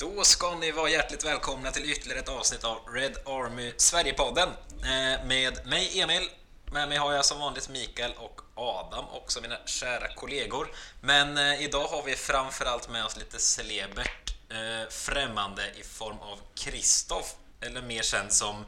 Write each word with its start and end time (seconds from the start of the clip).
Då 0.00 0.24
ska 0.24 0.54
ni 0.54 0.70
vara 0.70 0.90
hjärtligt 0.90 1.24
välkomna 1.24 1.70
till 1.70 1.90
ytterligare 1.90 2.20
ett 2.20 2.28
avsnitt 2.28 2.64
av 2.64 2.78
Red 2.94 3.16
Army 3.26 3.72
Sverigepodden 3.76 4.48
eh, 4.82 5.26
med 5.26 5.66
mig 5.66 6.00
Emil. 6.00 6.28
Med 6.72 6.88
mig 6.88 6.98
har 6.98 7.12
jag 7.12 7.24
som 7.24 7.38
vanligt 7.38 7.68
Mikael 7.68 8.12
och 8.18 8.40
Adam, 8.54 9.04
också 9.08 9.40
mina 9.40 9.56
kära 9.66 10.14
kollegor. 10.14 10.68
Men 11.00 11.38
eh, 11.38 11.62
idag 11.62 11.86
har 11.88 12.02
vi 12.02 12.16
framförallt 12.16 12.90
med 12.90 13.04
oss 13.04 13.16
lite 13.16 13.38
celebert 13.38 14.34
eh, 14.50 14.90
främmande 14.90 15.62
i 15.80 15.82
form 15.82 16.18
av 16.18 16.38
Kristoff, 16.54 17.34
eller 17.60 17.82
mer 17.82 18.02
känd 18.02 18.32
som 18.32 18.64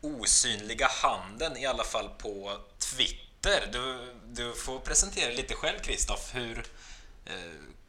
Osynliga 0.00 0.88
handen, 1.02 1.56
i 1.56 1.66
alla 1.66 1.84
fall 1.84 2.08
på 2.18 2.58
Twitter. 2.78 3.68
Du, 3.72 4.14
du 4.24 4.54
får 4.54 4.78
presentera 4.78 5.26
dig 5.26 5.36
lite 5.36 5.54
själv 5.54 5.78
Kristoff. 5.78 6.34
Hur, 6.34 6.64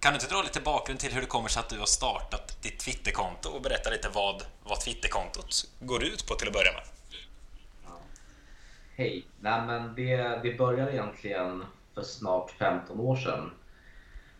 kan 0.01 0.13
du 0.13 0.15
inte 0.15 0.33
dra 0.33 0.41
lite 0.41 0.61
bakgrund 0.61 0.99
till 0.99 1.13
hur 1.13 1.21
det 1.21 1.27
kommer 1.27 1.49
sig 1.49 1.59
att 1.59 1.69
du 1.69 1.79
har 1.79 1.85
startat 1.85 2.57
ditt 2.61 2.79
Twitterkonto 2.79 3.49
och 3.49 3.61
berätta 3.61 3.89
lite 3.89 4.09
vad, 4.13 4.43
vad 4.63 4.81
Twitterkontot 4.81 5.69
går 5.79 6.03
ut 6.03 6.27
på 6.27 6.35
till 6.35 6.47
att 6.47 6.53
börja 6.53 6.71
med? 6.71 6.83
Ja. 7.85 7.99
Hej! 8.95 9.25
Nej, 9.39 9.61
men 9.65 9.95
det, 9.95 10.17
det 10.43 10.57
började 10.57 10.91
egentligen 10.91 11.65
för 11.93 12.01
snart 12.01 12.51
15 12.51 12.99
år 12.99 13.15
sedan. 13.15 13.51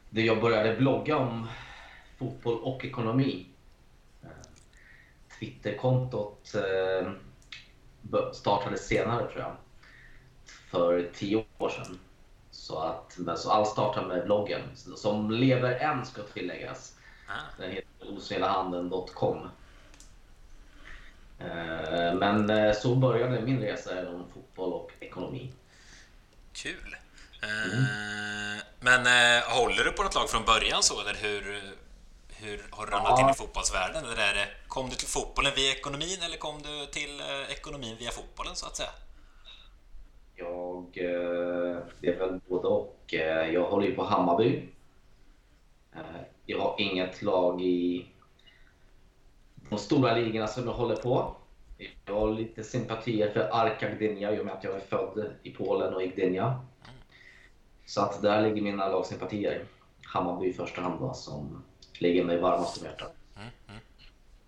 Då 0.10 0.22
jag 0.22 0.42
började 0.42 0.76
blogga 0.76 1.18
om 1.18 1.48
fotboll 2.20 2.60
och 2.62 2.86
ekonomi. 2.86 3.46
Twitterkontot 5.40 6.54
eh, 6.56 7.12
startade 8.34 8.78
senare 8.78 9.32
tror 9.32 9.42
jag. 9.42 9.56
För 10.72 11.10
10 11.14 11.46
år 11.58 11.70
sedan. 11.70 12.00
Så, 12.72 12.80
att, 12.80 13.40
så 13.40 13.52
allt 13.52 13.68
startar 13.68 14.06
med 14.06 14.26
bloggen 14.26 14.62
som 14.96 15.32
lever 15.32 15.72
än 15.72 16.06
ska 16.06 16.24
tilläggas. 16.24 16.94
Ah. 17.28 17.34
Den 17.58 17.72
heter 17.72 18.14
osynlighanden.com. 18.18 19.50
Eh, 21.40 22.14
men 22.14 22.50
eh, 22.50 22.74
så 22.74 22.96
började 22.96 23.42
min 23.42 23.62
resa 23.62 24.02
inom 24.02 24.26
fotboll 24.34 24.74
och 24.74 24.92
ekonomi. 25.00 25.54
Kul! 26.54 26.96
Mm. 27.42 27.86
Men 28.80 29.00
håller 29.44 29.84
du 29.84 29.92
på 29.92 30.04
något 30.04 30.16
lag 30.16 30.30
från 30.30 30.46
början 30.46 30.84
så 30.84 31.02
eller 31.02 31.14
hur, 31.14 31.62
hur 32.30 32.66
har 32.72 32.86
du 32.86 32.92
ramlat 32.92 33.20
ja. 33.20 33.24
in 33.24 33.30
i 33.30 33.34
fotbollsvärlden? 33.34 34.06
Eller 34.06 34.18
är 34.18 34.34
det, 34.34 34.48
kom 34.68 34.90
du 34.90 34.96
till 34.96 35.08
fotbollen 35.08 35.52
via 35.56 35.72
ekonomin 35.72 36.22
eller 36.22 36.38
kom 36.38 36.62
du 36.62 36.86
till 36.86 37.22
ekonomin 37.50 37.98
via 38.00 38.12
fotbollen 38.12 38.56
så 38.56 38.66
att 38.66 38.76
säga? 38.76 38.92
Jag, 40.42 40.98
eh, 40.98 41.78
det 42.00 42.08
är 42.08 42.20
väl 42.20 42.40
både 42.48 42.68
och. 42.68 43.14
Eh, 43.14 43.54
jag 43.54 43.70
håller 43.70 43.88
ju 43.88 43.96
på 43.96 44.04
Hammarby. 44.04 44.70
Eh, 45.94 46.22
jag 46.46 46.60
har 46.60 46.76
inget 46.78 47.22
lag 47.22 47.62
i 47.62 48.06
de 49.70 49.80
stora 49.80 50.16
ligorna 50.16 50.48
som 50.48 50.66
jag 50.66 50.74
håller 50.74 50.96
på. 50.96 51.36
Jag 52.06 52.14
har 52.14 52.32
lite 52.32 52.64
sympatier 52.64 53.30
för 53.30 53.50
Arka 53.52 53.90
Gdynia 53.90 54.36
i 54.36 54.40
och 54.40 54.46
med 54.46 54.54
att 54.54 54.64
jag 54.64 54.76
är 54.76 54.80
född 54.80 55.32
i 55.44 55.52
Polen 55.52 55.94
och 55.94 56.04
i 56.04 56.08
Gdynia. 56.08 56.66
Så 57.86 58.02
att 58.02 58.22
där 58.22 58.42
ligger 58.42 58.62
mina 58.62 58.88
lagsympatier. 58.88 59.66
Hammarby 60.04 60.48
i 60.48 60.54
första 60.54 60.82
hand 60.82 61.00
då, 61.00 61.14
som 61.14 61.64
ligger 62.00 62.24
mig 62.24 62.40
varmast 62.40 62.82
om 62.82 62.86
hjärtat. 62.88 63.16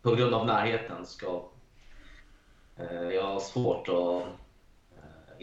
På 0.02 0.16
grund 0.16 0.34
av 0.34 0.46
närheten 0.46 1.06
ska 1.06 1.42
jag 3.14 3.24
har 3.24 3.40
svårt 3.40 3.90
att 3.90 4.43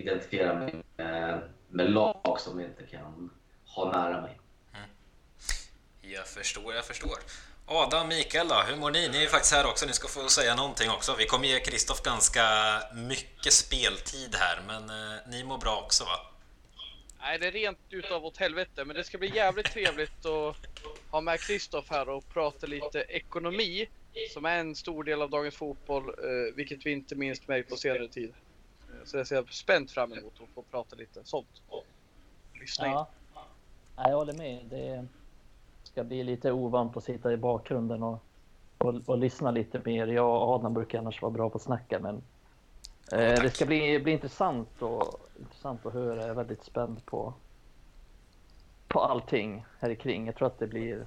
identifiera 0.00 0.58
mig 0.58 0.74
med, 0.96 1.42
med 1.68 1.90
lag 1.90 2.36
som 2.38 2.60
inte 2.60 2.82
kan 2.82 3.30
ha 3.66 3.92
nära 3.92 4.20
mig. 4.20 4.40
Mm. 4.74 4.88
Jag 6.00 6.26
förstår, 6.26 6.74
jag 6.74 6.84
förstår. 6.84 7.18
Adam, 7.66 8.08
Mikael 8.08 8.48
då, 8.48 8.54
hur 8.54 8.76
mår 8.76 8.90
ni? 8.90 9.08
Ni 9.08 9.16
är 9.16 9.22
ju 9.22 9.28
faktiskt 9.28 9.54
här 9.54 9.66
också, 9.66 9.86
ni 9.86 9.92
ska 9.92 10.08
få 10.08 10.28
säga 10.28 10.54
någonting 10.54 10.90
också. 10.90 11.14
Vi 11.18 11.26
kommer 11.26 11.48
ge 11.48 11.60
Kristoff 11.60 12.02
ganska 12.02 12.42
mycket 12.94 13.52
speltid 13.52 14.34
här, 14.34 14.60
men 14.66 14.90
eh, 14.90 15.18
ni 15.30 15.44
mår 15.44 15.58
bra 15.58 15.82
också 15.84 16.04
va? 16.04 16.30
Nej, 17.20 17.38
det 17.38 17.46
är 17.46 17.52
rent 17.52 17.78
utav 17.90 18.24
åt 18.24 18.36
helvete, 18.36 18.84
men 18.84 18.96
det 18.96 19.04
ska 19.04 19.18
bli 19.18 19.36
jävligt 19.36 19.72
trevligt 19.72 20.26
att 20.26 20.56
ha 21.10 21.20
med 21.20 21.40
Kristoff 21.40 21.90
här 21.90 22.08
och 22.08 22.28
prata 22.28 22.66
lite 22.66 22.98
ekonomi, 22.98 23.88
som 24.32 24.44
är 24.44 24.58
en 24.58 24.74
stor 24.74 25.04
del 25.04 25.22
av 25.22 25.30
dagens 25.30 25.56
fotboll, 25.56 26.08
eh, 26.08 26.54
vilket 26.54 26.86
vi 26.86 26.90
inte 26.90 27.14
minst 27.14 27.48
märkt 27.48 27.70
på 27.70 27.76
senare 27.76 28.08
tid. 28.08 28.32
Så 29.04 29.16
jag 29.16 29.26
ser 29.26 29.44
spänt 29.50 29.90
fram 29.90 30.12
emot 30.12 30.32
att 30.42 30.48
få 30.54 30.62
prata 30.62 30.96
lite 30.96 31.24
sånt. 31.24 31.62
Lyssna 32.60 32.86
ja. 32.86 33.08
in. 33.96 34.10
jag 34.10 34.16
håller 34.16 34.32
med. 34.32 34.64
Det 34.70 35.06
ska 35.82 36.04
bli 36.04 36.24
lite 36.24 36.52
ovant 36.52 36.96
att 36.96 37.04
sitta 37.04 37.32
i 37.32 37.36
bakgrunden 37.36 38.02
och, 38.02 38.18
och, 38.78 38.94
och 39.06 39.18
lyssna 39.18 39.50
lite 39.50 39.80
mer. 39.84 40.06
Jag 40.06 40.26
och 40.26 40.54
Adam 40.54 40.74
brukar 40.74 40.98
annars 40.98 41.22
vara 41.22 41.32
bra 41.32 41.50
på 41.50 41.56
att 41.56 41.62
snacka, 41.62 41.98
men 41.98 42.14
eh, 43.12 43.42
det 43.42 43.50
ska 43.50 43.66
bli, 43.66 44.00
bli 44.00 44.12
intressant, 44.12 44.82
och, 44.82 45.20
intressant 45.38 45.86
att 45.86 45.92
höra. 45.92 46.20
Jag 46.20 46.30
är 46.30 46.34
väldigt 46.34 46.64
spänd 46.64 47.06
på, 47.06 47.34
på 48.88 49.00
allting 49.00 49.64
här 49.78 49.94
kring. 49.94 50.26
Jag 50.26 50.36
tror 50.36 50.46
att 50.46 50.58
det 50.58 50.66
blir 50.66 51.06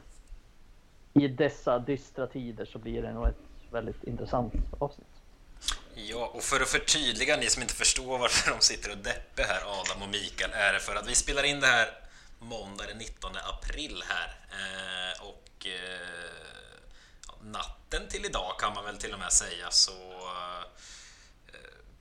i 1.13 1.27
dessa 1.27 1.79
dystra 1.79 2.27
tider 2.27 2.65
så 2.65 2.79
blir 2.79 3.01
det 3.01 3.13
nog 3.13 3.27
ett 3.27 3.43
väldigt 3.71 4.03
intressant 4.03 4.53
avsnitt. 4.79 5.12
Ja, 5.95 6.25
och 6.33 6.43
för 6.43 6.61
att 6.61 6.69
förtydliga 6.69 7.37
ni 7.37 7.49
som 7.49 7.61
inte 7.61 7.73
förstår 7.73 8.17
varför 8.17 8.51
de 8.51 8.61
sitter 8.61 8.91
och 8.91 8.97
deppar 8.97 9.43
här, 9.43 9.61
Adam 9.65 10.01
och 10.01 10.09
Mikael, 10.09 10.51
är 10.53 10.73
det 10.73 10.79
för 10.79 10.95
att 10.95 11.07
vi 11.07 11.15
spelar 11.15 11.43
in 11.43 11.59
det 11.59 11.67
här 11.67 11.91
måndag 12.39 12.85
den 12.87 12.97
19 12.97 13.31
april 13.37 14.03
här. 14.07 14.35
Eh, 14.51 15.21
och 15.21 15.67
eh, 15.67 16.33
natten 17.41 18.07
till 18.09 18.25
idag 18.25 18.59
kan 18.59 18.73
man 18.73 18.85
väl 18.85 18.97
till 18.97 19.13
och 19.13 19.19
med 19.19 19.33
säga 19.33 19.71
så 19.71 19.91
eh, 20.27 20.65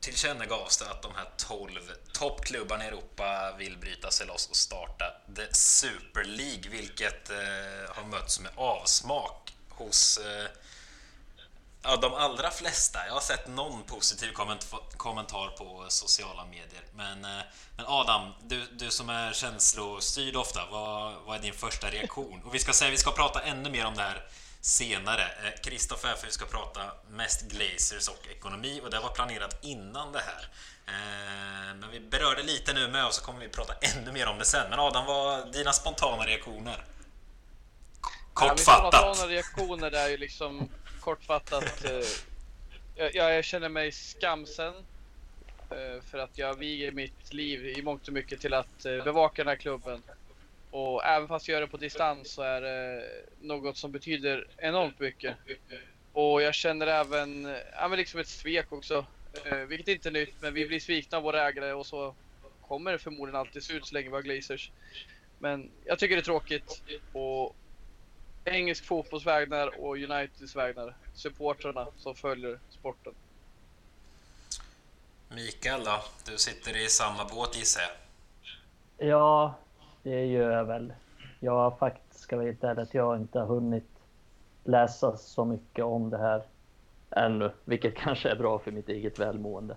tillkännagavs 0.00 0.78
det 0.78 0.90
att 0.90 1.02
de 1.02 1.14
här 1.14 1.28
12 1.36 1.80
toppklubbarna 2.12 2.84
i 2.84 2.88
Europa 2.88 3.54
vill 3.58 3.78
bryta 3.78 4.10
sig 4.10 4.26
loss 4.26 4.48
och 4.50 4.56
starta 4.56 5.04
The 5.36 5.54
Super 5.54 6.24
League, 6.24 6.70
vilket 6.70 7.30
eh, 7.30 7.94
har 7.94 8.04
mötts 8.04 8.40
med 8.40 8.52
avsmak 8.54 9.54
hos 9.68 10.18
eh, 10.18 10.46
Ja, 11.82 11.96
de 11.96 12.14
allra 12.14 12.50
flesta. 12.50 13.06
Jag 13.06 13.14
har 13.14 13.20
sett 13.20 13.48
någon 13.48 13.82
positiv 13.82 14.32
kommentar 14.96 15.48
på 15.48 15.84
sociala 15.88 16.44
medier. 16.44 16.82
Men, 16.94 17.24
eh, 17.24 17.44
men 17.76 17.86
Adam, 17.88 18.32
du, 18.42 18.66
du 18.72 18.90
som 18.90 19.10
är 19.10 19.32
känslostyrd 19.32 20.36
ofta, 20.36 20.66
vad, 20.70 21.14
vad 21.26 21.38
är 21.38 21.42
din 21.42 21.54
första 21.54 21.90
reaktion? 21.90 22.42
Och 22.44 22.54
vi 22.54 22.58
ska 22.58 22.72
säga 22.72 22.90
vi 22.90 22.96
ska 22.96 23.10
prata 23.10 23.42
ännu 23.42 23.70
mer 23.70 23.86
om 23.86 23.94
det 23.94 24.02
här 24.02 24.26
senare. 24.60 25.22
Kristoffer 25.62 26.08
eh, 26.08 26.14
är 26.14 26.16
för 26.16 26.26
vi 26.26 26.32
ska 26.32 26.44
prata 26.44 26.80
mest 27.10 27.42
Glazers 27.42 28.08
och 28.08 28.26
ekonomi 28.30 28.80
och 28.84 28.90
det 28.90 29.00
var 29.00 29.10
planerat 29.10 29.64
innan 29.64 30.12
det 30.12 30.20
här. 30.20 30.48
Eh, 30.86 31.74
men 31.74 31.90
vi 31.90 32.00
berörde 32.00 32.42
lite 32.42 32.72
nu 32.72 32.88
med 32.88 33.06
och 33.06 33.14
så 33.14 33.24
kommer 33.24 33.40
vi 33.40 33.48
prata 33.48 33.74
ännu 33.80 34.12
mer 34.12 34.26
om 34.28 34.38
det 34.38 34.44
sen. 34.44 34.70
Men 34.70 34.78
Adam, 34.78 35.06
vad 35.06 35.52
dina 35.52 35.72
spontana 35.72 36.26
reaktioner? 36.26 36.84
Kortfattat. 38.32 38.92
Ja, 38.92 39.00
mina 39.00 39.14
spontana 39.14 39.32
reaktioner 39.32 39.92
är 39.92 40.08
ju 40.08 40.16
liksom 40.16 40.68
kortfattat. 41.02 41.84
Eh, 42.96 43.08
jag, 43.14 43.36
jag, 43.36 43.44
känner 43.44 43.68
mig 43.68 43.92
skamsen. 43.92 44.74
Eh, 45.70 46.02
för 46.10 46.18
att 46.18 46.38
jag 46.38 46.54
viger 46.54 46.92
mitt 46.92 47.32
liv 47.32 47.66
i 47.66 47.82
mångt 47.82 48.08
och 48.08 48.14
mycket 48.14 48.40
till 48.40 48.54
att 48.54 48.84
eh, 48.84 49.04
bevaka 49.04 49.44
den 49.44 49.48
här 49.48 49.56
klubben. 49.56 50.02
Och 50.70 51.04
även 51.04 51.28
fast 51.28 51.48
jag 51.48 51.54
gör 51.54 51.60
det 51.60 51.66
på 51.66 51.76
distans 51.76 52.30
så 52.30 52.42
är 52.42 52.60
det 52.60 53.04
något 53.40 53.76
som 53.76 53.92
betyder 53.92 54.46
enormt 54.56 55.00
mycket. 55.00 55.36
Och 56.12 56.42
jag 56.42 56.54
känner 56.54 56.86
även 56.86 57.56
ja, 57.72 57.88
men 57.88 57.98
liksom 57.98 58.20
ett 58.20 58.28
svek 58.28 58.72
också. 58.72 59.06
vilket 59.68 59.88
inte 59.88 60.08
är 60.08 60.12
nytt, 60.12 60.34
men 60.40 60.54
vi 60.54 60.66
blir 60.66 60.80
svikna 60.80 61.18
av 61.18 61.24
våra 61.24 61.48
ägare 61.48 61.72
och 61.72 61.86
så 61.86 62.14
kommer 62.68 62.92
det 62.92 62.98
förmodligen 62.98 63.40
alltid 63.40 63.62
se 63.62 63.72
ut 63.72 63.86
så 63.86 63.94
länge 63.94 64.08
vi 64.08 64.14
har 64.14 64.22
Glazers. 64.22 64.70
Men 65.38 65.70
jag 65.84 65.98
tycker 65.98 66.16
det 66.16 66.20
är 66.20 66.24
tråkigt 66.24 66.82
och 67.12 67.56
engelsk 68.44 68.84
fotbolls 68.84 69.26
vägnar 69.26 69.80
och 69.80 69.96
Uniteds 69.96 70.56
vägnar. 70.56 70.96
Supportrarna 71.14 71.86
som 71.96 72.14
följer 72.14 72.58
sporten. 72.70 73.12
Mikael 75.28 75.84
då? 75.84 76.00
Du 76.30 76.38
sitter 76.38 76.84
i 76.84 76.88
samma 76.88 77.24
båt 77.24 77.56
gissar 77.56 77.82
jag? 77.82 79.08
Ja, 79.08 79.54
det 80.02 80.26
gör 80.26 80.50
jag 80.50 80.64
väl. 80.64 80.92
Jag 81.40 81.52
har 81.52 81.70
faktiskt, 81.70 82.20
ska 82.20 82.36
vara 82.36 82.46
helt 82.46 82.64
ärlig, 82.64 82.82
att 82.82 82.94
jag 82.94 83.16
inte 83.16 83.38
har 83.38 83.46
hunnit 83.46 83.88
läsa 84.64 85.16
så 85.16 85.44
mycket 85.44 85.84
om 85.84 86.10
det 86.10 86.18
här 86.18 86.42
ännu, 87.10 87.50
vilket 87.64 87.96
kanske 87.96 88.28
är 88.28 88.36
bra 88.36 88.58
för 88.58 88.70
mitt 88.70 88.88
eget 88.88 89.18
välmående. 89.18 89.76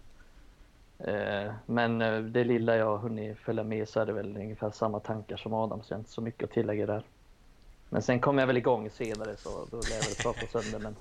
Eh, 1.00 1.54
men 1.66 2.02
eh, 2.02 2.22
det 2.22 2.44
lilla 2.44 2.76
jag 2.76 2.86
har 2.86 2.98
hunnit 2.98 3.38
följa 3.38 3.64
med 3.64 3.90
så 3.90 4.00
är 4.00 4.06
det 4.06 4.14
väl 4.14 4.38
ungefär 4.38 4.72
samma 4.72 5.00
tankar 5.00 5.38
som 5.38 5.54
Adam, 5.54 5.84
så 5.84 5.94
jag 5.94 5.98
har 5.98 6.00
inte 6.00 6.12
så 6.12 6.22
mycket 6.22 6.44
att 6.44 6.52
tillägga 6.52 6.86
där. 6.86 7.04
Men 7.90 8.02
sen 8.02 8.20
kommer 8.20 8.42
jag 8.42 8.48
väl 8.48 8.58
igång 8.58 8.90
senare 8.90 9.38
så 9.38 9.68
då 9.72 9.78
lär 9.78 9.96
jag 9.96 10.04
väl 10.04 10.16
prata 10.16 10.48
sönder. 10.48 10.80
Men 10.80 10.96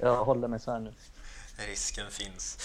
jag 0.00 0.24
håller 0.24 0.48
mig 0.48 0.60
så 0.60 0.70
här 0.70 0.78
nu. 0.78 0.92
Risken 1.68 2.10
finns. 2.10 2.58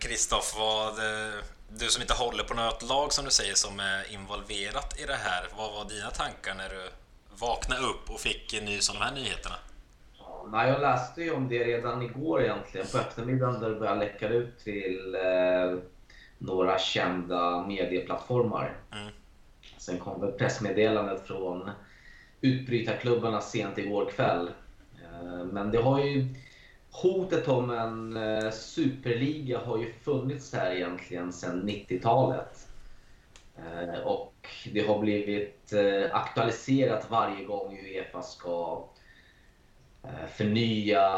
Kristoff, 0.00 0.56
eh, 0.58 1.44
du 1.68 1.88
som 1.88 2.02
inte 2.02 2.14
håller 2.14 2.44
på 2.44 2.54
något 2.54 2.82
lag 2.82 3.12
som 3.12 3.24
du 3.24 3.30
säger 3.30 3.54
som 3.54 3.80
är 3.80 4.12
involverat 4.12 5.00
i 5.00 5.04
det 5.04 5.16
här. 5.16 5.48
Vad 5.56 5.72
var 5.72 5.84
dina 5.88 6.10
tankar 6.10 6.54
när 6.54 6.68
du 6.68 6.90
vaknade 7.38 7.80
upp 7.80 8.10
och 8.10 8.20
fick 8.20 8.62
nys 8.62 8.88
om 8.88 8.96
de 8.98 9.04
här 9.04 9.14
nyheterna? 9.14 9.56
nej, 10.50 10.70
jag 10.70 10.80
läste 10.80 11.22
ju 11.22 11.30
om 11.30 11.48
det 11.48 11.64
redan 11.64 12.02
igår 12.02 12.42
egentligen 12.42 12.86
på 12.92 12.98
eftermiddagen 12.98 13.60
där 13.60 13.70
det 13.70 13.76
började 13.76 14.00
läcka 14.00 14.28
ut 14.28 14.58
till 14.58 15.14
eh, 15.14 15.78
några 16.38 16.78
kända 16.78 17.66
medieplattformar. 17.66 18.76
Mm. 18.92 19.12
Sen 19.78 19.98
kom 19.98 20.20
väl 20.20 20.32
pressmeddelandet 20.32 21.26
från 21.26 21.70
utbrytarklubbarna 22.44 23.40
sent 23.40 23.78
igår 23.78 24.10
kväll. 24.10 24.50
Eh, 25.02 25.44
men 25.44 25.70
det 25.70 25.78
har 25.78 26.04
ju 26.04 26.26
hotet 26.90 27.48
om 27.48 27.70
en 27.70 28.16
eh, 28.16 28.50
superliga 28.50 29.58
har 29.58 29.78
ju 29.78 29.92
funnits 29.92 30.52
här 30.52 30.74
egentligen 30.74 31.32
sedan 31.32 31.68
90-talet. 31.68 32.68
Eh, 33.56 34.00
och 34.00 34.48
det 34.72 34.86
har 34.86 34.98
blivit 34.98 35.72
aktualiserat 36.12 37.10
varje 37.10 37.44
gång 37.44 37.78
Uefa 37.78 38.22
ska 38.22 38.84
förnya 40.28 41.08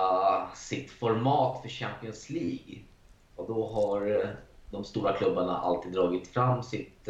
sitt 0.55 0.91
format 0.91 1.63
för 1.63 1.69
Champions 1.69 2.31
League. 2.31 2.79
Och 3.37 3.47
då 3.49 3.67
har 3.67 4.31
de 4.71 4.85
stora 4.85 5.13
klubbarna 5.13 5.59
alltid 5.59 5.93
dragit 5.93 6.29
fram 6.29 6.63
sitt 6.63 7.09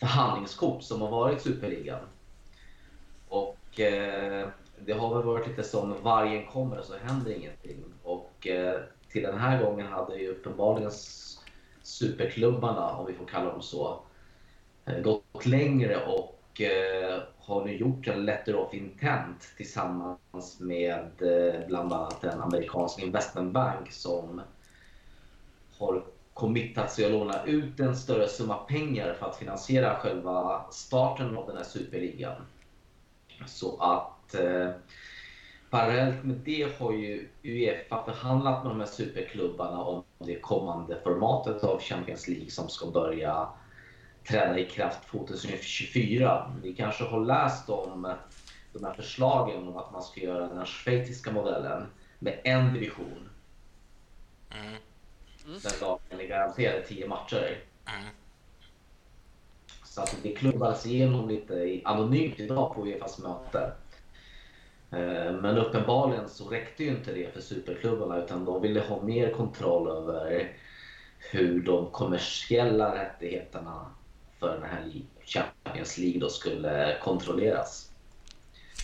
förhandlingskort 0.00 0.82
som 0.82 1.00
har 1.00 1.10
varit 1.10 1.42
Superligan. 1.42 2.00
Och 3.34 3.80
eh, 3.80 4.48
det 4.78 4.92
har 4.92 5.14
väl 5.14 5.26
varit 5.26 5.46
lite 5.46 5.62
som 5.62 6.02
vargen 6.02 6.46
kommer 6.46 6.82
så 6.82 6.94
händer 6.96 7.30
ingenting. 7.30 7.84
Och 8.02 8.46
eh, 8.46 8.80
till 9.12 9.22
den 9.22 9.38
här 9.38 9.62
gången 9.64 9.86
hade 9.86 10.16
ju 10.16 10.28
uppenbarligen 10.28 10.90
superklubbarna, 11.82 12.96
om 12.96 13.06
vi 13.06 13.12
får 13.12 13.26
kalla 13.26 13.50
dem 13.50 13.62
så, 13.62 14.00
eh, 14.84 14.98
gått 14.98 15.46
längre 15.46 16.06
och 16.06 16.60
eh, 16.60 17.22
har 17.38 17.64
nu 17.64 17.76
gjort 17.76 18.06
en 18.06 18.24
letter 18.24 18.56
of 18.56 18.74
intent 18.74 19.48
tillsammans 19.56 20.60
med 20.60 21.10
eh, 21.22 21.66
bland 21.66 21.92
annat 21.92 22.24
en 22.24 22.40
amerikansk 22.40 23.02
investmentbank 23.02 23.92
som 23.92 24.40
har 25.78 26.04
committat 26.34 26.92
sig 26.92 27.04
att 27.04 27.12
låna 27.12 27.44
ut 27.44 27.80
en 27.80 27.96
större 27.96 28.28
summa 28.28 28.56
pengar 28.56 29.14
för 29.14 29.26
att 29.26 29.36
finansiera 29.36 29.96
själva 29.96 30.64
starten 30.70 31.36
av 31.36 31.46
den 31.46 31.56
här 31.56 31.64
superligan. 31.64 32.36
Så 33.46 33.76
att 33.80 34.34
eh, 34.34 34.70
parallellt 35.70 36.24
med 36.24 36.36
det 36.36 36.78
har 36.78 36.92
ju 36.92 37.28
Uefa 37.42 38.04
förhandlat 38.04 38.64
med 38.64 38.72
de 38.72 38.80
här 38.80 38.86
superklubbarna 38.86 39.80
om 39.80 40.04
det 40.18 40.40
kommande 40.40 41.00
formatet 41.04 41.64
av 41.64 41.80
Champions 41.80 42.28
League 42.28 42.50
som 42.50 42.68
ska 42.68 42.86
börja 42.86 43.48
träda 44.28 44.58
i 44.58 44.64
kraft 44.64 45.08
2024. 45.10 46.52
Ni 46.62 46.72
kanske 46.72 47.04
har 47.04 47.20
läst 47.20 47.68
om 47.68 48.14
de 48.72 48.84
här 48.84 48.92
förslagen 48.92 49.68
om 49.68 49.76
att 49.76 49.92
man 49.92 50.02
ska 50.02 50.20
göra 50.20 50.54
den 50.54 50.66
schweiziska 50.66 51.32
modellen 51.32 51.86
med 52.18 52.40
en 52.44 52.74
division. 52.74 53.28
Mm. 54.50 54.74
Där 55.62 55.80
lagen 55.80 56.20
är 56.20 56.28
garanterade 56.28 56.82
10 56.82 57.08
matcher. 57.08 57.58
Mm. 57.86 58.08
Så 59.94 60.00
att 60.00 60.16
det 60.22 60.32
klubbades 60.32 60.86
igenom 60.86 61.28
lite 61.28 61.80
anonymt 61.84 62.40
idag 62.40 62.74
på 62.74 62.86
Uefas 62.86 63.18
möte. 63.18 63.72
Eh, 64.90 65.32
men 65.32 65.58
uppenbarligen 65.58 66.28
så 66.28 66.48
räckte 66.48 66.84
ju 66.84 66.90
inte 66.90 67.12
det 67.12 67.32
för 67.32 67.40
superklubbarna 67.40 68.24
utan 68.24 68.44
de 68.44 68.62
ville 68.62 68.80
ha 68.80 69.02
mer 69.02 69.32
kontroll 69.32 69.88
över 69.88 70.52
hur 71.30 71.62
de 71.62 71.90
kommersiella 71.90 72.94
rättigheterna 72.94 73.86
för 74.38 74.54
den 74.54 74.62
här 74.62 74.92
Champions 75.24 75.98
League 75.98 76.20
då 76.20 76.28
skulle 76.28 76.96
kontrolleras. 77.02 77.90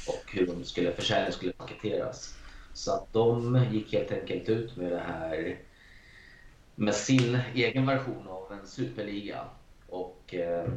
Och 0.08 0.32
hur 0.32 0.46
de 0.46 0.64
skulle, 0.64 0.92
försäljningen 0.92 1.32
skulle 1.32 1.52
paketeras. 1.52 2.38
Så 2.74 2.92
att 2.92 3.12
de 3.12 3.64
gick 3.72 3.92
helt 3.92 4.12
enkelt 4.12 4.48
ut 4.48 4.76
med 4.76 4.92
det 4.92 5.02
här 5.06 5.58
med 6.74 6.94
sin 6.94 7.38
egen 7.54 7.86
version 7.86 8.28
av 8.28 8.52
en 8.52 8.66
superliga. 8.66 9.44
Och 9.88 10.34
eh, 10.34 10.68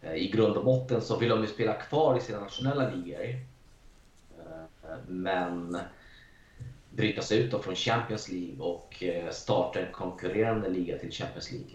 Eh, 0.00 0.14
i 0.14 0.28
grund 0.28 0.56
och 0.56 0.64
botten 0.64 1.02
så 1.02 1.16
vill 1.16 1.28
de 1.28 1.40
ju 1.40 1.46
spela 1.46 1.74
kvar 1.74 2.18
i 2.18 2.20
sina 2.20 2.40
nationella 2.40 2.90
ligor. 2.90 3.24
Eh, 4.38 4.98
men 5.06 5.78
bryta 6.90 7.22
sig 7.22 7.38
ut 7.38 7.64
från 7.64 7.76
Champions 7.76 8.28
League 8.28 8.58
och 8.58 9.02
eh, 9.02 9.30
starta 9.30 9.80
en 9.80 9.92
konkurrerande 9.92 10.68
liga 10.68 10.98
till 10.98 11.12
Champions 11.12 11.50
League. 11.52 11.70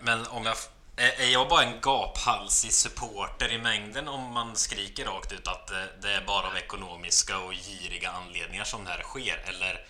Men 0.00 0.26
om 0.26 0.46
jag... 0.46 0.56
Är 0.98 1.32
jag 1.32 1.48
bara 1.48 1.64
en 1.64 1.80
gaphalsig 1.80 2.72
supporter 2.72 3.52
i 3.52 3.58
mängden 3.58 4.08
om 4.08 4.32
man 4.32 4.56
skriker 4.56 5.04
rakt 5.04 5.32
ut 5.32 5.48
att 5.48 5.70
det 6.02 6.12
är 6.12 6.24
bara 6.26 6.46
av 6.46 6.56
ekonomiska 6.56 7.38
och 7.38 7.52
giriga 7.52 8.10
anledningar 8.10 8.64
som 8.64 8.84
det 8.84 8.90
här 8.90 9.02
sker? 9.02 9.44
Eller 9.48 9.86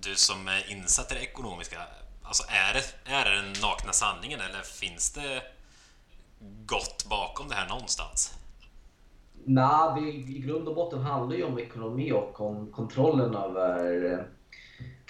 du 0.00 0.14
som 0.16 0.48
är 0.48 0.70
insatt 0.70 1.12
i 1.12 1.14
det 1.14 1.20
ekonomiska, 1.20 1.80
alltså 2.22 2.42
är 2.48 2.74
det, 2.74 3.10
är 3.12 3.24
det 3.24 3.36
den 3.36 3.52
nakna 3.62 3.92
sanningen 3.92 4.40
eller 4.40 4.62
finns 4.62 5.10
det 5.12 5.42
gott 6.66 7.06
bakom 7.10 7.48
det 7.48 7.54
här 7.54 7.68
någonstans? 7.68 8.38
Nej, 9.44 10.00
det 10.00 10.10
i 10.10 10.38
grund 10.38 10.68
och 10.68 10.74
botten 10.74 11.00
handlar 11.00 11.36
ju 11.36 11.44
om 11.44 11.58
ekonomi 11.58 12.12
och 12.12 12.40
om 12.40 12.72
kontrollen 12.72 13.34
över 13.34 14.04
eh, 14.12 14.18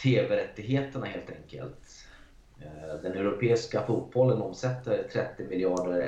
TV-rättigheterna 0.02 1.06
helt 1.06 1.30
enkelt. 1.30 1.78
Eh, 2.60 3.02
den 3.02 3.12
europeiska 3.12 3.86
fotbollen 3.86 4.42
omsätter 4.42 5.08
30 5.12 5.44
miljarder 5.44 6.00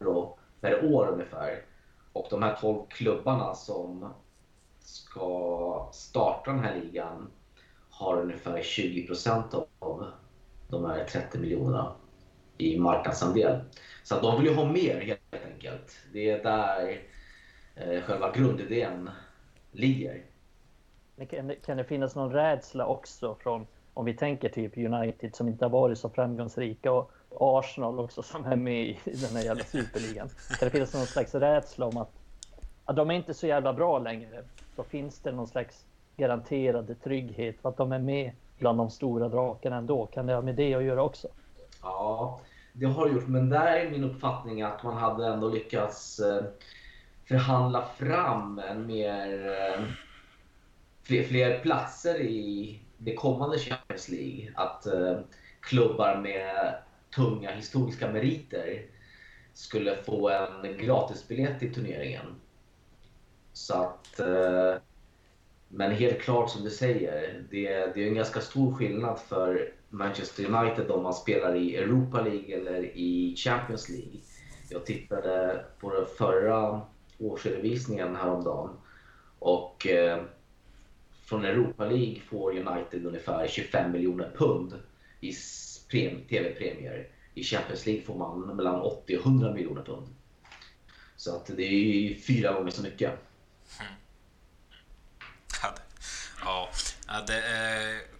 euro 0.00 0.38
per 0.60 0.84
år 0.94 1.08
ungefär. 1.12 1.62
Och 2.12 2.26
de 2.30 2.42
här 2.42 2.56
12 2.60 2.86
klubbarna 2.88 3.54
som 3.54 4.12
ska 4.80 5.88
starta 5.92 6.50
den 6.50 6.64
här 6.64 6.80
ligan 6.80 7.30
har 7.90 8.22
ungefär 8.22 8.62
20 8.62 9.06
procent 9.06 9.54
av 9.78 10.06
de 10.68 10.84
här 10.84 11.04
30 11.04 11.38
miljonerna 11.38 11.92
i 12.58 12.78
marknadsandel. 12.78 13.60
Så 14.02 14.14
att 14.14 14.22
de 14.22 14.40
vill 14.40 14.50
ju 14.50 14.56
ha 14.56 14.64
mer 14.64 15.00
helt 15.00 15.44
enkelt. 15.52 15.96
Det 16.12 16.30
är 16.30 16.42
där 16.42 17.00
eh, 17.74 18.02
själva 18.02 18.32
grundidén 18.32 19.10
ligger. 19.72 20.22
Men 21.16 21.26
Kan 21.26 21.46
det, 21.46 21.54
kan 21.54 21.76
det 21.76 21.84
finnas 21.84 22.14
någon 22.14 22.32
rädsla 22.32 22.86
också 22.86 23.36
från, 23.40 23.66
om 23.94 24.04
vi 24.04 24.14
tänker 24.14 24.48
typ 24.48 24.78
United 24.78 25.34
som 25.34 25.48
inte 25.48 25.64
har 25.64 25.70
varit 25.70 25.98
så 25.98 26.10
framgångsrika 26.10 26.92
och 26.92 27.10
Arsenal 27.30 28.00
också 28.00 28.22
som 28.22 28.44
är 28.44 28.56
med 28.56 28.82
i 28.82 28.98
den 29.04 29.36
här 29.36 29.44
jävla 29.44 29.64
superligan. 29.64 30.28
Kan 30.48 30.66
det 30.66 30.70
finnas 30.70 30.94
någon 30.94 31.06
slags 31.06 31.34
rädsla 31.34 31.86
om 31.86 31.96
att, 31.96 32.10
att 32.84 32.96
de 32.96 33.10
är 33.10 33.14
inte 33.14 33.34
så 33.34 33.46
jävla 33.46 33.72
bra 33.72 33.98
längre? 33.98 34.44
Så 34.76 34.82
finns 34.82 35.20
det 35.20 35.32
någon 35.32 35.48
slags 35.48 35.84
garanterad 36.16 36.96
trygghet 37.04 37.60
för 37.60 37.68
att 37.68 37.76
de 37.76 37.92
är 37.92 37.98
med 37.98 38.32
bland 38.58 38.78
de 38.78 38.90
stora 38.90 39.28
drakarna 39.28 39.76
ändå? 39.76 40.06
Kan 40.06 40.26
det 40.26 40.34
ha 40.34 40.42
med 40.42 40.54
det 40.54 40.74
att 40.74 40.84
göra 40.84 41.02
också? 41.02 41.28
Ja, 41.84 42.40
det 42.72 42.86
har 42.86 43.06
det 43.06 43.12
gjort. 43.12 43.28
Men 43.28 43.48
där 43.48 43.76
är 43.76 43.90
min 43.90 44.04
uppfattning 44.04 44.62
att 44.62 44.82
man 44.82 44.96
hade 44.96 45.26
ändå 45.26 45.48
lyckats 45.48 46.18
eh, 46.18 46.44
förhandla 47.24 47.88
fram 47.98 48.58
en 48.58 48.86
mer, 48.86 49.46
eh, 49.46 49.84
fler, 51.02 51.22
fler 51.22 51.58
platser 51.58 52.20
i 52.20 52.80
det 52.98 53.14
kommande 53.14 53.58
Champions 53.58 54.08
League. 54.08 54.52
Att 54.54 54.86
eh, 54.86 55.18
klubbar 55.60 56.16
med 56.16 56.74
tunga 57.14 57.50
historiska 57.50 58.12
meriter 58.12 58.82
skulle 59.54 59.96
få 59.96 60.28
en 60.28 60.78
gratisbiljett 60.78 61.58
till 61.58 61.74
turneringen. 61.74 62.26
Så 63.52 63.74
att... 63.74 64.20
Men 65.68 65.92
helt 65.92 66.20
klart 66.20 66.50
som 66.50 66.64
du 66.64 66.70
säger, 66.70 67.44
det, 67.50 67.94
det 67.94 68.04
är 68.04 68.08
en 68.08 68.14
ganska 68.14 68.40
stor 68.40 68.74
skillnad 68.74 69.18
för 69.18 69.72
Manchester 69.94 70.44
United 70.44 70.90
om 70.90 71.02
man 71.02 71.14
spelar 71.14 71.56
i 71.56 71.76
Europa 71.76 72.20
League 72.22 72.56
eller 72.56 72.84
i 72.84 73.36
Champions 73.36 73.88
League. 73.88 74.20
Jag 74.68 74.86
tittade 74.86 75.64
på 75.80 75.92
den 75.94 76.06
förra 76.18 76.80
årsredovisningen 77.18 78.16
häromdagen 78.16 78.70
och 79.38 79.86
eh, 79.86 80.22
från 81.24 81.44
Europa 81.44 81.84
League 81.84 82.20
får 82.20 82.50
United 82.50 83.06
ungefär 83.06 83.46
25 83.48 83.92
miljoner 83.92 84.30
pund 84.36 84.72
i 85.20 85.32
TV-premier. 86.28 87.08
I 87.34 87.44
Champions 87.44 87.86
League 87.86 88.02
får 88.02 88.18
man 88.18 88.56
mellan 88.56 88.80
80 88.80 89.16
och 89.16 89.26
100 89.26 89.52
miljoner 89.52 89.82
pund. 89.82 90.06
Så 91.16 91.36
att 91.36 91.46
det 91.46 91.62
är 91.62 92.14
fyra 92.14 92.52
gånger 92.52 92.70
så 92.70 92.82
mycket. 92.82 93.12
Mm. 93.80 93.92
Ja, 97.08 97.24
det 97.26 97.42
är... 97.42 98.13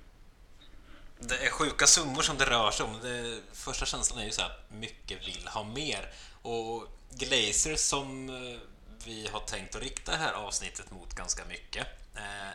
Det 1.29 1.47
är 1.47 1.51
sjuka 1.51 1.87
summor 1.87 2.23
som 2.23 2.39
det 2.39 2.45
rör 2.45 2.71
sig 2.71 2.87
om. 2.87 3.01
Det, 3.03 3.41
första 3.53 3.87
känslan 3.87 4.21
är 4.21 4.25
ju 4.25 4.31
så 4.31 4.43
här, 4.43 4.59
mycket 4.69 5.29
vill 5.29 5.49
ha 5.49 5.65
mer. 5.65 6.13
Och 6.43 6.87
Glazer 7.11 7.77
som 7.77 8.29
eh, 8.29 8.61
vi 9.05 9.29
har 9.33 9.41
tänkt 9.41 9.77
att 9.77 9.83
rikta 9.83 10.13
det 10.13 10.19
här 10.19 10.33
avsnittet 10.33 10.91
mot 10.91 11.15
ganska 11.15 11.45
mycket. 11.45 11.87
Eh, 12.15 12.53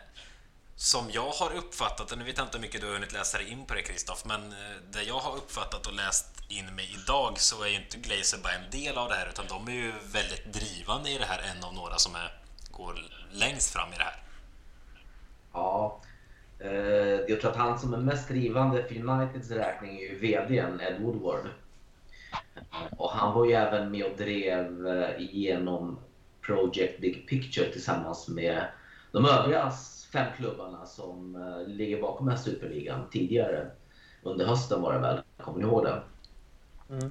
som 0.76 1.10
jag 1.10 1.30
har 1.30 1.52
uppfattat 1.54 2.08
det, 2.08 2.16
nu 2.16 2.24
vet 2.24 2.38
jag 2.38 2.46
inte 2.46 2.56
hur 2.58 2.62
mycket 2.62 2.80
du 2.80 2.86
har 2.86 2.94
hunnit 2.94 3.12
läsa 3.12 3.38
dig 3.38 3.48
in 3.48 3.66
på 3.66 3.74
det 3.74 3.82
Kristoff, 3.82 4.24
men 4.24 4.52
eh, 4.52 4.76
det 4.90 5.02
jag 5.02 5.18
har 5.18 5.36
uppfattat 5.36 5.86
och 5.86 5.92
läst 5.92 6.26
in 6.48 6.74
mig 6.74 6.96
idag 7.02 7.40
så 7.40 7.62
är 7.62 7.68
ju 7.68 7.76
inte 7.76 7.98
Glazer 7.98 8.38
bara 8.38 8.52
en 8.52 8.70
del 8.70 8.98
av 8.98 9.08
det 9.08 9.14
här 9.14 9.28
utan 9.28 9.46
de 9.48 9.68
är 9.68 9.72
ju 9.72 9.92
väldigt 10.04 10.52
drivande 10.52 11.10
i 11.10 11.18
det 11.18 11.26
här, 11.26 11.38
en 11.38 11.64
av 11.64 11.74
några 11.74 11.98
som 11.98 12.14
är, 12.14 12.40
går 12.70 12.98
längst 13.30 13.70
fram 13.70 13.92
i 13.92 13.96
det 13.96 14.04
här. 14.04 14.22
Ja. 15.52 16.00
Eh, 16.60 17.20
jag 17.28 17.40
tror 17.40 17.50
att 17.50 17.56
han 17.56 17.78
som 17.78 17.94
är 17.94 17.98
mest 17.98 18.28
drivande 18.28 18.84
för 18.84 19.08
Uniteds 19.08 19.50
räkning 19.50 19.98
är 19.98 20.02
ju 20.02 20.18
VDn 20.18 20.80
Ed 20.80 21.02
Woodward. 21.02 21.48
Och 22.96 23.10
han 23.10 23.34
var 23.34 23.44
ju 23.44 23.52
även 23.52 23.90
med 23.90 24.04
och 24.04 24.16
drev 24.16 24.86
eh, 24.86 25.22
igenom 25.22 25.98
Project 26.40 27.00
Big 27.00 27.28
Picture 27.28 27.72
tillsammans 27.72 28.28
med 28.28 28.64
de 29.12 29.26
övriga 29.26 29.72
fem 30.12 30.26
klubbarna 30.36 30.86
som 30.86 31.36
eh, 31.36 31.68
ligger 31.68 32.02
bakom 32.02 32.26
den 32.26 32.36
här 32.36 32.42
superligan 32.42 33.00
tidigare. 33.10 33.70
Under 34.22 34.46
hösten 34.46 34.82
var 34.82 34.92
det 34.92 34.98
väl, 34.98 35.22
kommer 35.36 35.58
ni 35.58 35.64
ihåg 35.64 35.84
det? 35.84 36.02
Mm. 36.90 37.10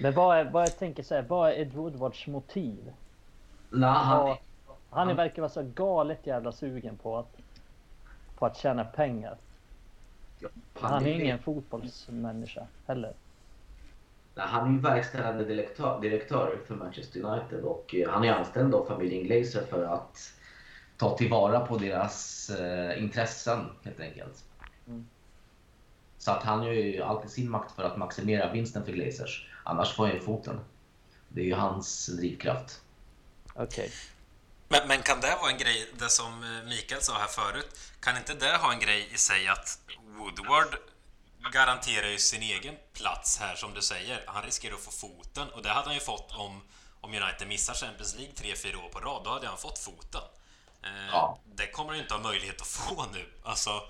Men 0.00 0.14
vad 0.14 0.36
är, 0.36 0.44
vad 0.44 0.62
jag 0.62 0.78
tänker 0.78 1.02
så 1.02 1.14
här, 1.14 1.24
vad 1.28 1.50
är 1.50 1.54
Ed 1.54 1.72
Woodwards 1.72 2.26
motiv? 2.26 2.92
Nej, 3.70 3.90
han, 3.90 4.36
Han 4.94 5.08
är, 5.08 5.14
verkar 5.14 5.42
vara 5.42 5.52
så 5.52 5.62
galet 5.62 6.26
jävla 6.26 6.52
sugen 6.52 6.96
på 6.96 7.18
att, 7.18 7.36
på 8.38 8.46
att 8.46 8.56
tjäna 8.56 8.84
pengar. 8.84 9.36
Han 10.74 11.06
är 11.06 11.20
ingen 11.20 11.38
fotbollsmänniska 11.38 12.66
heller. 12.86 13.12
Nej, 14.34 14.46
Han 14.48 14.68
är 14.68 14.72
ju 14.72 14.78
verkställande 14.78 15.44
direktör, 15.44 16.00
direktör 16.00 16.58
för 16.66 16.74
Manchester 16.74 17.20
United 17.24 17.64
och 17.64 17.94
eh, 17.94 18.10
han 18.10 18.24
är 18.24 18.32
anställd 18.32 18.74
av 18.74 18.84
familjen 18.86 19.24
Glazer 19.24 19.62
för 19.70 19.84
att 19.84 20.32
ta 20.96 21.16
tillvara 21.16 21.60
på 21.60 21.76
deras 21.76 22.50
eh, 22.50 23.02
intressen 23.02 23.60
helt 23.82 24.00
enkelt. 24.00 24.44
Mm. 24.86 25.06
Så 26.18 26.30
att 26.30 26.42
han 26.42 26.64
gör 26.64 26.72
ju 26.72 27.02
alltid 27.02 27.30
sin 27.30 27.50
makt 27.50 27.72
för 27.72 27.82
att 27.82 27.96
maximera 27.96 28.52
vinsten 28.52 28.84
för 28.84 28.92
Glazers. 28.92 29.50
Annars 29.64 29.92
får 29.92 30.06
han 30.06 30.14
ju 30.14 30.20
foten. 30.20 30.60
Det 31.28 31.40
är 31.40 31.44
ju 31.44 31.54
hans 31.54 32.06
drivkraft. 32.06 32.82
Okej. 33.54 33.90
Men, 34.68 34.88
men 34.88 35.02
kan 35.02 35.20
det 35.20 35.36
vara 35.40 35.50
en 35.50 35.58
grej, 35.58 35.90
det 35.98 36.08
som 36.08 36.44
eh, 36.44 36.64
Mikael 36.68 37.02
sa 37.02 37.18
här 37.18 37.26
förut, 37.26 37.80
kan 38.00 38.16
inte 38.16 38.34
det 38.34 38.56
ha 38.56 38.72
en 38.72 38.78
grej 38.80 39.08
i 39.14 39.18
sig 39.18 39.48
att 39.48 39.78
Woodward 40.06 40.76
garanterar 41.52 42.08
ju 42.08 42.18
sin 42.18 42.42
egen 42.42 42.76
plats 42.92 43.38
här 43.38 43.56
som 43.56 43.74
du 43.74 43.82
säger. 43.82 44.24
Han 44.26 44.42
riskerar 44.42 44.74
att 44.74 44.80
få 44.80 44.90
foten 44.90 45.48
och 45.50 45.62
det 45.62 45.68
hade 45.68 45.86
han 45.86 45.94
ju 45.94 46.00
fått 46.00 46.32
om, 46.32 46.62
om 47.00 47.14
United 47.14 47.48
missar 47.48 47.74
Champions 47.74 48.14
League 48.14 48.34
3-4 48.34 48.84
år 48.84 48.88
på 48.88 49.00
rad. 49.00 49.24
Då 49.24 49.30
hade 49.30 49.46
han 49.46 49.58
fått 49.58 49.78
foten. 49.78 50.22
Eh, 50.82 51.08
Ja. 51.10 51.38
Det 51.44 51.66
kommer 51.66 51.88
han 51.88 51.96
ju 51.96 52.02
inte 52.02 52.14
ha 52.14 52.20
möjlighet 52.20 52.60
att 52.60 52.66
få 52.78 53.06
nu. 53.12 53.32
Alltså, 53.44 53.82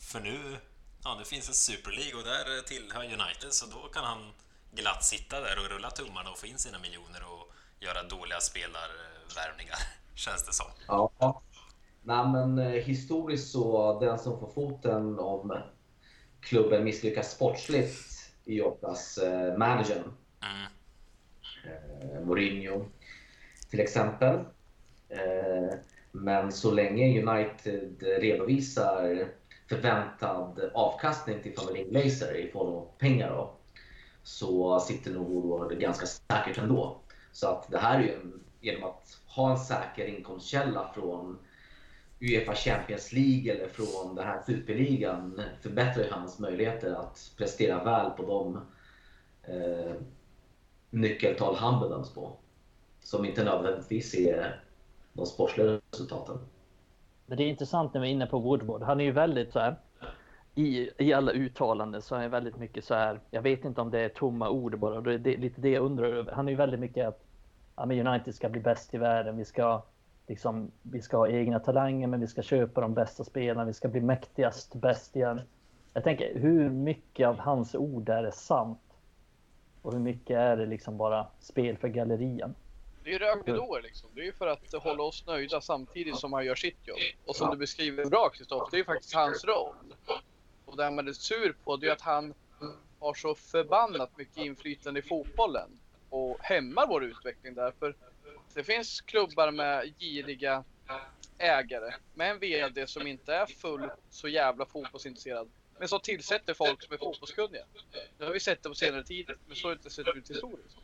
för 0.00 0.20
nu, 0.20 0.58
ja, 1.04 1.14
nu 1.18 1.24
finns 1.24 1.48
en 1.48 1.54
Super 1.54 1.90
League 1.90 2.14
och 2.14 2.24
där 2.24 2.60
tillhör 2.62 3.04
United 3.04 3.52
så 3.52 3.66
då 3.66 3.88
kan 3.88 4.04
han 4.04 4.32
glatt 4.72 5.04
sitta 5.04 5.40
där 5.40 5.58
och 5.58 5.68
rulla 5.68 5.90
tummarna 5.90 6.30
och 6.30 6.38
få 6.38 6.46
in 6.46 6.58
sina 6.58 6.78
miljoner 6.78 7.22
och 7.24 7.52
göra 7.80 8.02
dåliga 8.02 8.40
spelarvärvningar, 9.28 9.78
känns 10.14 10.46
det 10.46 10.52
som. 10.52 10.66
Ja. 10.86 11.42
Nej, 12.02 12.28
men 12.28 12.58
eh, 12.58 12.82
historiskt 12.82 13.50
så 13.50 14.00
den 14.00 14.18
som 14.18 14.40
får 14.40 14.50
foten 14.50 15.18
om 15.18 15.58
klubben 16.40 16.84
misslyckas 16.84 17.30
sportsligt 17.30 18.30
är 18.44 18.52
ju 18.52 18.62
oftast 18.62 19.18
eh, 19.18 19.56
managern. 19.56 20.12
Mm. 20.42 20.72
eh, 21.64 22.20
Mourinho 22.20 22.86
till 23.70 23.80
exempel. 23.80 24.34
Eh, 25.08 25.78
men 26.12 26.52
så 26.52 26.70
länge 26.70 27.22
United 27.22 28.02
redovisar 28.02 29.28
förväntad 29.68 30.70
avkastning 30.74 31.42
till 31.42 31.54
familjen 31.54 31.88
Glazer 31.88 32.36
i 32.36 32.50
form 32.50 32.74
av 32.74 32.88
pengar 32.98 33.30
då, 33.30 33.56
så 34.22 34.80
sitter 34.80 35.10
nog 35.10 35.28
Woodward 35.28 35.78
ganska 35.78 36.06
säkert 36.06 36.58
ändå. 36.58 37.00
Så 37.32 37.48
att 37.48 37.70
det 37.70 37.78
här 37.78 37.98
är 37.98 38.02
ju 38.02 38.14
en, 38.14 38.43
genom 38.64 38.84
att 38.84 39.18
ha 39.26 39.50
en 39.50 39.58
säker 39.58 40.06
inkomstkälla 40.06 40.90
från 40.94 41.38
Uefa 42.20 42.54
Champions 42.54 43.12
League 43.12 43.52
eller 43.52 43.68
från 43.68 44.14
den 44.14 44.26
här 44.26 44.42
superligan 44.46 45.40
förbättrar 45.62 46.04
ju 46.04 46.10
hans 46.10 46.38
möjligheter 46.38 46.94
att 46.94 47.32
prestera 47.36 47.84
väl 47.84 48.10
på 48.10 48.22
de 48.22 48.60
eh, 49.54 49.94
nyckeltal 50.90 51.54
han 51.54 51.80
bedöms 51.80 52.14
på. 52.14 52.32
Som 53.00 53.24
inte 53.24 53.44
nödvändigtvis 53.44 54.14
är 54.14 54.60
de 55.12 55.26
sportsliga 55.26 55.80
resultaten. 55.92 56.38
Men 57.26 57.36
det 57.36 57.44
är 57.44 57.48
intressant 57.48 57.94
när 57.94 58.00
vi 58.00 58.08
är 58.08 58.12
inne 58.12 58.26
på 58.26 58.38
Woodward. 58.38 58.82
Han 58.82 59.00
är 59.00 59.04
ju 59.04 59.12
väldigt 59.12 59.52
så 59.52 59.58
här. 59.58 59.76
I, 60.54 60.90
I 60.98 61.12
alla 61.12 61.32
uttalanden 61.32 62.02
så 62.02 62.14
är 62.14 62.20
han 62.20 62.30
väldigt 62.30 62.56
mycket 62.56 62.84
så 62.84 62.94
här. 62.94 63.20
Jag 63.30 63.42
vet 63.42 63.64
inte 63.64 63.80
om 63.80 63.90
det 63.90 64.00
är 64.00 64.08
tomma 64.08 64.50
ord 64.50 64.78
bara. 64.78 65.00
Det 65.00 65.34
är 65.34 65.38
lite 65.38 65.60
det 65.60 65.70
jag 65.70 65.84
undrar 65.84 66.06
över. 66.06 66.32
Han 66.32 66.48
är 66.48 66.52
ju 66.52 66.56
väldigt 66.56 66.80
mycket 66.80 67.08
att 67.08 67.23
ja, 67.76 67.86
men 67.86 68.06
United 68.06 68.34
ska 68.34 68.48
bli 68.48 68.60
bäst 68.60 68.94
i 68.94 68.98
världen. 68.98 69.36
Vi 69.36 69.44
ska, 69.44 69.82
liksom, 70.26 70.70
vi 70.82 71.02
ska 71.02 71.16
ha 71.16 71.28
egna 71.28 71.60
talanger, 71.60 72.06
men 72.06 72.20
vi 72.20 72.26
ska 72.26 72.42
köpa 72.42 72.80
de 72.80 72.94
bästa 72.94 73.24
spelarna. 73.24 73.64
Vi 73.64 73.74
ska 73.74 73.88
bli 73.88 74.00
mäktigast, 74.00 74.74
bäst 74.74 75.16
igen. 75.16 75.40
Jag 75.92 76.04
tänker, 76.04 76.38
hur 76.38 76.70
mycket 76.70 77.28
av 77.28 77.38
hans 77.38 77.74
ord 77.74 78.08
är 78.08 78.22
det 78.22 78.32
sant? 78.32 78.80
Och 79.82 79.92
hur 79.92 80.00
mycket 80.00 80.36
är 80.36 80.56
det 80.56 80.66
liksom 80.66 80.96
bara 80.96 81.26
spel 81.40 81.76
för 81.76 81.88
gallerian? 81.88 82.54
Det 83.04 83.10
är 83.10 83.12
ju 83.12 83.18
rökridåer 83.18 83.82
liksom. 83.82 84.10
Det 84.14 84.20
är 84.20 84.24
ju 84.24 84.32
för 84.32 84.46
att 84.46 84.72
hålla 84.72 85.02
oss 85.02 85.26
nöjda 85.26 85.60
samtidigt 85.60 86.16
som 86.16 86.32
han 86.32 86.44
gör 86.44 86.54
sitt 86.54 86.88
jobb. 86.88 86.98
Och 87.26 87.36
som 87.36 87.50
du 87.50 87.56
beskriver 87.56 88.04
bra 88.04 88.28
Kristoffer, 88.28 88.70
det 88.70 88.76
är 88.76 88.78
ju 88.78 88.84
faktiskt 88.84 89.14
hans 89.14 89.44
roll. 89.44 89.94
Och 90.64 90.76
det 90.76 90.90
man 90.90 91.08
är 91.08 91.12
sur 91.12 91.56
på 91.64 91.76
det 91.76 91.88
är 91.88 91.92
att 91.92 92.00
han 92.00 92.34
har 92.98 93.14
så 93.14 93.34
förbannat 93.34 94.18
mycket 94.18 94.36
inflytande 94.36 95.00
i 95.00 95.02
fotbollen 95.02 95.70
och 96.14 96.38
hämmar 96.40 96.86
vår 96.86 97.04
utveckling 97.04 97.54
därför. 97.54 97.96
Det 98.54 98.64
finns 98.64 99.00
klubbar 99.00 99.50
med 99.50 99.94
giriga 99.98 100.64
ägare 101.38 101.94
med 102.14 102.30
en 102.30 102.38
VD 102.38 102.86
som 102.86 103.06
inte 103.06 103.34
är 103.34 103.46
full 103.46 103.90
så 104.10 104.28
jävla 104.28 104.66
fotbollsintresserad. 104.66 105.50
Men 105.78 105.88
som 105.88 106.00
tillsätter 106.00 106.54
folk 106.54 106.82
som 106.82 106.92
är 106.92 106.98
fotbollskunniga. 106.98 107.64
Det 108.18 108.24
har 108.24 108.32
vi 108.32 108.40
sett 108.40 108.62
det 108.62 108.68
på 108.68 108.74
senare 108.74 109.04
tid, 109.04 109.30
men 109.46 109.56
så 109.56 109.68
har 109.68 109.74
det 109.74 109.78
inte 109.78 109.90
sett 109.90 110.16
ut 110.16 110.30
historiskt. 110.30 110.76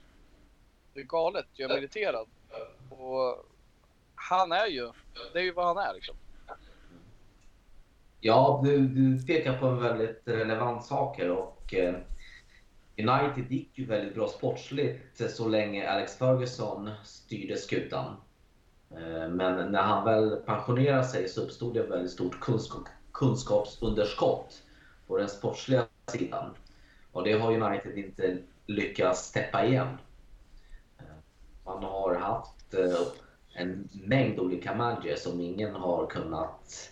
Det 0.95 1.01
är 1.01 1.05
galet, 1.05 1.47
Jag 1.53 1.71
är 1.71 1.79
irriterad. 1.79 2.29
Och 2.91 3.47
han 4.15 4.53
är 4.53 4.67
ju, 4.67 4.93
det 5.33 5.39
är 5.39 5.43
ju 5.43 5.53
vad 5.53 5.67
han 5.67 5.89
är 5.89 5.95
liksom. 5.95 6.17
Ja, 8.21 8.61
du, 8.65 8.89
du 8.89 9.27
pekar 9.27 9.59
på 9.59 9.67
en 9.67 9.83
väldigt 9.83 10.23
relevant 10.25 10.85
sak 10.85 11.19
här 11.19 11.31
och 11.31 11.75
eh, 11.75 11.95
United 13.09 13.53
gick 13.53 13.79
ju 13.79 13.85
väldigt 13.85 14.15
bra 14.15 14.29
sportsligt 14.29 15.31
så 15.31 15.49
länge 15.49 15.91
Alex 15.91 16.19
Ferguson 16.19 16.91
styrde 17.05 17.57
skutan. 17.57 18.17
Eh, 18.91 19.29
men 19.29 19.73
när 19.73 19.83
han 19.83 20.05
väl 20.05 20.37
pensionerade 20.37 21.05
sig 21.05 21.29
så 21.29 21.43
uppstod 21.43 21.75
det 21.75 21.81
ett 21.81 21.91
väldigt 21.91 22.11
stort 22.11 22.41
kunskap, 22.41 22.89
kunskapsunderskott 23.13 24.63
på 25.07 25.17
den 25.17 25.29
sportsliga 25.29 25.87
sidan. 26.07 26.55
Och 27.13 27.25
det 27.25 27.33
har 27.33 27.53
United 27.53 27.99
inte 27.99 28.39
lyckats 28.67 29.33
täppa 29.33 29.65
igen. 29.65 29.99
Eh, 30.99 31.05
man 31.65 31.83
har 31.83 32.15
haft 32.15 32.75
eh, 32.75 33.01
en 33.55 33.89
mängd 33.93 34.41
olika 34.41 34.75
managers 34.75 35.21
som 35.21 35.41
ingen 35.41 35.75
har 35.75 36.07
kunnat 36.07 36.91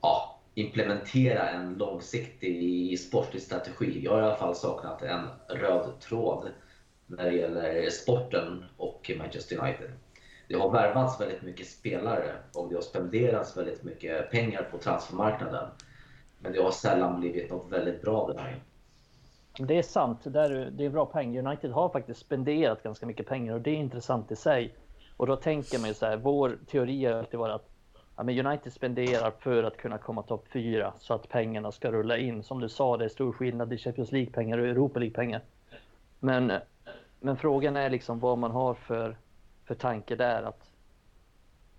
ja, 0.00 0.31
implementera 0.54 1.50
en 1.50 1.74
långsiktig 1.74 3.00
sportlig 3.00 3.42
strategi. 3.42 4.00
Jag 4.04 4.12
har 4.12 4.20
i 4.20 4.24
alla 4.24 4.36
fall 4.36 4.54
saknat 4.54 5.02
en 5.02 5.28
röd 5.48 6.00
tråd 6.00 6.48
när 7.06 7.24
det 7.24 7.36
gäller 7.36 7.90
sporten 7.90 8.64
och 8.76 9.10
Manchester 9.18 9.58
United. 9.58 9.90
Det 10.48 10.54
har 10.54 10.70
värvats 10.70 11.20
väldigt 11.20 11.42
mycket 11.42 11.66
spelare 11.66 12.32
och 12.54 12.68
det 12.68 12.74
har 12.74 12.82
spenderats 12.82 13.56
väldigt 13.56 13.82
mycket 13.82 14.30
pengar 14.30 14.68
på 14.70 14.78
transfermarknaden. 14.78 15.68
Men 16.38 16.52
det 16.52 16.62
har 16.62 16.70
sällan 16.70 17.20
blivit 17.20 17.50
något 17.50 17.72
väldigt 17.72 18.02
bra 18.02 18.20
av 18.20 18.34
det 18.34 18.40
här. 18.40 18.62
Det 19.58 19.78
är 19.78 19.82
sant, 19.82 20.18
det 20.24 20.40
är, 20.40 20.70
det 20.70 20.84
är 20.84 20.90
bra 20.90 21.06
poäng. 21.06 21.38
United 21.38 21.70
har 21.70 21.88
faktiskt 21.88 22.20
spenderat 22.20 22.82
ganska 22.82 23.06
mycket 23.06 23.26
pengar 23.26 23.54
och 23.54 23.60
det 23.60 23.70
är 23.70 23.74
intressant 23.74 24.32
i 24.32 24.36
sig. 24.36 24.74
Och 25.16 25.26
då 25.26 25.36
tänker 25.36 25.78
man 25.78 25.88
ju 25.88 25.94
så 25.94 26.06
här, 26.06 26.16
vår 26.16 26.58
teori 26.70 27.04
har 27.04 27.12
alltid 27.12 27.40
varit 27.40 27.54
att 27.54 27.71
ja, 28.16 28.22
men 28.22 28.46
United 28.46 28.72
spenderar 28.72 29.30
för 29.30 29.62
att 29.62 29.76
kunna 29.76 29.98
komma 29.98 30.22
topp 30.22 30.48
fyra 30.52 30.92
så 30.98 31.14
att 31.14 31.28
pengarna 31.28 31.72
ska 31.72 31.92
rulla 31.92 32.18
in. 32.18 32.42
Som 32.42 32.60
du 32.60 32.68
sa, 32.68 32.96
det 32.96 33.04
är 33.04 33.08
stor 33.08 33.32
skillnad 33.32 33.72
i 33.72 33.78
Champions 33.78 34.12
League-pengar 34.12 34.58
och 34.58 34.66
Europa 34.66 34.98
League-pengar. 34.98 35.42
Men, 36.20 36.52
men 37.20 37.36
frågan 37.36 37.76
är 37.76 37.90
liksom 37.90 38.20
vad 38.20 38.38
man 38.38 38.50
har 38.50 38.74
för, 38.74 39.16
för 39.64 39.74
tanke 39.74 40.16
där. 40.16 40.42
Att 40.42 40.70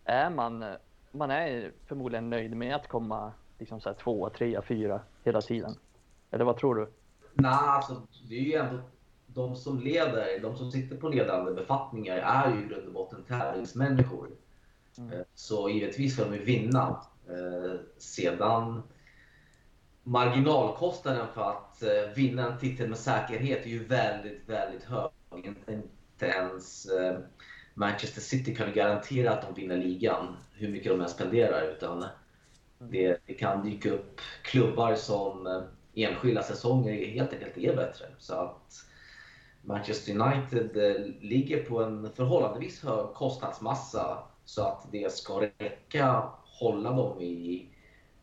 är 0.05 0.29
man, 0.29 0.65
man 1.11 1.31
är 1.31 1.71
förmodligen 1.87 2.29
nöjd 2.29 2.57
med 2.57 2.75
att 2.75 2.87
komma 2.87 3.31
liksom 3.59 3.81
så 3.81 3.89
här 3.89 3.95
tvåa, 3.95 4.29
trea, 4.29 4.61
fyra 4.61 5.01
hela 5.23 5.41
tiden. 5.41 5.75
Eller 6.31 6.45
vad 6.45 6.57
tror 6.57 6.75
du? 6.75 6.87
Nej, 7.33 7.51
alltså 7.51 8.01
det 8.29 8.35
är 8.35 8.41
ju 8.41 8.53
ändå 8.53 8.81
de 9.27 9.55
som 9.55 9.79
leder, 9.79 10.39
de 10.41 10.57
som 10.57 10.71
sitter 10.71 10.95
på 10.95 11.09
ledande 11.09 11.51
befattningar 11.51 12.17
är 12.17 12.55
ju 12.55 12.65
i 12.65 12.67
grund 12.67 12.87
och 12.87 12.93
botten 12.93 13.23
tävlingsmänniskor. 13.23 14.27
Mm. 14.97 15.13
Eh, 15.13 15.25
Så 15.35 15.69
givetvis 15.69 16.13
ska 16.13 16.23
de 16.25 16.33
ju 16.33 16.43
vinna. 16.43 17.01
Eh, 17.29 17.79
Sedan 17.97 18.83
marginalkostnaden 20.03 21.27
för 21.33 21.49
att 21.49 21.83
eh, 21.83 22.13
vinna 22.15 22.51
en 22.51 22.59
titel 22.59 22.89
med 22.89 22.97
säkerhet 22.97 23.65
är 23.65 23.69
ju 23.69 23.83
väldigt, 23.85 24.49
väldigt 24.49 24.83
hög. 24.83 25.11
Inte, 25.35 25.81
ens 26.25 26.87
Manchester 27.73 28.21
City 28.21 28.55
kan 28.55 28.73
garantera 28.73 29.31
att 29.33 29.41
de 29.41 29.61
vinner 29.61 29.77
ligan, 29.77 30.37
hur 30.53 30.69
mycket 30.69 30.91
de 30.91 31.01
än 31.01 31.09
spenderar. 31.09 31.71
Utan 31.71 32.05
det, 32.79 33.21
det 33.25 33.33
kan 33.33 33.63
dyka 33.63 33.91
upp 33.91 34.21
klubbar 34.43 34.95
som 34.95 35.63
enskilda 35.93 36.43
säsonger 36.43 37.05
helt 37.05 37.33
enkelt 37.33 37.57
är 37.57 37.75
bättre. 37.75 38.05
Så 38.17 38.33
att 38.33 38.85
Manchester 39.61 40.19
United 40.19 40.77
ligger 41.21 41.63
på 41.63 41.83
en 41.83 42.09
förhållandevis 42.13 42.83
hög 42.83 43.13
kostnadsmassa 43.13 44.23
så 44.45 44.67
att 44.67 44.91
det 44.91 45.13
ska 45.13 45.41
räcka 45.57 46.31
hålla 46.43 46.91
dem 46.91 47.21
i 47.21 47.67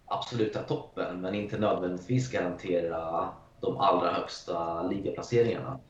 absoluta 0.07 0.63
toppen 0.63 1.21
men 1.21 1.35
inte 1.35 1.59
nödvändigtvis 1.59 2.31
garantera 2.31 3.33
de 3.61 3.77
allra 3.81 4.13
högsta 4.13 4.83
ligaplaceringarna. 4.83 5.81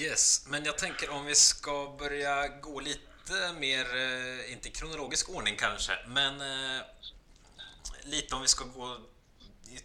Yes, 0.00 0.46
men 0.48 0.64
jag 0.64 0.78
tänker 0.78 1.10
om 1.10 1.24
vi 1.24 1.34
ska 1.34 1.96
börja 1.98 2.48
gå 2.48 2.80
lite 2.80 3.52
mer, 3.60 3.84
eh, 3.96 4.52
inte 4.52 4.68
i 4.68 4.70
kronologisk 4.70 5.30
ordning 5.30 5.56
kanske, 5.58 5.92
men 6.06 6.40
eh, 6.40 6.82
lite 8.04 8.34
om 8.34 8.42
vi 8.42 8.48
ska 8.48 8.64
gå 8.64 8.96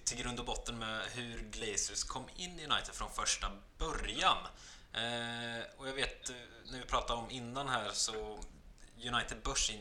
till 0.04 0.18
grund 0.18 0.40
och 0.40 0.46
botten 0.46 0.80
med 0.80 1.02
hur 1.14 1.40
Glazers 1.52 2.04
kom 2.04 2.24
in 2.36 2.60
i 2.60 2.66
United 2.66 2.94
från 2.94 3.10
första 3.10 3.48
början. 3.78 4.38
Eh, 4.96 5.64
och 5.78 5.88
jag 5.88 5.94
vet, 5.94 6.30
eh, 6.30 6.36
när 6.72 6.80
vi 6.80 6.86
pratade 6.86 7.20
om 7.20 7.30
innan 7.30 7.68
här 7.68 7.90
så 7.92 8.38
United 9.14 9.38
Börs 9.44 9.72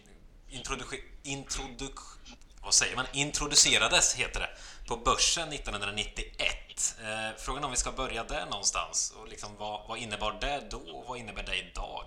introduk, 1.23 1.99
vad 2.62 2.75
säger 2.75 2.97
man? 2.97 3.06
introducerades, 3.12 4.14
heter 4.14 4.40
det, 4.40 4.49
på 4.88 4.97
börsen 4.97 5.49
1991. 5.49 6.97
Eh, 7.02 7.37
frågan 7.37 7.64
om 7.64 7.71
vi 7.71 7.76
ska 7.76 7.92
börja 7.92 8.25
där 8.25 8.47
någonstans 8.50 9.14
och 9.21 9.28
liksom 9.28 9.50
vad, 9.59 9.88
vad 9.88 9.99
innebar 9.99 10.38
det 10.40 10.62
då 10.71 10.76
och 10.76 11.04
vad 11.09 11.18
innebär 11.18 11.42
det 11.42 11.56
idag? 11.56 12.04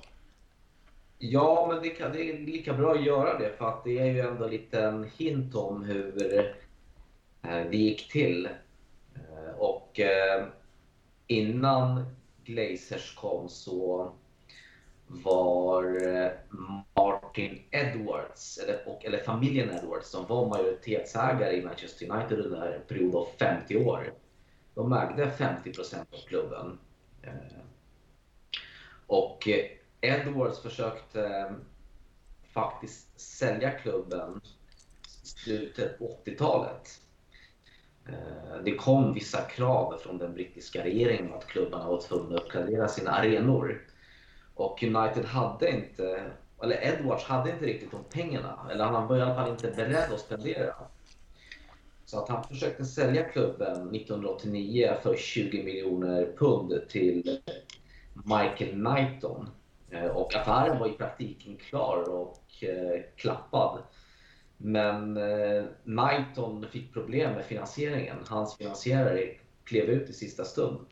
Ja, 1.19 1.67
men 1.69 1.83
det, 1.83 1.89
kan, 1.89 2.11
det, 2.11 2.29
är 2.29 2.37
lika 2.37 2.73
bra 2.73 2.93
att 2.93 3.05
göra 3.05 3.39
det 3.39 3.57
för 3.57 3.69
att 3.69 3.83
det 3.83 3.99
är 3.99 4.05
ju 4.05 4.19
ändå 4.19 4.43
en 4.43 4.51
liten 4.51 5.11
hint 5.17 5.55
om 5.55 5.83
hur 5.83 6.37
eh, 6.37 7.65
det 7.71 7.77
gick 7.77 8.11
till. 8.11 8.49
Eh, 9.15 9.55
och 9.57 9.99
eh, 9.99 10.45
innan 11.27 12.16
Glazers 12.47 13.15
kom 13.15 13.49
så 13.49 14.11
var 15.07 16.07
eh, 16.07 16.31
Martin 16.95 17.61
Edwards, 17.71 18.57
eller, 18.57 18.87
och, 18.87 19.05
eller 19.05 19.17
familjen 19.17 19.69
Edwards, 19.69 20.09
som 20.09 20.25
var 20.25 20.49
majoritetsägare 20.49 21.57
i 21.57 21.65
Manchester 21.65 22.11
United 22.11 22.39
under 22.39 22.71
en 22.71 22.87
period 22.87 23.15
av 23.15 23.27
50 23.39 23.77
år. 23.77 24.13
De 24.73 24.93
ägde 24.93 25.31
50 25.31 25.73
procent 25.73 26.13
av 26.13 26.27
klubben. 26.27 26.79
Eh, 27.21 27.31
och 29.07 29.47
Edwards 30.01 30.61
försökte 30.61 31.27
eh, 31.27 31.51
faktiskt 32.53 33.19
sälja 33.19 33.71
klubben 33.71 34.41
i 35.23 35.27
slutet 35.27 35.99
på 35.99 36.19
80-talet. 36.25 37.01
Eh, 38.09 38.63
det 38.63 38.75
kom 38.75 39.13
vissa 39.13 39.41
krav 39.41 39.97
från 39.97 40.17
den 40.17 40.33
brittiska 40.33 40.83
regeringen 40.83 41.33
att 41.33 41.47
klubbarna 41.47 41.87
var 41.87 42.01
tvungna 42.01 42.35
att 42.35 42.43
uppgradera 42.43 42.87
sina 42.87 43.11
arenor. 43.11 43.81
Och 44.53 44.83
United 44.83 45.25
hade 45.25 45.69
inte, 45.69 46.23
eller 46.63 46.85
Edwards 46.85 47.23
hade 47.23 47.51
inte 47.51 47.65
riktigt 47.65 47.91
de 47.91 48.03
pengarna. 48.03 48.67
Eller 48.71 48.85
han 48.85 49.07
var 49.07 49.17
i 49.17 49.21
alla 49.21 49.35
fall 49.35 49.49
inte 49.49 49.71
beredd 49.71 50.13
att 50.13 50.19
spendera. 50.19 50.73
Så 52.05 52.19
att 52.19 52.29
han 52.29 52.43
försökte 52.43 52.85
sälja 52.85 53.23
klubben 53.23 53.95
1989 53.95 54.93
för 55.03 55.15
20 55.15 55.63
miljoner 55.63 56.33
pund 56.37 56.81
till 56.89 57.39
Michael 58.13 58.71
Knighton. 58.71 59.49
Eh, 59.89 60.05
och 60.05 60.35
affären 60.35 60.79
var 60.79 60.87
i 60.87 60.91
praktiken 60.91 61.57
klar 61.57 62.09
och 62.09 62.63
eh, 62.63 63.01
klappad. 63.15 63.79
Men 64.57 65.17
eh, 65.17 65.65
Knighton 65.83 66.65
fick 66.71 66.93
problem 66.93 67.33
med 67.33 67.45
finansieringen. 67.45 68.17
Hans 68.27 68.57
finansierare 68.57 69.35
klev 69.63 69.85
ut 69.85 70.09
i 70.09 70.13
sista 70.13 70.45
stund. 70.45 70.85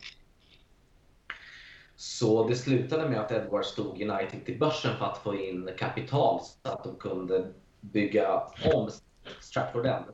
Så 1.95 2.47
det 2.47 2.55
slutade 2.55 3.09
med 3.09 3.19
att 3.19 3.31
Edwards 3.31 3.67
stod 3.67 4.01
United 4.01 4.45
till 4.45 4.59
börsen 4.59 4.97
för 4.97 5.05
att 5.05 5.17
få 5.17 5.35
in 5.35 5.69
kapital 5.77 6.39
så 6.41 6.69
att 6.69 6.83
de 6.83 6.95
kunde 6.95 7.53
bygga 7.81 8.41
om 8.73 8.89
Stratford 9.39 9.85
End. 9.85 10.05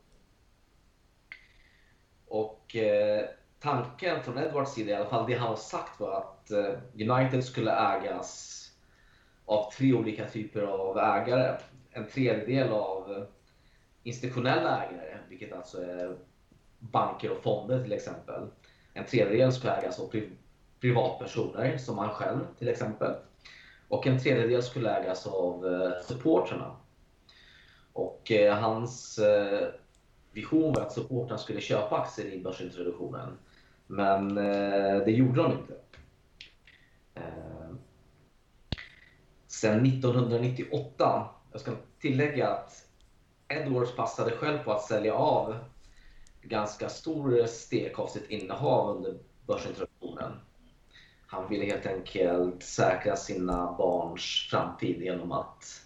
Och 2.28 2.76
eh, 2.76 3.24
tanken 3.60 4.22
från 4.22 4.38
Edwards 4.38 4.72
sida, 4.74 4.90
i 4.90 4.94
alla 4.94 5.10
fall 5.10 5.30
det 5.30 5.34
han 5.34 5.48
har 5.48 5.56
sagt, 5.56 6.00
var 6.00 6.16
att 6.16 6.50
eh, 6.50 7.10
United 7.10 7.44
skulle 7.44 7.72
ägas 7.72 8.58
av 9.46 9.70
tre 9.72 9.92
olika 9.92 10.28
typer 10.28 10.62
av 10.62 10.98
ägare. 10.98 11.58
En 11.90 12.08
tredjedel 12.08 12.68
av 12.68 13.26
institutionella 14.02 14.84
ägare, 14.84 15.18
vilket 15.28 15.52
alltså 15.52 15.82
är 15.82 16.16
banker 16.78 17.30
och 17.30 17.42
fonder 17.42 17.82
till 17.82 17.92
exempel. 17.92 18.48
En 18.94 19.06
tredjedel 19.06 19.52
skulle 19.52 19.72
ägas 19.72 20.00
av 20.00 20.10
privatpersoner 20.80 21.78
som 21.78 21.98
han 21.98 22.08
själv 22.08 22.40
till 22.58 22.68
exempel. 22.68 23.14
Och 23.88 24.06
en 24.06 24.18
tredjedel 24.18 24.62
skulle 24.62 24.90
ägas 24.90 25.26
av 25.26 25.66
eh, 25.66 26.02
supportrarna. 26.02 26.76
Och 27.92 28.32
eh, 28.32 28.54
hans 28.54 29.18
eh, 29.18 29.68
vision 30.32 30.74
var 30.74 30.80
att 30.80 30.92
supportrarna 30.92 31.38
skulle 31.38 31.60
köpa 31.60 31.96
aktier 31.96 32.26
i 32.26 32.42
börsintroduktionen. 32.42 33.38
Men 33.86 34.38
eh, 34.38 35.04
det 35.04 35.10
gjorde 35.10 35.42
de 35.42 35.52
inte. 35.52 35.74
Eh, 37.14 37.74
sen 39.46 39.86
1998, 39.86 41.28
jag 41.52 41.60
ska 41.60 41.72
tillägga 42.00 42.48
att 42.48 42.81
Edwards 43.52 43.96
passade 43.96 44.30
själv 44.30 44.58
på 44.58 44.72
att 44.72 44.82
sälja 44.82 45.14
av 45.14 45.58
ganska 46.42 46.88
stor 46.88 47.46
stek 47.46 47.98
av 47.98 48.06
sitt 48.06 48.30
innehav 48.30 48.96
under 48.96 49.18
börsintroduktionen. 49.46 50.32
Han 51.26 51.48
ville 51.48 51.64
helt 51.64 51.86
enkelt 51.86 52.62
säkra 52.62 53.16
sina 53.16 53.72
barns 53.72 54.48
framtid 54.50 55.02
genom 55.02 55.32
att 55.32 55.82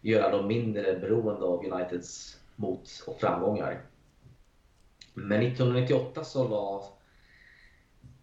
göra 0.00 0.30
dem 0.30 0.46
mindre 0.46 0.98
beroende 0.98 1.46
av 1.46 1.64
Uniteds 1.64 2.40
mot 2.56 3.04
och 3.06 3.20
framgångar. 3.20 3.82
Men 5.14 5.42
1998 5.42 6.24
så 6.24 6.48
la 6.48 6.84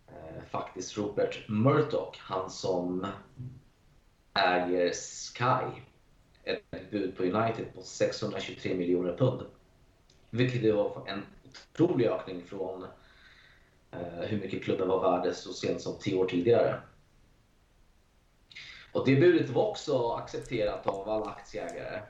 eh, 0.08 0.43
faktiskt 0.51 0.97
Rupert 0.97 1.49
Murdoch, 1.49 2.17
han 2.19 2.49
som 2.49 3.08
äger 4.34 4.91
Sky, 5.34 5.82
ett 6.43 6.91
bud 6.91 7.17
på 7.17 7.23
United 7.23 7.73
på 7.75 7.82
623 7.82 8.75
miljoner 8.75 9.17
pund. 9.17 9.41
Vilket 10.29 10.75
var 10.75 11.03
en 11.08 11.25
otrolig 11.71 12.06
ökning 12.06 12.41
från 12.45 12.84
eh, 13.91 14.21
hur 14.21 14.39
mycket 14.39 14.63
klubben 14.63 14.88
var 14.88 15.01
värd 15.01 15.36
så 15.36 15.53
sent 15.53 15.82
som 15.82 15.97
tio 15.99 16.17
år 16.17 16.25
tidigare. 16.25 16.82
Och 18.91 19.06
det 19.06 19.15
budet 19.15 19.49
var 19.49 19.69
också 19.69 20.12
accepterat 20.12 20.88
av 20.88 21.10
alla 21.10 21.25
aktieägare. 21.25 22.01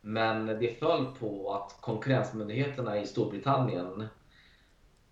Men 0.00 0.46
det 0.46 0.78
föll 0.78 1.06
på 1.06 1.54
att 1.54 1.76
konkurrensmyndigheterna 1.80 3.00
i 3.00 3.06
Storbritannien 3.06 4.06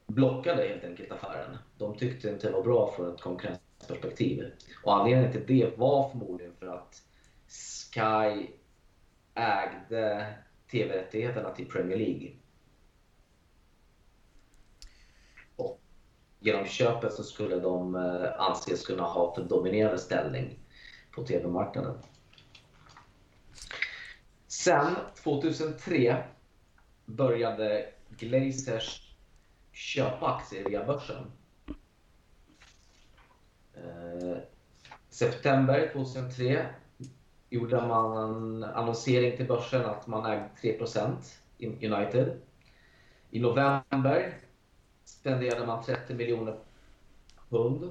blockade 0.07 0.69
helt 0.69 0.85
enkelt 0.85 1.13
affären. 1.13 1.59
De 1.79 1.97
tyckte 1.97 2.29
inte 2.29 2.47
det 2.47 2.53
var 2.53 2.63
bra 2.63 2.93
från 2.97 3.15
ett 3.15 3.21
konkurrensperspektiv. 3.21 4.51
Och 4.85 4.97
anledningen 4.97 5.33
till 5.33 5.47
det 5.47 5.79
var 5.79 6.09
förmodligen 6.09 6.53
för 6.59 6.67
att 6.67 7.03
Sky 7.53 8.51
ägde 9.35 10.35
tv-rättigheterna 10.71 11.51
till 11.51 11.69
Premier 11.69 11.99
League. 11.99 12.33
genom 16.43 16.67
köpet 16.67 17.13
så 17.13 17.23
skulle 17.23 17.57
de 17.57 17.95
eh, 17.95 18.41
anses 18.41 18.87
kunna 18.87 19.03
ha 19.03 19.37
en 19.37 19.49
dominerande 19.49 19.99
ställning 19.99 20.59
på 21.15 21.25
tv-marknaden. 21.25 21.99
Sen 24.47 24.95
2003 25.23 26.25
började 27.07 27.93
Glazers 28.09 29.15
köpa 29.73 30.27
aktier 30.35 30.65
via 30.69 30.85
börsen. 30.85 31.33
Eh, 33.75 34.37
september 35.11 35.91
2003 35.93 36.75
gjorde 37.53 37.87
man 37.87 38.17
en 38.17 38.65
annonsering 38.65 39.37
till 39.37 39.47
börsen 39.47 39.85
att 39.85 40.07
man 40.07 40.27
ägde 40.27 40.49
3% 40.63 41.15
i 41.59 41.87
United. 41.87 42.41
I 43.31 43.41
november 43.41 44.35
spenderade 45.05 45.67
man 45.67 45.85
30 45.85 46.15
miljoner 46.15 46.57
pund 47.49 47.91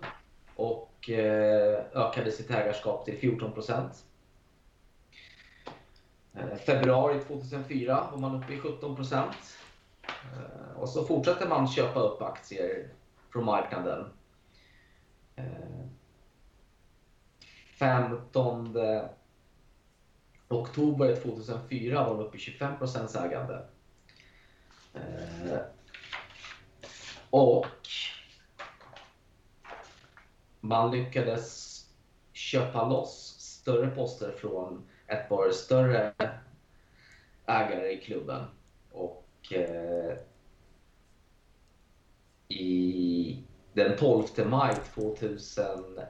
och 0.56 1.10
eh, 1.10 1.86
ökade 1.94 2.32
sitt 2.32 2.52
ägarskap 2.52 3.06
till 3.06 3.18
14. 3.18 3.54
Eh, 6.34 6.56
februari 6.66 7.20
2004 7.20 8.08
var 8.12 8.18
man 8.20 8.44
uppe 8.44 8.54
i 8.54 8.58
17. 8.58 8.98
Eh, 9.02 9.22
och 10.76 10.90
så 10.90 11.06
fortsatte 11.06 11.48
man 11.48 11.68
köpa 11.68 12.00
upp 12.00 12.22
aktier 12.22 12.88
från 13.30 13.46
marknaden. 13.46 14.06
Eh, 15.36 15.86
15 17.76 18.76
oktober 20.56 21.16
2004 21.16 22.04
var 22.04 22.18
de 22.18 22.20
uppe 22.20 22.38
i 22.38 22.40
25 22.40 22.78
procents 22.78 23.16
ägande. 23.16 23.66
Eh, 24.94 25.60
och 27.30 27.66
man 30.60 30.92
lyckades 30.92 31.72
köpa 32.34 32.90
loss 32.90 33.36
större 33.40 33.90
poster 33.90 34.32
från 34.32 34.84
ett 35.08 35.30
par 35.30 35.52
större 35.52 36.14
ägare 37.46 37.92
i 37.92 37.98
klubben. 37.98 38.46
Och 38.92 39.54
eh, 39.54 40.18
i 42.48 43.44
den 43.74 43.98
12 43.98 44.26
maj 44.46 44.76
2004, 44.76 46.08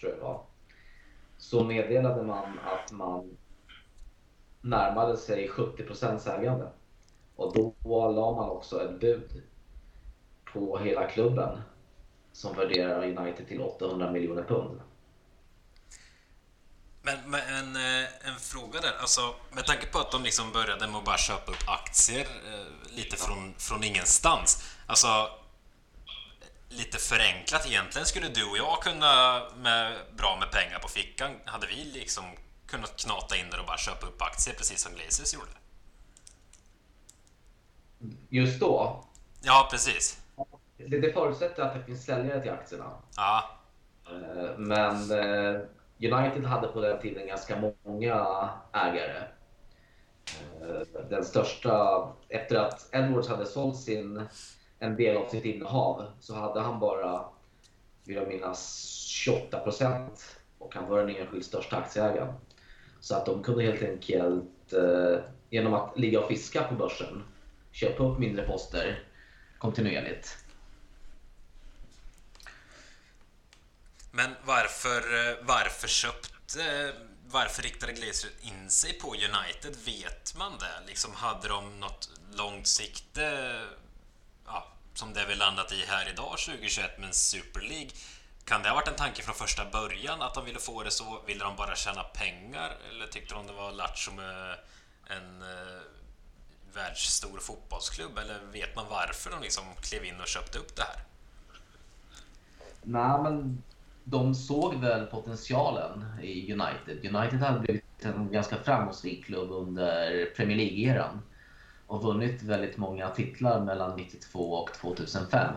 tror 0.00 0.12
jag 0.12 0.18
det 0.18 0.22
var, 0.22 0.44
så 1.42 1.64
meddelade 1.64 2.22
man 2.22 2.58
att 2.58 2.92
man 2.92 3.36
närmade 4.60 5.16
sig 5.16 5.48
70 5.48 5.82
procents 5.82 6.26
ägande. 6.26 6.68
Och 7.36 7.54
då 7.54 7.74
la 8.10 8.32
man 8.32 8.50
också 8.50 8.84
ett 8.84 9.00
bud 9.00 9.42
på 10.52 10.78
hela 10.78 11.08
klubben 11.08 11.60
som 12.32 12.56
värderar 12.56 13.04
United 13.04 13.48
till 13.48 13.60
800 13.60 14.10
miljoner 14.10 14.42
pund. 14.42 14.80
Men, 17.02 17.30
men 17.30 17.40
en, 17.40 17.76
eh, 17.76 18.28
en, 18.28 18.36
fråga 18.40 18.80
där, 18.80 18.92
alltså 19.00 19.34
med 19.52 19.66
tanke 19.66 19.86
på 19.86 19.98
att 19.98 20.12
de 20.12 20.22
liksom 20.22 20.52
började 20.52 20.86
med 20.86 20.96
att 20.96 21.04
bara 21.04 21.18
köpa 21.18 21.50
upp 21.50 21.64
aktier 21.66 22.26
eh, 22.46 22.96
lite 22.96 23.16
från, 23.16 23.54
från 23.58 23.84
ingenstans. 23.84 24.76
Alltså, 24.86 25.08
lite 26.78 26.98
förenklat 26.98 27.66
egentligen 27.66 28.06
skulle 28.06 28.28
du 28.28 28.44
och 28.50 28.58
jag 28.58 28.82
kunna 28.82 29.42
med 29.56 29.96
bra 30.16 30.36
med 30.40 30.50
pengar 30.50 30.78
på 30.78 30.88
fickan, 30.88 31.30
hade 31.44 31.66
vi 31.66 31.84
liksom 31.84 32.24
kunnat 32.66 32.96
knata 32.96 33.36
in 33.36 33.50
där 33.50 33.60
och 33.60 33.66
bara 33.66 33.78
köpa 33.78 34.06
upp 34.06 34.22
aktier 34.22 34.54
precis 34.54 34.82
som 34.82 34.92
Glazers 34.92 35.34
gjorde? 35.34 35.52
Just 38.28 38.60
då? 38.60 39.04
Ja, 39.42 39.68
precis. 39.70 40.20
Det 40.76 41.12
förutsätter 41.12 41.62
att 41.62 41.74
det 41.74 41.84
finns 41.84 42.04
säljare 42.04 42.40
till 42.40 42.50
aktierna. 42.50 42.90
Ja. 43.16 43.50
Eh, 44.10 44.58
men 44.58 45.10
eh, 45.10 45.60
United 45.98 46.44
hade 46.44 46.68
på 46.68 46.80
den 46.80 47.00
tiden 47.00 47.26
ganska 47.26 47.72
många 47.84 48.48
ägare. 48.72 49.22
Eh, 50.60 51.02
den 51.10 51.24
största, 51.24 52.08
efter 52.28 52.56
att 52.56 52.94
Edwards 52.94 53.28
hade 53.28 53.46
sålt 53.46 53.76
sin, 53.76 54.28
en 54.82 54.96
del 54.96 55.16
av 55.16 55.28
sitt 55.28 55.44
innehav 55.44 56.06
så 56.20 56.34
hade 56.34 56.60
han 56.60 56.80
bara, 56.80 57.24
vill 58.04 58.16
jag 58.16 58.28
minnas, 58.28 58.84
28 59.06 59.58
procent 59.58 60.36
och 60.58 60.74
han 60.74 60.88
var 60.88 60.98
den 60.98 61.16
enskilt 61.16 61.44
största 61.44 61.76
aktieägaren. 61.76 62.34
Så 63.00 63.14
att 63.16 63.26
de 63.26 63.42
kunde 63.42 63.62
helt 63.62 63.82
enkelt, 63.82 64.72
eh, 64.72 65.20
genom 65.50 65.74
att 65.74 65.98
ligga 65.98 66.20
och 66.20 66.28
fiska 66.28 66.64
på 66.64 66.74
börsen, 66.74 67.24
köpa 67.72 68.04
upp 68.04 68.18
mindre 68.18 68.46
poster 68.46 69.04
kontinuerligt. 69.58 70.36
Men 74.10 74.30
varför, 74.44 74.98
eh, 74.98 75.36
varför 75.42 75.88
köpte, 75.88 76.62
eh, 76.62 76.94
varför 77.26 77.62
riktade 77.62 77.92
Glazer 77.92 78.30
in 78.42 78.70
sig 78.70 78.98
på 78.98 79.08
United? 79.08 79.76
Vet 79.84 80.34
man 80.38 80.52
det? 80.58 80.86
Liksom 80.86 81.12
hade 81.14 81.48
de 81.48 81.80
något 81.80 82.10
långt 82.32 82.66
sikte, 82.66 83.58
som 84.94 85.12
det 85.12 85.24
vi 85.28 85.34
landat 85.34 85.72
i 85.72 85.84
här 85.86 86.08
idag 86.12 86.38
2021 86.38 86.98
med 86.98 87.06
en 87.06 87.14
Super 87.14 87.60
League? 87.60 87.90
Kan 88.44 88.62
det 88.62 88.68
ha 88.68 88.76
varit 88.76 88.88
en 88.88 88.94
tanke 88.94 89.22
från 89.22 89.34
första 89.34 89.64
början 89.70 90.22
att 90.22 90.34
de 90.34 90.44
ville 90.44 90.58
få 90.58 90.82
det 90.82 90.90
så? 90.90 91.22
Ville 91.26 91.44
de 91.44 91.56
bara 91.56 91.74
tjäna 91.74 92.02
pengar? 92.02 92.76
Eller 92.90 93.06
tyckte 93.06 93.34
de 93.34 93.46
det 93.46 93.52
var 93.52 93.72
lattjo 93.72 94.12
med 94.12 94.56
en 95.06 95.42
eh, 95.42 95.82
världsstor 96.74 97.38
fotbollsklubb? 97.38 98.18
Eller 98.18 98.38
vet 98.52 98.76
man 98.76 98.86
varför 98.90 99.30
de 99.30 99.42
liksom 99.42 99.64
klev 99.80 100.04
in 100.04 100.20
och 100.20 100.26
köpte 100.26 100.58
upp 100.58 100.76
det 100.76 100.82
här? 100.82 101.04
Nej, 102.82 103.22
men 103.22 103.62
de 104.04 104.34
såg 104.34 104.74
väl 104.74 105.06
potentialen 105.06 106.04
i 106.22 106.52
United. 106.52 107.14
United 107.14 107.38
hade 107.38 107.60
blivit 107.60 107.84
en 108.02 108.32
ganska 108.32 108.56
framgångsrik 108.56 109.24
klubb 109.24 109.50
under 109.50 110.26
Premier 110.36 110.56
League-eran 110.56 111.18
och 111.92 112.02
vunnit 112.02 112.42
väldigt 112.42 112.76
många 112.76 113.08
titlar 113.08 113.60
mellan 113.60 113.96
92 113.96 114.38
och 114.38 114.72
2005. 114.72 115.54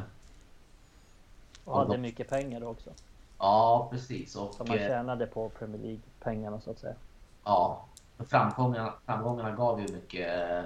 Och 1.64 1.78
hade 1.78 1.98
mycket 1.98 2.30
pengar 2.30 2.60
då 2.60 2.68
också. 2.68 2.90
Ja, 3.38 3.88
precis. 3.92 4.36
Och, 4.36 4.54
Som 4.54 4.68
man 4.68 4.78
eh, 4.78 4.88
tjänade 4.88 5.28
på 5.28 5.50
Premier 5.50 5.82
League-pengarna 5.82 6.62
så 6.62 6.72
att 6.72 6.80
säga. 6.80 6.96
Ja, 7.44 7.86
framgångarna, 8.30 8.94
framgångarna 9.06 9.52
gav 9.52 9.82
ju 9.82 9.94
mycket 9.94 10.52
eh, 10.52 10.64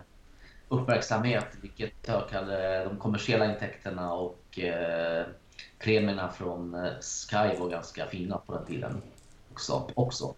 uppmärksamhet 0.70 1.48
vilket 1.62 2.10
ökade 2.10 2.84
de 2.86 2.98
kommersiella 2.98 3.54
intäkterna 3.54 4.14
och 4.14 4.60
eh, 4.60 5.26
premierna 5.80 6.30
från 6.30 6.88
Sky 7.02 7.60
var 7.60 7.70
ganska 7.70 8.06
fina 8.06 8.38
på 8.38 8.54
den 8.54 8.66
tiden 8.66 9.02
också. 9.52 9.92
också. 9.96 10.34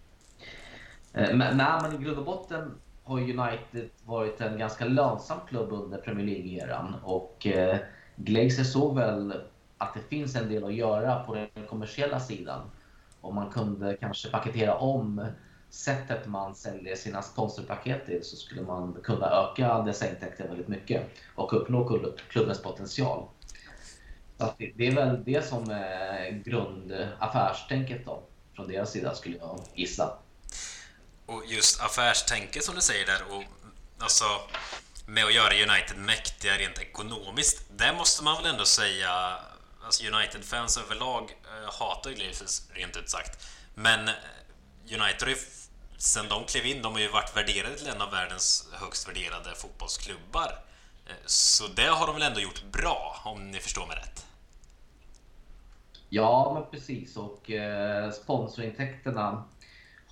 Eh, 1.12 1.34
men, 1.34 1.56
nej, 1.56 1.78
men 1.82 1.94
i 1.94 2.04
grund 2.04 2.18
och 2.18 2.24
botten 2.24 2.74
har 3.12 3.20
United 3.20 3.90
varit 4.04 4.40
en 4.40 4.58
ganska 4.58 4.84
lönsam 4.84 5.38
klubb 5.48 5.72
under 5.72 5.98
Premier 5.98 6.26
League-eran 6.26 6.94
och 7.04 7.46
eh, 7.46 7.78
Glazer 8.16 8.64
såg 8.64 8.96
väl 8.96 9.34
att 9.78 9.94
det 9.94 10.00
finns 10.00 10.36
en 10.36 10.48
del 10.48 10.64
att 10.64 10.74
göra 10.74 11.24
på 11.24 11.34
den 11.34 11.66
kommersiella 11.68 12.20
sidan. 12.20 12.70
Om 13.20 13.34
man 13.34 13.50
kunde 13.50 13.96
kanske 14.00 14.30
paketera 14.30 14.74
om 14.74 15.26
sättet 15.70 16.26
man 16.26 16.54
säljer 16.54 16.96
sina 16.96 17.22
sponsorpaket 17.22 18.06
till 18.06 18.24
så 18.24 18.36
skulle 18.36 18.62
man 18.62 18.96
kunna 19.02 19.26
öka 19.26 19.82
dessa 19.82 20.10
intäkter 20.10 20.48
väldigt 20.48 20.68
mycket 20.68 21.06
och 21.34 21.52
uppnå 21.52 22.00
klubbens 22.28 22.62
potential. 22.62 23.28
Så 24.38 24.52
det 24.76 24.86
är 24.86 24.94
väl 24.94 25.24
det 25.24 25.46
som 25.46 25.70
är 25.70 26.42
grundaffärstänket 26.44 28.06
då, 28.06 28.22
från 28.56 28.68
deras 28.68 28.90
sida 28.90 29.14
skulle 29.14 29.36
jag 29.36 29.60
gissa. 29.74 30.18
Och 31.26 31.46
just 31.46 31.80
affärstänket 31.80 32.64
som 32.64 32.74
du 32.74 32.80
säger 32.80 33.06
där, 33.06 33.22
och 33.30 33.42
alltså 33.98 34.24
med 35.06 35.24
att 35.24 35.34
göra 35.34 35.54
United 35.54 35.96
mäktiga 35.96 36.58
rent 36.58 36.78
ekonomiskt, 36.78 37.62
det 37.70 37.92
måste 37.92 38.24
man 38.24 38.42
väl 38.42 38.52
ändå 38.52 38.64
säga, 38.64 39.38
alltså 39.84 40.04
United-fans 40.04 40.76
överlag 40.76 41.22
äh, 41.22 41.72
hatar 41.72 42.10
ju 42.10 42.16
Glazers 42.16 42.62
rent 42.72 42.96
ut 42.96 43.10
sagt. 43.10 43.46
Men 43.74 44.08
eh, 44.08 44.14
United 44.84 45.22
har 45.22 45.28
ju, 45.28 45.36
sen 45.98 46.28
de 46.28 46.44
klev 46.44 46.66
in, 46.66 46.82
de 46.82 46.92
har 46.92 47.00
ju 47.00 47.08
varit 47.08 47.36
värderade 47.36 47.78
till 47.78 47.88
en 47.88 48.02
av 48.02 48.10
världens 48.10 48.68
högst 48.72 49.08
värderade 49.08 49.54
fotbollsklubbar. 49.54 50.58
Eh, 51.06 51.14
så 51.26 51.66
det 51.66 51.86
har 51.86 52.06
de 52.06 52.14
väl 52.14 52.22
ändå 52.22 52.40
gjort 52.40 52.62
bra, 52.72 53.20
om 53.24 53.50
ni 53.50 53.60
förstår 53.60 53.86
mig 53.86 53.96
rätt? 53.96 54.26
Ja, 56.08 56.52
men 56.54 56.70
precis. 56.70 57.16
Och 57.16 57.50
eh, 57.50 58.10
sponsorintäkterna 58.10 59.44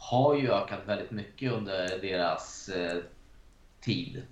har 0.00 0.34
ju 0.34 0.52
ökat 0.52 0.80
väldigt 0.86 1.10
mycket 1.10 1.52
under 1.52 1.98
deras 1.98 2.68
eh, 2.68 3.02
tid. 3.80 4.26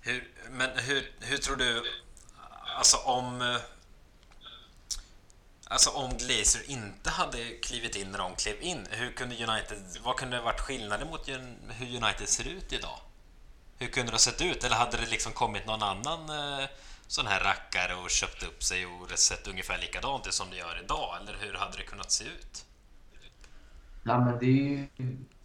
Hur, 0.00 0.28
men 0.50 0.70
hur, 0.78 1.12
hur 1.20 1.38
tror 1.38 1.56
du, 1.56 1.82
alltså 2.76 2.96
om... 2.96 3.42
Eh, 3.42 3.56
alltså 5.64 5.90
om 5.90 6.16
Glazer 6.16 6.70
inte 6.70 7.10
hade 7.10 7.50
klivit 7.50 7.96
in 7.96 8.10
när 8.10 8.18
de 8.18 8.34
klev 8.34 8.62
in, 8.62 8.86
hur 8.90 9.12
kunde 9.12 9.34
United, 9.34 9.98
vad 10.04 10.16
kunde 10.16 10.36
det 10.36 10.42
varit 10.42 10.60
skillnaden 10.60 11.08
mot 11.08 11.28
hur 11.68 11.96
United 12.04 12.28
ser 12.28 12.48
ut 12.48 12.72
idag? 12.72 13.00
Hur 13.78 13.88
kunde 13.88 14.10
det 14.10 14.14
ha 14.14 14.18
sett 14.18 14.42
ut? 14.42 14.64
Eller 14.64 14.76
hade 14.76 14.96
det 14.96 15.06
liksom 15.06 15.32
kommit 15.32 15.66
någon 15.66 15.82
annan 15.82 16.30
eh, 16.30 16.68
sån 17.06 17.26
här 17.26 17.40
rackare 17.40 17.94
och 17.94 18.10
köpt 18.10 18.42
upp 18.42 18.62
sig 18.62 18.86
och 18.86 19.18
sett 19.18 19.48
ungefär 19.48 19.78
likadant 19.78 20.26
ut 20.26 20.34
som 20.34 20.50
det 20.50 20.56
gör 20.56 20.80
idag? 20.84 21.18
Eller 21.20 21.38
hur 21.40 21.54
hade 21.54 21.76
det 21.76 21.82
kunnat 21.82 22.12
se 22.12 22.24
ut? 22.24 22.64
Ja, 24.10 24.24
men 24.24 24.38
det 24.38 24.46
är 24.46 24.68
ju 24.68 24.86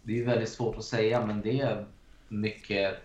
det 0.02 0.20
är 0.20 0.24
väldigt 0.24 0.48
svårt 0.48 0.76
att 0.76 0.84
säga, 0.84 1.26
men 1.26 1.42
det 1.42 1.60
är 1.60 1.86
mycket 2.28 2.96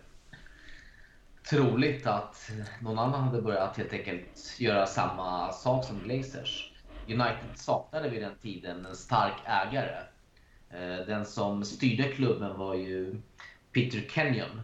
troligt 1.50 2.08
att 2.08 2.52
någon 2.80 3.00
annan 3.00 3.24
hade 3.24 3.42
börjat 3.42 3.78
helt 3.78 3.94
enkelt 3.94 4.56
göra 4.60 4.86
samma 4.86 5.52
sak 5.52 5.86
som 5.86 6.00
Glazers. 6.00 6.74
United 7.08 7.50
saknade 7.56 8.10
vid 8.10 8.22
den 8.22 8.36
tiden 8.42 8.86
en 8.86 8.96
stark 8.96 9.34
ägare. 9.46 9.98
Eh, 10.70 11.06
den 11.08 11.26
som 11.26 11.66
styrde 11.66 12.04
klubben 12.04 12.58
var 12.58 12.76
ju 12.76 13.22
Peter 13.72 14.02
Kenyon 14.10 14.62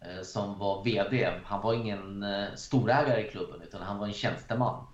eh, 0.00 0.22
som 0.22 0.58
var 0.58 0.84
VD. 0.84 1.30
Han 1.44 1.62
var 1.62 1.74
ingen 1.74 2.22
eh, 2.22 2.54
storägare 2.56 3.26
i 3.26 3.30
klubben 3.30 3.62
utan 3.62 3.82
han 3.82 3.98
var 3.98 4.06
en 4.06 4.12
tjänsteman. 4.12 4.86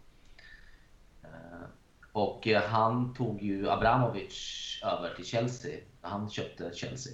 Och 2.17 2.49
eh, 2.49 2.63
han 2.63 3.15
tog 3.15 3.43
ju 3.43 3.71
Abramovic 3.71 4.81
över 4.85 5.15
till 5.15 5.25
Chelsea 5.25 5.81
när 6.03 6.11
han 6.11 6.31
köpte 6.31 6.71
Chelsea. 6.75 7.13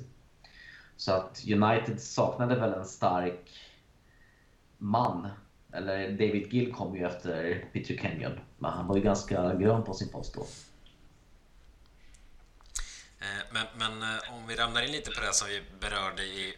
Så 0.96 1.12
att 1.12 1.44
United 1.46 2.00
saknade 2.00 2.54
väl 2.54 2.72
en 2.72 2.84
stark 2.84 3.50
man. 4.78 5.28
Eller 5.72 6.10
David 6.10 6.52
Gill 6.52 6.72
kom 6.72 6.96
ju 6.96 7.06
efter 7.06 7.64
Peter 7.72 7.96
Kenyon. 7.96 8.40
Men 8.58 8.72
han 8.72 8.86
var 8.86 8.96
ju 8.96 9.02
ganska 9.02 9.54
grön 9.54 9.84
på 9.84 9.94
sin 9.94 10.08
post 10.08 10.34
då. 10.34 10.46
Eh, 13.20 13.44
men, 13.52 13.66
men 13.76 14.02
eh, 14.02 14.34
om 14.34 14.46
vi 14.46 14.54
ramlar 14.54 14.82
in 14.82 14.92
lite 14.92 15.10
på 15.10 15.20
det 15.20 15.32
som 15.32 15.48
vi 15.48 15.62
berörde 15.80 16.22
i, 16.22 16.54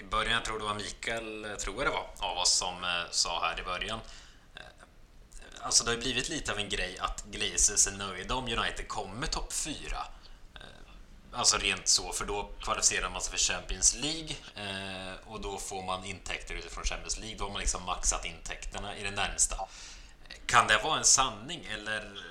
i 0.00 0.02
början, 0.10 0.32
jag 0.32 0.44
tror 0.44 0.58
det 0.58 0.64
var 0.64 0.74
Mikael, 0.74 1.46
tror 1.58 1.76
jag 1.76 1.86
det 1.86 1.90
var, 1.90 2.30
av 2.30 2.38
oss 2.38 2.58
som 2.58 2.74
sa 3.10 3.40
här 3.42 3.60
i 3.60 3.64
början. 3.64 4.00
Alltså 5.64 5.84
det 5.84 5.90
har 5.90 5.98
blivit 5.98 6.28
lite 6.28 6.52
av 6.52 6.58
en 6.58 6.68
grej 6.68 6.98
att 6.98 7.24
Glazers 7.30 7.86
är 7.86 7.92
nöjda 7.92 8.34
om 8.34 8.44
United 8.44 8.88
kommer 8.88 9.26
topp 9.26 9.52
4. 9.52 9.74
Eh, 10.54 10.60
alltså 11.32 11.56
rent 11.56 11.88
så, 11.88 12.12
för 12.12 12.24
då 12.24 12.50
kvalificerar 12.60 13.10
man 13.10 13.20
sig 13.20 13.30
för 13.30 13.38
Champions 13.38 13.94
League 13.94 14.36
eh, 14.54 15.14
och 15.26 15.40
då 15.40 15.58
får 15.58 15.82
man 15.82 16.04
intäkter 16.04 16.54
utifrån 16.54 16.84
Champions 16.84 17.18
League. 17.18 17.36
Då 17.38 17.44
har 17.44 17.50
man 17.50 17.60
liksom 17.60 17.82
maxat 17.84 18.24
intäkterna 18.24 18.96
i 18.96 19.02
det 19.02 19.10
närmsta. 19.10 19.68
Kan 20.46 20.66
det 20.66 20.78
vara 20.84 20.98
en 20.98 21.04
sanning 21.04 21.68
eller 21.74 22.24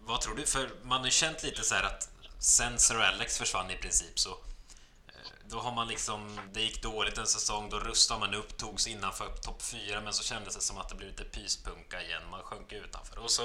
vad 0.00 0.20
tror 0.20 0.36
du? 0.36 0.46
För 0.46 0.70
man 0.82 0.98
har 0.98 1.06
ju 1.06 1.10
känt 1.10 1.42
lite 1.42 1.62
så 1.62 1.74
här 1.74 1.82
att 1.82 2.08
sen 2.38 2.78
Sir 2.78 3.00
Alex 3.00 3.38
försvann 3.38 3.70
i 3.70 3.76
princip 3.76 4.18
så 4.18 4.38
då 5.50 5.58
har 5.58 5.74
man 5.74 5.88
liksom, 5.88 6.40
det 6.52 6.60
gick 6.60 6.82
dåligt 6.82 7.18
en 7.18 7.26
säsong, 7.26 7.68
då 7.70 7.78
rustade 7.78 8.20
man 8.20 8.34
upp, 8.34 8.56
togs 8.56 8.86
innanför 8.86 9.26
topp 9.26 9.62
4 9.62 10.00
men 10.00 10.12
så 10.12 10.22
kändes 10.22 10.54
det 10.54 10.60
som 10.60 10.78
att 10.78 10.88
det 10.88 10.94
blev 10.94 11.08
lite 11.08 11.24
pyspunka 11.24 12.02
igen, 12.02 12.22
man 12.30 12.42
sjönk 12.42 12.72
utanför 12.72 13.18
och 13.18 13.30
så 13.30 13.42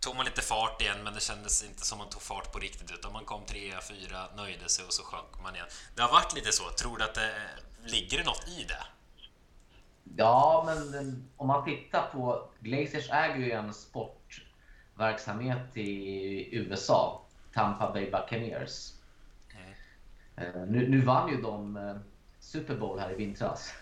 tog 0.00 0.16
man 0.16 0.24
lite 0.24 0.42
fart 0.42 0.82
igen 0.82 1.04
men 1.04 1.14
det 1.14 1.20
kändes 1.20 1.64
inte 1.64 1.86
som 1.86 1.98
man 1.98 2.08
tog 2.08 2.22
fart 2.22 2.52
på 2.52 2.58
riktigt 2.58 2.90
utan 2.90 3.12
man 3.12 3.24
kom 3.24 3.44
3 3.46 3.74
4 3.88 4.26
nöjde 4.36 4.68
sig 4.68 4.84
och 4.84 4.92
så 4.92 5.02
sjönk 5.02 5.42
man 5.42 5.54
igen. 5.54 5.66
Det 5.94 6.02
har 6.02 6.12
varit 6.12 6.34
lite 6.34 6.52
så, 6.52 6.70
tror 6.70 6.98
du 6.98 7.04
att 7.04 7.14
det 7.14 7.36
eh, 7.36 7.42
ligger 7.84 8.24
något 8.24 8.48
i 8.48 8.64
det? 8.64 8.84
Ja, 10.16 10.62
men 10.66 11.28
om 11.36 11.46
man 11.46 11.64
tittar 11.64 12.08
på 12.12 12.50
Glazers 12.60 13.10
äger 13.10 13.36
ju 13.36 13.52
en 13.52 13.74
sportverksamhet 13.74 15.76
i 15.76 16.56
USA 16.56 17.22
Tampa 17.54 17.92
Bay 17.92 18.10
Buccaneers. 18.10 18.92
Eh, 20.40 20.66
nu, 20.66 20.88
nu, 20.88 21.00
vann 21.00 21.30
ju 21.30 21.42
de 21.42 21.76
eh, 21.76 21.96
Super 22.40 22.74
Bowl 22.74 22.98
här 22.98 23.12
i 23.12 23.14
vintras. 23.14 23.74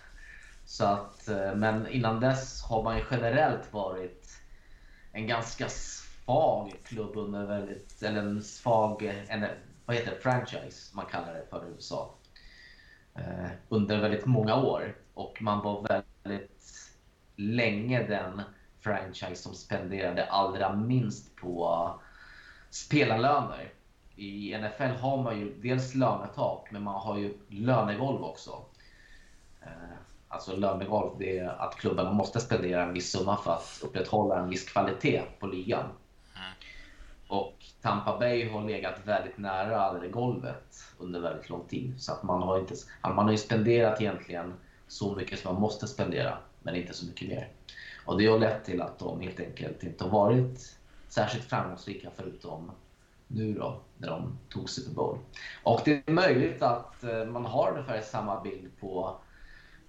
Så 0.65 0.85
att, 0.85 1.29
eh, 1.29 1.55
men 1.55 1.87
innan 1.87 2.21
dess 2.21 2.63
har 2.63 2.83
man 2.83 2.97
ju 2.97 3.05
generellt 3.11 3.73
varit 3.73 4.41
en 5.13 5.27
ganska 5.27 5.69
svag 5.69 6.73
klubb 6.85 7.17
under 7.17 7.47
väldigt, 7.47 8.03
eller 8.03 8.21
en 8.21 8.43
svag, 8.43 9.03
en, 9.29 9.47
vad 9.87 9.97
heter 9.97 10.11
det, 10.11 10.21
franchise 10.21 10.97
man 10.97 11.07
kallar 11.07 11.35
det 11.35 11.47
för 11.51 11.67
i 11.67 11.71
USA. 11.75 12.15
Under 13.69 14.01
väldigt 14.01 14.27
många 14.27 14.55
år 14.55 14.97
och 15.15 15.43
man 15.43 15.63
var 15.63 16.05
väldigt 16.25 16.91
länge 17.37 18.07
den 18.07 18.43
franchise 18.81 19.43
som 19.43 19.55
spenderade 19.55 20.25
allra 20.25 20.77
minst 20.77 21.37
på 21.37 21.91
spelarlöner. 22.71 23.73
I 24.17 24.59
NFL 24.59 24.83
har 24.83 25.23
man 25.23 25.41
ju 25.41 25.55
dels 25.55 25.95
lönetak, 25.95 26.69
men 26.71 26.83
man 26.83 27.01
har 27.01 27.17
ju 27.17 27.35
lönegolv 27.49 28.25
också. 28.25 28.51
Eh, 29.63 29.97
alltså 30.29 30.57
lönegolv, 30.57 31.11
det 31.19 31.39
är 31.39 31.49
att 31.49 31.77
klubben 31.77 32.15
måste 32.15 32.41
spendera 32.41 32.83
en 32.83 32.93
viss 32.93 33.11
summa 33.11 33.37
för 33.37 33.53
att 33.53 33.81
upprätthålla 33.83 34.39
en 34.39 34.51
viss 34.51 34.65
kvalitet 34.65 35.23
på 35.39 35.47
ligan. 35.47 35.85
Mm. 36.37 36.53
Och 37.29 37.55
Tampa 37.83 38.19
Bay 38.19 38.49
har 38.49 38.65
legat 38.65 39.07
väldigt 39.07 39.39
nära 39.39 39.93
det 39.93 40.09
golvet 40.09 40.85
under 40.99 41.21
väldigt 41.21 41.49
lång 41.49 41.67
tid. 41.69 41.95
Så 41.99 42.13
att 42.13 42.23
man 42.23 42.43
har, 42.43 42.59
inte, 42.59 42.75
man 43.03 43.19
har 43.25 43.31
ju 43.31 43.39
spenderat 43.39 44.01
egentligen 44.01 44.55
så 44.89 45.15
mycket 45.15 45.39
som 45.39 45.53
man 45.53 45.63
måste 45.63 45.87
spendera, 45.87 46.39
men 46.63 46.77
inte 46.77 46.95
så 46.95 47.07
mycket 47.07 47.29
mer. 47.29 47.49
Och 48.05 48.19
det 48.19 48.27
har 48.27 48.39
lett 48.39 48.65
till 48.65 48.83
att 48.83 48.99
de 48.99 49.21
helt 49.21 49.41
enkelt 49.41 49.83
inte 49.83 50.05
har 50.05 50.11
varit 50.11 50.79
särskilt 51.09 51.45
framgångsrika 51.45 52.11
förutom 52.17 52.71
nu 53.27 53.55
då, 53.55 53.81
när 53.99 54.09
de 54.09 54.39
tog 54.49 54.71
Super 54.71 54.95
Bowl. 54.95 55.19
Och 55.63 55.81
det 55.85 56.09
är 56.09 56.13
möjligt 56.13 56.63
att 56.63 57.05
eh, 57.05 57.25
man 57.25 57.45
har 57.45 57.71
ungefär 57.71 58.01
samma 58.01 58.41
bild 58.41 58.71
på, 58.81 59.17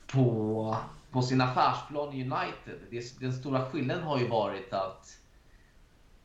på, 0.08 0.78
på 1.12 1.22
sin 1.22 1.42
affärsplan 1.42 2.14
i 2.14 2.24
United. 2.24 3.06
Den 3.20 3.34
stora 3.34 3.66
skillnaden 3.66 4.04
har 4.04 4.20
ju 4.20 4.28
varit 4.28 4.74
att 4.74 5.20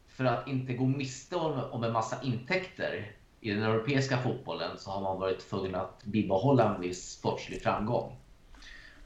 för 0.09 0.25
att 0.25 0.49
inte 0.49 0.73
gå 0.73 0.85
miste 0.85 1.37
om, 1.37 1.61
om 1.71 1.85
en 1.85 1.93
massa 1.93 2.23
intäkter 2.23 3.13
i 3.41 3.51
den 3.51 3.63
europeiska 3.63 4.19
fotbollen 4.19 4.79
så 4.79 4.91
har 4.91 5.01
man 5.01 5.21
varit 5.21 5.49
tvungen 5.51 5.75
att 5.75 6.05
bibehålla 6.05 6.75
en 6.75 6.81
viss 6.81 7.11
sportslig 7.11 7.63
framgång. 7.63 8.17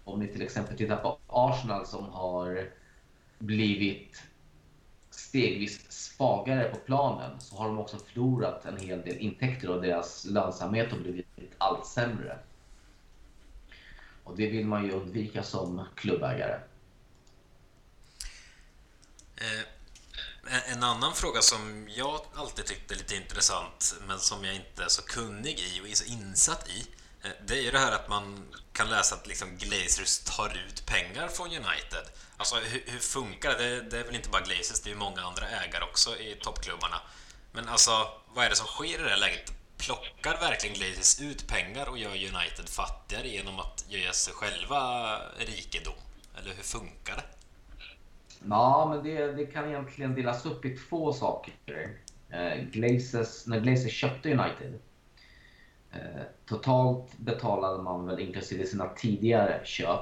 Om 0.05 0.21
ni 0.21 0.29
till 0.29 0.43
exempel 0.43 0.77
tittar 0.77 0.97
på 0.97 1.19
Arsenal 1.27 1.87
som 1.87 2.05
har 2.05 2.71
blivit 3.39 4.23
stegvis 5.11 5.86
svagare 6.17 6.71
på 6.71 6.77
planen 6.77 7.41
så 7.41 7.57
har 7.57 7.69
de 7.69 7.79
också 7.79 7.99
förlorat 7.99 8.65
en 8.65 8.77
hel 8.77 9.03
del 9.03 9.17
intäkter 9.17 9.71
och 9.71 9.83
deras 9.83 10.25
lönsamhet 10.25 10.91
har 10.91 10.99
blivit 10.99 11.27
allt 11.59 11.87
sämre. 11.87 12.39
Och 14.25 14.37
det 14.37 14.51
vill 14.51 14.67
man 14.67 14.85
ju 14.85 14.93
undvika 14.93 15.43
som 15.43 15.85
klubbägare. 15.95 16.61
Eh, 19.37 20.73
en 20.73 20.83
annan 20.83 21.15
fråga 21.15 21.41
som 21.41 21.89
jag 21.97 22.21
alltid 22.35 22.65
tyckte 22.65 22.95
lite 22.95 23.17
intressant 23.17 23.95
men 24.07 24.19
som 24.19 24.45
jag 24.45 24.55
inte 24.55 24.85
är 24.85 24.89
så 24.89 25.03
kunnig 25.03 25.59
i 25.59 25.81
och 25.83 25.89
är 25.89 25.95
så 25.95 26.05
insatt 26.05 26.69
i 26.69 26.87
Eh, 27.27 27.33
det 27.47 27.55
är 27.55 27.63
ju 27.63 27.71
det 27.71 27.79
här 27.79 27.93
att 27.93 28.09
man 28.09 28.45
kan 28.73 28.89
läsa 28.89 29.15
att 29.15 29.27
liksom 29.27 29.49
Glazers 29.59 30.19
tar 30.19 30.49
ut 30.49 30.87
pengar 30.87 31.29
från 31.29 31.47
United. 31.47 32.05
Alltså 32.37 32.57
hur, 32.57 32.83
hur 32.87 32.99
funkar 32.99 33.51
det? 33.51 33.69
det? 33.69 33.81
det? 33.91 33.99
är 33.99 34.05
väl 34.05 34.15
inte 34.15 34.29
bara 34.29 34.43
Glazers, 34.43 34.81
det 34.81 34.91
är 34.91 34.93
ju 34.93 34.99
många 34.99 35.21
andra 35.21 35.47
ägare 35.49 35.85
också 35.85 36.11
i 36.17 36.37
toppklubbarna. 36.43 37.01
Men 37.53 37.69
alltså, 37.69 37.91
vad 38.35 38.45
är 38.45 38.51
det 38.51 38.57
som 38.57 38.67
sker 38.67 39.01
i 39.01 39.03
det 39.03 39.09
här 39.09 39.17
läget? 39.17 39.53
Plockar 39.79 40.41
verkligen 40.41 40.77
Glazers 40.77 41.21
ut 41.21 41.49
pengar 41.49 41.89
och 41.89 41.99
gör 41.99 42.11
United 42.11 42.69
fattigare 42.69 43.29
genom 43.29 43.59
att 43.59 43.85
ge 43.89 44.13
sig 44.13 44.35
själva 44.35 44.83
rikedom? 45.39 45.95
Eller 46.39 46.55
hur 46.55 46.63
funkar 46.63 47.17
det? 47.17 47.25
Ja, 48.49 48.87
men 48.91 49.05
det, 49.05 49.33
det 49.33 49.47
kan 49.47 49.69
egentligen 49.69 50.15
delas 50.15 50.47
upp 50.47 50.65
i 50.65 50.77
två 50.77 51.13
saker. 51.13 51.55
Eh, 52.31 52.57
Glazers, 52.73 53.47
när 53.47 53.61
Glazers 53.61 53.93
köpte 53.93 54.31
United 54.31 54.79
Eh, 55.97 56.23
totalt 56.47 57.19
betalade 57.19 57.83
man 57.83 58.07
väl 58.07 58.21
inklusive 58.21 58.67
sina 58.67 58.89
tidigare 58.89 59.61
köp 59.65 60.01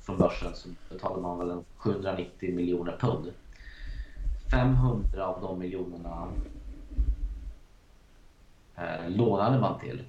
från 0.00 0.18
börsen 0.18 0.54
så 0.54 0.68
betalade 0.88 1.22
man 1.22 1.38
väl 1.38 1.62
790 1.76 2.54
miljoner 2.54 2.96
pund. 3.00 3.32
500 4.50 5.26
av 5.26 5.40
de 5.40 5.58
miljonerna 5.58 6.28
eh, 8.76 9.10
lånade 9.10 9.60
man 9.60 9.80
till. 9.80 10.04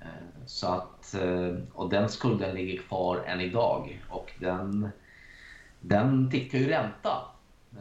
Eh, 0.00 0.06
så 0.46 0.66
att, 0.66 1.14
eh, 1.14 1.56
och 1.72 1.90
den 1.90 2.08
skulden 2.08 2.54
ligger 2.54 2.82
kvar 2.82 3.16
än 3.26 3.40
idag 3.40 4.02
och 4.08 4.32
den, 4.38 4.88
den 5.80 6.30
tickar 6.30 6.58
ju 6.58 6.68
ränta. 6.68 7.22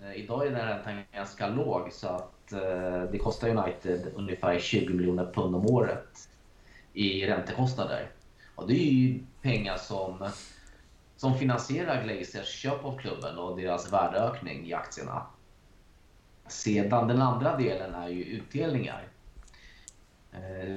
Eh, 0.02 0.14
idag 0.16 0.48
är 0.48 0.52
den 0.52 0.68
räntan 0.68 1.04
ganska 1.14 1.48
låg 1.48 1.92
så 1.92 2.08
att 2.08 2.41
Eh, 2.54 3.04
det 3.12 3.18
kostar 3.18 3.50
United 3.50 4.12
ungefär 4.16 4.60
20 4.60 4.94
miljoner 4.94 5.32
pund 5.34 5.56
om 5.56 5.66
året 5.66 6.30
i 6.94 7.26
räntekostnader. 7.26 8.10
Och 8.56 8.68
det 8.68 8.74
är 8.74 8.92
ju 8.92 9.20
pengar 9.42 9.78
som, 9.78 10.30
som 11.18 11.38
finansierar 11.38 12.04
Glazers 12.04 12.48
köp 12.48 12.86
av 12.86 12.98
klubben 12.98 13.38
och 13.38 13.58
deras 13.58 13.94
värdeökning 13.94 14.68
i 14.68 14.74
aktierna. 14.74 15.26
Sedan 16.48 17.08
den 17.08 17.22
andra 17.22 17.58
delen 17.58 17.96
är 17.96 18.08
ju 18.08 18.24
utdelningar. 18.24 19.08
Eh, 20.32 20.76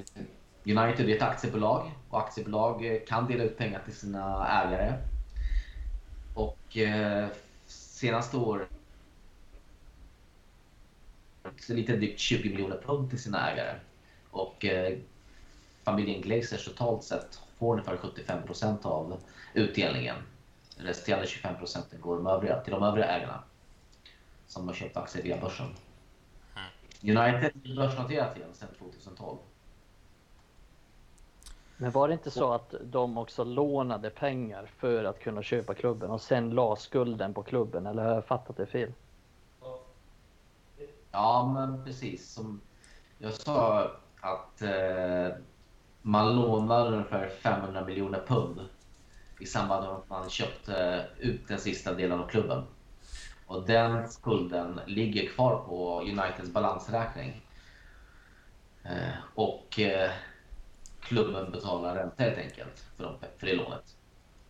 United 0.65 1.09
är 1.09 1.17
ett 1.17 1.23
aktiebolag 1.23 1.91
och 2.11 2.19
aktiebolag 2.19 3.01
kan 3.09 3.27
dela 3.27 3.45
ut 3.45 3.59
pengar 3.59 3.83
till 3.85 3.97
sina 3.97 4.49
ägare. 4.49 4.93
Och 6.35 6.77
eh, 6.77 7.29
senaste 7.67 8.37
året 8.37 8.69
lite 11.69 11.97
drygt 11.97 12.21
20 12.21 12.51
miljoner 12.51 12.83
pund 12.87 13.11
till 13.11 13.23
sina 13.23 13.51
ägare. 13.51 13.79
Och 14.31 14.65
eh, 14.65 14.99
familjen 15.85 16.21
Glazers 16.21 16.65
totalt 16.65 17.05
sett 17.05 17.41
får 17.59 17.73
ungefär 17.73 17.97
75 17.97 18.43
procent 18.43 18.87
av 18.87 19.21
utdelningen. 19.55 20.17
Resterande 20.77 21.27
25 21.27 21.57
procenten 21.59 22.01
går 22.01 22.17
de 22.17 22.27
övriga, 22.27 22.61
till 22.61 22.73
de 22.73 22.83
övriga 22.83 23.07
ägarna 23.07 23.43
som 24.47 24.67
har 24.69 24.75
köpt 24.75 24.97
aktier 24.97 25.23
via 25.23 25.41
börsen. 25.41 25.67
Mm. 25.67 27.19
United 27.19 27.53
är 27.65 27.77
börsnoterat 27.77 28.37
igen 28.37 28.49
sedan 28.55 28.69
2012. 28.79 29.39
Men 31.77 31.91
var 31.91 32.09
det 32.09 32.15
inte 32.15 32.31
så 32.31 32.53
att 32.53 32.75
de 32.83 33.19
också 33.19 33.45
lånade 33.45 34.11
pengar 34.11 34.71
för 34.79 35.05
att 35.05 35.21
kunna 35.21 35.43
köpa 35.43 35.75
klubben 35.75 36.11
och 36.11 36.21
sen 36.21 36.51
la 36.51 36.77
skulden 36.77 37.35
på 37.35 37.43
klubben? 37.43 37.87
Eller 37.87 38.03
har 38.05 38.15
jag 38.15 38.25
fattat 38.25 38.57
det 38.57 38.67
fel? 38.67 38.93
Ja, 41.15 41.53
men 41.55 41.85
precis. 41.85 42.33
Som 42.33 42.61
jag 43.19 43.33
sa 43.33 43.91
att 44.21 44.63
eh, 44.63 45.29
man 46.03 46.37
lånade 46.37 46.91
ungefär 46.91 47.29
500 47.29 47.85
miljoner 47.85 48.23
pund 48.27 48.61
i 49.41 49.47
samband 49.47 49.85
med 49.85 49.95
att 49.95 50.09
man 50.09 50.31
köpte 50.31 51.07
ut 51.19 51.49
den 51.49 51.59
sista 51.59 51.95
delen 51.95 52.21
av 52.21 52.29
klubben. 52.29 52.65
Och 53.47 53.67
den 53.67 54.09
skulden 54.09 54.81
ligger 54.87 55.29
kvar 55.29 55.65
på 55.69 56.01
Uniteds 56.01 56.51
balansräkning. 56.51 57.43
Eh, 58.85 59.15
och 59.35 59.81
eh, 59.81 60.11
klubben 61.01 61.51
betalar 61.53 61.95
ränta 61.95 62.23
helt 62.23 62.39
enkelt 62.39 62.85
för, 62.97 63.05
de, 63.05 63.15
för 63.39 63.47
det 63.47 63.55
lånet. 63.55 63.97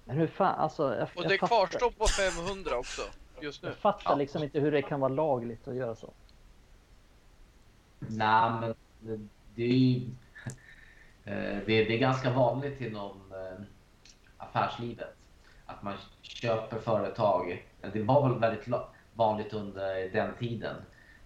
Men 0.05 0.17
hur 0.17 0.27
fan, 0.27 0.59
alltså. 0.59 0.95
Jag, 0.97 1.09
Och 1.15 1.23
det 1.29 1.39
fattar, 1.39 1.47
kvarstår 1.47 1.91
på 1.91 2.07
500 2.07 2.77
också 2.79 3.03
just 3.41 3.63
nu. 3.63 3.69
Jag 3.69 3.77
fattar 3.77 4.11
Ja. 4.11 4.15
liksom 4.15 4.43
inte 4.43 4.61
hur 4.61 4.73
det 4.73 4.83
kan 4.83 5.01
vara 5.01 5.13
lagligt 5.13 5.69
att 5.69 5.75
göra 5.75 5.95
så. 5.95 6.13
Nej, 8.09 8.51
men 9.01 9.31
det, 9.55 9.63
är 9.63 9.69
ju... 9.69 10.11
Eh, 11.25 11.59
det, 11.67 11.85
det 11.85 11.95
är 11.95 11.99
ganska 11.99 12.31
vanligt 12.31 12.81
inom 12.81 13.33
eh, 13.33 13.65
affärslivet 14.37 15.17
att 15.67 15.83
man 15.83 15.95
köper 16.23 16.79
företag. 16.79 17.67
Det 17.93 18.03
var 18.03 18.29
väl 18.29 18.39
väldigt 18.39 18.69
vanligt 19.15 19.53
under 19.53 20.11
den 20.11 20.35
tiden. 20.39 20.77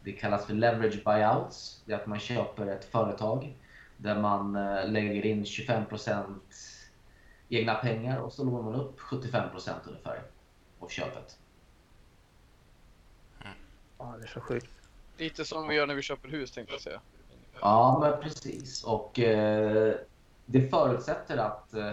Det 0.04 0.12
kallas 0.12 0.46
för 0.46 0.54
leverage 0.54 1.04
buyouts. 1.04 1.82
Det 1.86 1.92
är 1.92 1.96
att 1.96 2.06
man 2.06 2.18
köper 2.18 2.66
ett 2.66 2.84
företag 2.84 3.56
där 3.96 4.20
man 4.20 4.56
eh, 4.56 4.88
lägger 4.88 5.26
in 5.26 5.44
25% 5.44 6.24
egna 7.48 7.74
pengar 7.74 8.18
och 8.18 8.32
så 8.32 8.44
lånar 8.44 8.62
man 8.62 8.74
upp 8.74 9.00
75% 9.00 9.70
ungefär 9.86 10.22
av 10.78 10.88
köpet. 10.88 11.38
Ja, 13.98 14.14
det 14.18 14.24
är 14.24 14.28
så 14.28 14.40
sjukt. 14.40 14.77
Lite 15.18 15.44
som 15.44 15.68
vi 15.68 15.74
gör 15.74 15.86
när 15.86 15.94
vi 15.94 16.02
köper 16.02 16.28
hus 16.28 16.52
tänkte 16.52 16.74
jag 16.74 16.82
säga. 16.82 17.00
Ja, 17.60 17.98
men 18.00 18.22
precis. 18.22 18.84
Och 18.84 19.18
eh, 19.18 19.94
det 20.46 20.70
förutsätter 20.70 21.36
att 21.36 21.74
eh, 21.74 21.92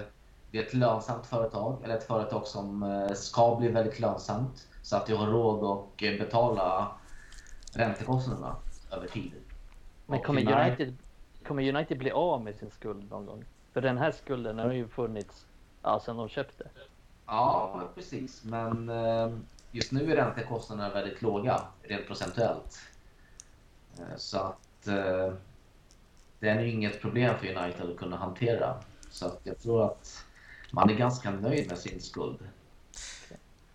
det 0.51 0.57
är 0.57 0.63
ett 0.63 0.73
lönsamt 0.73 1.25
företag 1.25 1.83
eller 1.83 1.97
ett 1.97 2.07
företag 2.07 2.47
som 2.47 2.83
eh, 2.83 3.13
ska 3.13 3.55
bli 3.55 3.67
väldigt 3.67 3.99
lönsamt 3.99 4.67
så 4.81 4.95
att 4.95 5.05
du 5.05 5.15
har 5.15 5.27
råd 5.27 5.63
att 5.63 6.01
eh, 6.01 6.17
betala 6.17 6.91
räntekostnaderna 7.73 8.55
över 8.91 9.07
tid. 9.07 9.31
Men 10.05 10.21
kommer. 10.21 10.41
United, 10.41 10.95
kommer 11.47 11.75
United 11.75 11.97
bli 11.97 12.11
av 12.11 12.41
med 12.41 12.55
sin 12.55 12.71
skuld 12.71 13.09
någon 13.09 13.25
gång? 13.25 13.45
För 13.73 13.81
den 13.81 13.97
här 13.97 14.11
skulden 14.11 14.59
har 14.59 14.71
ju 14.71 14.87
funnits 14.87 15.45
ja, 15.81 15.99
sedan 15.99 16.17
de 16.17 16.29
köpte. 16.29 16.69
Ja, 17.25 17.75
men 17.77 17.87
precis. 17.95 18.43
Men 18.43 18.89
eh, 18.89 19.37
just 19.71 19.91
nu 19.91 20.11
är 20.11 20.15
räntekostnaderna 20.15 20.89
väldigt 20.89 21.21
låga 21.21 21.61
rent 21.81 22.07
procentuellt. 22.07 22.79
Eh, 23.99 24.17
så 24.17 24.37
att 24.37 24.87
eh, 24.87 25.33
det 26.39 26.49
är 26.49 26.59
ju 26.59 26.71
inget 26.71 27.01
problem 27.01 27.39
för 27.39 27.47
United 27.47 27.89
att 27.91 27.97
kunna 27.97 28.17
hantera. 28.17 28.83
Så 29.11 29.25
att 29.25 29.39
jag 29.43 29.59
tror 29.59 29.85
att 29.85 30.25
man 30.71 30.89
är 30.89 30.93
ganska 30.93 31.31
nöjd 31.31 31.67
med 31.67 31.77
sin 31.77 32.01
skuld. 32.01 32.39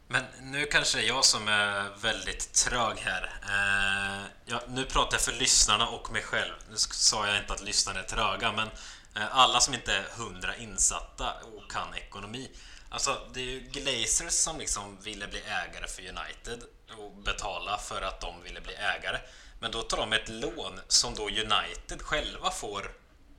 Men 0.09 0.23
nu 0.43 0.67
kanske 0.67 0.99
det 0.99 1.05
är 1.05 1.09
jag 1.09 1.25
som 1.25 1.49
är 1.49 2.03
väldigt 2.03 2.53
trög 2.53 2.99
här. 2.99 3.23
Eh, 3.43 4.27
ja, 4.45 4.61
nu 4.69 4.85
pratar 4.85 5.15
jag 5.15 5.21
för 5.21 5.33
lyssnarna 5.33 5.89
och 5.89 6.13
mig 6.13 6.23
själv. 6.23 6.53
Nu 6.71 6.77
sa 6.77 7.27
jag 7.27 7.39
inte 7.39 7.53
att 7.53 7.65
lyssnarna 7.65 8.01
är 8.01 8.05
tröga, 8.05 8.53
men 8.53 8.69
eh, 9.17 9.37
alla 9.37 9.61
som 9.61 9.75
inte 9.75 9.95
är 9.95 10.05
hundra 10.19 10.57
insatta 10.57 11.35
och 11.55 11.71
kan 11.71 11.95
ekonomi. 11.95 12.51
Alltså, 12.89 13.17
det 13.33 13.41
är 13.41 13.45
ju 13.45 13.61
Glazers 13.61 14.33
som 14.33 14.59
liksom 14.59 14.99
ville 15.03 15.27
bli 15.27 15.41
ägare 15.41 15.87
för 15.89 16.03
United 16.03 16.63
och 16.99 17.13
betala 17.13 17.79
för 17.79 18.03
att 18.03 18.21
de 18.21 18.43
ville 18.43 18.61
bli 18.61 18.75
ägare. 18.75 19.19
Men 19.61 19.71
då 19.71 19.83
tar 19.83 19.97
de 19.97 20.13
ett 20.13 20.29
lån 20.29 20.81
som 20.89 21.15
då 21.15 21.23
United 21.23 22.03
själva 22.03 22.51
får 22.51 22.83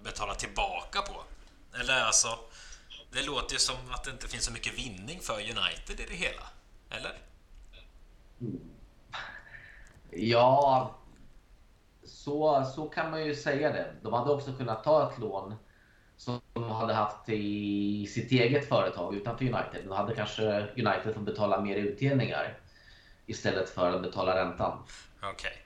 betala 0.04 0.36
tillbaka 0.36 1.02
på. 1.02 1.24
Eller 1.80 2.02
alltså, 2.04 2.28
det 3.12 3.24
låter 3.24 3.54
ju 3.54 3.60
som 3.60 3.76
att 3.92 4.04
det 4.04 4.12
inte 4.12 4.28
finns 4.28 4.46
så 4.46 4.54
mycket 4.54 4.78
vinning 4.78 5.20
för 5.20 5.34
United 5.34 6.00
i 6.00 6.06
det 6.10 6.16
hela. 6.16 6.44
Eller? 6.90 7.18
Ja, 10.10 10.96
så, 12.04 12.66
så 12.76 12.90
kan 12.90 13.12
man 13.12 13.26
ju 13.26 13.36
säga 13.36 13.72
det. 13.72 13.96
De 14.02 14.14
hade 14.14 14.32
också 14.32 14.54
kunnat 14.54 14.84
ta 14.84 15.12
ett 15.12 15.20
lån 15.20 15.56
som 16.18 16.42
de 16.54 16.64
hade 16.72 16.94
haft 16.94 17.30
i 17.30 18.08
sitt 18.08 18.32
eget 18.32 18.70
företag 18.70 19.16
utanför 19.16 19.46
United. 19.46 19.86
Då 19.86 19.94
hade 19.94 20.16
kanske 20.16 20.44
United 20.62 21.14
fått 21.16 21.26
betala 21.26 21.62
mer 21.62 21.76
utdelningar 21.76 22.58
istället 23.26 23.70
för 23.70 23.92
att 23.92 24.02
betala 24.02 24.36
räntan. 24.36 24.84
Okej. 25.24 25.61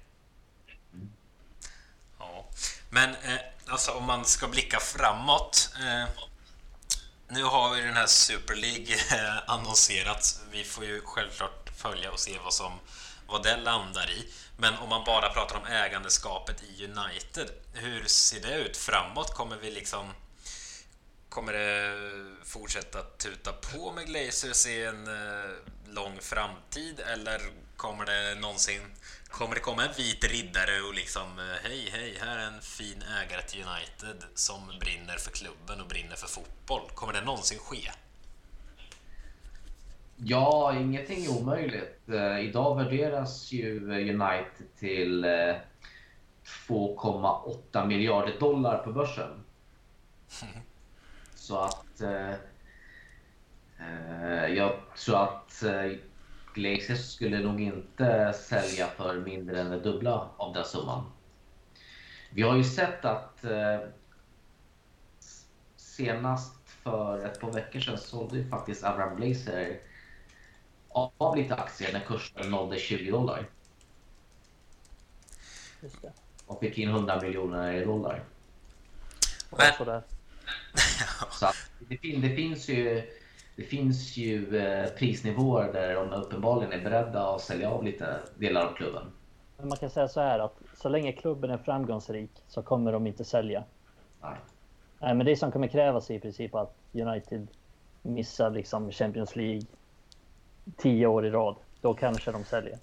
Ja. 2.35 2.45
Men 2.89 3.09
eh, 3.09 3.39
alltså 3.67 3.91
om 3.91 4.03
man 4.03 4.25
ska 4.25 4.47
blicka 4.47 4.79
framåt. 4.79 5.69
Eh, 5.79 6.25
nu 7.27 7.43
har 7.43 7.75
ju 7.75 7.81
den 7.81 7.93
här 7.93 8.07
Super 8.07 8.55
League 8.55 8.95
eh, 8.95 9.49
annonserats. 9.49 10.39
Vi 10.51 10.63
får 10.63 10.85
ju 10.85 11.01
självklart 11.05 11.69
följa 11.77 12.11
och 12.11 12.19
se 12.19 12.37
vad, 12.43 12.53
som, 12.53 12.79
vad 13.27 13.43
det 13.43 13.57
landar 13.57 14.09
i. 14.09 14.27
Men 14.57 14.77
om 14.77 14.89
man 14.89 15.03
bara 15.05 15.29
pratar 15.29 15.55
om 15.55 15.65
ägandeskapet 15.65 16.63
i 16.63 16.85
United. 16.85 17.51
Hur 17.73 18.05
ser 18.05 18.39
det 18.39 18.55
ut 18.55 18.77
framåt? 18.77 19.33
Kommer 19.33 19.55
vi 19.57 19.71
liksom... 19.71 20.13
Kommer 21.29 21.53
det 21.53 21.95
fortsätta 22.45 23.01
tuta 23.03 23.53
på 23.53 23.91
med 23.91 24.05
Glazers 24.05 24.65
i 24.65 24.83
en 24.83 25.07
eh, 25.07 25.51
lång 25.87 26.19
framtid 26.21 26.99
eller 26.99 27.41
kommer 27.77 28.05
det 28.05 28.35
någonsin 28.35 28.81
Kommer 29.39 29.55
det 29.55 29.61
komma 29.61 29.83
en 29.83 29.93
vit 29.97 30.23
riddare 30.23 30.81
och 30.87 30.93
liksom 30.93 31.39
eh, 31.39 31.69
hej 31.69 31.89
hej, 31.91 32.17
här 32.21 32.37
är 32.37 32.47
en 32.47 32.61
fin 32.61 33.03
ägare 33.21 33.41
till 33.41 33.63
United 33.63 34.29
som 34.33 34.59
brinner 34.79 35.17
för 35.17 35.31
klubben 35.31 35.81
och 35.81 35.87
brinner 35.87 36.15
för 36.15 36.27
fotboll. 36.27 36.81
Kommer 36.93 37.13
det 37.13 37.21
någonsin 37.21 37.59
ske? 37.59 37.91
Ja, 40.15 40.75
ingenting 40.79 41.25
är 41.25 41.41
omöjligt. 41.41 42.09
Eh, 42.09 42.39
idag 42.39 42.75
värderas 42.75 43.51
ju 43.51 43.91
United 44.09 44.67
till 44.79 45.23
eh, 45.23 45.55
2,8 46.67 47.87
miljarder 47.87 48.39
dollar 48.39 48.77
på 48.77 48.91
börsen. 48.91 49.43
Så 51.35 51.59
att 51.59 52.01
eh, 52.01 52.33
eh, 53.79 54.45
jag 54.47 54.79
tror 55.05 55.23
att 55.23 55.63
Glazers 56.55 57.13
skulle 57.13 57.39
nog 57.39 57.61
inte 57.61 58.33
sälja 58.33 58.87
för 58.87 59.19
mindre 59.19 59.61
än 59.61 59.69
det 59.71 59.79
dubbla 59.79 60.29
av 60.37 60.53
den 60.53 60.65
summan. 60.65 61.11
Vi 62.29 62.41
har 62.41 62.55
ju 62.55 62.63
sett 62.63 63.05
att 63.05 63.43
eh, 63.43 63.79
senast 65.75 66.55
för 66.65 67.25
ett 67.25 67.39
par 67.39 67.51
veckor 67.51 67.79
sedan 67.79 67.97
sålde 67.97 68.37
ju 68.37 68.49
faktiskt 68.49 68.83
Abraham 68.83 69.15
Glazer 69.15 69.79
av 70.93 71.37
lite 71.37 71.55
aktier 71.55 71.93
när 71.93 71.99
kursen 71.99 72.51
nådde 72.51 72.77
20 72.79 73.11
dollar 73.11 73.49
och 76.45 76.59
fick 76.59 76.77
in 76.77 76.89
100 76.89 77.21
miljoner 77.21 77.85
dollar. 77.85 78.23
Men-. 79.85 80.01
Så 81.31 81.45
att 81.45 81.55
det, 81.79 81.97
fin- 81.97 82.21
det 82.21 82.35
finns 82.35 82.69
ju, 82.69 83.11
det 83.55 83.63
finns 83.63 84.17
ju 84.17 84.57
eh, 84.57 84.89
prisnivåer 84.89 85.73
där 85.73 85.95
de 85.95 86.13
uppenbarligen 86.13 86.73
är 86.73 86.83
beredda 86.83 87.27
att 87.27 87.41
sälja 87.41 87.69
av 87.69 87.83
lite 87.83 88.19
delar 88.37 88.65
av 88.65 88.73
klubben. 88.73 89.03
Men 89.57 89.67
man 89.67 89.77
kan 89.77 89.89
säga 89.89 90.07
så 90.07 90.21
här 90.21 90.39
att 90.39 90.55
så 90.77 90.89
länge 90.89 91.11
klubben 91.11 91.49
är 91.49 91.57
framgångsrik 91.57 92.31
så 92.47 92.61
kommer 92.61 92.91
de 92.91 93.07
inte 93.07 93.23
sälja. 93.23 93.63
Nej. 94.21 94.35
Nej, 94.99 95.15
men 95.15 95.25
det 95.25 95.35
som 95.35 95.51
kommer 95.51 95.67
krävas 95.67 96.09
är 96.09 96.13
i 96.13 96.19
princip 96.19 96.55
att 96.55 96.75
United 96.93 97.47
missar 98.01 98.49
liksom 98.49 98.91
Champions 98.91 99.35
League 99.35 99.61
tio 100.77 101.07
år 101.07 101.25
i 101.25 101.29
rad. 101.29 101.55
Då 101.81 101.93
kanske 101.93 102.31
de 102.31 102.43
säljer. 102.43 102.77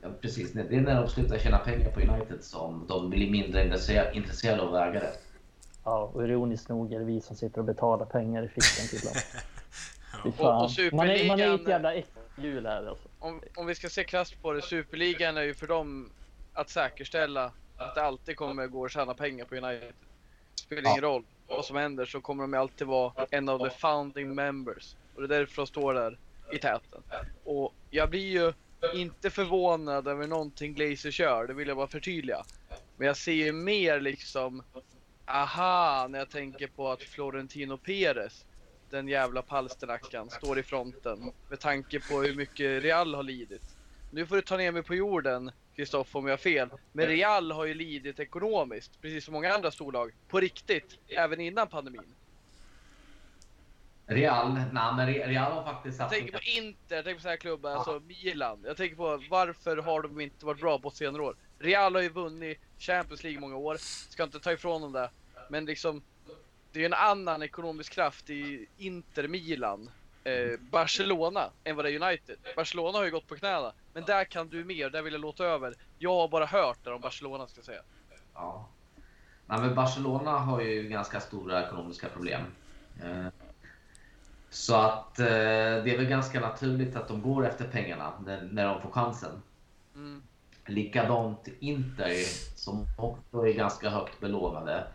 Ja, 0.00 0.08
precis, 0.20 0.52
det 0.52 0.76
är 0.76 0.80
när 0.80 1.02
de 1.02 1.08
slutar 1.08 1.38
tjäna 1.38 1.58
pengar 1.58 1.90
på 1.90 2.00
United 2.00 2.44
som 2.44 2.84
de 2.88 3.10
blir 3.10 3.30
mindre 3.30 3.64
intresserade 4.14 4.62
av 4.62 4.76
ägare. 4.76 5.08
Ja, 5.84 6.10
och 6.14 6.24
ironiskt 6.24 6.68
nog 6.68 6.92
är 6.92 6.98
det 6.98 7.04
vi 7.04 7.20
som 7.20 7.36
sitter 7.36 7.58
och 7.58 7.64
betalar 7.64 8.06
pengar 8.06 8.42
i 8.42 8.48
fickan 8.48 8.86
till 8.90 9.08
dem. 9.08 9.14
Och- 10.24 10.40
och 10.64 10.70
man, 10.92 11.08
är, 11.10 11.26
man 11.26 11.40
är 11.40 11.54
ett 11.54 11.60
Superligan- 11.60 11.68
jävla 11.68 11.94
äckelhjul 11.94 12.66
här 12.66 12.86
alltså. 12.86 13.08
Om, 13.18 13.40
om 13.56 13.66
vi 13.66 13.74
ska 13.74 13.88
se 13.88 14.04
krasst 14.04 14.42
på 14.42 14.52
det, 14.52 14.62
Superligan 14.62 15.36
är 15.36 15.42
ju 15.42 15.54
för 15.54 15.66
dem 15.66 16.10
att 16.52 16.70
säkerställa 16.70 17.52
att 17.76 17.94
det 17.94 18.02
alltid 18.02 18.36
kommer 18.36 18.66
gå 18.66 18.84
att 18.84 18.92
tjäna 18.92 19.14
pengar 19.14 19.44
på 19.44 19.54
United. 19.56 19.92
Det 20.54 20.62
spelar 20.62 20.90
ingen 20.90 21.02
roll 21.02 21.24
vad 21.46 21.64
som 21.64 21.76
händer 21.76 22.04
så 22.04 22.20
kommer 22.20 22.44
de 22.44 22.54
alltid 22.54 22.86
vara 22.86 23.26
en 23.30 23.48
av 23.48 23.58
the 23.68 23.70
founding 23.78 24.34
members. 24.34 24.96
Och 25.14 25.28
det 25.28 25.34
är 25.36 25.38
därför 25.38 25.56
de 25.56 25.66
står 25.66 25.94
där 25.94 26.18
i 26.52 26.58
täten. 26.58 27.02
Och 27.44 27.74
jag 27.90 28.10
blir 28.10 28.26
ju 28.32 28.52
inte 28.94 29.30
förvånad 29.30 30.08
över 30.08 30.26
någonting 30.26 30.74
Glazer 30.74 31.10
kör, 31.10 31.46
det 31.46 31.54
vill 31.54 31.68
jag 31.68 31.76
bara 31.76 31.86
förtydliga. 31.86 32.44
Men 32.96 33.06
jag 33.06 33.16
ser 33.16 33.32
ju 33.32 33.52
mer 33.52 34.00
liksom, 34.00 34.62
aha, 35.26 36.06
när 36.10 36.18
jag 36.18 36.30
tänker 36.30 36.66
på 36.66 36.88
att 36.90 37.02
Florentino 37.02 37.76
Perez, 37.78 38.44
den 38.92 39.08
jävla 39.08 39.42
palsternackan, 39.42 40.30
står 40.30 40.58
i 40.58 40.62
fronten. 40.62 41.32
Med 41.48 41.60
tanke 41.60 42.00
på 42.00 42.22
hur 42.22 42.34
mycket 42.36 42.82
Real 42.82 43.14
har 43.14 43.22
lidit. 43.22 43.62
Nu 44.10 44.26
får 44.26 44.36
du 44.36 44.42
ta 44.42 44.56
ner 44.56 44.72
mig 44.72 44.82
på 44.82 44.94
jorden, 44.94 45.50
Kristoffer 45.76 46.18
om 46.18 46.26
jag 46.26 46.32
har 46.32 46.36
fel. 46.38 46.70
Men 46.92 47.06
Real 47.06 47.52
har 47.52 47.64
ju 47.64 47.74
lidit 47.74 48.20
ekonomiskt, 48.20 49.00
precis 49.02 49.24
som 49.24 49.34
många 49.34 49.52
andra 49.54 49.70
storlag. 49.70 50.12
På 50.28 50.40
riktigt, 50.40 50.98
även 51.08 51.40
innan 51.40 51.68
pandemin. 51.68 52.14
Real, 54.06 54.52
nej 54.52 54.94
men 54.96 55.06
Real 55.06 55.52
har 55.52 55.64
faktiskt 55.64 55.98
Jag 55.98 56.04
haft... 56.04 56.14
tänker 56.16 56.32
på 56.32 56.42
Inter, 56.44 56.96
jag 56.96 57.04
tänker 57.04 57.14
på 57.14 57.20
sådana 57.20 57.32
här 57.32 57.36
klubbar, 57.36 57.70
Ja. 57.70 57.76
alltså 57.76 58.00
Milan. 58.06 58.62
Jag 58.66 58.76
tänker 58.76 58.96
på 58.96 59.22
varför 59.30 59.76
har 59.76 60.02
de 60.02 60.20
inte 60.20 60.46
varit 60.46 60.60
bra 60.60 60.78
på 60.78 60.90
senare 60.90 61.22
år? 61.22 61.36
Real 61.58 61.94
har 61.94 62.02
ju 62.02 62.08
vunnit 62.08 62.58
Champions 62.78 63.22
League 63.22 63.40
många 63.40 63.56
år, 63.56 63.76
ska 64.10 64.22
inte 64.22 64.40
ta 64.40 64.52
ifrån 64.52 64.82
dem 64.82 64.92
det. 64.92 65.10
Men 65.50 65.64
liksom, 65.64 66.02
det 66.72 66.80
är 66.80 66.86
en 66.86 66.94
annan 66.94 67.42
ekonomisk 67.42 67.92
kraft 67.92 68.30
i 68.30 68.66
Inter 68.78 69.28
Milan, 69.28 69.90
eh, 70.24 70.60
Barcelona, 70.60 71.50
än 71.64 71.76
vad 71.76 71.84
det 71.84 71.90
är 71.90 72.02
United. 72.02 72.36
Barcelona 72.56 72.98
har 72.98 73.04
ju 73.04 73.10
gått 73.10 73.26
på 73.26 73.36
knäna, 73.36 73.72
men 73.92 74.04
där 74.04 74.24
kan 74.24 74.48
du 74.48 74.64
mer, 74.64 74.90
där 74.90 75.02
vill 75.02 75.12
jag 75.12 75.20
låta 75.20 75.44
över. 75.44 75.74
Jag 75.98 76.14
har 76.14 76.28
bara 76.28 76.46
hört 76.46 76.78
det 76.84 76.92
om 76.92 77.00
Barcelona 77.00 77.46
ska 77.46 77.58
jag 77.58 77.64
säga. 77.64 77.82
Ja. 78.34 78.68
Nej, 79.46 79.60
men 79.60 79.74
Barcelona 79.74 80.30
har 80.30 80.60
ju 80.60 80.88
ganska 80.88 81.20
stora 81.20 81.66
ekonomiska 81.66 82.08
problem. 82.08 82.40
Eh, 83.02 83.26
Så 84.50 84.76
att 84.76 85.18
eh, 85.18 85.26
det 85.26 85.90
är 85.94 85.96
väl 85.96 86.06
ganska 86.06 86.40
naturligt 86.40 86.96
att 86.96 87.08
de 87.08 87.22
går 87.22 87.46
efter 87.46 87.68
pengarna 87.68 88.12
när, 88.26 88.42
när 88.52 88.66
de 88.66 88.80
får 88.80 88.90
chansen. 88.90 89.42
Mm. 89.94 90.22
Likadant 90.66 91.48
Inter 91.60 92.14
som 92.56 92.86
också 92.98 93.46
är 93.46 93.52
ganska 93.52 93.90
högt 93.90 94.20
belånade. 94.20 94.86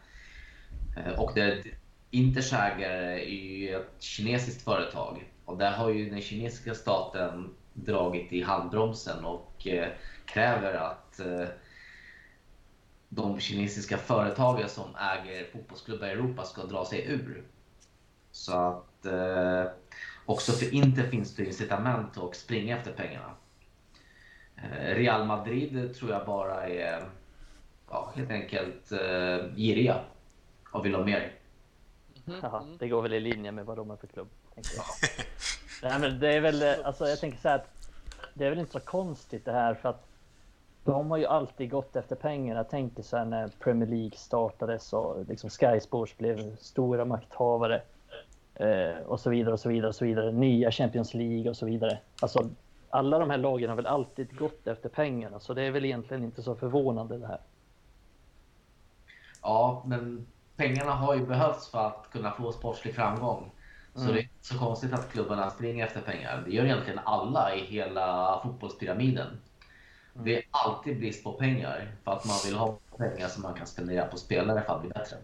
Eh, 0.98 1.20
och 1.20 1.32
det, 1.36 1.42
är 1.42 1.52
ett... 1.52 1.66
är 2.12 3.18
ju 3.18 3.76
ett 3.76 3.96
kinesiskt 4.00 4.62
företag 4.62 5.32
och 5.46 5.58
där 5.58 5.72
har 5.72 5.90
ju 5.90 6.10
den 6.10 6.22
kinesiska 6.22 6.76
staten 6.76 7.54
dragit 7.74 8.34
i 8.34 8.42
handbromsen 8.42 9.26
och 9.26 9.68
eh, 9.68 9.88
kräver 10.26 10.74
att 10.74 11.20
eh, 11.20 11.48
de 13.10 13.40
kinesiska 13.40 13.98
företagen 13.98 14.70
som 14.70 14.96
äger 14.96 15.46
fotbollsklubbar 15.52 16.08
i 16.08 16.12
Europa 16.12 16.44
ska 16.44 16.64
dra 16.64 16.86
sig 16.86 17.06
ur. 17.08 17.44
Så 18.32 18.58
att 18.58 19.06
eh, 19.06 19.72
också 20.26 20.52
för 20.52 20.74
Inter 20.74 21.04
finns 21.04 21.36
det 21.36 21.46
incitament 21.46 22.18
att 22.18 22.36
springa 22.36 22.78
efter 22.78 22.92
pengarna. 22.92 23.32
Eh, 24.56 24.96
Real 24.96 25.26
Madrid 25.26 25.96
tror 25.96 26.12
jag 26.12 26.26
bara 26.26 26.68
är 26.68 27.10
ja, 27.90 28.14
helt 28.16 28.32
enkelt 28.32 28.92
eh, 28.92 29.56
giriga 29.56 30.04
och 30.78 30.86
vill 30.86 30.96
ha 30.96 31.06
mer. 31.06 31.32
Mhm. 32.26 32.40
Jaha, 32.44 32.62
Mm. 32.62 32.78
det 32.78 32.88
går 32.88 33.02
väl 33.02 33.14
i 33.14 33.20
linje 33.20 33.52
med 33.52 33.66
vad 33.66 33.78
de 33.78 33.92
är 33.92 33.96
för 33.96 34.08
klubb. 34.08 34.28
Nej, 35.84 36.00
men 36.00 36.20
det 36.20 36.34
är 36.34 36.42
väl, 36.42 36.84
alltså 36.86 37.06
jag 37.08 37.20
tänker 37.20 37.38
så 37.40 37.50
här 37.50 37.56
att 37.56 37.90
det 38.34 38.46
är 38.46 38.50
väl 38.50 38.60
inte 38.60 38.72
så 38.72 38.80
konstigt 38.80 39.46
det 39.46 39.52
här 39.52 39.74
för 39.74 39.90
att 39.90 40.04
de 40.84 41.12
har 41.12 41.18
ju 41.18 41.26
alltid 41.26 41.70
gått 41.72 41.96
efter 41.96 42.16
pengar. 42.16 42.56
Jag 42.56 42.70
tänker 42.70 43.04
så 43.04 43.18
här 43.18 43.26
när 43.26 43.48
Premier 43.48 43.90
League 43.90 44.12
startades 44.18 44.94
och 44.94 45.26
liksom 45.28 45.50
Sky 45.50 45.80
Sports 45.80 46.18
blev 46.18 46.56
stora 46.56 47.06
makthavare 47.06 47.82
eh, 48.56 48.98
och 49.06 49.20
så 49.20 49.30
vidare 49.30 49.54
och 49.54 49.60
så 49.60 49.70
vidare 49.70 49.88
och 49.90 49.96
så 49.96 50.06
vidare. 50.06 50.32
Nya 50.32 50.72
Champions 50.72 51.14
League 51.14 51.50
och 51.50 51.58
så 51.58 51.66
vidare. 51.66 52.00
Alltså 52.22 52.50
alla 52.90 53.20
de 53.20 53.30
här 53.30 53.38
lagen 53.38 53.70
har 53.70 53.76
väl 53.76 53.86
alltid 53.88 54.38
gått 54.38 54.68
efter 54.68 54.90
pengarna 54.90 55.40
så 55.40 55.54
det 55.54 55.62
är 55.64 55.72
väl 55.72 55.86
egentligen 55.86 56.24
inte 56.24 56.44
så 56.44 56.56
förvånande 56.56 57.18
det 57.18 57.28
här. 57.28 57.40
Ja, 59.42 59.84
men 59.86 60.28
pengarna 60.58 60.92
har 60.92 61.16
ju 61.16 61.26
behövts 61.26 61.72
för 61.72 61.88
att 61.88 62.08
kunna 62.12 62.32
få 62.32 62.52
sportslig 62.52 62.96
framgång. 62.96 63.52
Så 63.94 64.02
Mm. 64.02 64.14
det 64.14 64.20
är 64.20 64.24
inte 64.24 64.48
så 64.48 64.58
konstigt 64.58 64.94
att 64.94 65.12
klubbarna 65.12 65.50
springer 65.50 65.86
efter 65.86 66.02
pengar. 66.02 66.44
Det 66.46 66.52
gör 66.52 66.66
egentligen 66.66 67.00
alla 67.06 67.56
i 67.56 67.60
hela 67.66 68.40
fotbollspyramiden. 68.44 69.28
Det 70.14 70.38
är 70.38 70.44
alltid 70.52 71.00
brist 71.00 71.24
på 71.24 71.32
pengar 71.34 71.92
för 72.04 72.12
att 72.12 72.26
man 72.26 72.36
vill 72.46 72.56
ha 72.56 72.78
pengar 72.98 73.28
som 73.28 73.44
man 73.44 73.54
kan 73.54 73.68
spendera 73.68 74.06
på 74.06 74.18
spelare 74.18 74.62
för 74.62 74.76
att 74.76 74.82
bli 74.82 74.90
bättre. 74.90 75.18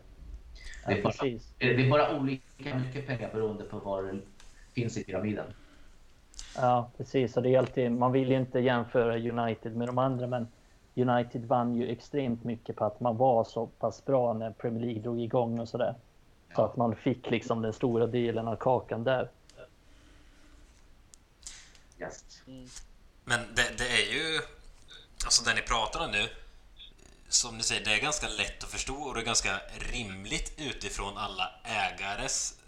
Det 0.88 0.99
är 0.99 1.03
bara, 1.03 1.13
det 1.57 1.86
är 1.86 1.89
bara 1.89 2.19
olika 2.19 2.75
mycket 2.77 3.07
pengar 3.07 3.29
beroende 3.34 3.63
på 3.63 3.79
var 3.79 4.03
det 4.03 4.19
finns 4.73 4.97
i 4.97 5.03
pyramiden. 5.03 5.45
Ja, 6.55 6.89
precis. 6.97 7.38
Och 7.38 7.43
det 7.43 7.55
är 7.55 7.59
alltid, 7.59 7.91
man 7.91 8.11
vill 8.11 8.29
ju 8.29 8.38
inte 8.38 8.59
jämföra 8.59 9.17
United 9.17 9.75
med 9.75 9.88
de 9.88 9.97
andra, 9.97 10.27
men 10.27 10.47
United 10.95 11.45
vann 11.45 11.75
ju 11.75 11.91
extremt 11.91 12.43
mycket 12.43 12.75
på 12.75 12.85
att 12.85 12.99
man 12.99 13.17
var 13.17 13.43
så 13.43 13.67
pass 13.67 14.05
bra 14.05 14.33
när 14.33 14.51
Premier 14.51 14.85
League 14.85 15.01
drog 15.01 15.21
igång 15.21 15.59
och 15.59 15.69
sådär. 15.69 15.95
Så 16.55 16.65
att 16.65 16.77
man 16.77 16.95
fick 16.95 17.29
liksom 17.29 17.61
den 17.61 17.73
stora 17.73 18.07
delen 18.07 18.47
av 18.47 18.55
kakan 18.55 19.03
där. 19.03 19.29
Yes. 21.99 22.23
Mm. 22.47 22.67
Men 23.23 23.39
det, 23.55 23.77
det 23.77 23.87
är 23.87 24.13
ju, 24.13 24.41
alltså 25.25 25.43
det 25.43 25.53
ni 25.53 25.61
pratar 25.61 26.05
om 26.05 26.11
nu, 26.11 26.29
som 27.29 27.57
ni 27.57 27.63
säger, 27.63 27.85
det 27.85 27.93
är 27.93 28.01
ganska 28.01 28.27
lätt 28.27 28.63
att 28.63 28.69
förstå 28.69 28.95
och 28.95 29.13
det 29.13 29.21
är 29.21 29.25
ganska 29.25 29.59
rimligt 29.93 30.53
utifrån 30.57 31.17
alla 31.17 31.51
ägares 31.63 32.59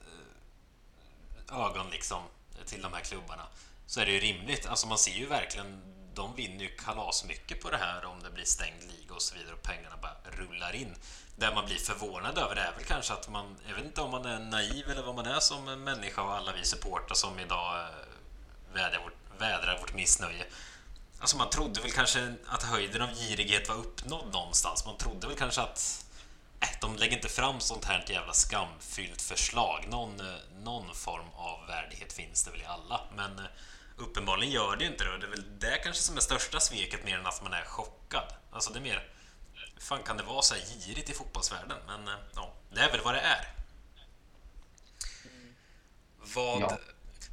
eh, 1.49 1.65
ögon 1.65 1.89
liksom 1.91 2.19
till 2.65 2.82
de 2.82 2.93
här 2.93 3.01
klubbarna. 3.01 3.43
Så 3.86 4.01
är 4.01 4.05
det 4.05 4.11
ju 4.11 4.19
rimligt. 4.19 4.67
Alltså 4.67 4.88
man 4.88 4.97
ser 4.97 5.11
ju 5.11 5.26
verkligen, 5.26 5.82
de 6.16 6.36
vinner 6.36 6.63
ju 6.63 6.70
kalasmycket 6.70 7.61
på 7.61 7.70
det 7.70 7.78
här 7.78 8.05
om 8.05 8.24
det 8.24 8.30
blir 8.30 8.45
stängd 8.45 8.84
liga 8.84 9.13
och 9.13 9.22
så 9.22 9.36
vidare 9.36 9.53
och 9.53 9.61
pengarna 9.61 9.95
bara 10.01 10.18
rullar 10.24 10.76
in. 10.76 10.95
Det 11.36 11.55
man 11.55 11.66
blir 11.66 11.78
förvånad 11.78 12.38
över 12.38 12.55
är 12.55 12.72
väl 12.76 12.84
kanske 12.84 13.13
att 13.13 13.30
man, 13.30 13.55
jag 13.68 13.76
vet 13.76 13.86
inte 13.86 14.01
om 14.01 14.11
man 14.11 14.26
är 14.26 14.39
naiv 14.39 14.89
eller 14.89 15.03
vad 15.03 15.16
man 15.16 15.26
är 15.26 15.39
som 15.39 15.84
människa 15.84 16.22
och 16.22 16.36
alla 16.36 16.53
vi 16.53 16.66
supportrar 16.66 17.16
som 17.16 17.39
idag 17.39 17.80
eh, 17.80 17.89
vädrar 18.74 18.99
vårt, 19.03 19.41
vädrar 19.41 19.80
vårt 19.80 19.93
missnöje. 19.93 20.45
Alltså 21.20 21.38
man 21.38 21.49
trodde 21.49 21.82
väl 21.82 21.91
kanske 21.91 22.34
att 22.47 22.63
höjden 22.63 23.01
av 23.01 23.09
girighet 23.09 23.70
var 23.70 23.76
uppnådd 23.76 24.34
någonstans. 24.34 24.86
Man 24.86 24.97
trodde 24.97 25.28
väl 25.28 25.38
kanske 25.38 25.61
att 25.61 26.05
äh, 26.59 26.70
de 26.82 26.95
lägger 26.95 27.16
inte 27.16 27.30
fram 27.30 27.59
sånt 27.59 27.86
här 27.86 28.05
jävla 28.07 28.34
skamfyllt 28.34 29.22
förslag. 29.22 29.86
Någon, 29.89 30.20
eh, 30.20 30.36
någon 30.63 30.95
form 30.95 31.30
av 31.36 31.68
värdighet 31.68 32.13
finns 32.13 32.43
det 32.43 32.51
väl 32.51 32.61
i 32.61 32.66
alla. 32.66 33.01
Men 33.16 33.41
uppenbarligen 33.98 34.54
gör 34.54 34.76
det 34.76 34.84
ju 34.84 34.91
inte 34.91 35.04
det. 35.04 35.18
Det 35.18 35.26
är 35.26 35.30
väl 35.30 35.60
det 35.60 35.78
kanske 35.84 36.04
som 36.04 36.18
är 36.18 36.22
största 36.22 36.60
sveket 36.60 37.06
mer 37.06 37.18
än 37.18 37.26
att 37.26 37.43
man 37.43 37.54
är 37.54 37.66
chockad. 37.66 38.34
Alltså 38.52 38.74
det 38.74 38.80
är 38.80 38.82
mer... 38.82 39.10
Fan 39.80 40.04
kan 40.04 40.18
det 40.18 40.24
vara 40.24 40.41
så 40.41 40.56
här 40.56 40.62
girigt 40.62 41.10
i 41.10 41.14
fotbollsvärlden? 41.14 41.78
Men 41.88 42.08
eh, 42.08 42.14
ja, 42.36 42.54
det 42.74 42.82
är 42.82 42.91
väl 42.91 43.02
vad 43.02 43.14
det 43.14 43.20
är. 43.20 43.50
Vad... 46.36 46.62
Ja. 46.62 46.78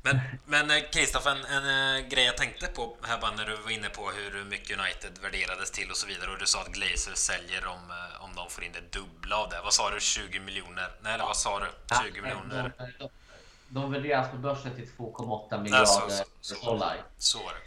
Men, 0.04 0.20
men 0.46 0.70
eh, 0.70 0.82
Kristoff, 0.92 1.26
en, 1.26 1.44
en 1.44 1.96
eh, 1.96 2.08
grej 2.08 2.24
jag 2.24 2.36
tänkte 2.36 2.66
på 2.66 2.96
här 3.02 3.18
bara 3.20 3.30
när 3.30 3.46
du 3.46 3.56
var 3.56 3.70
inne 3.70 3.88
på 3.88 4.10
hur 4.10 4.44
mycket 4.44 4.78
United 4.78 5.18
värderades 5.22 5.70
till 5.70 5.90
och 5.90 5.96
så 5.96 6.06
vidare 6.06 6.30
och 6.30 6.38
du 6.38 6.46
sa 6.46 6.60
att 6.60 6.72
Glazer 6.72 7.14
säljer 7.14 7.66
om, 7.66 7.92
om 8.20 8.34
de 8.34 8.50
får 8.50 8.64
in 8.64 8.72
det 8.72 8.98
dubbla 8.98 9.36
av 9.36 9.48
det. 9.50 9.60
Vad 9.64 9.74
sa 9.74 9.90
du? 9.90 10.00
20 10.00 10.40
miljoner? 10.40 10.90
Nej, 11.00 11.14
eller 11.14 11.24
vad 11.24 11.36
sa 11.36 11.60
du? 11.60 11.66
20 12.04 12.22
miljoner? 12.22 12.72
De, 13.72 13.80
de, 13.80 13.80
de 13.80 13.92
värderas 13.92 14.30
på 14.30 14.36
börsen 14.36 14.74
till 14.74 14.86
2,8 14.86 15.46
Nej, 15.50 15.60
miljarder 15.60 15.86
så, 15.86 16.24
så, 16.40 16.54
så, 16.54 16.70
dollar. 16.70 17.04
så 17.18 17.38
var 17.38 17.52
det. 17.54 17.62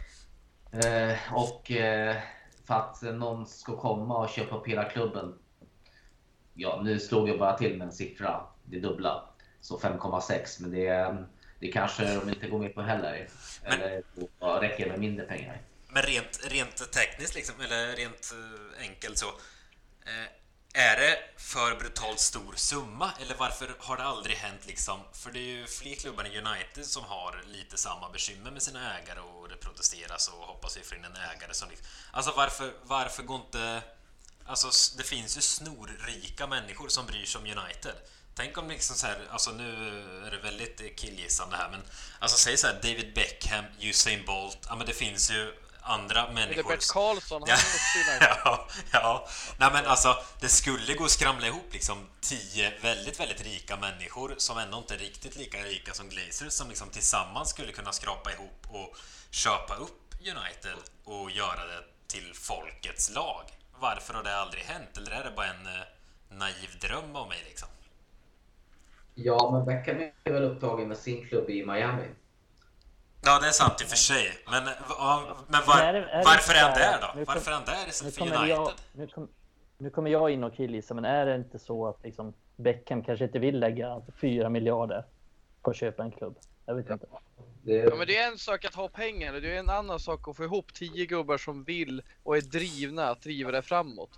Eh, 1.12 1.34
och 1.34 1.70
eh, 1.70 2.16
för 2.64 2.74
att 2.74 3.02
någon 3.02 3.46
ska 3.46 3.76
komma 3.76 4.18
och 4.18 4.28
köpa 4.28 4.56
upp 4.56 4.68
hela 4.68 4.84
klubben. 4.84 5.38
Ja, 6.54 6.80
nu 6.84 7.00
slog 7.00 7.28
jag 7.28 7.38
bara 7.38 7.58
till 7.58 7.78
med 7.78 7.86
en 7.86 7.92
siffra. 7.92 8.40
Det 8.64 8.80
dubbla. 8.80 9.28
Så 9.60 9.78
5,6. 9.78 10.62
Men 10.62 10.70
det, 10.70 11.16
det 11.60 11.72
kanske 11.72 12.14
de 12.14 12.28
inte 12.28 12.48
går 12.48 12.58
med 12.58 12.74
på 12.74 12.82
heller. 12.82 13.28
Eller 13.64 14.02
då 14.40 14.46
räcker 14.46 14.88
med 14.90 15.00
mindre 15.00 15.26
pengar. 15.26 15.62
Men 15.88 16.02
rent, 16.02 16.40
rent 16.50 16.92
tekniskt, 16.92 17.34
liksom, 17.34 17.54
eller 17.60 17.96
rent 17.96 18.32
eh, 18.32 18.88
enkelt 18.88 19.18
så. 19.18 19.26
Eh, 20.06 20.28
är 20.76 20.96
det 20.96 21.18
för 21.36 21.76
brutalt 21.76 22.20
stor 22.20 22.54
summa 22.56 23.12
eller 23.20 23.34
varför 23.34 23.76
har 23.78 23.96
det 23.96 24.02
aldrig 24.02 24.36
hänt 24.36 24.66
liksom? 24.66 25.00
För 25.12 25.30
det 25.30 25.38
är 25.38 25.42
ju 25.42 25.66
fler 25.66 25.94
klubbar 25.94 26.24
än 26.24 26.46
United 26.46 26.86
som 26.86 27.04
har 27.04 27.44
lite 27.46 27.76
samma 27.76 28.10
bekymmer 28.10 28.50
med 28.50 28.62
sina 28.62 28.98
ägare 28.98 29.20
och 29.20 29.48
det 29.48 29.56
protesteras 29.56 30.28
och 30.28 30.38
hoppas 30.38 30.76
vi 30.76 30.82
får 30.82 30.98
in 30.98 31.04
en 31.04 31.16
ägare 31.16 31.54
som 31.54 31.68
liksom... 31.68 31.86
Alltså 32.10 32.32
varför, 32.36 32.72
varför 32.82 33.22
går 33.22 33.36
inte... 33.36 33.82
Alltså 34.46 34.96
det 34.96 35.02
finns 35.02 35.36
ju 35.36 35.40
snorrika 35.40 36.46
människor 36.46 36.88
som 36.88 37.06
bryr 37.06 37.24
sig 37.24 37.38
om 37.38 37.44
United. 37.44 37.94
Tänk 38.34 38.58
om 38.58 38.68
liksom 38.68 38.96
så 38.96 39.06
här, 39.06 39.28
alltså 39.30 39.52
nu 39.52 39.70
är 40.26 40.30
det 40.30 40.38
väldigt 40.38 40.98
killgissande 40.98 41.56
här 41.56 41.70
men 41.70 41.80
Alltså 42.18 42.36
säg 42.36 42.56
så 42.56 42.66
här 42.66 42.74
David 42.74 43.14
Beckham, 43.14 43.64
Usain 43.80 44.24
Bolt, 44.24 44.58
ja 44.68 44.76
men 44.76 44.86
det 44.86 44.92
finns 44.92 45.30
ju 45.30 45.54
andra 45.86 46.22
Eller 46.22 46.34
människor 46.34 46.68
Bert 46.70 46.88
Karlsson, 46.92 47.42
han 47.46 47.58
Ja. 48.20 48.36
ja, 48.42 48.68
ja. 48.92 49.28
Nej 49.58 49.70
men 49.72 49.86
alltså, 49.86 50.16
det 50.40 50.48
skulle 50.48 50.94
gå 50.94 51.04
att 51.04 51.10
skramla 51.10 51.46
ihop 51.46 51.72
liksom 51.72 51.98
tio 52.20 52.72
väldigt, 52.82 53.20
väldigt 53.20 53.44
rika 53.44 53.76
människor 53.76 54.34
som 54.36 54.58
ändå 54.58 54.78
inte 54.78 54.94
är 54.94 54.98
riktigt 54.98 55.36
lika 55.36 55.58
rika 55.58 55.92
som 55.92 56.08
Glazers 56.08 56.52
som 56.52 56.68
liksom 56.68 56.88
tillsammans 56.88 57.50
skulle 57.50 57.72
kunna 57.72 57.92
skrapa 57.92 58.32
ihop 58.32 58.66
och 58.68 58.96
köpa 59.30 59.74
upp 59.74 60.14
United 60.20 60.78
och 61.04 61.30
göra 61.30 61.66
det 61.66 61.82
till 62.06 62.34
folkets 62.34 63.14
lag. 63.14 63.44
Varför 63.80 64.14
har 64.14 64.22
det 64.22 64.36
aldrig 64.36 64.62
hänt? 64.62 64.96
Eller 64.96 65.10
är 65.10 65.24
det 65.24 65.30
bara 65.36 65.46
en 65.46 65.66
eh, 65.66 66.38
naiv 66.38 66.78
dröm 66.80 67.16
av 67.16 67.28
mig 67.28 67.38
liksom? 67.48 67.68
Ja, 69.14 69.50
men 69.52 69.64
Beckham 69.64 70.10
är 70.24 70.32
väl 70.32 70.42
upptagen 70.42 70.88
med 70.88 70.98
sin 70.98 71.28
klubb 71.28 71.50
i 71.50 71.66
Miami. 71.66 72.04
Ja, 73.26 73.38
det 73.40 73.46
är 73.46 73.50
sant 73.50 73.80
i 73.80 73.84
och 73.84 73.88
för 73.88 73.96
sig. 73.96 74.28
Men, 74.50 74.64
men 75.48 75.60
var, 75.66 75.80
är 75.80 75.92
det- 75.92 75.98
är 75.98 76.18
det 76.18 76.24
varför 76.24 76.54
är 76.54 76.62
han 76.62 76.74
där 76.78 76.98
då? 77.00 77.06
nu 77.18 77.24
kom- 77.24 77.34
Varför 77.34 77.50
är 77.50 77.54
han 77.54 77.64
där 77.64 77.82
Nu 77.84 77.88
istället 77.90 78.14
för 78.14 78.20
kommer, 78.20 78.36
United? 78.36 78.56
jag, 78.56 78.72
nu, 78.92 79.06
kom, 79.06 79.28
nu 79.78 79.90
kommer 79.90 80.10
jag 80.10 80.30
in 80.30 80.44
och 80.44 80.54
killgissa, 80.54 80.94
men 80.94 81.04
är 81.04 81.26
det 81.26 81.34
inte 81.36 81.58
så 81.58 81.86
att 81.86 82.02
liksom 82.04 82.34
Beckham 82.56 83.02
kanske 83.02 83.24
inte 83.24 83.38
vill 83.38 83.58
lägga 83.60 84.02
4 84.20 84.48
miljarder 84.48 85.04
på 85.62 85.70
att 85.70 85.76
köpa 85.76 86.02
en 86.02 86.10
klubb. 86.10 86.38
Jag 86.66 86.74
vet 86.74 86.90
inte. 86.90 87.06
Det, 87.62 87.72
Ja, 87.72 87.94
men 87.96 88.06
det 88.06 88.16
är 88.16 88.28
en 88.32 88.38
sak 88.38 88.64
att 88.64 88.74
ha 88.74 88.88
pengar, 88.88 89.32
det 89.32 89.54
är 89.56 89.58
en 89.58 89.70
annan 89.70 90.00
sak 90.00 90.28
att 90.28 90.36
få 90.36 90.44
ihop 90.44 90.74
tio 90.74 91.06
gubbar 91.06 91.38
som 91.38 91.64
vill 91.64 92.02
och 92.22 92.36
är 92.36 92.40
drivna 92.40 93.08
att 93.10 93.22
driva 93.22 93.50
det 93.50 93.62
framåt. 93.62 94.10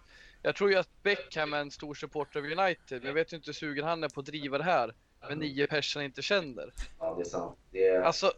Jag 0.42 0.56
tror 0.56 0.70
ju 0.70 0.76
att 0.76 1.02
Beckham 1.02 1.52
är 1.52 1.58
en 1.58 1.70
stor 1.70 1.94
supporter 1.94 2.38
av 2.40 2.44
United, 2.46 2.98
men 2.98 3.06
jag 3.06 3.14
vet 3.14 3.32
ju 3.32 3.36
inte 3.36 3.48
hur 3.48 3.52
sugen 3.54 3.84
han 3.84 4.04
är 4.04 4.08
på 4.08 4.20
att 4.20 4.26
driva 4.26 4.58
det 4.58 4.64
här 4.64 4.94
med 5.28 5.38
nio 5.38 5.66
personer 5.66 6.04
inte 6.04 6.22
känner. 6.22 6.72
ja, 6.98 7.14
det 7.14 7.22
är 7.22 7.24
sant. 7.24 7.56
Det 7.70 7.88
är, 7.88 8.02
Alltså, 8.02 8.32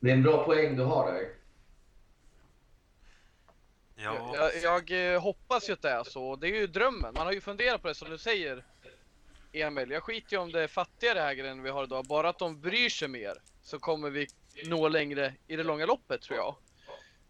det 0.00 0.10
är 0.10 0.14
en 0.14 0.22
bra 0.22 0.44
poäng 0.44 0.76
du 0.76 0.82
har 0.82 1.12
där. 1.12 1.28
Ja, 3.94 4.34
jag, 4.34 4.62
jag 4.62 5.14
eh, 5.14 5.20
hoppas 5.22 5.68
ju 5.68 5.72
att 5.72 5.82
det 5.82 5.90
är 5.90 6.04
så. 6.04 6.36
Det 6.36 6.46
är 6.48 6.54
ju 6.54 6.66
drömmen. 6.66 7.14
Man 7.14 7.26
har 7.26 7.32
ju 7.32 7.40
funderat 7.40 7.82
på 7.82 7.88
det 7.88 7.94
som 7.94 8.10
du 8.10 8.18
säger, 8.18 8.64
Emil. 9.52 9.90
Jag 9.90 10.02
skiter 10.02 10.32
ju 10.32 10.42
om 10.42 10.52
det 10.52 10.62
är 10.62 10.68
fattigare 10.68 11.22
ägare 11.22 11.48
än 11.48 11.62
vi 11.62 11.70
har 11.70 11.84
idag. 11.84 12.04
Bara 12.04 12.28
att 12.28 12.38
de 12.38 12.60
bryr 12.60 12.88
sig 12.88 13.08
mer 13.08 13.34
så 13.62 13.78
kommer 13.78 14.10
vi 14.10 14.26
nå 14.64 14.88
längre 14.88 15.34
i 15.46 15.56
det 15.56 15.62
långa 15.62 15.86
loppet 15.86 16.22
tror 16.22 16.38
jag. 16.38 16.56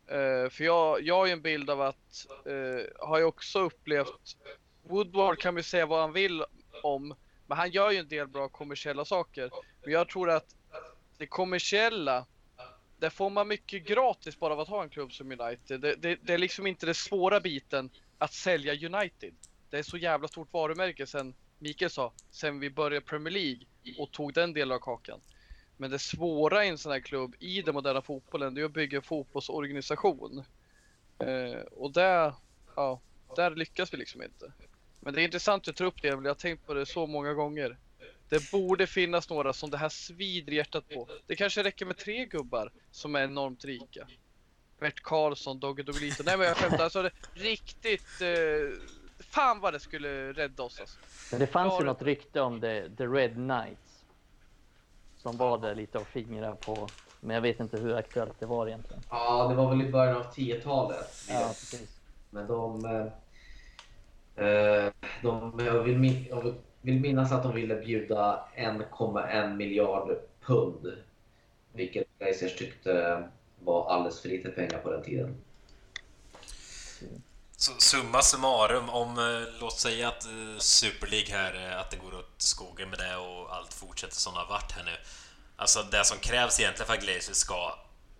Eh, 0.08 0.48
för 0.50 0.64
jag, 0.64 1.02
jag 1.02 1.14
har 1.14 1.26
ju 1.26 1.32
en 1.32 1.42
bild 1.42 1.70
av 1.70 1.80
att, 1.80 2.26
uh, 2.46 2.80
har 2.98 3.18
jag 3.18 3.28
också 3.28 3.60
upplevt, 3.60 4.36
Woodward 4.82 5.38
kan 5.38 5.54
vi 5.54 5.62
säga 5.62 5.86
vad 5.86 6.00
han 6.00 6.12
vill 6.12 6.44
om, 6.82 7.14
men 7.46 7.58
han 7.58 7.70
gör 7.70 7.90
ju 7.90 7.98
en 7.98 8.08
del 8.08 8.28
bra 8.28 8.48
kommersiella 8.48 9.04
saker. 9.04 9.50
Men 9.82 9.92
jag 9.92 10.08
tror 10.08 10.30
att 10.30 10.54
det 11.18 11.26
kommersiella, 11.26 12.26
där 12.99 13.11
får 13.11 13.30
man 13.30 13.49
mycket 13.49 13.86
gratis 13.86 14.38
bara 14.38 14.53
av 14.53 14.61
att 14.61 14.68
ha 14.68 14.82
en 14.82 14.88
klubb 14.88 15.12
som 15.12 15.32
United. 15.32 15.80
Det, 15.80 15.94
det, 15.94 16.18
det 16.22 16.34
är 16.34 16.38
liksom 16.38 16.66
inte 16.66 16.86
den 16.86 16.94
svåra 16.94 17.40
biten 17.40 17.90
att 18.18 18.32
sälja 18.32 18.72
United. 18.72 19.34
Det 19.70 19.78
är 19.78 19.82
så 19.82 19.97
jävla 19.97 20.28
stort 20.28 20.53
varumärke 20.53 21.07
sen 21.07 21.34
Mikael 21.59 21.90
sa, 21.90 22.12
sen 22.30 22.61
vi 22.61 22.70
började 22.70 23.07
Premier 23.07 23.32
League 23.32 23.66
och 23.99 24.12
tog 24.12 24.34
den 24.34 24.53
delen 24.53 24.74
av 24.74 24.78
kakan. 24.78 25.20
Men 25.76 25.90
det 25.90 25.99
svåra 25.99 26.64
i 26.64 26.68
en 26.68 26.78
sån 26.78 26.92
här 26.92 27.01
klubb 27.01 27.34
i 27.38 27.62
den 27.62 27.74
moderna 27.74 28.03
fotbollen, 28.03 28.55
det 28.55 28.61
är 28.61 28.64
att 28.64 28.72
bygga 28.72 28.97
en 28.97 29.03
fotbollsorganisation. 29.03 30.44
Eh, 31.18 31.61
och 31.61 31.92
där, 31.92 32.34
ja, 32.76 33.01
där 33.36 33.51
lyckas 33.51 33.92
vi 33.92 33.97
liksom 33.97 34.22
inte. 34.22 34.53
Men 35.01 35.14
det 35.14 35.22
är 35.22 35.24
intressant 35.24 35.61
att 35.61 35.64
du 35.64 35.72
tar 35.72 35.84
upp 35.84 36.03
det, 36.03 36.09
jag 36.09 36.22
har 36.22 36.34
tänkt 36.34 36.66
på 36.66 36.74
det 36.74 36.86
så 36.86 37.07
många 37.07 37.34
gånger. 37.34 37.78
Det 38.28 38.50
borde 38.50 38.86
finnas 38.86 39.30
några 39.30 39.52
som 39.52 39.70
det 39.70 39.76
här 39.76 39.88
svider 39.88 40.52
hjärtat 40.52 40.88
på. 40.88 41.08
Det 41.26 41.36
kanske 41.36 41.62
räcker 41.62 41.86
med 41.86 41.96
tre 41.96 42.24
gubbar 42.24 42.72
som 42.90 43.14
är 43.14 43.24
enormt 43.24 43.64
rika. 43.64 44.06
Bert 44.78 45.00
Karlsson, 45.02 45.60
Dogge 45.60 45.82
Doggelito. 45.82 46.22
Nej 46.26 46.36
men 46.36 46.46
jag 46.46 46.56
skämtar, 46.56 46.84
alltså 46.84 47.02
det, 47.02 47.10
riktigt... 47.34 48.20
Eh, 48.20 48.78
fan 49.18 49.60
vad 49.60 49.72
det 49.72 49.80
skulle 49.80 50.32
rädda 50.32 50.62
oss 50.62 50.80
alltså. 50.80 50.98
Men 51.30 51.40
det 51.40 51.46
fanns 51.46 51.80
ju 51.80 51.84
något 51.84 52.02
rykte 52.02 52.40
om 52.40 52.60
the, 52.60 52.88
the 52.96 53.06
Red 53.06 53.34
Knights. 53.34 54.04
Som 55.16 55.36
var 55.36 55.58
där 55.58 55.74
lite 55.74 55.98
och 55.98 56.06
fingrade 56.06 56.56
på. 56.56 56.88
Men 57.20 57.34
jag 57.34 57.40
vet 57.40 57.60
inte 57.60 57.76
hur 57.76 57.96
aktuellt 57.96 58.40
det 58.40 58.46
var 58.46 58.66
egentligen. 58.66 59.02
Ja, 59.10 59.48
det 59.48 59.54
var 59.54 59.70
väl 59.70 59.82
i 59.82 59.90
början 59.90 60.16
av 60.16 60.32
10-talet. 60.34 61.24
Ja, 61.28 61.48
precis. 61.48 62.00
Men 62.30 62.46
de... 62.46 62.84
Eh, 62.84 64.46
eh, 64.46 64.92
de 65.22 65.60
jag, 65.64 65.82
vill 65.82 66.26
jag 66.30 66.42
vill 66.42 66.54
vill 66.87 67.01
minnas 67.01 67.32
att 67.32 67.43
de 67.43 67.55
ville 67.55 67.74
bjuda 67.74 68.45
1,1 68.57 69.57
miljard 69.57 70.18
pund. 70.41 70.93
Vilket 71.72 72.07
Glaciers 72.18 72.57
tyckte 72.57 73.22
var 73.64 73.91
alldeles 73.91 74.20
för 74.20 74.28
lite 74.28 74.49
pengar 74.49 74.78
på 74.78 74.91
den 74.91 75.03
tiden. 75.03 75.37
Så 77.57 77.72
summa 77.78 78.22
summarum, 78.22 78.89
om 78.89 79.18
eh, 79.18 79.61
låt 79.61 79.78
säga 79.78 80.09
att 80.09 80.24
eh, 80.24 80.59
Super 80.59 81.07
League 81.07 81.37
här, 81.37 81.70
eh, 81.70 81.80
att 81.80 81.91
det 81.91 81.97
går 81.97 82.14
åt 82.14 82.34
skogen 82.39 82.91
med 82.91 82.99
det 82.99 83.16
och 83.16 83.57
allt 83.57 83.74
fortsätter 83.74 84.16
som 84.16 84.34
det 84.34 84.41
har 84.41 84.49
varit 84.49 84.72
här 84.72 84.84
nu. 84.84 84.97
Alltså 85.57 85.82
det 85.82 86.05
som 86.05 86.18
krävs 86.18 86.61
egentligen 86.61 86.87
för 86.87 86.95
att 86.95 87.05
Glazers 87.05 87.37
ska 87.37 87.78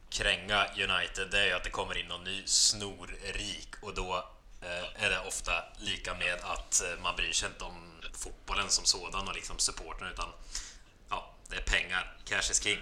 kränga 0.09 0.67
United, 0.67 1.31
det 1.31 1.39
är 1.39 1.47
ju 1.47 1.53
att 1.53 1.65
det 1.65 1.71
kommer 1.71 1.99
in 1.99 2.07
någon 2.07 2.25
ny 2.25 2.43
snorrik 2.47 3.69
och 3.83 3.95
då 3.95 4.25
är 4.95 5.11
det 5.11 5.29
ofta 5.29 5.53
lika 5.79 6.15
med 6.15 6.35
att 6.43 6.83
man 7.03 7.17
bryr 7.17 7.33
sig 7.33 7.49
inte 7.49 7.65
om 7.65 7.96
fotbollen 8.19 8.69
som 8.69 8.85
sådan 8.85 9.29
och 9.29 9.35
liksom 9.35 9.59
supporten 9.59 10.09
utan 10.13 10.29
ja, 11.11 11.35
det 11.49 11.57
är 11.57 11.61
pengar. 11.61 12.17
Cash 12.25 12.51
is 12.51 12.63
king. 12.63 12.79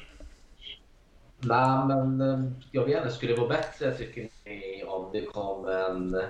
Nej, 1.41 1.87
men 1.87 2.21
eh, 2.21 2.53
jag 2.71 2.85
vet 2.85 3.03
inte. 3.03 3.15
Skulle 3.15 3.33
det 3.33 3.41
vara 3.41 3.49
bättre 3.49 3.95
tycker 3.95 4.29
ni 4.45 4.85
om 4.87 5.13
det 5.13 5.27
kom 5.27 5.69
en 5.69 6.23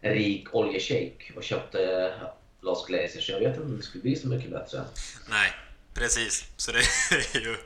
rik 0.00 0.54
oljeshejk 0.54 1.32
och 1.36 1.42
köpte 1.44 2.14
Los 2.60 2.86
Glazers? 2.86 3.28
Jag 3.30 3.40
vet 3.40 3.48
inte 3.48 3.60
om 3.60 3.76
det 3.76 3.82
skulle 3.82 4.02
bli 4.02 4.16
så 4.16 4.28
mycket 4.28 4.50
bättre. 4.50 4.84
Nej, 5.30 5.52
precis. 5.94 6.44
Så 6.56 6.72
det 6.72 6.78
är 6.78 7.40
ju... 7.40 7.56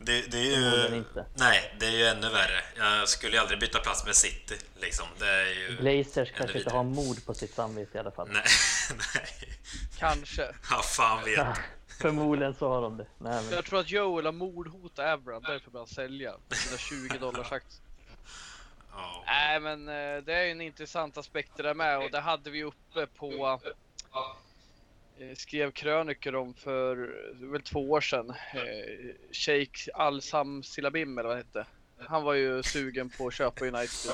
Det, 0.00 0.30
det 0.30 0.38
är 0.38 0.90
ju... 0.90 0.96
inte. 0.96 1.26
Nej, 1.34 1.74
det 1.80 1.86
är 1.86 1.90
ju 1.90 2.04
ännu 2.04 2.28
värre. 2.28 2.62
Jag 2.76 3.08
skulle 3.08 3.32
ju 3.32 3.38
aldrig 3.38 3.60
byta 3.60 3.78
plats 3.78 4.06
med 4.06 4.16
City, 4.16 4.54
liksom. 4.80 5.06
Det 5.18 5.26
är 5.26 5.46
ju... 5.46 5.76
Glazers 5.80 6.28
kanske 6.28 6.42
inte 6.42 6.58
vidare. 6.58 6.76
har 6.76 6.84
mod 6.84 7.26
på 7.26 7.34
sitt 7.34 7.54
samvete 7.54 7.98
i 7.98 8.00
alla 8.00 8.10
fall. 8.10 8.28
Nej, 8.32 8.42
nej. 9.14 9.58
Kanske. 9.98 10.54
Ja, 10.70 10.82
fan 10.82 11.24
vet. 11.24 11.36
Ja, 11.36 11.54
förmodligen 12.00 12.54
så 12.54 12.68
har 12.68 12.82
de 12.82 12.96
det. 12.96 13.06
Nej, 13.18 13.42
men, 13.44 13.52
Jag 13.54 13.64
tror 13.64 13.80
att 13.80 13.90
Joel 13.90 14.24
har 14.24 14.32
mordhotat 14.32 14.98
Avram, 14.98 15.42
därför 15.42 15.70
börjar 15.70 15.86
han 15.86 15.94
sälja. 15.94 16.34
Sina 16.50 16.78
20 16.78 17.18
dollars 17.18 17.52
aktier. 17.52 17.82
Ja. 18.92 19.24
Nej 19.26 19.60
men 19.60 19.88
eh, 19.88 20.24
det 20.24 20.34
är 20.34 20.44
ju 20.44 20.50
en 20.50 20.60
intressant 20.60 21.18
aspekt 21.18 21.50
det 21.56 21.62
där 21.62 21.74
med 21.74 21.98
och 21.98 22.10
det 22.10 22.20
hade 22.20 22.50
vi 22.50 22.64
uppe 22.64 23.06
på 23.06 23.60
eh, 25.18 25.34
skrev 25.36 25.70
krönikor 25.70 26.34
om 26.34 26.54
för 26.54 27.14
väl 27.52 27.62
två 27.62 27.90
år 27.90 28.00
sedan. 28.00 28.30
Eh, 28.30 29.14
Sheikh 29.32 29.88
Al-Sam 29.94 30.62
Silabim 30.62 31.18
eller 31.18 31.28
vad 31.28 31.36
han 31.36 31.46
hette. 31.46 31.66
Han 32.08 32.22
var 32.22 32.34
ju 32.34 32.62
sugen 32.62 33.10
på 33.10 33.26
att 33.26 33.34
köpa 33.34 33.64
United. 33.64 34.12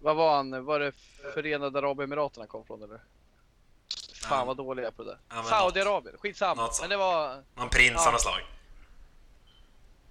Vad 0.00 0.16
var 0.16 0.36
han? 0.36 0.64
Var 0.64 0.80
det 0.80 0.92
Förenade 1.34 1.78
Arabemiraten 1.78 2.40
han 2.40 2.48
kom 2.48 2.64
från 2.64 2.82
eller? 2.82 3.00
Fan 4.28 4.38
Ja. 4.38 4.44
vad 4.44 4.56
dålig 4.56 4.82
jag 4.82 4.88
är 4.88 4.92
på 4.92 5.04
det. 5.04 5.18
Ja, 5.28 5.42
Saudiarabien, 5.42 6.16
skitsamma. 6.18 6.62
något 6.62 6.74
sånt. 6.74 6.82
Men 6.90 6.90
det 6.90 7.04
var... 7.04 7.42
Någon 7.54 7.68
prins 7.68 7.92
Ja. 7.94 8.06
av 8.06 8.12
något 8.12 8.20
slag. 8.22 8.40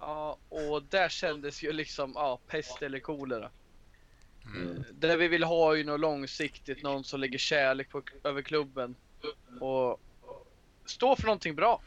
Ja, 0.00 0.36
och 0.48 0.82
där 0.82 1.08
kändes 1.08 1.62
ju 1.62 1.72
liksom, 1.72 2.12
ja, 2.14 2.38
pest 2.46 2.82
eller 2.82 2.98
kolera. 2.98 3.50
Mm. 4.44 4.84
Det 4.92 5.16
vi 5.16 5.28
vill 5.28 5.44
ha 5.44 5.72
är 5.72 5.76
ju 5.76 5.84
något 5.84 6.00
långsiktigt, 6.00 6.82
någon 6.82 7.04
som 7.04 7.20
lägger 7.20 7.38
kärlek 7.38 7.90
på, 7.90 8.02
över 8.24 8.42
klubben 8.42 8.94
och 9.60 10.00
står 10.84 11.16
för 11.16 11.22
någonting 11.26 11.54
bra. 11.54 11.80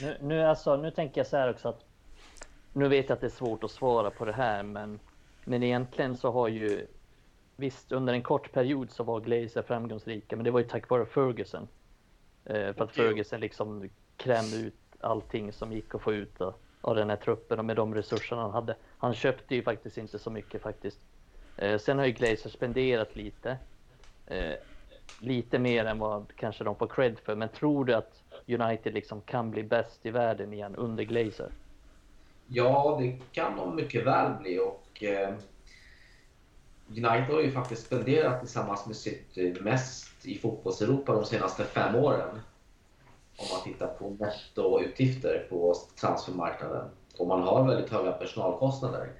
nu, 0.00 0.16
nu, 0.20 0.42
alltså, 0.42 0.76
nu 0.76 0.90
tänker 0.90 1.20
jag 1.20 1.26
så 1.26 1.36
här 1.36 1.50
också 1.50 1.68
att 1.68 1.84
nu 2.72 2.88
vet 2.88 3.08
jag 3.08 3.14
att 3.16 3.20
det 3.20 3.26
är 3.26 3.30
svårt 3.30 3.64
att 3.64 3.70
svara 3.70 4.10
på 4.10 4.24
det 4.24 4.32
här, 4.32 4.62
men, 4.62 5.00
men 5.44 5.62
egentligen 5.62 6.16
så 6.16 6.30
har 6.32 6.48
ju 6.48 6.86
visst 7.60 7.92
under 7.92 8.12
en 8.12 8.22
kort 8.22 8.52
period 8.52 8.90
så 8.90 9.04
var 9.04 9.20
Glazer 9.20 9.62
framgångsrika, 9.62 10.36
men 10.36 10.44
det 10.44 10.50
var 10.50 10.60
ju 10.60 10.66
tack 10.66 10.88
vare 10.88 11.06
Ferguson. 11.06 11.68
Eh, 12.44 12.74
för 12.74 12.84
att. 12.84 12.92
Ferguson 12.92 13.40
liksom 13.40 13.88
krämde 14.16 14.56
ut 14.56 14.74
allting 15.00 15.52
som 15.52 15.72
gick 15.72 15.94
att 15.94 16.02
få 16.02 16.12
ut 16.12 16.40
av, 16.40 16.54
av 16.80 16.96
den 16.96 17.10
här 17.10 17.16
truppen 17.16 17.58
och 17.58 17.64
med 17.64 17.76
de 17.76 17.94
resurserna 17.94 18.42
han 18.42 18.50
hade. 18.50 18.76
Han 18.98 19.14
köpte 19.14 19.54
ju 19.54 19.62
faktiskt 19.62 19.98
inte 19.98 20.18
så 20.18 20.30
mycket 20.30 20.62
faktiskt. 20.62 20.98
Eh, 21.56 21.78
sen 21.78 21.98
har 21.98 22.06
ju 22.06 22.12
Glazer 22.12 22.50
spenderat 22.50 23.16
lite. 23.16 23.58
Eh, 24.26 24.54
lite 25.20 25.58
mer 25.58 25.84
än 25.84 25.98
vad 25.98 26.26
kanske 26.36 26.64
de 26.64 26.76
får 26.76 26.86
cred 26.86 27.18
för. 27.18 27.34
Men 27.34 27.48
tror 27.48 27.84
du 27.84 27.94
att 27.94 28.22
United 28.46 28.94
liksom 28.94 29.20
kan 29.20 29.50
bli 29.50 29.62
bäst 29.62 30.06
i 30.06 30.10
världen 30.10 30.52
igen 30.52 30.76
under 30.76 31.04
Glazer? 31.04 31.50
Ja, 32.46 32.98
det 33.00 33.18
kan 33.32 33.56
de 33.56 33.76
mycket 33.76 34.06
väl 34.06 34.32
bli. 34.40 34.58
Och, 34.58 35.02
eh, 35.02 35.34
United 36.90 37.34
har 37.34 37.40
ju 37.40 37.50
faktiskt 37.50 37.86
spenderat 37.86 38.40
tillsammans 38.40 38.86
med 38.86 38.96
City 38.96 39.56
mest 39.60 40.26
i 40.26 40.38
fotbolls-Europa 40.38 41.12
de 41.12 41.24
senaste 41.24 41.64
fem 41.64 41.94
åren. 41.94 42.40
Om 43.36 43.46
man 43.52 43.64
tittar 43.64 43.86
på 43.86 44.10
nettoutgifter 44.10 45.46
på 45.50 45.74
transfermarknaden. 46.00 46.90
Och 47.18 47.26
man 47.26 47.42
har 47.42 47.68
väldigt 47.68 47.90
höga 47.90 48.12
personalkostnader. 48.12 49.12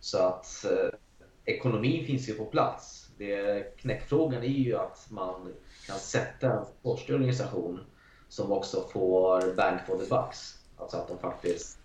Så 0.00 0.18
att 0.18 0.64
eh, 0.64 0.98
ekonomin 1.44 2.06
finns 2.06 2.28
ju 2.28 2.34
på 2.34 2.44
plats. 2.44 3.10
Det, 3.18 3.76
knäckfrågan 3.76 4.42
är 4.42 4.46
ju 4.46 4.76
att 4.76 5.06
man 5.10 5.52
kan 5.86 5.98
sätta 5.98 6.52
en 6.52 6.64
sportslig 6.64 7.14
organisation 7.14 7.80
som 8.28 8.52
också 8.52 8.88
får 8.92 9.54
bang 9.54 9.78
for 9.86 9.98
the 9.98 10.06
bucks. 10.06 10.58
Alltså 10.76 10.96
att 10.96 11.08
de 11.08 11.18
faktiskt 11.18 11.78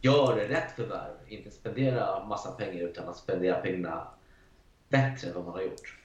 gör 0.00 0.36
rätt 0.36 0.72
förvärv. 0.76 1.14
Inte 1.28 1.50
spendera 1.50 2.24
massa 2.24 2.50
pengar 2.50 2.82
utan 2.82 3.08
att 3.08 3.16
spendera 3.16 3.60
pengarna 3.60 4.08
bättre 4.88 5.28
än 5.28 5.34
vad 5.34 5.44
man 5.44 5.54
har 5.54 5.62
gjort. 5.62 5.98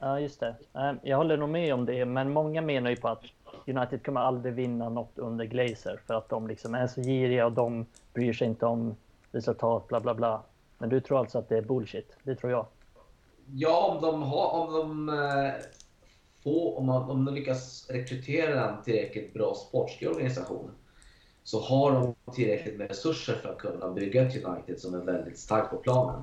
Ja, 0.00 0.20
just 0.20 0.40
det. 0.40 0.54
Eh, 0.74 0.92
Jag 1.02 1.16
håller 1.16 1.36
nog 1.36 1.48
med 1.48 1.74
om 1.74 1.86
det, 1.86 2.04
men 2.04 2.32
många 2.32 2.62
menar 2.62 2.90
ju 2.90 2.96
på 2.96 3.08
att 3.08 3.22
United 3.66 4.04
kommer 4.04 4.20
aldrig 4.20 4.54
vinna 4.54 4.88
något 4.88 5.18
under 5.18 5.44
Glazer 5.44 6.00
för 6.06 6.14
att 6.14 6.28
de 6.28 6.48
liksom 6.48 6.74
är 6.74 6.86
så 6.86 7.00
giriga 7.00 7.46
och 7.46 7.52
de 7.52 7.86
bryr 8.14 8.32
sig 8.32 8.46
inte 8.46 8.66
om 8.66 8.96
resultat, 9.32 9.88
bla 9.88 10.00
bla 10.00 10.14
bla. 10.14 10.42
Men 10.78 10.88
du 10.88 11.00
tror 11.00 11.18
alltså 11.18 11.38
att 11.38 11.48
det 11.48 11.56
är 11.58 11.62
bullshit? 11.62 12.16
Det 12.22 12.34
tror 12.34 12.52
jag. 12.52 12.66
Ja, 13.52 13.94
om 13.94 14.02
de, 14.02 14.22
har, 14.22 14.50
om 14.50 14.72
de 14.72 15.08
eh, 15.08 15.52
få, 16.44 16.76
om, 16.78 16.86
man, 16.86 17.10
om 17.10 17.24
de 17.24 17.34
lyckas 17.34 17.90
rekrytera 17.90 18.68
en 18.70 18.82
tillräckligt 18.82 19.34
bra 19.34 19.54
sportslig 19.54 20.10
organisation 20.10 20.70
så 21.42 21.60
har 21.60 21.92
de 21.92 22.14
tillräckligt 22.34 22.78
med 22.78 22.88
resurser 22.88 23.34
för 23.34 23.48
att 23.48 23.58
kunna 23.58 23.90
bygga 23.90 24.22
ett 24.22 24.44
United 24.44 24.78
som 24.78 24.94
är 24.94 24.98
väldigt 24.98 25.38
starkt 25.38 25.70
på 25.70 25.76
planen. 25.76 26.22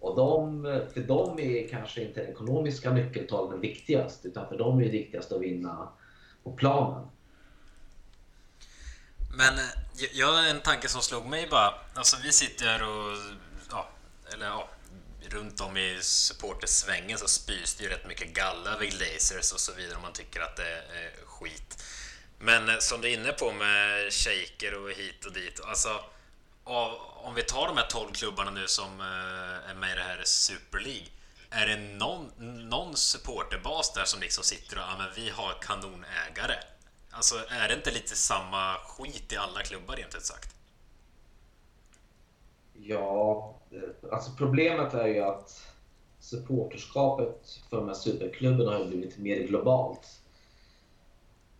Och 0.00 0.16
de, 0.16 0.62
för 0.94 1.00
dem 1.00 1.38
är 1.38 1.68
kanske 1.68 2.02
inte 2.02 2.20
den 2.20 2.30
ekonomiska 2.30 2.92
nyckeltalen 2.92 3.60
viktigast, 3.60 4.26
utan 4.26 4.48
för 4.48 4.58
dem 4.58 4.80
är 4.80 4.84
det 4.84 4.90
viktigast 4.90 5.32
att 5.32 5.40
vinna 5.40 5.88
på 6.44 6.52
planen. 6.52 7.06
Men 9.36 9.54
eh, 9.54 9.64
jag 10.12 10.26
har 10.26 10.42
en 10.42 10.60
tanke 10.60 10.88
som 10.88 11.02
slog 11.02 11.26
mig 11.26 11.48
bara. 11.50 11.74
Alltså 11.94 12.16
vi 12.22 12.32
sitter 12.32 12.66
här 12.66 12.82
och, 12.82 13.16
ja, 13.70 13.88
eller 14.34 14.46
ja, 14.46 14.68
runt 15.28 15.60
om 15.60 15.76
i 15.76 15.98
supportersvängen 16.00 17.18
så 17.18 17.28
spys 17.28 17.74
det 17.74 17.84
ju 17.84 17.90
rätt 17.90 18.08
mycket 18.08 18.34
galla 18.34 18.70
över 18.70 18.86
Glazers 18.86 19.52
och 19.52 19.60
så 19.60 19.72
vidare 19.72 19.96
om 19.96 20.02
man 20.02 20.12
tycker 20.12 20.40
att 20.40 20.56
det 20.56 20.72
är 20.72 21.26
skit. 21.26 21.84
Men 22.38 22.68
eh, 22.68 22.78
som 22.78 23.00
du 23.00 23.10
är 23.10 23.14
inne 23.14 23.32
på 23.32 23.52
med 23.52 24.12
shaker 24.12 24.82
och 24.82 24.90
hit 24.90 25.24
och 25.26 25.32
dit. 25.32 25.60
Alltså, 25.64 26.00
om 27.24 27.34
vi 27.34 27.42
tar 27.42 27.66
de 27.66 27.76
här 27.76 27.86
12 27.90 28.12
klubbarna 28.12 28.50
nu 28.50 28.66
som 28.66 29.00
eh, 29.00 29.70
är 29.70 29.74
med 29.74 29.92
i 29.92 29.94
det 29.94 30.02
här 30.02 30.22
Super 30.24 30.78
League. 30.78 31.08
Är 31.50 31.66
det 31.66 31.76
någon, 31.76 32.24
någon 32.68 32.96
supporterbas 32.96 33.92
där 33.92 34.04
som 34.04 34.20
liksom 34.20 34.44
sitter 34.44 34.76
och 34.76 34.82
ja, 34.82 34.94
men 34.98 35.08
vi 35.16 35.30
har 35.30 35.52
kanonägare? 35.60 36.54
Alltså, 37.10 37.34
är 37.48 37.68
det 37.68 37.74
inte 37.74 37.90
lite 37.90 38.16
samma 38.16 38.74
skit 38.74 39.32
i 39.32 39.36
alla 39.36 39.60
klubbar 39.60 39.96
rent 39.96 40.14
ut 40.14 40.24
sagt? 40.24 40.54
Ja, 42.72 43.54
eh, 43.70 44.12
alltså 44.12 44.30
problemet 44.38 44.94
är 44.94 45.06
ju 45.06 45.20
att 45.20 45.66
supporterskapet 46.18 47.60
för 47.70 47.76
de 47.76 47.86
här 47.86 47.94
superklubbarna 47.94 48.78
har 48.78 48.84
blivit 48.84 49.18
mer 49.18 49.36
globalt. 49.36 50.20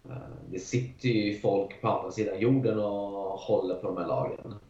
Eh, 0.05 0.17
det 0.51 0.59
sitter 0.59 1.09
ju 1.09 1.41
folk 1.41 1.81
på 1.81 1.89
andra 1.89 2.13
sidan 2.13 2.41
jorden 2.41 2.79
och 2.79 3.41
håller 3.41 3.75
på 3.75 3.87
de 3.87 3.97
här 3.97 4.07
lagen. 4.07 4.61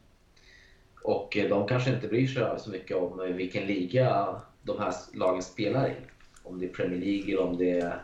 Och 1.02 1.36
eh, 1.36 1.48
de 1.48 1.68
kanske 1.68 1.90
inte 1.90 2.08
bryr 2.08 2.26
sig 2.26 2.58
så 2.58 2.70
mycket 2.70 2.96
om 2.96 3.34
vilken 3.36 3.66
liga 3.66 4.40
de 4.62 4.78
här 4.78 4.94
lagen 5.14 5.42
spelar 5.42 5.88
i. 5.88 5.94
Om 6.42 6.58
det 6.58 6.66
är 6.66 6.72
Premier 6.72 7.00
League 7.00 7.34
eller 7.34 7.42
om 7.42 7.56
det 7.56 7.80
är 7.80 8.02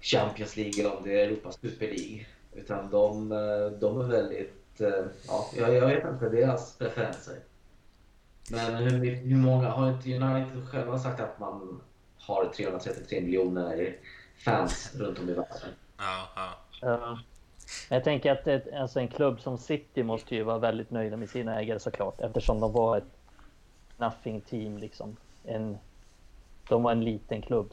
Champions 0.00 0.56
League 0.56 0.80
eller 0.80 0.96
om 0.96 1.02
det 1.04 1.20
är 1.20 1.26
Europas 1.26 1.60
Super 1.60 1.86
League. 1.86 2.26
Utan 2.54 2.90
de, 2.90 3.28
de 3.80 4.00
är 4.00 4.04
väldigt 4.04 4.60
Eh, 4.80 5.04
ja, 5.26 5.68
jag, 5.68 5.86
vet 5.86 6.04
inte 6.04 6.28
deras 6.28 6.78
preferenser. 6.78 7.38
Men 8.50 8.74
hur, 8.74 9.14
hur 9.14 9.36
många, 9.36 9.68
har 9.68 9.88
inte 9.90 10.14
United 10.14 10.68
själva 10.68 10.98
sagt 10.98 11.20
att 11.20 11.38
man 11.38 11.80
har 12.18 12.52
333 12.56 13.20
miljoner 13.20 13.96
fans 14.44 14.92
runt 14.94 15.18
om 15.18 15.28
i 15.28 15.32
världen? 15.32 15.70
Ja, 15.98 16.28
ja. 16.80 17.18
Jag 17.88 18.04
tänker 18.04 18.32
att 18.32 18.46
ett, 18.46 18.72
alltså 18.72 19.00
en 19.00 19.08
klubb 19.08 19.40
som 19.40 19.58
City 19.58 20.02
måste 20.02 20.34
ju 20.34 20.42
vara 20.42 20.58
väldigt 20.58 20.90
nöjda 20.90 21.16
med 21.16 21.30
sina 21.30 21.60
ägare 21.60 21.78
såklart 21.78 22.20
eftersom 22.20 22.60
de 22.60 22.72
var 22.72 22.96
ett 22.96 23.18
nothing 23.96 24.40
team 24.40 24.78
liksom. 24.78 25.16
En, 25.44 25.78
de 26.68 26.82
var 26.82 26.92
en 26.92 27.04
liten 27.04 27.42
klubb. 27.42 27.70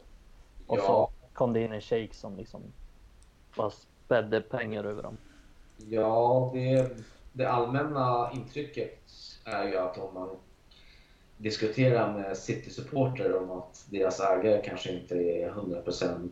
Och 0.66 0.78
ja. 0.78 0.82
så 0.82 1.10
kom 1.32 1.52
det 1.52 1.60
in 1.60 1.72
en 1.72 1.80
shake 1.80 2.14
som 2.14 2.36
liksom 2.36 2.62
bara 3.56 3.70
spädde 3.70 4.40
pengar 4.40 4.84
över 4.84 5.02
dem. 5.02 5.16
Ja, 5.76 6.50
det, 6.54 6.90
det 7.32 7.50
allmänna 7.50 8.30
intrycket 8.34 9.00
är 9.44 9.68
ju 9.68 9.78
att 9.78 9.98
om 9.98 10.14
man 10.14 10.28
diskuterar 11.36 12.12
med 12.12 12.36
City-supporter 12.36 13.36
om 13.36 13.50
att 13.50 13.86
deras 13.90 14.20
ägare 14.20 14.62
kanske 14.64 14.92
inte 14.92 15.14
är 15.14 15.50
100% 15.50 16.30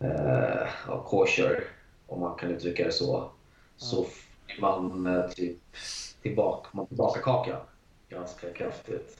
eh, 0.00 1.02
kosher, 1.04 1.64
om 2.12 2.20
man 2.20 2.38
kan 2.38 2.50
uttrycka 2.50 2.84
det 2.84 2.92
så, 2.92 3.30
så 3.76 4.04
får 4.04 4.60
man 4.60 5.06
eh, 5.06 5.30
typ 5.30 5.58
tillbaka, 6.22 6.68
man 6.72 6.86
tillbaka 6.86 7.20
kakan 7.20 7.60
ganska 8.08 8.52
kraftigt. 8.52 9.18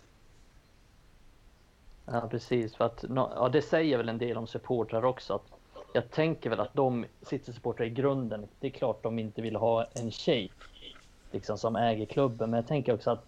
Ja, 2.07 2.28
precis. 2.30 2.74
För 2.74 2.84
att, 2.84 3.05
ja, 3.14 3.49
det 3.53 3.62
säger 3.62 3.97
väl 3.97 4.09
en 4.09 4.18
del 4.18 4.36
om 4.36 4.47
supportrar 4.47 5.05
också. 5.05 5.34
Att 5.34 5.47
jag 5.93 6.11
tänker 6.11 6.51
väl 6.51 6.61
att 6.61 6.74
de 6.74 7.07
City-supportrar 7.22 7.86
i 7.86 7.90
grunden, 7.90 8.49
det 8.61 8.66
är 8.66 8.70
klart 8.70 9.03
de 9.03 9.18
inte 9.18 9.43
vill 9.43 9.57
ha 9.57 9.86
en 9.95 10.11
tjej 10.11 10.53
liksom, 11.30 11.59
som 11.59 11.76
äger 11.76 12.07
klubben. 12.07 12.51
Men 12.51 12.59
jag 12.59 12.66
tänker 12.66 12.95
också 12.95 13.11
att 13.11 13.24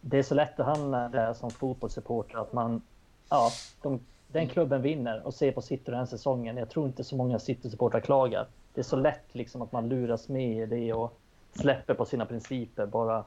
det 0.00 0.18
är 0.18 0.22
så 0.22 0.34
lätt 0.34 0.60
att 0.60 0.66
hamna 0.66 1.08
där 1.08 1.34
som 1.34 1.50
fotbollssupporter 1.50 2.38
att 2.38 2.52
man, 2.52 2.82
ja, 3.28 3.50
de, 3.82 4.00
den 4.28 4.48
klubben 4.48 4.82
vinner 4.82 5.26
och 5.26 5.34
ser 5.34 5.52
på 5.52 5.62
City 5.62 5.82
den 5.84 5.94
här 5.94 6.06
säsongen. 6.06 6.56
Jag 6.56 6.70
tror 6.70 6.86
inte 6.86 7.04
så 7.04 7.16
många 7.16 7.38
City-supportrar 7.38 8.00
klagar. 8.00 8.46
Det 8.80 8.82
är 8.82 8.96
så 8.96 8.96
lätt 8.96 9.34
liksom 9.34 9.62
att 9.62 9.72
man 9.72 9.88
luras 9.88 10.28
med 10.28 10.62
i 10.62 10.66
det 10.66 10.92
och 10.92 11.18
släpper 11.52 11.94
på 11.94 12.04
sina 12.04 12.26
principer 12.26 12.86
bara, 12.86 13.24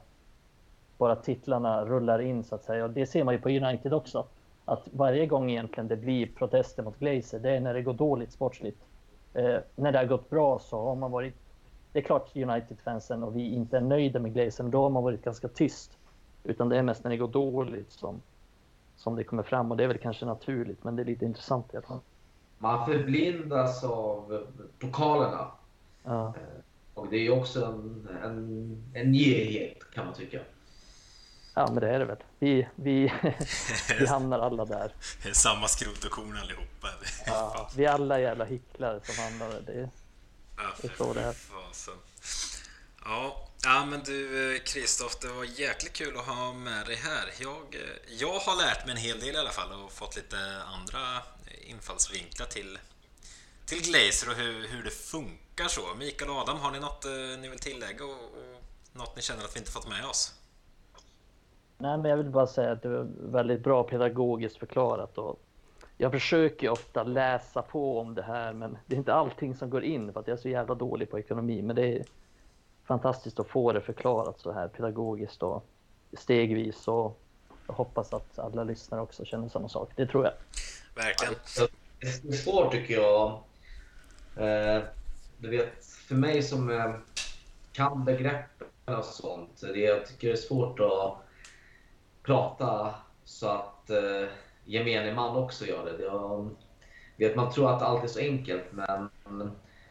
bara 0.98 1.16
titlarna 1.16 1.84
rullar 1.84 2.18
in 2.18 2.44
så 2.44 2.54
att 2.54 2.64
säga. 2.64 2.84
Och 2.84 2.90
det 2.90 3.06
ser 3.06 3.24
man 3.24 3.34
ju 3.34 3.40
på 3.40 3.48
United 3.48 3.92
också 3.94 4.26
att 4.64 4.88
varje 4.92 5.26
gång 5.26 5.50
egentligen 5.50 5.88
det 5.88 5.96
blir 5.96 6.26
protester 6.26 6.82
mot 6.82 6.98
Glazer, 6.98 7.38
det 7.38 7.50
är 7.50 7.60
när 7.60 7.74
det 7.74 7.82
går 7.82 7.92
dåligt 7.92 8.32
sportsligt. 8.32 8.84
Eh, 9.34 9.56
när 9.76 9.92
det 9.92 9.98
har 9.98 10.04
gått 10.04 10.30
bra 10.30 10.58
så 10.58 10.84
har 10.84 10.94
man 10.94 11.10
varit... 11.10 11.34
Det 11.92 11.98
är 11.98 12.02
klart 12.02 12.36
United-fansen 12.36 13.22
och 13.22 13.36
vi 13.36 13.54
inte 13.54 13.76
är 13.76 13.80
nöjda 13.80 14.20
med 14.20 14.32
Glazer, 14.32 14.64
då 14.64 14.82
har 14.82 14.90
man 14.90 15.02
varit 15.02 15.24
ganska 15.24 15.48
tyst. 15.48 15.98
Utan 16.44 16.68
det 16.68 16.78
är 16.78 16.82
mest 16.82 17.04
när 17.04 17.10
det 17.10 17.16
går 17.16 17.28
dåligt 17.28 17.92
som, 17.92 18.22
som 18.96 19.16
det 19.16 19.24
kommer 19.24 19.42
fram 19.42 19.70
och 19.70 19.76
det 19.76 19.84
är 19.84 19.88
väl 19.88 19.98
kanske 19.98 20.26
naturligt, 20.26 20.84
men 20.84 20.96
det 20.96 21.02
är 21.02 21.06
lite 21.06 21.24
intressant 21.24 21.74
i 21.74 21.76
alla 21.76 21.86
fall. 21.86 22.00
Man 22.64 22.86
förblindas 22.86 23.84
av 23.84 24.46
pokalerna. 24.78 25.50
Ja. 26.04 26.26
Eh, 26.26 26.60
och 26.94 27.08
det 27.10 27.16
är 27.16 27.30
också 27.30 27.64
en, 27.64 28.08
en, 28.22 28.92
en 28.94 29.12
girighet 29.12 29.78
kan 29.94 30.06
man 30.06 30.14
tycka. 30.14 30.40
Ja, 31.54 31.66
men 31.72 31.80
det 31.80 31.88
är 31.88 31.98
det 31.98 32.04
väl. 32.04 32.16
Vi, 32.38 32.68
vi, 32.74 33.12
vi 33.98 34.06
hamnar 34.06 34.38
alla 34.38 34.64
där. 34.64 34.92
Samma 35.32 35.68
skrot 35.68 36.04
och 36.04 36.10
korn 36.10 36.36
allihopa. 36.42 36.88
Ja, 37.26 37.70
vi 37.76 37.84
är 37.84 37.92
alla 37.92 38.20
jävla 38.20 38.44
hycklare 38.44 39.00
som 39.02 39.24
hamnar 39.24 39.48
där. 39.48 39.60
Det, 39.66 39.90
det 40.82 40.88
är 40.88 40.96
så 40.96 41.12
det 41.12 41.20
är. 41.20 41.34
Ja, 43.04 43.48
ja, 43.64 43.84
men 43.84 44.00
du 44.04 44.58
Kristoff, 44.58 45.18
det 45.20 45.28
var 45.28 45.44
jäkligt 45.44 45.92
kul 45.92 46.16
att 46.16 46.26
ha 46.26 46.52
med 46.52 46.86
dig 46.86 46.96
här. 46.96 47.30
Jag, 47.40 47.76
jag 48.18 48.38
har 48.38 48.56
lärt 48.56 48.86
mig 48.86 48.96
en 48.96 49.02
hel 49.02 49.20
del 49.20 49.34
i 49.34 49.38
alla 49.38 49.50
fall 49.50 49.84
och 49.84 49.92
fått 49.92 50.16
lite 50.16 50.36
andra 50.66 51.22
infallsvinklar 51.64 52.46
till, 52.46 52.78
till 53.66 53.82
Glazer 53.82 54.30
och 54.30 54.36
hur, 54.36 54.68
hur 54.68 54.82
det 54.84 54.90
funkar 54.90 55.68
så. 55.68 55.94
Mikael 55.98 56.30
och 56.30 56.36
Adam, 56.36 56.58
har 56.58 56.70
ni 56.70 56.80
något 56.80 57.04
eh, 57.04 57.40
ni 57.40 57.48
vill 57.48 57.58
tillägga 57.58 58.04
och, 58.04 58.10
och 58.10 58.62
något 58.92 59.16
ni 59.16 59.22
känner 59.22 59.44
att 59.44 59.56
vi 59.56 59.58
inte 59.58 59.70
fått 59.70 59.88
med 59.88 60.04
oss? 60.04 60.34
Nej, 61.78 61.98
men 61.98 62.10
jag 62.10 62.16
vill 62.16 62.30
bara 62.30 62.46
säga 62.46 62.72
att 62.72 62.82
det 62.82 62.88
var 62.88 63.08
väldigt 63.20 63.60
bra 63.60 63.82
pedagogiskt 63.82 64.56
förklarat. 64.56 65.18
Och 65.18 65.40
jag 65.96 66.12
försöker 66.12 66.68
ofta 66.68 67.02
läsa 67.02 67.62
på 67.62 68.00
om 68.00 68.14
det 68.14 68.22
här, 68.22 68.52
men 68.52 68.78
det 68.86 68.94
är 68.94 68.98
inte 68.98 69.14
allting 69.14 69.54
som 69.54 69.70
går 69.70 69.84
in 69.84 70.12
för 70.12 70.20
att 70.20 70.26
jag 70.26 70.36
är 70.36 70.42
så 70.42 70.48
jävla 70.48 70.74
dålig 70.74 71.10
på 71.10 71.18
ekonomi. 71.18 71.62
Men 71.62 71.76
det 71.76 71.98
är 71.98 72.04
fantastiskt 72.84 73.40
att 73.40 73.48
få 73.48 73.72
det 73.72 73.80
förklarat 73.80 74.40
så 74.40 74.52
här 74.52 74.68
pedagogiskt 74.68 75.42
och 75.42 75.64
stegvis. 76.12 76.88
Och 76.88 77.20
jag 77.66 77.74
hoppas 77.74 78.12
att 78.12 78.38
alla 78.38 78.64
lyssnare 78.64 79.00
också 79.00 79.24
känner 79.24 79.48
samma 79.48 79.68
sak. 79.68 79.92
Det 79.96 80.06
tror 80.06 80.24
jag. 80.24 80.34
Verkligen. 80.94 81.34
Det 82.00 82.28
är 82.28 82.32
svårt 82.32 82.72
tycker 82.72 82.94
jag. 82.94 83.42
Eh, 84.36 84.82
du 85.38 85.50
vet, 85.50 85.84
för 85.84 86.14
mig 86.14 86.42
som 86.42 86.70
eh, 86.70 86.94
kan 87.72 88.04
begreppen 88.04 88.94
och 88.96 89.04
sånt. 89.04 89.60
Det 89.60 89.78
jag 89.78 90.06
tycker 90.06 90.28
det 90.28 90.34
är 90.34 90.36
svårt 90.36 90.80
att 90.80 91.16
prata 92.22 92.94
så 93.24 93.48
att 93.48 93.90
eh, 93.90 94.28
gemene 94.64 95.14
man 95.14 95.36
också 95.36 95.66
gör 95.66 95.84
det. 95.84 95.96
det 95.96 97.28
vet, 97.28 97.36
man 97.36 97.52
tror 97.52 97.70
att 97.70 97.82
allt 97.82 98.04
är 98.04 98.08
så 98.08 98.18
enkelt, 98.18 98.64
men 98.70 99.10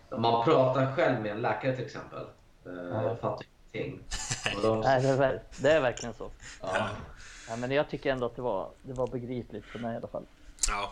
om 0.10 0.22
man 0.22 0.45
pratar 0.45 0.95
själv 0.95 1.22
med 1.22 1.32
en 1.32 1.41
läkare 1.41 1.76
till 1.76 1.86
exempel, 1.86 2.26
eh, 2.66 2.74
ja. 2.91 3.16
fattar 3.16 3.45
ingenting. 3.72 4.04
De... 4.62 4.80
Nej, 4.80 5.01
det, 5.01 5.08
är, 5.08 5.41
det 5.62 5.72
är 5.72 5.82
verkligen 5.82 6.14
så. 6.14 6.30
Ja. 6.62 6.89
ja. 7.49 7.56
men 7.56 7.72
jag 7.72 7.89
tycker 7.89 8.12
ändå 8.12 8.26
att 8.26 8.36
det 8.36 8.41
var, 8.41 8.70
det 8.82 8.93
var 8.93 9.08
begripligt 9.08 9.66
för 9.66 9.80
mig 9.80 9.93
i 9.93 9.97
alla 9.97 10.08
fall. 10.08 10.26
Ja, 10.68 10.91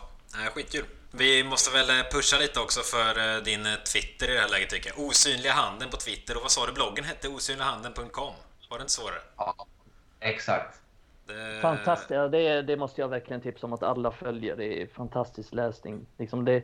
skitkul. 0.54 0.84
Vi 1.14 1.44
måste 1.44 1.76
väl 1.78 1.90
eh, 1.90 2.04
pusha 2.12 2.38
lite 2.38 2.60
också 2.60 2.80
för 2.80 3.36
eh, 3.36 3.42
din 3.42 3.66
eh, 3.66 3.74
Twitter 3.92 4.30
i 4.30 4.34
det 4.34 4.40
här 4.40 4.48
läget 4.48 4.70
tycker 4.70 4.90
jag. 4.90 5.06
Osynliga 5.06 5.52
handen 5.52 5.90
på 5.90 5.96
Twitter. 5.96 6.36
Och 6.36 6.42
vad 6.42 6.50
sa 6.50 6.66
du 6.66 6.72
bloggen 6.72 7.04
hette? 7.04 7.28
Osynligahanden.com? 7.28 8.34
Var 8.70 8.78
det 8.78 8.82
inte 8.82 8.92
så? 8.92 9.02
Ja, 9.36 9.54
exakt. 10.20 10.80
Det... 11.26 11.60
Fantastiskt, 11.62 12.10
ja, 12.10 12.28
det, 12.28 12.62
det, 12.62 12.76
måste 12.76 13.00
jag 13.00 13.08
verkligen 13.08 13.40
tipsa 13.40 13.66
om 13.66 13.72
att 13.72 13.82
alla 13.82 14.10
följer. 14.12 14.56
Det 14.56 14.82
är 14.82 14.86
fantastisk 14.86 15.52
läsning. 15.52 16.06
Liksom 16.18 16.44
det, 16.44 16.62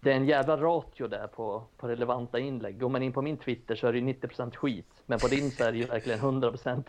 det 0.00 0.12
är 0.12 0.16
en 0.16 0.26
jävla 0.26 0.56
ratio 0.56 1.08
där 1.08 1.26
på, 1.26 1.64
på 1.76 1.88
relevanta 1.88 2.38
inlägg. 2.38 2.80
Går 2.80 2.88
man 2.88 3.02
in 3.02 3.12
på 3.12 3.22
min 3.22 3.36
Twitter 3.36 3.76
så 3.76 3.86
är 3.86 3.92
det 3.92 4.00
90% 4.00 4.56
skit. 4.56 4.92
Men 5.06 5.18
på 5.18 5.28
din 5.28 5.50
så 5.50 5.64
är 5.64 5.72
det 5.72 5.78
ju 5.78 5.84
verkligen 5.84 6.20
100% 6.20 6.84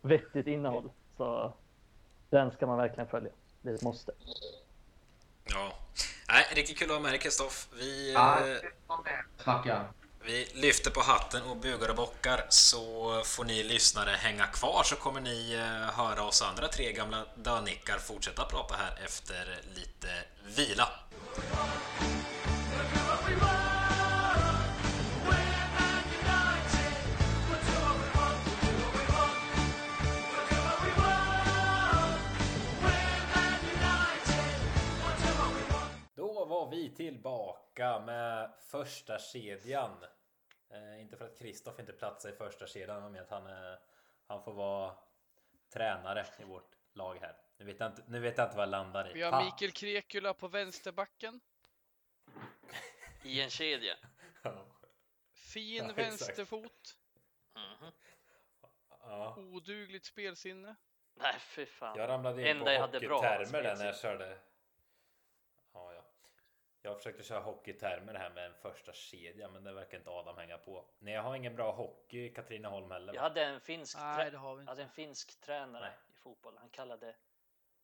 vettigt 0.00 0.46
innehåll. 0.46 0.90
Så 1.16 1.52
den 2.30 2.50
ska 2.50 2.66
man 2.66 2.78
verkligen 2.78 3.08
följa. 3.08 3.30
Det 3.62 3.82
måste. 3.82 4.12
Ja, 5.50 5.72
Nej, 6.28 6.46
riktigt 6.52 6.78
kul 6.78 6.90
att 6.90 6.96
ha 6.96 7.02
med 7.02 7.12
dig 7.12 7.18
Kristoff. 7.20 7.68
Vi, 7.72 8.12
Ja, 8.12 8.38
eh, 8.48 8.56
Snacka. 9.42 9.84
vi 10.24 10.48
lyfter 10.54 10.90
på 10.90 11.00
hatten 11.00 11.42
och 11.42 11.56
bugar 11.56 11.88
och 11.88 11.96
bockar 11.96 12.46
så 12.48 13.22
får 13.24 13.44
ni 13.44 13.62
lyssnare 13.62 14.10
hänga 14.10 14.46
kvar 14.46 14.82
så 14.84 14.96
kommer 14.96 15.20
ni 15.20 15.52
eh, 15.54 15.94
höra 15.96 16.22
oss 16.22 16.42
andra 16.42 16.68
tre 16.68 16.92
gamla 16.92 17.24
dönickar 17.34 17.98
fortsätta 17.98 18.44
prata 18.44 18.74
här 18.76 18.98
efter 19.04 19.60
lite 19.74 20.08
vila. 20.56 20.88
Var 36.68 36.74
vi 36.76 36.90
tillbaka 36.90 38.00
med 38.00 38.50
första 38.60 39.18
kedjan. 39.18 40.04
Eh, 40.70 41.00
inte 41.00 41.16
för 41.16 41.24
att 41.24 41.38
Kristoff 41.38 41.78
inte 41.78 41.92
platsar 41.92 42.28
i 42.28 42.32
första 42.32 42.66
kedjan, 42.66 43.12
men 43.12 43.22
att 43.22 43.30
han, 43.30 43.46
eh, 43.46 43.78
han 44.26 44.42
får 44.42 44.52
vara 44.52 44.94
tränare 45.72 46.26
i 46.38 46.44
vårt 46.44 46.70
lag 46.92 47.18
här. 47.20 47.36
Nu 47.56 47.64
vet 47.64 47.80
jag 47.80 47.90
inte, 47.90 48.02
nu 48.06 48.20
vet 48.20 48.38
jag 48.38 48.46
inte 48.46 48.56
vad 48.56 48.62
jag 48.62 48.70
landar 48.70 49.10
i. 49.10 49.12
Vi 49.12 49.22
har. 49.22 49.44
Mikael 49.44 49.72
Krekula 49.72 50.34
på 50.34 50.48
vänsterbacken. 50.48 51.40
I 53.22 53.40
en 53.40 53.50
kedja. 53.50 53.94
Fin 55.32 55.86
Ja, 55.86 55.92
vänsterfot. 55.94 56.98
Mhm. 57.54 57.92
Ja, 59.00 59.36
Odugligt 59.36 60.06
spelsinne. 60.06 60.76
Nej, 61.14 61.34
fy 61.38 61.66
fan. 61.66 61.98
jag 61.98 62.08
ramlade 62.08 62.40
in 62.40 62.46
Enda 62.46 62.64
på 62.64 62.70
jag 62.70 62.80
hade 62.80 63.00
bra 63.00 63.16
hockeytermer 63.16 63.62
där 63.62 63.76
när 63.76 63.86
jag 63.86 63.98
körde. 63.98 64.38
Ja, 66.88 66.92
ja. 66.92 66.94
Jag 66.94 66.96
försökte 66.96 67.22
köra 67.22 67.40
hockeytermer 67.40 68.14
här 68.14 68.30
med 68.30 68.46
en 68.46 68.54
första 68.54 68.92
kedja, 68.92 69.48
men 69.48 69.64
det 69.64 69.72
verkar 69.72 69.98
inte 69.98 70.10
Adam 70.10 70.36
hänga 70.36 70.58
på. 70.58 70.84
Nej, 70.98 71.14
jag 71.14 71.22
har 71.22 71.36
ingen 71.36 71.56
bra 71.56 71.72
hockey 71.72 72.24
i 72.24 72.28
Katrineholm 72.28 72.90
heller. 72.90 73.14
Jag 73.14 73.22
hade 73.22 73.44
en 73.44 73.60
finsk, 73.60 73.96
Nej, 73.98 74.30
det 74.30 74.38
har 74.38 74.56
vi 74.56 74.62
jag 74.62 74.68
hade 74.68 74.82
en 74.82 74.90
finsk 74.90 75.40
tränare 75.40 75.84
Nej. 75.84 75.98
i 76.08 76.14
fotboll. 76.14 76.56
Han 76.58 76.70
kallade, 76.70 77.16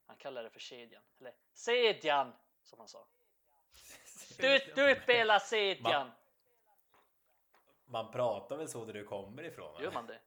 han 0.07 0.17
kallade 0.17 0.47
det 0.47 0.51
för 0.51 0.61
kedjan. 0.61 1.03
Eller 1.21 1.35
sedjan, 1.53 2.33
som 2.63 2.79
han 2.79 2.89
sa. 2.89 3.07
Du, 4.39 4.59
du 4.75 5.01
spelar 5.03 5.39
sedjan! 5.39 6.11
Man 7.85 8.13
pratar 8.13 8.57
väl 8.57 8.69
så 8.69 8.85
där 8.85 8.93
du 8.93 9.05
kommer 9.05 9.43
ifrån? 9.43 9.83
Gör 9.83 9.93
man 9.93 10.07
det? 10.07 10.21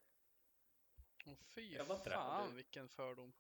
Åh, 1.26 1.34
fy 1.56 1.78
inte 1.80 2.10
där. 2.10 2.16
fan 2.16 2.56
vilken 2.56 2.90
fördom. 2.90 3.34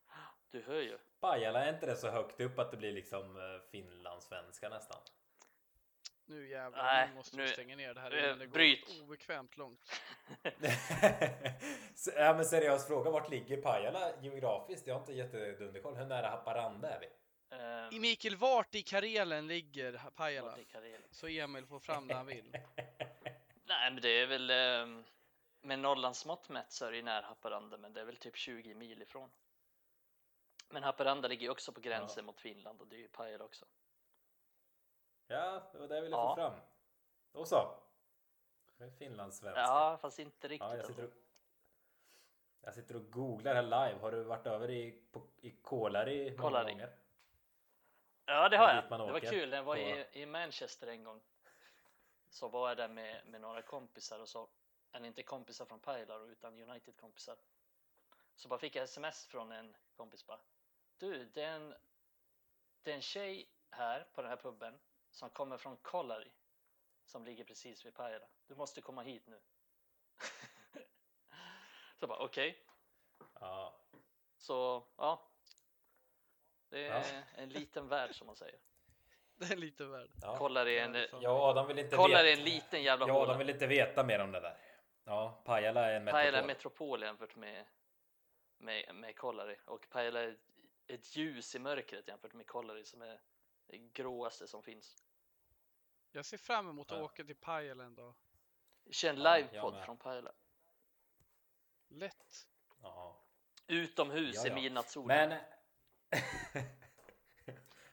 Du 0.51 0.61
hör 0.61 0.81
ju. 0.81 0.97
Pajala 1.19 1.65
är 1.65 1.73
inte 1.73 1.85
det 1.85 1.95
så 1.95 2.09
högt 2.09 2.39
upp 2.39 2.59
att 2.59 2.71
det 2.71 2.77
blir 2.77 2.91
liksom 2.91 3.37
eh, 3.37 3.69
finlandssvenska 3.71 4.69
nästan? 4.69 5.01
Nu 6.29 6.49
jävlar, 6.49 6.83
Nej, 6.83 7.07
nu 7.09 7.15
måste 7.15 7.37
nu- 7.37 7.43
vi 7.43 7.49
stänga 7.49 7.75
ner 7.75 7.93
det 7.93 7.99
här 8.01 8.25
innan 8.25 8.39
det 8.39 8.45
går 8.45 8.53
bryt. 8.53 9.01
obekvämt 9.03 9.57
långt. 9.57 9.91
Ja, 12.15 12.33
men 12.33 12.45
seriös 12.45 12.87
fråga, 12.87 13.09
vart 13.11 13.29
ligger 13.29 13.61
Pajala 13.61 14.11
geografiskt? 14.21 14.87
Jag 14.87 14.95
har 14.95 14.99
inte 14.99 15.13
jättedunderkoll. 15.13 15.95
Hur 15.95 16.05
nära 16.05 16.29
Haparanda 16.29 16.89
är 16.89 16.99
vi? 16.99 17.09
I 17.97 17.99
Mikael, 17.99 18.35
vart 18.35 18.75
i 18.75 18.81
Karelen 18.83 19.47
ligger 19.47 20.01
Pajala? 20.15 20.57
Karelen? 20.71 21.01
Så 21.11 21.27
Emil 21.27 21.65
får 21.65 21.79
fram 21.79 22.07
det 22.07 22.13
han 22.13 22.25
vill. 22.25 22.51
Nej, 23.65 23.91
men 23.91 24.01
det 24.01 24.09
är 24.21 24.27
väl 24.27 24.49
ehm, 24.49 25.03
med 25.61 25.79
Norrlands 25.79 26.25
mått 26.25 26.49
mätt 26.49 26.71
så 26.71 26.85
är 26.85 26.91
det 26.91 26.97
ju 26.97 27.03
nära 27.03 27.25
Haparanda, 27.25 27.77
men 27.77 27.93
det 27.93 28.01
är 28.01 28.05
väl 28.05 28.17
typ 28.17 28.37
20 28.37 28.73
mil 28.75 29.01
ifrån. 29.01 29.29
Men 30.69 30.83
Haparanda 30.83 31.27
ligger 31.27 31.49
också 31.49 31.71
på 31.71 31.79
gränsen 31.81 32.25
mot 32.25 32.39
Finland 32.41 32.81
och 32.81 32.87
det 32.87 32.95
är 32.95 32.99
ju 32.99 33.07
Pajala 33.07 33.43
också. 33.43 33.65
Ja, 35.27 35.69
det 35.73 35.77
var 35.79 35.87
det 35.87 35.95
jag 35.95 36.01
ville 36.01 36.15
Ja. 36.15 36.35
få 36.35 36.41
fram. 36.41 36.53
Då 37.31 37.45
så. 37.45 37.79
Finlandssvenska. 38.99 39.61
Ja, 39.61 39.97
fast 40.01 40.19
inte 40.19 40.47
riktigt. 40.47 40.69
Ja, 40.69 40.75
jag, 40.77 40.85
sitter 40.85 41.03
och, 41.03 41.13
jag 42.61 42.73
sitter 42.73 42.95
och 42.95 43.11
googlar 43.11 43.55
här 43.55 43.63
live. 43.63 43.99
Har 44.01 44.11
du 44.11 44.23
varit 44.23 44.47
över 44.47 44.69
i, 44.69 45.01
på, 45.11 45.21
i 45.37 45.51
Kolari 45.51 46.29
många 46.31 46.41
Kolari. 46.41 46.71
gånger? 46.71 46.95
Ja, 48.25 48.49
det 48.49 48.57
har 48.57 48.69
jag. 48.73 48.83
Det 49.07 49.11
var 49.11 49.19
kul. 49.19 49.51
Jag 49.51 49.63
var 49.63 49.75
på- 49.75 49.81
i, 49.81 50.05
i 50.11 50.25
Manchester 50.25 50.87
en 50.87 51.03
gång. 51.03 51.21
Så 52.29 52.47
var 52.47 52.67
jag 52.67 52.77
där 52.77 52.87
med, 52.87 53.25
med 53.27 53.41
några 53.41 53.61
kompisar 53.61 54.19
och 54.19 54.29
så, 54.29 54.49
eller 54.91 55.07
inte 55.07 55.23
kompisar 55.23 55.65
från 55.65 55.79
Pajala 55.79 56.19
utan 56.25 56.59
United-kompisar. 56.69 57.37
Så 58.35 58.47
bara 58.47 58.59
fick 58.59 58.75
jag 58.75 58.83
sms 58.83 59.25
från 59.25 59.51
en 59.51 59.75
kompis 59.95 60.25
bara. 60.27 60.39
Du, 60.97 61.25
det 61.25 61.43
är 61.43 61.51
en, 61.55 61.75
det 62.83 62.91
är 62.91 62.95
en 62.95 63.01
tjej 63.01 63.49
här 63.69 64.07
på 64.13 64.21
den 64.21 64.29
här 64.29 64.37
puben 64.37 64.79
som 65.17 65.29
kommer 65.29 65.57
från 65.57 65.77
Kolari 65.77 66.31
som 67.05 67.25
ligger 67.25 67.43
precis 67.43 67.85
vid 67.85 67.93
Pajala. 67.93 68.27
Du 68.47 68.55
måste 68.55 68.81
komma 68.81 69.01
hit 69.01 69.27
nu. 69.27 69.39
så 71.95 71.99
jag 71.99 72.09
bara 72.09 72.19
okej. 72.19 72.65
Ja. 73.39 73.79
Så 74.37 74.83
ja. 74.97 75.29
Det 76.69 76.87
är 76.87 77.13
Ja. 77.13 77.21
en 77.35 77.49
liten 77.49 77.87
värld 77.87 78.15
som 78.15 78.27
man 78.27 78.35
säger. 78.35 78.59
Det 79.35 79.51
är 79.51 79.57
lite 79.57 79.85
värd. 79.85 80.09
ja. 80.21 80.37
Kolari 80.37 80.79
är 80.79 80.83
en, 80.85 81.21
Ja, 81.21 81.49
Adam 81.49 81.67
vill 81.67 81.79
inte 81.79 81.95
Kolari 81.95 82.23
veta. 82.29 82.39
en 82.39 82.45
liten 82.45 82.83
jävla 82.83 83.05
håla. 83.05 83.19
Adam 83.19 83.37
vill 83.37 83.49
inte 83.49 83.67
veta 83.67 84.03
mer 84.03 84.19
om 84.19 84.31
det 84.31 84.39
där. 84.39 84.57
Ja, 85.03 85.41
Pajala 85.45 85.85
är 85.91 85.95
en 85.95 86.03
metropol. 86.03 86.19
Pajala 86.21 86.37
är 86.37 86.47
metropol 86.47 87.01
jämfört 87.01 87.35
med, 87.35 87.65
med, 88.57 88.95
med 88.95 89.15
Kolari 89.15 89.57
och 89.65 89.89
Pajala 89.89 90.19
är 90.19 90.37
ett 90.87 91.15
ljus 91.15 91.55
i 91.55 91.59
mörkret 91.59 92.07
jämfört 92.07 92.33
med 92.33 92.47
Kolari 92.47 92.85
som 92.85 93.01
är 93.01 93.21
det 93.67 93.77
gråaste 93.77 94.47
som 94.47 94.63
finns. 94.63 95.03
Jag 96.17 96.25
ser 96.25 96.37
fram 96.37 96.69
emot 96.69 96.91
att 96.91 96.97
Ja. 96.97 97.03
åka 97.03 97.23
till 97.23 97.35
Pajala 97.35 97.83
en 97.83 97.95
dag. 97.95 98.13
Känn 98.89 99.17
Ja, 99.17 99.37
jag 99.39 99.45
livepodd 99.45 99.73
med. 99.73 99.85
från 99.85 99.97
Pajala. 99.97 100.31
Lätt. 101.87 102.47
Ja. 102.81 103.21
Utomhus 103.67 104.35
Ja, 104.35 104.45
i 104.45 104.49
ja. 104.49 104.55
midnattssolen. 104.55 105.29
Men... 105.29 105.41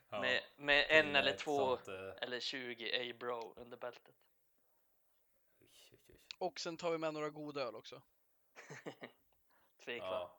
Ja, 0.09 0.21
med, 0.21 0.43
med 0.57 0.87
en 0.89 1.17
eller 1.17 1.37
två 1.37 1.77
sånt, 1.77 1.89
eh, 1.89 2.23
eller 2.23 2.41
20 2.41 3.11
A-bro 3.11 3.55
under 3.57 3.77
bältet. 3.77 4.15
Och 6.39 6.61
sen 6.61 6.77
tar 6.77 6.91
vi 6.91 6.99
med 6.99 7.15
några 7.15 7.31
goda 7.31 7.61
öl 7.63 7.75
också. 7.75 8.03
Tvekvar. 9.85 10.31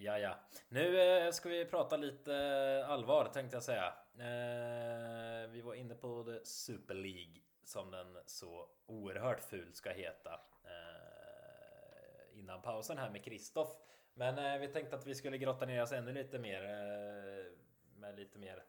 Ja. 0.00 0.18
Ja. 0.18 0.38
Nu 0.68 1.00
eh, 1.00 1.30
ska 1.30 1.48
vi 1.48 1.64
prata 1.64 1.96
lite 1.96 2.34
eh, 2.34 2.90
allvar 2.90 3.24
tänkte 3.24 3.56
jag 3.56 3.62
säga. 3.62 3.94
Eh, 4.18 5.50
vi 5.50 5.60
var 5.60 5.74
inne 5.74 5.94
på 5.94 6.24
The 6.24 6.44
Super 6.44 6.94
League 6.94 7.42
som 7.64 7.90
den 7.90 8.18
så 8.26 8.68
oerhört 8.86 9.40
ful 9.40 9.72
ska 9.72 9.90
heta. 9.90 10.40
Eh, 10.64 12.38
innan 12.38 12.62
pausen 12.62 12.98
här 12.98 13.10
med 13.10 13.24
Kristoff. 13.24 13.68
Men 14.14 14.60
vi 14.60 14.68
tänkte 14.68 14.96
att 14.96 15.06
vi 15.06 15.14
skulle 15.14 15.38
grotta 15.38 15.66
ner 15.66 15.82
oss 15.82 15.92
ännu 15.92 16.12
lite 16.12 16.38
mer 16.38 16.62
med 17.94 18.16
lite 18.16 18.38
mer 18.38 18.64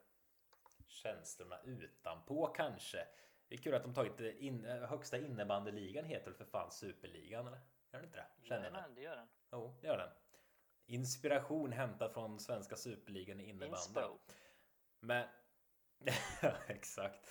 känslorna 0.88 1.60
utanpå 1.64 2.48
kanske. 2.48 3.08
Det 3.48 3.56
är 3.56 3.60
kul 3.60 3.76
att 3.76 3.84
de 3.84 3.94
tagit 3.94 4.20
in, 4.20 4.66
högsta 4.66 5.18
innebandyligan 5.18 6.06
heter 6.06 6.26
väl 6.26 6.34
för 6.34 6.46
fan 6.46 6.72
superligan 6.72 7.48
eller? 7.48 7.60
Gör 7.92 8.00
den 8.00 8.04
inte 8.04 8.18
det? 8.18 8.48
Känner. 8.48 8.62
Jajamän, 8.62 8.96
det 8.96 9.02
gör 9.02 9.16
den. 9.16 9.28
Jo, 9.52 9.78
det 9.82 9.88
gör 9.88 9.98
den. 9.98 10.10
Inspiration 10.92 11.72
hämtad 11.72 12.12
från 12.14 12.40
svenska 12.40 12.76
superligan 12.76 13.40
i 13.40 13.50
innebandy. 13.50 13.76
Inspo. 13.76 14.18
Men... 15.00 15.28
Exakt. 16.68 17.30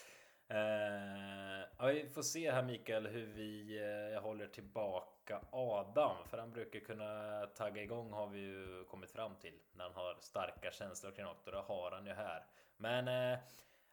Eh, 0.48 1.66
ja, 1.78 1.86
vi 1.86 2.08
får 2.08 2.22
se 2.22 2.50
här 2.50 2.62
Mikael 2.62 3.06
hur 3.06 3.26
vi 3.26 3.78
eh, 4.14 4.22
håller 4.22 4.46
tillbaka 4.46 5.40
Adam. 5.50 6.16
För 6.28 6.38
han 6.38 6.50
brukar 6.50 6.80
kunna 6.80 7.46
tagga 7.46 7.82
igång 7.82 8.12
har 8.12 8.26
vi 8.26 8.38
ju 8.38 8.84
kommit 8.84 9.10
fram 9.10 9.36
till. 9.36 9.58
När 9.72 9.84
han 9.84 9.94
har 9.94 10.16
starka 10.20 10.70
känslor 10.70 11.10
kring 11.10 11.24
något 11.24 11.46
och 11.46 11.52
det 11.52 11.58
har 11.58 11.90
han 11.90 12.06
ju 12.06 12.12
här. 12.12 12.46
Men, 12.76 13.08
eh, 13.08 13.38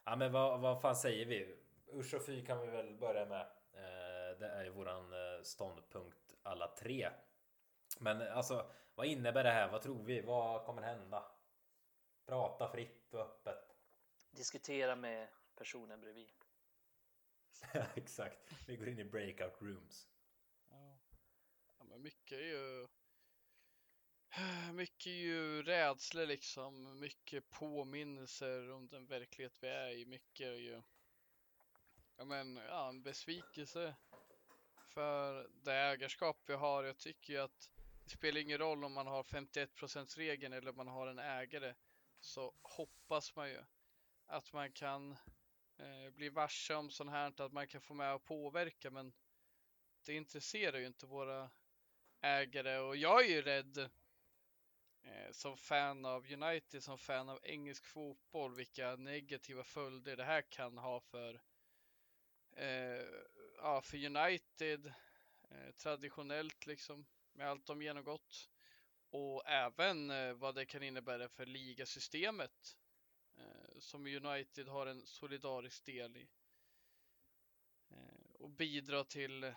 ja, 0.04 0.16
men 0.16 0.32
vad, 0.32 0.60
vad 0.60 0.80
fan 0.80 0.96
säger 0.96 1.26
vi? 1.26 1.56
Usch 1.92 2.14
och 2.14 2.26
fy 2.26 2.44
kan 2.44 2.60
vi 2.60 2.66
väl 2.66 2.94
börja 2.94 3.26
med. 3.26 3.46
Det 4.38 4.48
är 4.48 4.64
ju 4.64 4.70
våran 4.70 5.12
ståndpunkt 5.42 6.36
alla 6.42 6.68
tre. 6.68 7.08
Men 7.98 8.22
alltså, 8.22 8.66
vad 8.98 9.06
innebär 9.06 9.44
det 9.44 9.50
här? 9.50 9.68
Vad 9.68 9.82
tror 9.82 10.02
vi? 10.02 10.20
Vad 10.20 10.64
kommer 10.66 10.82
hända? 10.82 11.24
Prata 12.26 12.68
fritt 12.68 13.14
och 13.14 13.20
öppet. 13.20 13.76
Diskutera 14.30 14.96
med 14.96 15.28
personen 15.54 16.00
bredvid. 16.00 16.30
Exakt. 17.94 18.52
Vi 18.66 18.76
går 18.76 18.88
in 18.88 18.98
i 18.98 19.04
breakout 19.04 19.62
rooms. 19.62 20.08
Ja. 20.68 20.98
ja 21.78 21.84
men 21.84 22.02
mycket 22.02 22.38
är 22.38 22.42
ju 22.42 22.88
mycket 24.72 25.06
är 25.06 25.10
ju 25.10 25.62
rädslor 25.62 26.26
liksom, 26.26 27.00
mycket 27.00 27.50
påminnelser 27.50 28.70
om 28.70 28.88
den 28.88 29.06
verklighet 29.06 29.58
vi 29.60 29.68
är 29.68 29.90
i, 29.90 30.06
mycket 30.06 30.46
är 30.46 30.52
ju 30.52 30.82
ja 32.16 32.24
men 32.24 32.56
ja, 32.56 32.88
en 32.88 33.02
besvikelse 33.02 33.94
för 34.80 35.50
det 35.52 35.74
ägarskap 35.74 36.42
vi 36.46 36.54
har. 36.54 36.84
Jag 36.84 36.98
tycker 36.98 37.32
ju 37.32 37.38
att 37.38 37.70
det 38.08 38.12
spelar 38.12 38.40
ingen 38.40 38.58
roll 38.58 38.84
om 38.84 38.92
man 38.92 39.06
har 39.06 39.22
51% 39.22 40.16
regeln 40.16 40.52
eller 40.52 40.70
om 40.70 40.76
man 40.76 40.88
har 40.88 41.06
en 41.06 41.18
ägare. 41.18 41.74
så 42.20 42.54
hoppas 42.62 43.36
man 43.36 43.48
ju 43.48 43.64
att 44.26 44.52
man 44.52 44.72
kan 44.72 45.12
eh, 45.76 46.10
bli 46.12 46.28
varse 46.28 46.74
om 46.74 46.90
sånt 46.90 47.10
här, 47.10 47.32
att 47.42 47.52
man 47.52 47.68
kan 47.68 47.80
få 47.80 47.94
med 47.94 48.14
och 48.14 48.24
påverka, 48.24 48.90
men 48.90 49.12
det 50.04 50.14
intresserar 50.14 50.78
ju 50.78 50.86
inte 50.86 51.06
våra 51.06 51.50
ägare 52.20 52.78
och 52.78 52.96
jag 52.96 53.24
är 53.24 53.28
ju 53.28 53.42
rädd 53.42 53.78
eh, 55.02 55.30
som 55.32 55.56
fan 55.56 56.04
av 56.04 56.32
United, 56.32 56.82
som 56.82 56.98
fan 56.98 57.28
av 57.28 57.40
engelsk 57.42 57.84
fotboll, 57.84 58.54
vilka 58.54 58.96
negativa 58.96 59.64
följder 59.64 60.16
det 60.16 60.24
här 60.24 60.42
kan 60.42 60.78
ha 60.78 61.00
för, 61.00 61.40
eh, 62.52 63.06
ja, 63.56 63.80
för 63.80 64.06
United 64.06 64.86
eh, 65.50 65.70
traditionellt 65.76 66.66
liksom 66.66 67.06
med 67.38 67.48
allt 67.48 67.66
de 67.66 67.82
genomgått 67.82 68.48
och 69.10 69.46
även 69.46 70.10
eh, 70.10 70.32
vad 70.32 70.54
det 70.54 70.66
kan 70.66 70.82
innebära 70.82 71.28
för 71.28 71.46
ligasystemet 71.46 72.76
eh, 73.36 73.78
som 73.78 74.06
United 74.06 74.68
har 74.68 74.86
en 74.86 75.06
solidarisk 75.06 75.84
del 75.84 76.16
i 76.16 76.28
eh, 77.90 78.34
och 78.38 78.50
bidra 78.50 79.04
till 79.04 79.52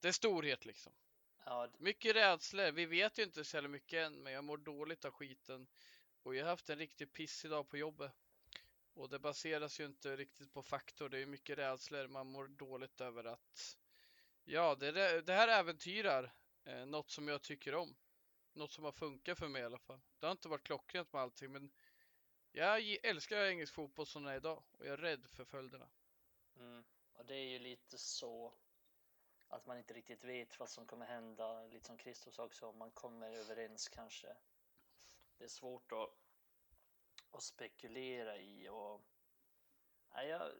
dess 0.00 0.16
storhet 0.16 0.64
liksom. 0.64 0.92
Ja, 1.44 1.68
Mycket 1.78 2.16
rädslor. 2.16 2.72
Vi 2.72 2.86
vet 2.86 3.18
ju 3.18 3.22
inte 3.22 3.44
så 3.44 3.62
mycket 3.62 4.06
än, 4.06 4.22
men 4.22 4.32
jag 4.32 4.44
mår 4.44 4.58
dåligt 4.58 5.04
av 5.04 5.12
skiten. 5.12 5.66
Och 6.22 6.34
jag 6.34 6.44
har 6.44 6.50
haft 6.50 6.70
en 6.70 6.78
riktig 6.78 7.12
piss 7.12 7.44
idag 7.44 7.68
på 7.68 7.76
jobbet. 7.76 8.12
Och 8.94 9.08
det 9.08 9.18
baseras 9.18 9.80
ju 9.80 9.86
inte 9.86 10.16
riktigt 10.16 10.52
på 10.52 10.62
faktor. 10.62 11.08
Det 11.08 11.18
är 11.18 11.26
mycket 11.26 11.58
rädslor. 11.58 12.08
Man 12.08 12.26
mår 12.26 12.48
dåligt 12.48 13.00
över 13.00 13.24
att 13.24 13.76
ja, 14.44 14.74
det, 14.74 15.20
det 15.20 15.32
här 15.32 15.48
äventyrar 15.48 16.34
eh, 16.64 16.86
något 16.86 17.10
som 17.10 17.28
jag 17.28 17.42
tycker 17.42 17.74
om. 17.74 17.96
Något 18.52 18.72
som 18.72 18.84
har 18.84 18.92
funkat 18.92 19.38
för 19.38 19.48
mig 19.48 19.62
i 19.62 19.64
alla 19.64 19.78
fall. 19.78 20.00
Det 20.18 20.26
har 20.26 20.32
inte 20.32 20.48
varit 20.48 20.64
klockrent 20.64 21.12
med 21.12 21.22
allting, 21.22 21.52
men 21.52 21.72
jag 22.52 22.98
älskar 23.02 23.44
engelsk 23.44 23.74
fotboll 23.74 24.06
som 24.06 24.22
den 24.22 24.32
är 24.32 24.36
idag 24.36 24.62
och 24.70 24.86
jag 24.86 24.92
är 24.92 24.96
rädd 24.96 25.26
för 25.26 25.44
följderna. 25.44 25.88
mm. 26.56 26.84
Och 27.12 27.26
det 27.26 27.34
är 27.34 27.48
ju 27.48 27.58
lite 27.58 27.98
så 27.98 28.52
att 29.48 29.66
man 29.66 29.78
inte 29.78 29.94
riktigt 29.94 30.24
vet 30.24 30.58
vad 30.58 30.68
som 30.68 30.86
kommer 30.86 31.06
hända, 31.06 31.66
lite 31.66 31.86
som 31.86 31.98
Christos 31.98 32.38
också, 32.38 32.66
om 32.66 32.78
man 32.78 32.90
kommer 32.90 33.30
överens 33.30 33.88
kanske. 33.88 34.36
Det 35.38 35.44
är 35.44 35.48
svårt 35.48 35.92
att, 35.92 36.10
att 37.30 37.42
spekulera 37.42 38.36
i 38.36 38.68
och 38.68 39.00
nej, 40.14 40.28
jag, 40.28 40.52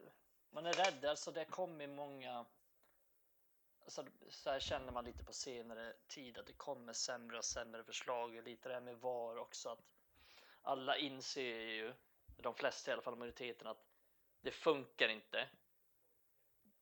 man 0.51 0.67
är 0.67 0.73
rädd, 0.73 1.05
alltså 1.05 1.33
det 1.33 1.45
kommer 1.45 1.87
många 1.87 2.47
Alltså, 3.85 4.05
så 4.29 4.51
här 4.51 4.61
känner 4.61 4.93
man 4.93 5.05
lite 5.05 5.25
på 5.25 5.33
senare 5.33 5.95
tid 6.07 6.39
att 6.39 6.47
det 6.47 6.53
kommer 6.53 6.93
sämre 6.93 7.39
och 7.39 7.45
sämre 7.45 7.85
förslag 7.85 8.37
och 8.37 8.43
lite 8.43 8.69
det 8.69 8.75
här 8.75 8.81
med 8.81 8.97
VAR 8.97 9.37
också 9.37 9.69
att 9.69 9.85
alla 10.63 10.97
inser 10.97 11.61
ju, 11.61 11.95
de 12.37 12.55
flesta 12.55 12.91
i 12.91 12.95
alla 12.95 13.03
fall 13.03 13.17
majoriteten, 13.17 13.67
att 13.67 13.85
det 14.41 14.51
funkar 14.51 15.09
inte. 15.09 15.49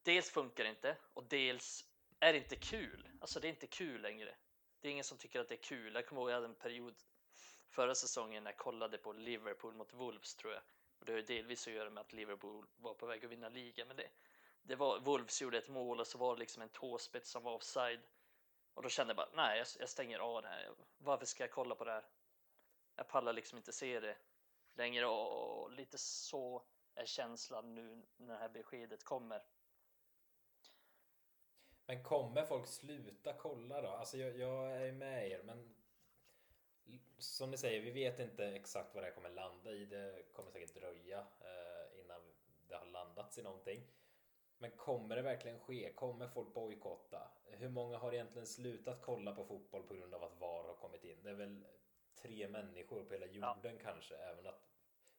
Dels 0.03 0.31
funkar 0.31 0.65
det 0.65 0.71
inte 0.71 0.97
och 1.15 1.25
dels 1.25 1.85
är 2.21 2.33
det 2.33 2.39
inte 2.39 2.57
kul. 2.57 3.09
Alltså 3.21 3.41
det 3.41 3.47
är 3.47 3.51
inte 3.51 3.67
kul 3.67 4.03
längre. 4.03 4.35
Det 4.81 4.89
är 4.89 4.93
ingen 4.93 5.05
som 5.05 5.19
tycker 5.19 5.41
att 5.41 5.49
det 5.49 5.55
är 5.55 5.63
kul. 5.63 5.95
Jag 5.95 6.07
kommer 6.07 6.23
ihåg 6.23 6.31
jag 6.31 6.35
hade 6.35 6.47
en 6.47 6.55
period 6.55 6.95
förra 7.69 7.95
säsongen 7.95 8.45
när 8.45 8.51
jag 8.51 8.59
kollade 8.59 8.99
på 8.99 9.13
Liverpool 9.13 9.75
mot 9.75 9.93
Wolves 9.93 10.35
tror 10.35 10.53
jag. 10.53 10.63
Och 10.99 11.07
det 11.07 11.13
har 11.13 11.19
ju 11.19 11.27
delvis 11.27 11.67
att 11.67 11.75
göra 11.75 11.91
med 11.91 12.01
att 12.01 12.13
Liverpool 12.13 12.67
var 12.77 12.95
på 12.95 13.07
väg 13.07 13.25
att 13.25 13.31
vinna 13.31 13.49
ligan. 13.49 13.89
Men 13.89 13.97
det, 13.97 14.09
det 14.63 14.77
var, 14.77 15.01
Wolves 15.01 15.43
gjorde 15.43 15.59
ett 15.59 15.69
mål 15.69 16.01
och 16.01 16.07
så 16.07 16.19
var 16.19 16.35
det 16.35 16.41
liksom 16.41 16.63
en 16.63 16.69
tåspets 16.69 17.31
som 17.31 17.43
var 17.43 17.55
offside. 17.55 18.01
Och 18.75 18.83
då 18.83 18.89
kände 18.89 19.11
jag 19.11 19.17
bara, 19.17 19.31
nej 19.35 19.59
jag, 19.59 19.67
jag 19.79 19.89
stänger 19.89 20.19
av 20.19 20.43
det 20.43 20.49
här. 20.49 20.71
Varför 20.99 21.27
ska 21.27 21.43
jag 21.43 21.51
kolla 21.51 21.75
på 21.75 21.85
det 21.85 21.93
här? 21.93 22.05
Jag 22.97 23.09
pallar 23.09 23.33
liksom 23.33 23.59
inte 23.59 23.73
se 23.73 24.01
det 24.01 24.17
längre 24.75 25.07
och, 25.07 25.63
och 25.63 25.73
lite 25.73 25.99
så 25.99 26.63
är 26.95 27.05
känslan 27.05 27.75
nu 27.75 28.03
när 28.17 28.35
det 28.35 28.41
här 28.41 28.49
beskedet 28.49 29.05
kommer. 29.05 29.43
Men 31.87 32.03
kommer 32.03 32.45
folk 32.45 32.67
sluta 32.67 33.33
kolla 33.33 33.83
då? 33.83 33.89
Alltså 33.89 34.17
jag, 34.17 34.39
jag 34.39 34.87
är 34.87 34.93
med 34.93 35.31
er, 35.31 35.43
men 35.43 35.75
som 37.19 37.51
ni 37.51 37.59
säger, 37.59 37.81
vi 37.81 37.91
vet 37.91 38.19
inte 38.19 38.47
exakt 38.47 38.95
vad 38.95 39.03
det 39.03 39.07
här 39.07 39.15
kommer 39.15 39.31
landa 39.31 39.71
i. 39.71 39.87
Det 39.87 40.33
kommer 40.33 40.51
säkert 40.51 40.75
dröja 40.75 41.19
eh, 41.19 42.01
innan 42.01 42.21
det 42.69 42.75
har 42.75 42.87
landats 42.87 43.39
i 43.39 43.43
någonting. 43.43 43.87
Men 44.63 44.71
kommer 44.71 45.17
det 45.17 45.23
verkligen 45.23 45.61
ske? 45.61 45.93
Kommer 45.93 46.29
folk 46.29 46.55
bojkotta? 46.55 47.31
Hur 47.45 47.69
många 47.69 47.99
har 47.99 48.13
egentligen 48.13 48.47
slutat 48.47 49.03
kolla 49.03 49.35
på 49.35 49.45
fotboll 49.45 49.83
på 49.83 49.95
grund 49.95 50.15
av 50.15 50.25
att 50.25 50.41
VAR 50.41 50.65
har 50.65 50.75
kommit 50.75 51.05
in? 51.05 51.23
Det 51.23 51.31
är 51.31 51.35
väl 51.35 51.65
tre 52.23 52.49
människor 52.49 53.05
på 53.05 53.13
hela 53.13 53.27
jorden 53.27 53.79
kanske. 53.83 54.17
Även 54.17 54.47
att 54.47 54.69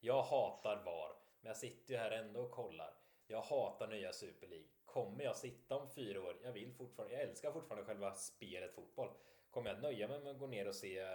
jag 0.00 0.22
hatar 0.22 0.84
VAR, 0.84 1.16
men 1.40 1.48
jag 1.50 1.56
sitter 1.56 1.94
ju 1.94 2.00
här 2.00 2.10
ändå 2.10 2.40
och 2.40 2.50
kollar. 2.50 2.94
Jag 3.26 3.42
hatar 3.42 3.88
nya 3.88 4.12
Super 4.12 4.46
League. 4.46 4.66
Kommer 4.84 5.24
jag 5.24 5.36
sitta 5.36 5.76
om 5.76 5.90
fyra 5.90 6.22
år? 6.22 6.40
Jag 6.42 6.52
vill 6.52 6.72
fortfarande. 6.72 7.14
Jag 7.14 7.22
älskar 7.22 7.52
fortfarande 7.52 7.86
själva 7.86 8.14
spelet 8.14 8.74
fotboll. 8.74 9.10
Kommer 9.50 9.70
jag 9.70 9.82
nöja 9.82 10.08
mig 10.08 10.20
med 10.20 10.30
att 10.32 10.38
gå 10.38 10.46
ner 10.46 10.68
och 10.68 10.74
se 10.74 10.98
eh, 10.98 11.08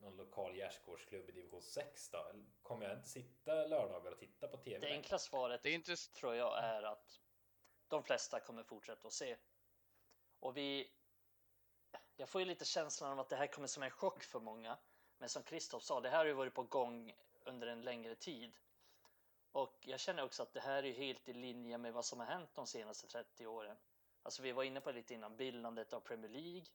någon 0.00 0.16
lokal 0.16 0.56
gärdsgårdsklubb 0.56 1.28
i 1.28 1.32
division 1.32 1.62
6 1.62 2.10
då? 2.10 2.18
Eller 2.18 2.44
kommer 2.62 2.86
jag 2.88 2.96
inte 2.96 3.08
sitta 3.08 3.54
lördagar 3.66 4.12
och 4.12 4.18
titta 4.18 4.48
på 4.48 4.56
TV? 4.56 4.78
Det 4.86 4.92
enkla 4.92 5.18
svaret 5.18 5.62
Det 5.62 5.68
är 5.68 5.74
intressant. 5.74 6.14
tror 6.16 6.34
jag 6.34 6.64
är 6.64 6.82
att 6.82 7.20
de 7.90 8.02
flesta 8.02 8.40
kommer 8.40 8.62
fortsätta 8.62 9.08
att 9.08 9.14
se. 9.14 9.36
Och 10.40 10.56
vi... 10.56 10.90
Jag 12.16 12.28
får 12.28 12.40
ju 12.40 12.44
lite 12.44 12.64
känslan 12.64 13.12
av 13.12 13.20
att 13.20 13.28
det 13.28 13.36
här 13.36 13.46
kommer 13.46 13.68
som 13.68 13.82
en 13.82 13.90
chock 13.90 14.22
för 14.22 14.40
många. 14.40 14.78
Men 15.18 15.28
som 15.28 15.42
Kristoff 15.42 15.82
sa, 15.82 16.00
det 16.00 16.08
här 16.08 16.18
har 16.18 16.24
ju 16.24 16.32
varit 16.32 16.54
på 16.54 16.62
gång 16.62 17.14
under 17.44 17.66
en 17.66 17.80
längre 17.80 18.14
tid. 18.14 18.52
Och 19.52 19.76
jag 19.80 20.00
känner 20.00 20.24
också 20.24 20.42
att 20.42 20.52
det 20.52 20.60
här 20.60 20.84
är 20.84 20.92
helt 20.92 21.28
i 21.28 21.32
linje 21.32 21.78
med 21.78 21.92
vad 21.92 22.04
som 22.04 22.20
har 22.20 22.26
hänt 22.26 22.50
de 22.54 22.66
senaste 22.66 23.06
30 23.06 23.46
åren. 23.46 23.76
Alltså 24.22 24.42
vi 24.42 24.52
var 24.52 24.64
inne 24.64 24.80
på 24.80 24.90
det 24.90 24.96
lite 24.96 25.14
innan, 25.14 25.36
bildandet 25.36 25.92
av 25.92 26.00
Premier 26.00 26.30
League. 26.30 26.66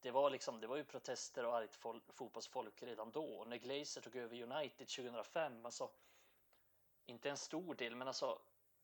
Det 0.00 0.10
var, 0.10 0.30
liksom, 0.30 0.60
det 0.60 0.66
var 0.66 0.76
ju 0.76 0.84
protester 0.84 1.44
och 1.44 1.56
argt 1.56 1.74
fotbollsfolk 2.14 2.82
redan 2.82 3.10
då. 3.10 3.24
Och 3.24 3.48
när 3.48 3.56
Glazer 3.56 4.00
tog 4.00 4.16
över 4.16 4.42
United 4.42 4.88
2005, 4.88 5.64
alltså 5.66 5.90
inte 7.06 7.30
en 7.30 7.36
stor 7.36 7.74
del, 7.74 7.96
men 7.96 8.08
alltså 8.08 8.40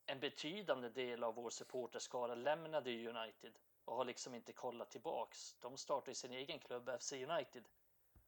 en 0.06 0.20
betydande 0.20 0.88
del 0.88 1.24
av 1.24 1.34
vår 1.34 1.50
supporterskara 1.50 2.34
lämnade 2.34 3.08
United 3.08 3.58
och 3.84 3.96
har 3.96 4.04
liksom 4.04 4.34
inte 4.34 4.52
kollat 4.52 4.90
tillbaks. 4.90 5.56
De 5.60 5.76
startade 5.76 6.14
sin 6.14 6.32
egen 6.32 6.58
klubb 6.58 6.90
FC 7.00 7.12
United 7.12 7.68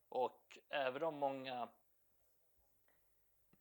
och 0.09 0.59
även 0.68 1.03
om 1.03 1.18
många 1.18 1.68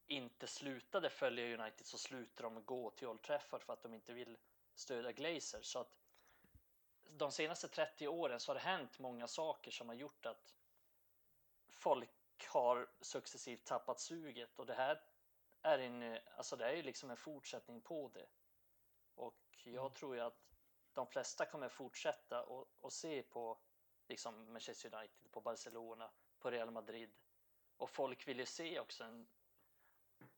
inte 0.07 0.47
slutade 0.47 1.09
följa 1.09 1.57
United 1.57 1.85
så 1.85 1.97
slutade 1.97 2.49
de 2.49 2.63
gå 2.63 2.91
till 2.91 3.07
Old 3.07 3.21
Trafford 3.21 3.63
för 3.63 3.73
att 3.73 3.81
de 3.81 3.93
inte 3.93 4.13
vill 4.13 4.37
stödja 4.75 5.11
Glazer. 5.11 5.61
Så 5.61 5.79
att 5.79 5.97
de 7.09 7.31
senaste 7.31 7.67
30 7.67 8.07
åren 8.07 8.39
så 8.39 8.49
har 8.49 8.55
det 8.55 8.61
hänt 8.61 8.99
många 8.99 9.27
saker 9.27 9.71
som 9.71 9.87
har 9.89 9.95
gjort 9.95 10.25
att 10.25 10.55
folk 11.69 12.09
har 12.47 12.89
successivt 13.01 13.65
tappat 13.65 13.99
suget 13.99 14.59
och 14.59 14.65
det 14.65 14.73
här 14.73 15.01
är 15.65 15.79
en, 15.79 16.19
alltså 16.37 16.55
det 16.55 16.65
är 16.65 16.75
ju 16.75 16.81
liksom 16.81 17.11
en 17.11 17.17
fortsättning 17.17 17.81
på 17.81 18.11
det. 18.13 18.27
Och 19.15 19.39
jag 19.63 19.93
tror 19.95 20.15
ju 20.15 20.21
att 20.21 20.45
de 20.93 21.07
flesta 21.07 21.45
kommer 21.45 21.69
fortsätta 21.69 22.43
och, 22.43 22.67
och 22.81 22.93
se 22.93 23.23
på 23.23 23.59
liksom 24.07 24.53
Manchester 24.53 24.95
United, 24.95 25.31
på 25.31 25.41
Barcelona, 25.41 26.11
på 26.39 26.51
Real 26.51 26.71
Madrid. 26.71 27.15
Och 27.77 27.89
folk 27.89 28.27
vill 28.27 28.39
ju 28.39 28.45
se 28.45 28.79
också 28.79 29.03
en... 29.03 29.27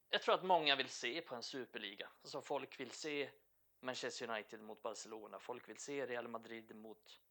Jag 0.09 0.21
tror 0.21 0.35
att 0.35 0.43
många 0.43 0.75
vill 0.75 0.89
se 0.89 1.21
på 1.21 1.35
en 1.35 1.43
superliga. 1.43 2.09
Alltså 2.21 2.41
folk 2.41 2.79
vill 2.79 2.91
se 2.91 3.31
Manchester 3.79 4.29
United 4.29 4.61
mot 4.61 4.81
Barcelona. 4.81 5.39
Folk 5.39 5.69
vill 5.69 5.77
se 5.77 6.05
Real 6.05 6.27
Madrid 6.27 6.75
mot 6.75 7.21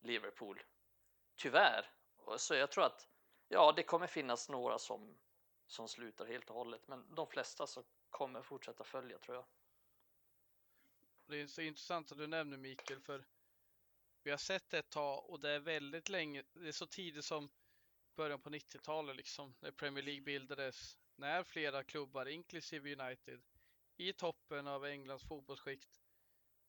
Liverpool. 0.00 0.62
Tyvärr. 1.34 1.90
Så 2.36 2.54
jag 2.54 2.70
tror 2.70 2.84
att 2.84 3.08
ja, 3.48 3.72
det 3.72 3.82
kommer 3.82 4.06
finnas 4.06 4.48
några 4.48 4.78
som 4.78 5.18
som 5.66 5.88
slutar 5.88 6.26
helt 6.26 6.50
och 6.50 6.56
hållet. 6.56 6.88
Men 6.88 7.14
de 7.14 7.26
flesta 7.26 7.66
så 7.66 7.84
kommer 8.10 8.42
fortsätta 8.42 8.84
följa 8.84 9.18
tror 9.18 9.36
jag. 9.36 9.46
Det 11.26 11.40
är 11.40 11.46
så 11.46 11.60
intressant 11.60 12.12
att 12.12 12.18
du 12.18 12.26
nämner 12.26 12.56
Mikael 12.56 13.00
för 13.00 13.24
vi 14.22 14.30
har 14.30 14.38
sett 14.38 14.70
det 14.70 14.78
ett 14.78 14.90
tag 14.90 15.30
och 15.30 15.40
det 15.40 15.50
är 15.50 15.60
väldigt 15.60 16.08
länge, 16.08 16.44
det 16.52 16.68
är 16.68 16.72
så 16.72 16.86
tidigt 16.86 17.24
som 17.24 17.50
början 18.14 18.40
på 18.40 18.50
90-talet 18.50 19.16
liksom, 19.16 19.54
när 19.60 19.70
Premier 19.70 20.04
League 20.04 20.22
bildades, 20.22 20.98
när 21.16 21.44
flera 21.44 21.84
klubbar, 21.84 22.26
inklusive 22.26 22.96
United, 23.02 23.42
i 23.96 24.12
toppen 24.12 24.66
av 24.66 24.84
Englands 24.84 25.24
fotbollsskikt 25.24 26.00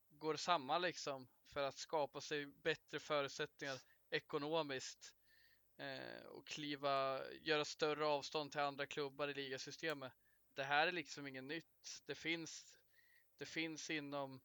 går 0.09 0.35
samman 0.35 0.81
liksom 0.81 1.27
för 1.45 1.63
att 1.63 1.77
skapa 1.77 2.21
sig 2.21 2.45
bättre 2.45 2.99
förutsättningar 2.99 3.77
ekonomiskt 4.09 5.16
Eh, 5.77 6.25
och 6.25 6.47
kliva, 6.47 7.21
göra 7.41 7.65
större 7.65 8.05
avstånd 8.05 8.51
till 8.51 8.61
andra 8.61 8.85
klubbar 8.85 9.27
i 9.27 9.33
ligasystemet. 9.33 10.11
Det 10.53 10.63
här 10.63 10.87
är 10.87 10.91
liksom 10.91 11.27
inget 11.27 11.43
nytt. 11.43 12.01
Det 12.05 12.15
finns, 12.15 12.77
det 13.37 13.45
finns 13.45 13.89
inom 13.89 14.39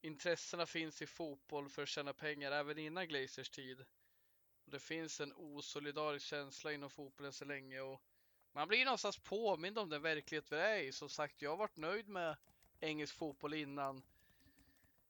intressena 0.00 0.66
finns 0.66 1.02
i 1.02 1.06
fotboll 1.06 1.68
för 1.68 1.82
att 1.82 1.88
tjäna 1.88 2.12
pengar 2.12 2.52
även 2.52 2.78
innan 2.78 3.08
Glazers 3.08 3.50
tid. 3.50 3.80
Och 4.64 4.70
det 4.70 4.80
finns 4.80 5.20
en 5.20 5.32
osolidarisk 5.32 6.26
känsla 6.26 6.72
inom 6.72 6.90
fotbollen 6.90 7.32
så 7.32 7.44
länge 7.44 7.80
och 7.80 8.02
man 8.52 8.68
blir 8.68 8.84
någonstans 8.84 9.18
påmind 9.18 9.78
om 9.78 9.88
den 9.88 10.02
verklighet 10.02 10.52
vi 10.52 10.56
är 10.56 10.78
i. 10.78 10.92
Som 10.92 11.08
sagt, 11.08 11.42
jag 11.42 11.50
har 11.50 11.56
varit 11.56 11.76
nöjd 11.76 12.08
med 12.08 12.36
engelsk 12.80 13.14
fotboll 13.14 13.54
innan. 13.54 14.02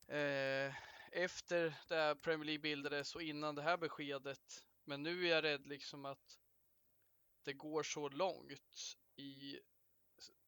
Eh, 0.08 0.74
efter 1.12 1.74
det 1.88 1.94
här 1.94 2.14
Premier 2.14 2.44
League 2.44 2.60
bildades 2.60 3.14
och 3.14 3.22
innan 3.22 3.54
det 3.54 3.62
här 3.62 3.76
beskedet. 3.76 4.66
Men 4.84 5.02
nu 5.02 5.26
är 5.26 5.30
jag 5.30 5.44
rädd 5.44 5.66
liksom 5.66 6.04
att 6.04 6.38
det 7.42 7.52
går 7.52 7.82
så 7.82 8.08
långt 8.08 8.96
i 9.16 9.60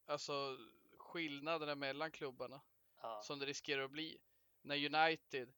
alltså 0.05 0.57
skillnaderna 0.97 1.75
mellan 1.75 2.11
klubbarna 2.11 2.61
Ja. 3.01 3.21
som 3.23 3.39
det 3.39 3.45
riskerar 3.45 3.83
att 3.83 3.91
bli. 3.91 4.17
När 4.61 4.95
United 4.95 5.53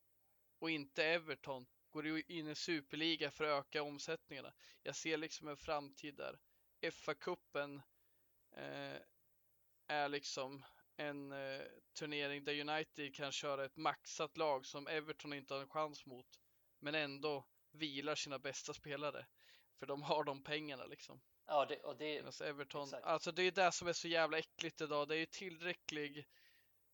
och 0.59 0.69
inte 0.69 1.05
Everton 1.05 1.67
går 1.89 2.31
in 2.31 2.47
i 2.47 2.55
superliga 2.55 3.31
för 3.31 3.43
att 3.43 3.65
öka 3.65 3.83
omsättningarna. 3.83 4.53
Jag 4.83 4.95
ser 4.95 5.17
liksom 5.17 5.47
en 5.47 5.57
framtid 5.57 6.15
där 6.15 6.39
FA-cupen 6.81 7.81
eh, 8.51 9.01
är 9.87 10.09
liksom 10.09 10.65
en 10.95 11.31
eh, 11.31 11.61
turnering 11.93 12.43
där 12.43 12.69
United 12.69 13.15
kan 13.15 13.31
köra 13.31 13.65
ett 13.65 13.77
maxat 13.77 14.37
lag 14.37 14.65
som 14.65 14.87
Everton 14.87 15.33
inte 15.33 15.53
har 15.53 15.61
en 15.61 15.69
chans 15.69 16.05
mot. 16.05 16.39
Men 16.79 16.95
ändå 16.95 17.47
vilar 17.77 18.15
sina 18.15 18.39
bästa 18.39 18.73
spelare. 18.73 19.25
För 19.79 19.85
de 19.85 20.01
har 20.01 20.23
de 20.23 20.43
pengarna 20.43 20.85
liksom. 20.85 21.21
Ja, 21.45 21.65
det, 21.65 21.83
och 21.83 21.97
det, 21.97 22.21
Alltså 22.21 22.45
Everton, 22.45 22.83
Exakt. 22.83 23.05
alltså 23.05 23.31
det 23.31 23.43
är 23.43 23.51
det 23.51 23.71
som 23.71 23.87
är 23.87 23.93
så 23.93 24.07
jävla 24.07 24.37
äckligt 24.37 24.81
idag. 24.81 25.07
Det 25.07 25.15
är 25.15 25.19
ju 25.19 25.25
tillräcklig, 25.25 26.25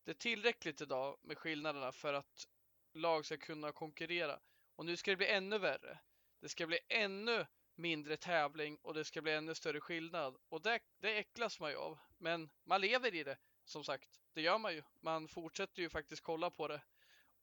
det 0.04 0.12
är 0.12 0.16
tillräckligt 0.16 0.82
idag 0.82 1.20
med 1.22 1.38
skillnaderna 1.38 1.92
för 1.92 2.14
att 2.14 2.48
lag 2.94 3.26
ska 3.26 3.38
kunna 3.38 3.72
konkurrera. 3.72 4.40
Och 4.76 4.86
nu 4.86 4.98
ska 4.98 5.12
det 5.12 5.18
bli 5.18 5.28
ännu 5.28 5.58
värre. 5.58 6.00
Det 6.40 6.50
ska 6.50 6.68
bli 6.68 6.80
ännu 6.90 7.46
mindre 7.76 8.18
tävling 8.18 8.78
och 8.82 8.94
det 8.94 9.06
ska 9.06 9.22
bli 9.22 9.32
ännu 9.32 9.56
större 9.56 9.82
skillnad. 9.82 10.38
Och 10.50 10.62
det, 10.62 10.80
det 11.00 11.18
äcklas 11.18 11.60
man 11.60 11.72
ju 11.72 11.78
av. 11.78 12.00
Men 12.18 12.50
man 12.64 12.82
lever 12.82 13.16
i 13.16 13.24
det, 13.24 13.38
som 13.66 13.84
sagt. 13.84 14.22
Det 14.34 14.42
gör 14.42 14.58
man 14.58 14.74
ju. 14.74 14.84
Man 15.02 15.28
fortsätter 15.28 15.82
ju 15.82 15.90
faktiskt 15.90 16.22
kolla 16.22 16.50
på 16.50 16.68
det. 16.68 16.82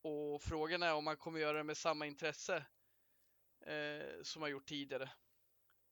Och 0.03 0.43
frågan 0.43 0.83
är 0.83 0.95
om 0.95 1.05
man 1.05 1.17
kommer 1.17 1.41
göra 1.41 1.59
det 1.59 1.65
med 1.65 1.77
samma 1.77 2.07
intresse 2.07 2.65
eh, 3.61 4.23
som 4.23 4.41
man 4.41 4.51
gjort 4.51 4.67
tidigare 4.69 5.11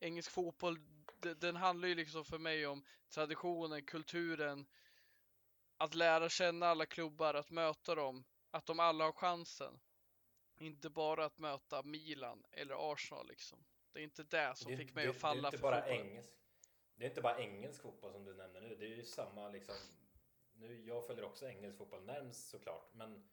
engelsk 0.01 0.31
fotboll, 0.31 0.79
den 1.37 1.57
handlar 1.57 1.89
ju 1.89 1.95
liksom 1.95 2.25
för 2.25 2.39
mig 2.39 2.67
om 2.67 2.85
traditionen, 3.09 3.85
kulturen, 3.85 4.67
att 5.77 5.95
lära 5.95 6.29
känna 6.29 6.67
alla 6.67 6.87
klubbar, 6.87 7.35
att 7.35 7.51
möta 7.51 7.95
dem, 7.95 8.25
att 8.51 8.67
de 8.67 8.81
alla 8.81 9.05
har 9.05 9.13
chansen. 9.13 9.81
Inte 10.61 10.91
bara 10.91 11.25
att 11.25 11.39
möta 11.39 11.83
Milan 11.83 12.45
eller 12.51 12.93
Arsenal 12.93 13.29
liksom. 13.29 13.65
Det 13.93 13.99
är 14.01 14.05
inte 14.05 14.23
det 14.23 14.53
som 14.57 14.71
Det- 14.71 14.77
fick 14.77 14.95
mig 14.95 15.05
det- 15.05 15.11
att 15.11 15.17
falla 15.17 15.35
det 15.43 15.47
är 15.47 15.49
inte 15.49 15.59
för 15.59 15.63
bara 15.63 15.81
fotbollen. 15.83 16.07
engelsk. 16.07 16.33
Det 16.97 17.05
är 17.05 17.09
inte 17.09 17.21
bara 17.21 17.39
engelsk 17.39 17.83
fotboll 17.83 18.13
som 18.13 18.25
du 18.25 18.35
nämner 18.35 18.61
nu. 18.61 18.77
Det 18.77 18.85
är 18.87 18.97
ju 18.97 19.05
samma 19.05 19.49
liksom. 19.49 19.75
Nu, 20.53 20.83
jag 20.87 21.07
följer 21.07 21.25
också 21.25 21.47
engelsk 21.49 21.79
fotboll 21.79 22.05
närmst 22.05 22.49
såklart, 22.51 22.95
men 22.95 23.29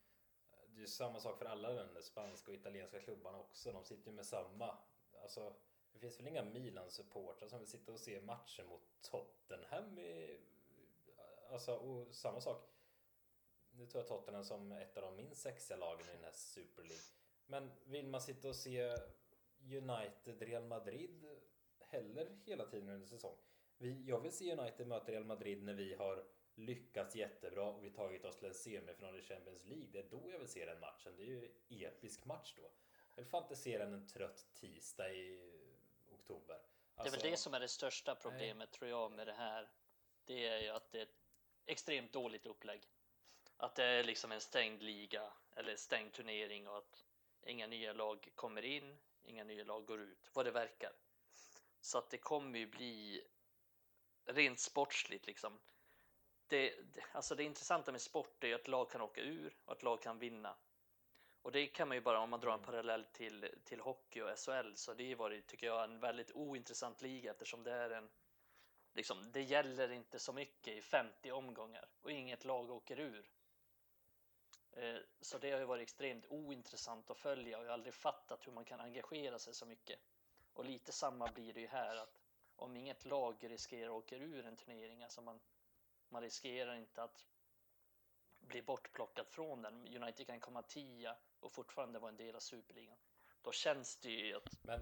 det 0.76 0.80
är 0.80 0.82
ju 0.82 0.88
samma 0.88 1.20
sak 1.20 1.38
för 1.38 1.46
alla 1.46 1.70
länder. 1.70 2.02
Spanska 2.02 2.52
och 2.52 2.58
italienska 2.58 3.00
klubbarna 3.00 3.40
också. 3.40 3.72
De 3.72 3.84
sitter 3.84 4.10
ju 4.10 4.16
med 4.16 4.26
samma. 4.26 4.78
Alltså, 5.22 5.54
det 5.94 6.00
finns 6.00 6.20
väl 6.20 6.28
inga 6.28 6.44
Milan-supportrar 6.44 7.48
som 7.48 7.60
vill 7.60 7.68
sitta 7.68 7.92
och 7.92 8.00
se 8.00 8.22
matcher 8.22 8.64
mot 8.64 8.82
Tottenham 9.02 10.00
i, 10.00 10.40
Alltså, 11.52 11.76
och 11.76 12.16
samma 12.16 12.42
sak. 12.42 12.70
Nu 13.72 13.88
tar 13.88 14.00
jag 14.00 14.08
Tottenham 14.08 14.44
som 14.44 14.72
ett 14.72 14.98
av 14.98 15.04
de 15.04 15.16
minst 15.16 15.42
sexiga 15.42 15.78
lagen 15.78 16.10
i 16.10 16.12
den 16.12 16.24
här 16.24 16.32
Super 16.32 16.84
League. 16.84 17.04
Men 17.46 17.72
vill 17.84 18.08
man 18.08 18.22
sitta 18.22 18.50
och 18.50 18.56
se 18.56 18.98
United, 19.60 20.42
Real 20.42 20.64
Madrid 20.64 21.26
heller 21.80 22.38
hela 22.46 22.66
tiden 22.66 22.90
under 22.90 23.08
säsong? 23.08 23.38
Vi, 23.78 24.06
jag 24.06 24.20
vill 24.20 24.32
se 24.32 24.58
United 24.58 24.88
möta 24.88 25.12
Real 25.12 25.26
Madrid 25.26 25.64
när 25.64 25.74
vi 25.74 25.94
har 25.94 26.26
lyckats 26.56 27.16
jättebra 27.16 27.64
och 27.64 27.84
vi 27.86 27.90
tagit 27.90 28.26
oss 28.26 28.38
till 28.38 28.48
en 28.48 28.54
semifinal 28.54 29.20
i 29.20 29.22
Champions 29.22 29.66
League. 29.66 29.88
Det 29.92 30.00
är 30.00 30.10
då 30.10 30.32
jag 30.32 30.40
vill 30.40 30.48
se 30.48 30.66
den 30.66 30.80
matchen. 30.80 31.14
Det 31.18 31.24
är 31.24 31.28
ju 31.28 31.52
episk 31.70 32.26
match 32.26 32.54
då. 32.56 32.62
Jag 33.16 33.24
vill 33.24 33.26
fan 33.26 33.44
inte 33.44 33.56
se 33.56 33.78
den 33.78 33.94
en 33.94 34.08
trött 34.08 34.48
tisdag 34.54 35.14
i 35.14 35.52
oktober. 36.12 36.56
det 36.56 37.02
är 37.02 37.04
Alltså, 37.04 37.20
väl 37.20 37.32
det 37.32 37.38
som 37.38 37.54
är 37.54 37.60
det 37.60 37.68
största 37.68 38.16
problemet 38.16 38.72
tror 38.72 38.90
jag 38.90 39.12
med 39.12 39.28
det 39.28 39.34
här. 39.34 39.70
Det 40.26 40.48
är 40.48 40.62
ju 40.62 40.70
att 40.70 40.92
det 40.92 41.00
är 41.00 41.04
ett 41.04 41.26
extremt 41.66 42.14
dåligt 42.14 42.46
upplägg. 42.46 42.90
Att 43.58 43.76
det 43.76 43.84
är 43.84 44.04
liksom 44.04 44.32
en 44.32 44.42
stängd 44.42 44.84
liga 44.84 45.34
eller 45.56 45.76
stängd 45.76 46.14
turnering 46.14 46.68
och 46.68 46.78
att 46.78 47.06
inga 47.46 47.68
nya 47.68 47.94
lag 47.94 48.32
kommer 48.36 48.66
in, 48.66 48.98
inga 49.24 49.44
nya 49.44 49.64
lag 49.64 49.86
går 49.86 50.02
ut, 50.02 50.32
vad 50.34 50.46
det 50.46 50.52
verkar. 50.52 50.94
Så 51.82 51.98
att 51.98 52.10
det 52.10 52.18
kommer 52.18 52.60
ju 52.60 52.68
bli 52.68 53.24
rent 54.26 54.60
sportsligt 54.60 55.28
liksom. 55.28 55.60
Det, 56.48 56.74
alltså 57.12 57.36
det 57.36 57.44
intressanta 57.44 57.92
med 57.92 58.02
sport 58.02 58.44
är 58.44 58.48
ju 58.48 58.54
att 58.54 58.68
lag 58.68 58.90
kan 58.90 59.02
åka 59.02 59.22
ur 59.22 59.58
och 59.66 59.72
att 59.72 59.84
lag 59.84 60.02
kan 60.02 60.20
vinna. 60.20 60.56
Och 61.42 61.52
det 61.52 61.68
kan 61.68 61.88
man 61.88 61.98
ju 61.98 62.02
bara 62.02 62.20
om 62.20 62.30
man 62.30 62.40
drar 62.40 62.54
en 62.54 62.62
parallell 62.62 63.06
till, 63.06 63.50
till 63.64 63.80
hockey 63.80 64.22
och 64.22 64.40
SHL 64.40 64.74
så 64.76 64.94
det 64.94 65.10
har 65.10 65.16
varit, 65.16 65.48
tycker 65.48 65.68
jag, 65.68 65.84
en 65.84 66.00
väldigt 66.00 66.32
ointressant 66.32 67.02
liga 67.02 67.32
eftersom 67.32 67.64
det 67.64 67.72
är 67.72 67.90
en 67.90 68.10
liksom, 68.94 69.32
det 69.32 69.42
gäller 69.42 69.92
inte 69.92 70.20
så 70.20 70.34
mycket 70.34 70.78
i 70.78 70.82
50 70.82 71.32
omgångar 71.32 71.90
och 72.02 72.12
inget 72.12 72.46
lag 72.46 72.70
åker 72.70 73.00
ur. 73.00 73.32
Eh, 74.72 74.98
Så 75.22 75.38
det 75.38 75.52
har 75.52 75.60
ju 75.60 75.66
varit 75.66 75.82
extremt 75.82 76.26
ointressant 76.30 77.10
att 77.10 77.18
följa 77.18 77.58
och 77.58 77.64
jag 77.64 77.70
har 77.70 77.74
aldrig 77.74 77.94
fattat 77.94 78.48
hur 78.48 78.52
man 78.52 78.66
kan 78.66 78.80
engagera 78.80 79.40
sig 79.40 79.54
så 79.54 79.66
mycket. 79.66 80.00
Och 80.54 80.66
lite 80.66 80.92
samma 80.92 81.28
blir 81.28 81.54
det 81.54 81.62
ju 81.62 81.68
här 81.68 81.96
att 81.96 82.22
om 82.56 82.78
inget 82.78 83.06
lag 83.06 83.38
riskerar 83.42 83.86
att 83.86 84.04
åka 84.04 84.16
ur 84.18 84.46
en 84.46 84.56
turnering, 84.56 85.04
alltså 85.04 85.22
man, 85.22 85.40
man 86.16 86.24
riskerar 86.24 86.76
inte 86.76 87.04
att 87.04 87.26
bli 88.40 88.62
bortplockat 88.62 89.30
från 89.30 89.62
den. 89.62 89.88
United 89.88 90.28
kan 90.28 90.40
komma 90.40 90.62
tia 90.62 91.18
och 91.40 91.52
fortfarande 91.52 92.00
vara 92.00 92.10
en 92.10 92.18
del 92.18 92.36
av 92.36 92.40
superligan. 92.40 92.98
Då 93.42 93.52
känns 93.52 93.98
det 93.98 94.10
ju 94.10 94.36
att, 94.36 94.64
Men 94.64 94.80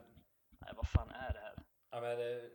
nej 0.59 0.73
vad 0.75 0.87
fan 0.87 1.09
är 1.11 1.33
det 1.33 1.39
här? 1.39 1.55
Ja, 1.89 2.01
men 2.01 2.17
det 2.17 2.23
är 2.23 2.51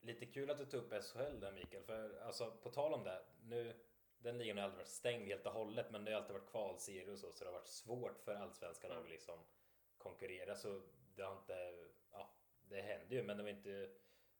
lite 0.00 0.26
kul 0.26 0.50
att 0.50 0.58
du 0.58 0.66
tog 0.66 0.80
upp 0.80 1.04
SHL 1.04 1.40
där 1.40 1.52
Mikael, 1.52 1.82
för 1.82 2.20
alltså 2.20 2.50
på 2.50 2.70
tal 2.70 2.94
om 2.94 3.04
det, 3.04 3.24
nu 3.42 3.80
den 4.18 4.38
ligan 4.38 4.56
har 4.56 4.64
aldrig 4.64 4.78
varit 4.78 4.88
stängd 4.88 5.26
helt 5.26 5.46
och 5.46 5.52
hållet, 5.52 5.90
men 5.90 6.04
det 6.04 6.12
har 6.12 6.20
alltid 6.20 6.34
varit 6.34 6.50
kvalserier 6.50 7.12
och 7.12 7.18
så, 7.18 7.32
så 7.32 7.44
det 7.44 7.50
har 7.50 7.58
varit 7.58 7.68
svårt 7.68 8.18
för 8.18 8.34
allsvenska 8.34 8.88
lag 8.88 8.98
att 9.04 9.10
liksom 9.10 9.38
konkurrera, 9.98 10.56
så 10.56 10.82
det 11.14 11.22
har 11.22 11.32
inte, 11.32 11.88
ja, 12.12 12.30
det 12.62 12.80
händer 12.80 13.16
ju, 13.16 13.22
men 13.22 13.36
det 13.36 13.42
var 13.42 13.50
inte 13.50 13.90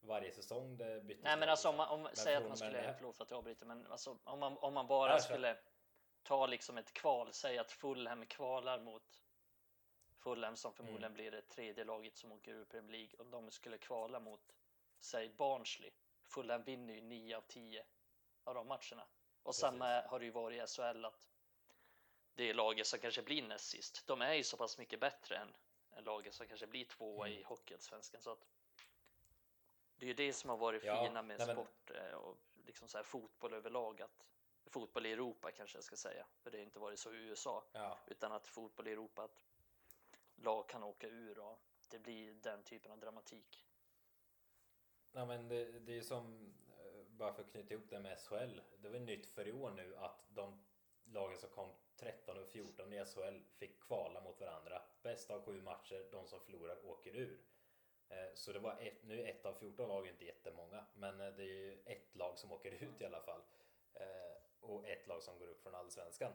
varje 0.01 0.33
säsong 0.33 0.77
det 0.77 1.01
byttes. 1.01 1.25
Nej 1.25 1.37
men 1.37 1.49
alltså 1.49 1.69
om 1.69 1.77
liksom. 1.77 1.89
man, 1.91 1.99
om, 1.99 2.03
Men 2.03 2.17
säg 2.17 2.35
att 2.35 2.43
man 2.43 2.49
med 2.51 2.59
skulle, 2.59 2.95
förlåt 2.95 3.17
för 3.17 3.25
att 3.25 3.31
jag 3.31 3.39
avbryter, 3.39 3.67
men 3.67 3.87
alltså 3.87 4.19
om 4.25 4.39
man, 4.41 4.59
om 4.59 4.75
man 4.75 4.87
bara 4.87 5.13
kör. 5.13 5.19
skulle 5.19 5.57
ta 6.23 6.47
liksom 6.47 6.79
ett 6.79 6.93
kval, 6.93 7.33
säg 7.33 7.59
att 7.59 7.73
Fulham 7.73 8.27
kvalar 8.27 8.81
mot 8.81 9.23
Fulham 10.17 10.57
som 10.57 10.73
förmodligen 10.73 11.05
Mm. 11.05 11.15
blir 11.15 11.31
det 11.31 11.43
tredje 11.43 11.85
laget 11.85 12.17
som 12.17 12.33
åker 12.33 12.51
ur 12.55 12.65
Premier 12.65 12.93
League 12.93 13.15
och 13.19 13.27
de 13.27 13.51
skulle 13.51 13.79
kvala 13.79 14.21
mot, 14.21 14.53
säg 15.01 15.29
Barnsley. 15.29 15.91
Fulham 16.25 16.63
vinner 16.63 16.95
ju 16.95 17.01
9 17.01 17.37
av 17.37 17.41
10 17.43 17.85
av 18.45 18.55
de 18.55 18.67
matcherna. 18.67 19.07
Och 19.43 19.45
Precis. 19.45 19.61
samma 19.61 20.01
har 20.03 20.19
det 20.19 20.25
ju 20.25 20.31
varit 20.31 20.63
i 20.63 20.67
SHL 20.67 21.05
att 21.05 21.29
det 22.35 22.51
är 22.51 22.55
laget 22.55 22.87
som 22.87 22.99
kanske 22.99 23.23
blir 23.23 23.43
näst 23.43 23.69
sist. 23.71 24.07
De 24.07 24.23
är 24.23 24.35
ju 24.35 24.45
så 24.45 24.57
pass 24.57 24.79
mycket 24.79 25.01
bättre 25.01 25.37
än, 25.37 25.57
än 25.93 26.05
laget 26.05 26.35
som 26.35 26.47
kanske 26.47 26.67
blir 26.67 26.85
tvåa 26.85 27.27
Mm. 27.27 27.39
i 27.39 27.43
Hockeyallsvenskan. 27.43 28.21
Så 28.23 28.31
att 28.33 28.47
det 30.01 30.07
är 30.07 30.09
ju 30.09 30.15
det 30.15 30.33
som 30.33 30.51
har 30.51 30.57
varit 30.57 30.85
Ja, 30.85 31.07
fina 31.07 31.23
med 31.23 31.39
nej, 31.39 31.47
men- 31.47 31.57
sport 31.57 31.91
eh, 31.91 32.15
och 32.15 32.37
liksom 32.67 32.89
så 32.89 32.99
här 32.99 33.03
fotboll 33.05 33.55
överlag. 33.55 34.03
Att, 34.03 34.27
fotboll 34.67 35.07
i 35.07 35.13
Europa 35.13 35.51
kanske 35.51 35.77
jag 35.77 35.85
ska 35.85 35.97
säga, 35.97 36.27
för 36.43 36.51
det 36.51 36.59
har 36.59 36.63
inte 36.63 36.79
varit 36.79 36.99
så 36.99 37.13
i 37.13 37.17
USA. 37.17 37.65
Ja, 37.73 37.99
Utan 38.07 38.33
att 38.33 38.47
fotboll 38.47 38.89
i 38.89 38.93
Europa, 38.93 39.23
att 39.25 39.45
lag 40.37 40.69
kan 40.69 40.83
åka 40.83 41.09
ur 41.09 41.39
och 41.39 41.59
det 41.89 41.99
blir 41.99 42.35
den 42.35 42.63
typen 42.63 42.93
av 42.93 42.99
dramatik. 42.99 43.67
Ja, 45.13 45.27
men 45.27 45.49
det, 45.49 45.65
det 45.65 45.93
är 45.93 45.97
ju 45.97 46.03
som, 46.03 46.55
eh, 46.79 47.03
bara 47.09 47.33
för 47.33 47.43
att 47.43 47.51
knyta 47.51 47.75
ihop 47.75 47.91
det 47.91 48.01
med 48.01 48.19
SHL, 48.19 48.61
det 48.79 48.89
var 48.89 48.99
nytt 48.99 49.27
för 49.27 49.49
i 49.49 49.53
år 49.53 49.71
nu 49.71 49.97
att 49.97 50.25
de 50.29 50.65
lagen 51.05 51.39
som 51.39 51.51
kom 51.51 51.73
13 51.97 52.39
och 52.39 52.49
14 52.49 52.93
i 52.93 53.05
SHL 53.05 53.41
fick 53.59 53.81
kvala 53.81 54.21
mot 54.21 54.41
varandra. 54.41 54.83
Bäst 55.03 55.31
av 55.31 55.45
sju 55.45 55.63
matcher, 55.63 56.09
de 56.13 56.27
som 56.27 56.41
förlorar 56.41 56.87
åker 56.87 57.17
ur. 57.17 57.41
Eh, 58.11 58.35
så 58.35 58.53
det 58.53 58.59
var 58.59 58.77
ett, 58.81 59.03
nu 59.03 59.23
är 59.23 59.29
ett 59.29 59.47
av 59.47 59.55
14 59.55 59.89
lag 59.89 60.07
inte 60.07 60.25
jättemånga, 60.25 60.85
men 60.95 61.21
eh, 61.21 61.33
det 61.37 61.43
är 61.43 61.47
ju 61.47 61.79
ett 61.85 62.17
lag 62.17 62.39
som 62.39 62.53
åker 62.53 62.71
ut 62.71 63.01
i 63.01 63.05
alla 63.05 63.21
fall. 63.21 63.41
Eh, 63.95 64.37
och 64.61 64.89
ett 64.89 65.07
lag 65.07 65.23
som 65.23 65.39
går 65.39 65.47
upp 65.47 65.63
från 65.63 65.75
allsvenskan. 65.75 66.33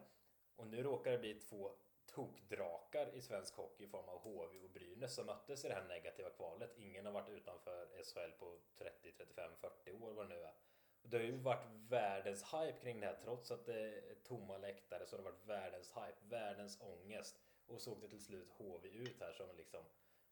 Och 0.56 0.68
nu 0.68 0.84
råkar 0.84 1.12
det 1.12 1.18
bli 1.18 1.34
två 1.34 1.72
tokdrakar 2.06 3.16
i 3.16 3.22
svensk 3.22 3.56
hockey 3.56 3.84
i 3.84 3.88
form 3.88 4.10
av 4.10 4.20
HV 4.20 4.64
och 4.64 4.70
Brynäs 4.70 5.16
som 5.16 5.26
möttes 5.26 5.66
i 5.66 5.68
det 5.68 5.74
här 5.74 5.88
negativa 5.88 6.30
kvalet. 6.30 6.78
Ingen 6.78 7.06
har 7.06 7.14
varit 7.14 7.30
utanför 7.30 7.88
SHL 8.04 8.32
på 8.40 8.58
30, 8.78 9.12
35, 9.18 9.52
40 9.62 9.92
år 9.92 10.14
vad 10.14 10.30
det 10.30 10.36
nu 10.36 10.42
är. 10.42 10.54
Och 11.02 11.10
det 11.10 11.18
har 11.18 11.24
ju 11.24 11.38
varit 11.38 11.68
världens 11.90 12.44
hype 12.54 12.80
kring 12.82 13.00
det 13.00 13.08
här 13.08 13.20
trots 13.24 13.52
att 13.52 13.66
det 13.66 13.80
är 13.82 14.16
tomma 14.24 14.58
läktare 14.58 15.06
så 15.06 15.16
har 15.16 15.24
det 15.24 15.30
varit 15.30 15.46
världens 15.46 15.92
hype, 15.92 16.36
världens 16.36 16.82
ångest. 16.82 17.40
Och 17.68 17.82
så 17.82 17.92
åkte 17.92 18.10
till 18.10 18.24
slut 18.24 18.52
HV 18.52 18.90
ut 18.90 19.20
här 19.20 19.34
som 19.34 19.56
liksom 19.58 19.84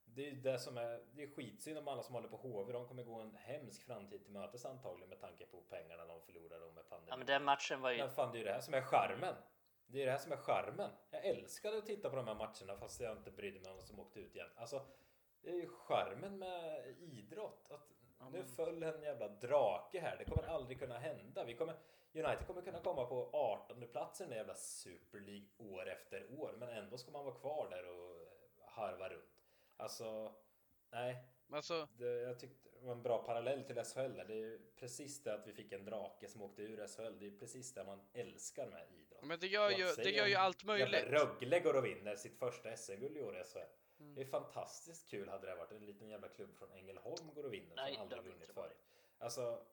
det 0.05 0.29
är 0.29 0.35
det 0.35 0.59
som 0.59 0.77
är, 0.77 1.03
det 1.15 1.23
är 1.23 1.27
skitsynd 1.27 1.77
om 1.77 1.87
alla 1.87 2.03
som 2.03 2.15
håller 2.15 2.27
på 2.27 2.37
HV. 2.37 2.73
De 2.73 2.87
kommer 2.87 3.03
gå 3.03 3.19
en 3.19 3.35
hemsk 3.35 3.83
framtid 3.85 4.23
till 4.23 4.31
mötes 4.31 4.65
antagligen 4.65 5.09
med 5.09 5.19
tanke 5.19 5.45
på 5.45 5.61
pengarna 5.61 6.05
de 6.05 6.21
förlorar 6.21 6.59
då 6.59 6.71
med 6.71 6.89
pandemin. 6.89 7.09
Ja, 7.09 7.17
men 7.17 7.27
den 7.27 7.43
matchen 7.43 7.81
var 7.81 7.91
ju... 7.91 7.97
Men 7.97 8.11
fan, 8.11 8.31
det 8.31 8.37
är 8.37 8.39
ju 8.39 8.45
det 8.45 8.53
här 8.53 8.61
som 8.61 8.73
är 8.73 8.81
charmen. 8.81 9.35
Det 9.85 10.01
är 10.01 10.05
det 10.05 10.11
här 10.11 10.19
som 10.19 10.31
är 10.31 10.37
charmen. 10.37 10.91
Jag 11.11 11.25
älskade 11.25 11.77
att 11.77 11.85
titta 11.85 12.09
på 12.09 12.15
de 12.15 12.27
här 12.27 12.35
matcherna 12.35 12.79
fast 12.79 13.01
jag 13.01 13.17
inte 13.17 13.31
brydde 13.31 13.59
mig 13.59 13.71
om 13.71 13.81
som 13.81 13.99
åkte 13.99 14.19
ut 14.19 14.35
igen. 14.35 14.49
Alltså, 14.55 14.85
det 15.41 15.49
är 15.49 15.55
ju 15.55 15.67
charmen 15.67 16.39
med 16.39 16.87
idrott. 16.99 17.71
Att 17.71 17.89
nu 18.31 18.43
föll 18.43 18.83
en 18.83 19.01
jävla 19.01 19.27
drake 19.27 19.99
här. 19.99 20.17
Det 20.17 20.25
kommer 20.25 20.47
aldrig 20.47 20.79
kunna 20.79 20.97
hända. 20.97 21.43
Vi 21.43 21.55
kommer, 21.55 21.75
United 22.13 22.47
kommer 22.47 22.61
kunna 22.61 22.79
komma 22.79 23.05
på 23.05 23.29
18 23.33 23.87
platsen 23.91 24.27
i 24.27 24.29
den 24.29 24.37
jävla 24.37 24.55
Super 24.55 25.19
League 25.19 25.47
år 25.57 25.89
efter 25.89 26.39
år. 26.39 26.55
Men 26.59 26.69
ändå 26.69 26.97
ska 26.97 27.11
man 27.11 27.25
vara 27.25 27.35
kvar 27.35 27.69
där 27.69 27.89
och 27.89 28.27
harva 28.69 29.09
runt. 29.09 29.32
Alltså, 29.77 30.35
nej. 30.91 31.23
Alltså, 31.51 31.87
Det, 31.97 32.05
jag 32.21 32.39
tyckte 32.39 32.69
det 32.79 32.85
var 32.85 32.91
en 32.91 33.03
bra 33.03 33.23
parallell 33.23 33.63
till 33.63 33.75
SHL 33.75 34.15
där. 34.15 34.25
Det 34.27 34.33
är 34.33 34.37
ju 34.37 34.59
precis 34.75 35.23
det 35.23 35.33
att 35.33 35.47
vi 35.47 35.53
fick 35.53 35.71
en 35.71 35.85
drake 35.85 36.27
som 36.27 36.41
åkte 36.41 36.61
ur 36.61 36.87
SHL. 36.87 37.19
Det 37.19 37.25
är 37.25 37.39
precis 37.39 37.73
det 37.73 37.83
man 37.83 38.01
älskar 38.13 38.67
med 38.67 38.87
idrott. 38.91 39.23
men 39.23 39.39
det 39.39 39.47
gör 39.47 39.69
ju, 39.69 39.93
det 39.97 40.09
gör 40.09 40.27
ju 40.27 40.35
allt 40.35 40.63
möjligt. 40.63 40.93
Jävla 40.93 41.19
Rögle 41.19 41.59
går 41.59 41.75
och 41.75 41.85
vinner 41.85 42.15
sitt 42.15 42.39
första 42.39 42.77
SM-guld 42.77 43.17
i 43.17 43.21
år 43.21 43.37
i 43.37 43.43
SHL. 43.43 43.59
Det 44.15 44.21
är 44.21 44.25
fantastiskt 44.25 45.09
kul 45.09 45.29
hade 45.29 45.47
det 45.47 45.55
varit. 45.55 45.71
En 45.71 45.85
liten 45.85 46.09
jävla 46.09 46.27
klubb 46.27 46.55
från 46.57 46.71
Ängelholm 46.71 47.33
går 47.33 47.43
och 47.43 47.53
vinner 47.53 47.75
Nej, 47.75 47.93
som 47.93 48.01
aldrig 48.01 48.23
vunnit 48.23 48.51
förut. 48.53 48.77
Alltså, 49.17 49.65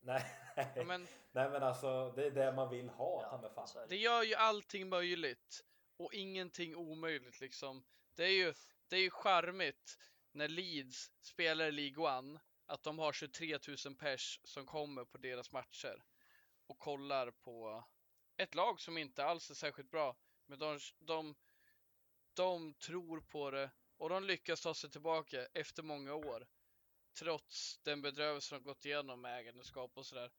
nej, 0.00 0.24
Ja, 0.56 0.84
men 0.84 1.06
nej 1.32 1.50
men 1.50 1.62
alltså 1.62 2.12
det 2.16 2.26
är 2.26 2.30
det 2.30 2.52
man 2.52 2.70
vill 2.70 2.88
ha, 2.88 3.22
Ja, 3.22 3.30
ta 3.30 3.38
mig 3.38 3.50
fan. 3.54 3.88
det 3.88 3.96
gör 3.96 4.22
ju 4.22 4.34
allting 4.34 4.88
möjligt 4.88 5.64
och 5.96 6.14
ingenting 6.14 6.76
omöjligt 6.76 7.40
liksom. 7.40 7.82
Det 8.14 8.24
är 8.24 8.32
ju, 8.32 8.54
det 8.88 8.96
är 8.96 9.00
ju 9.00 9.10
charmigt 9.10 9.98
när 10.32 10.48
Leeds 10.48 11.10
spelar 11.20 11.66
i 11.66 11.72
League 11.72 12.18
One 12.18 12.40
att 12.66 12.82
de 12.82 12.98
har 12.98 13.12
23 13.12 13.58
000 13.84 13.96
pers 13.96 14.40
som 14.44 14.66
kommer 14.66 15.04
på 15.04 15.18
deras 15.18 15.52
matcher 15.52 16.04
och 16.66 16.78
kollar 16.78 17.30
på 17.30 17.84
ett 18.36 18.54
lag 18.54 18.80
som 18.80 18.98
inte 18.98 19.24
alls 19.24 19.50
är 19.50 19.54
särskilt 19.54 19.90
bra. 19.90 20.16
Men 20.46 20.58
de, 20.58 20.78
de, 20.98 21.34
de 22.34 22.74
tror 22.74 23.20
på 23.20 23.50
det 23.50 23.70
och 23.96 24.08
de 24.08 24.24
lyckas 24.24 24.60
ta 24.60 24.74
sig 24.74 24.90
tillbaka 24.90 25.46
efter 25.54 25.82
många 25.82 26.14
år. 26.14 26.46
Trots 27.18 27.78
den 27.82 28.02
bedrövelse 28.02 28.54
de 28.54 28.62
gått 28.62 28.84
igenom 28.84 29.20
med 29.20 29.38
ägandeskap 29.38 29.90
och 29.94 30.06
sådär. 30.06 30.32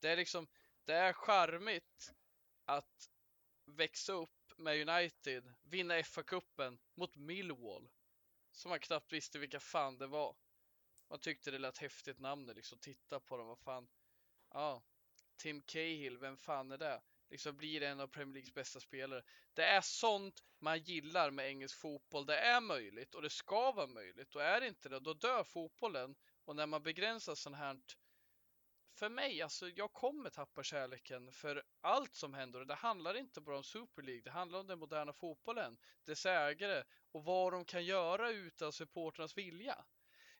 Det 0.00 0.08
är 0.08 0.16
liksom, 0.16 0.48
det 0.84 0.94
är 0.94 1.12
charmigt 1.12 2.12
att 2.64 3.10
växa 3.66 4.12
upp 4.12 4.37
med 4.58 4.88
United, 4.88 5.54
vinna 5.62 6.02
FA-cupen 6.02 6.78
mot 6.94 7.16
Millwall. 7.16 7.88
Som 8.52 8.68
man 8.68 8.80
knappt 8.80 9.12
visste 9.12 9.38
vilka 9.38 9.60
fan 9.60 9.98
det 9.98 10.06
var. 10.06 10.36
Man 11.10 11.18
tyckte 11.18 11.50
det 11.50 11.58
lät 11.58 11.78
häftigt 11.78 12.18
namnet 12.18 12.56
liksom, 12.56 12.78
titta 12.78 13.20
på 13.20 13.36
dem, 13.36 13.46
vad 13.46 13.58
fan. 13.58 13.88
Ja, 14.50 14.82
Tim 15.36 15.62
Cahill, 15.62 16.18
vem 16.18 16.36
fan 16.36 16.72
är 16.72 16.78
det? 16.78 17.02
Liksom 17.30 17.56
blir 17.56 17.82
en 17.82 18.00
av 18.00 18.06
Premier 18.06 18.34
Leagues 18.34 18.54
bästa 18.54 18.80
spelare. 18.80 19.22
Det 19.54 19.64
är 19.64 19.80
sånt 19.80 20.44
man 20.58 20.78
gillar 20.78 21.30
med 21.30 21.48
engelsk 21.48 21.78
fotboll. 21.78 22.26
Det 22.26 22.38
är 22.38 22.60
möjligt 22.60 23.14
och 23.14 23.22
det 23.22 23.30
ska 23.30 23.72
vara 23.72 23.86
möjligt. 23.86 24.34
Och 24.34 24.42
är 24.42 24.60
det 24.60 24.68
inte 24.68 24.88
det, 24.88 25.00
då 25.00 25.14
dör 25.14 25.44
fotbollen. 25.44 26.14
Och 26.44 26.56
när 26.56 26.66
man 26.66 26.82
begränsar 26.82 27.34
sånt 27.34 27.56
här 27.56 27.80
för 28.98 29.08
mig, 29.08 29.42
alltså 29.42 29.68
jag 29.68 29.92
kommer 29.92 30.30
tappa 30.30 30.62
kärleken 30.62 31.32
för 31.32 31.62
allt 31.80 32.14
som 32.14 32.34
händer 32.34 32.64
det 32.64 32.74
handlar 32.74 33.14
inte 33.14 33.40
bara 33.40 33.56
om 33.56 33.64
Super 33.64 34.02
League, 34.02 34.22
det 34.22 34.30
handlar 34.30 34.58
om 34.60 34.66
den 34.66 34.78
moderna 34.78 35.12
fotbollen, 35.12 35.78
dess 36.04 36.26
ägare 36.26 36.84
och 37.12 37.24
vad 37.24 37.52
de 37.52 37.64
kan 37.64 37.84
göra 37.84 38.30
utan 38.30 38.72
supporternas 38.72 39.36
vilja. 39.36 39.84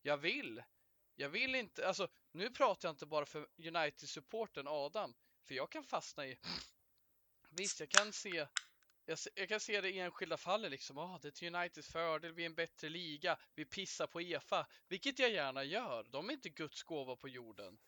Jag 0.02 0.16
vill, 0.16 0.62
jag 1.14 1.28
vill 1.28 1.54
inte, 1.54 1.88
alltså 1.88 2.08
nu 2.32 2.50
pratar 2.50 2.88
jag 2.88 2.92
inte 2.92 3.06
bara 3.06 3.26
för 3.26 3.48
United-supporten 3.56 4.68
Adam, 4.68 5.14
för 5.42 5.54
jag 5.54 5.70
kan 5.70 5.84
fastna 5.84 6.26
i, 6.26 6.38
visst 7.50 7.80
jag 7.80 7.90
kan 7.90 8.12
se 8.12 8.46
jag, 9.08 9.18
jag 9.34 9.48
kan 9.48 9.60
se 9.60 9.80
det 9.80 9.90
i 9.90 9.98
enskilda 9.98 10.36
fallet 10.36 10.70
liksom, 10.70 10.98
ah, 10.98 11.18
det 11.22 11.28
är 11.28 11.32
till 11.32 11.54
Uniteds 11.54 11.92
fördel, 11.92 12.32
vi 12.32 12.42
är 12.42 12.46
en 12.46 12.54
bättre 12.54 12.88
liga, 12.88 13.38
vi 13.54 13.64
pissar 13.64 14.06
på 14.06 14.20
Efa, 14.20 14.66
vilket 14.88 15.18
jag 15.18 15.30
gärna 15.30 15.64
gör, 15.64 16.04
de 16.04 16.28
är 16.28 16.32
inte 16.32 16.48
Guds 16.48 16.82
gåva 16.82 17.16
på 17.16 17.28
jorden. 17.28 17.78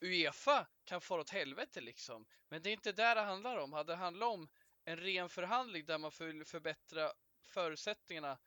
Uefa 0.00 0.66
kan 0.84 1.00
fara 1.00 1.20
åt 1.20 1.30
helvete 1.30 1.80
liksom. 1.80 2.26
Men 2.48 2.62
det 2.62 2.70
är 2.70 2.72
inte 2.72 2.92
där 2.92 3.14
det 3.14 3.20
handlar 3.20 3.56
om. 3.56 3.72
Hade 3.72 3.92
det 3.92 3.96
handlat 3.96 4.28
om 4.28 4.48
en 4.84 4.96
ren 4.96 5.28
förhandling 5.28 5.86
där 5.86 5.98
man 5.98 6.12
vill 6.18 6.44
förbättra 6.44 7.12
förutsättningarna 7.42 8.38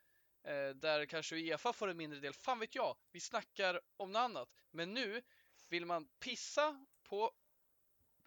eh, 0.43 0.69
där 0.69 1.05
kanske 1.05 1.35
Uefa 1.35 1.73
får 1.73 1.87
en 1.87 1.97
mindre 1.97 2.19
del. 2.19 2.33
Fan 2.33 2.59
vet 2.59 2.75
jag. 2.75 2.97
Vi 3.11 3.19
snackar 3.19 3.81
om 3.97 4.11
något 4.11 4.19
annat. 4.19 4.49
Men 4.71 4.93
nu 4.93 5.21
vill 5.69 5.85
man 5.85 6.07
pissa 6.19 6.85
på 7.03 7.33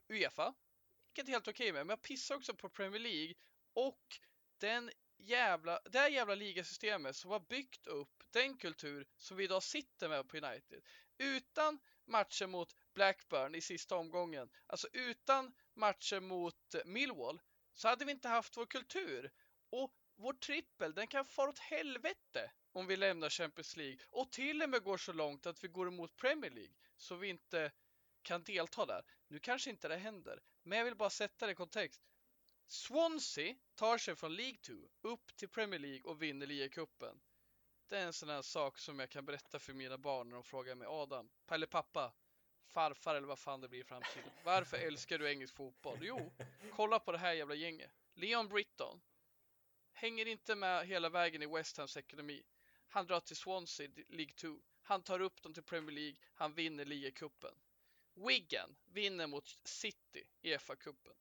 Uefa, 0.09 0.55
vilket 1.07 1.29
är 1.29 1.33
helt 1.33 1.49
okej 1.49 1.73
med. 1.73 1.87
Men 1.87 1.93
jag 1.93 2.03
pissar 2.03 2.35
också 2.35 2.55
på 2.55 2.69
Premier 2.69 3.01
League 3.01 3.35
och 3.73 4.21
den 4.59 4.91
jävla, 5.17 5.81
det 5.85 5.99
här 5.99 6.09
jävla 6.09 6.35
ligasystemet 6.35 7.17
som 7.17 7.31
har 7.31 7.41
byggt 7.41 7.87
upp 7.87 8.23
den 8.31 8.57
kultur 8.57 9.07
som 9.17 9.37
vi 9.37 9.45
idag 9.45 9.63
sitter 9.63 10.09
med 10.09 10.29
på 10.29 10.37
United. 10.37 10.83
Utan 11.19 11.79
matcher 12.05 12.47
mot 12.47 12.77
Blackburn 12.95 13.55
i 13.55 13.61
sista 13.61 13.97
omgången, 13.97 14.51
alltså 14.67 14.89
utan 14.93 15.55
matcher 15.75 16.21
mot 16.21 16.75
Millwall, 16.85 17.41
så 17.75 17.89
hade 17.89 18.05
vi 18.05 18.13
inte 18.13 18.29
haft 18.29 18.57
vår 18.57 18.67
kultur. 18.67 19.33
Och 19.71 19.95
vår 20.17 20.33
trippel, 20.33 20.95
den 20.95 21.07
kan 21.07 21.25
fara 21.25 21.49
åt 21.49 21.59
helvete 21.59 22.51
om 22.73 22.87
vi 22.87 22.97
lämnar 22.97 23.31
Champions 23.31 23.77
League 23.77 23.99
och 24.09 24.33
till 24.33 24.63
och 24.63 24.71
med 24.71 24.83
går 24.83 24.97
så 24.97 25.13
långt 25.13 25.47
att 25.47 25.65
vi 25.65 25.69
går 25.69 25.89
emot 25.89 26.17
Premier 26.17 26.51
League 26.51 26.75
så 26.97 27.17
vi 27.17 27.29
inte 27.29 27.73
kan 28.23 28.43
delta 28.43 28.87
där. 28.87 29.05
Nu 29.29 29.39
kanske 29.39 29.71
inte 29.71 29.89
det 29.89 29.97
händer, 29.97 30.41
men 30.63 30.79
jag 30.79 30.85
vill 30.85 30.97
bara 30.97 31.11
sätta 31.11 31.47
det 31.47 31.53
i 31.53 31.55
kontext. 31.55 32.03
Swansea 32.67 33.57
tar 33.75 33.99
sig 33.99 34.17
från 34.17 34.35
League 34.35 34.59
2 34.59 34.73
upp 35.01 35.37
till 35.37 35.49
Premier 35.49 35.81
League 35.81 36.03
och 36.03 36.23
vinner 36.23 36.47
ligacupen. 36.47 37.21
Det 37.89 37.99
är 37.99 38.07
en 38.07 38.13
sån 38.13 38.29
här 38.29 38.43
sak 38.43 38.79
som 38.79 38.99
jag 38.99 39.11
kan 39.11 39.25
berätta 39.25 39.59
för 39.59 39.73
mina 39.73 39.99
barn 39.99 40.29
när 40.29 40.35
de 40.35 40.45
frågar 40.45 40.75
mig 40.75 40.89
Adam, 40.89 41.31
eller 41.51 41.67
pappa, 41.67 42.13
farfar 42.75 43.15
eller 43.15 43.27
vad 43.27 43.39
fan 43.39 43.61
det 43.61 43.69
blir 43.69 43.81
i 43.81 43.85
framtiden. 43.85 44.31
Varför 44.45 44.77
älskar 44.77 45.19
du 45.19 45.31
engelsk 45.31 45.55
fotboll? 45.55 45.99
Jo, 46.01 46.33
kolla 46.73 46.99
på 46.99 47.13
det 47.13 47.19
här 47.19 47.33
jävla 47.33 47.55
gänget. 47.55 47.91
Leon 48.15 48.49
Britton 48.49 49.01
hänger 49.93 50.27
inte 50.27 50.55
med 50.55 50.87
hela 50.87 51.09
vägen 51.09 51.43
i 51.43 51.47
West 51.47 51.77
Hams 51.77 51.97
ekonomi. 51.97 52.43
Han 52.89 53.07
drar 53.07 53.21
till 53.21 53.37
Swansea 53.37 53.89
League 54.09 54.35
2. 54.35 54.57
Han 54.83 55.03
tar 55.03 55.21
upp 55.21 55.43
dem 55.43 55.55
till 55.55 55.63
Premier 55.63 55.97
League. 55.97 56.17
Han 56.35 56.55
vinner 56.55 56.85
ligacupen. 56.85 57.55
Wigan 58.15 58.77
vinner 58.85 59.27
mot 59.27 59.49
City 59.65 60.25
i 60.43 60.57
FA-cupen. 60.57 61.15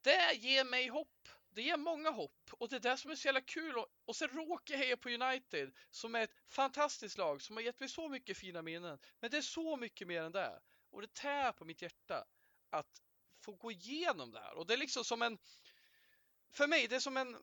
Det 0.00 0.34
ger 0.34 0.64
mig 0.64 0.88
hopp. 0.88 1.28
Det 1.54 1.62
ger 1.62 1.76
många 1.76 2.10
hopp 2.10 2.50
och 2.52 2.68
det 2.68 2.76
är 2.76 2.80
det 2.80 2.96
som 2.96 3.10
är 3.10 3.14
så 3.14 3.28
jävla 3.28 3.40
kul. 3.40 3.76
Och, 3.76 3.86
och 4.04 4.16
sen 4.16 4.28
råkar 4.28 4.74
jag 4.74 4.78
heja 4.78 4.96
på 4.96 5.08
United 5.08 5.72
som 5.90 6.14
är 6.14 6.22
ett 6.22 6.34
fantastiskt 6.48 7.18
lag 7.18 7.42
som 7.42 7.56
har 7.56 7.62
gett 7.62 7.80
mig 7.80 7.88
så 7.88 8.08
mycket 8.08 8.36
fina 8.36 8.62
minnen. 8.62 8.98
Men 9.20 9.30
det 9.30 9.36
är 9.36 9.42
så 9.42 9.76
mycket 9.76 10.08
mer 10.08 10.22
än 10.22 10.32
det. 10.32 10.60
Och 10.92 11.00
det 11.00 11.14
tär 11.14 11.52
på 11.52 11.64
mitt 11.64 11.82
hjärta 11.82 12.24
att 12.70 13.02
få 13.40 13.52
gå 13.52 13.70
igenom 13.70 14.30
det 14.30 14.40
här. 14.40 14.54
Och 14.54 14.66
det 14.66 14.74
är 14.74 14.78
liksom 14.78 15.04
som 15.04 15.22
en... 15.22 15.38
För 16.50 16.66
mig, 16.66 16.88
det 16.88 16.96
är 16.96 17.00
som 17.00 17.16
en... 17.16 17.36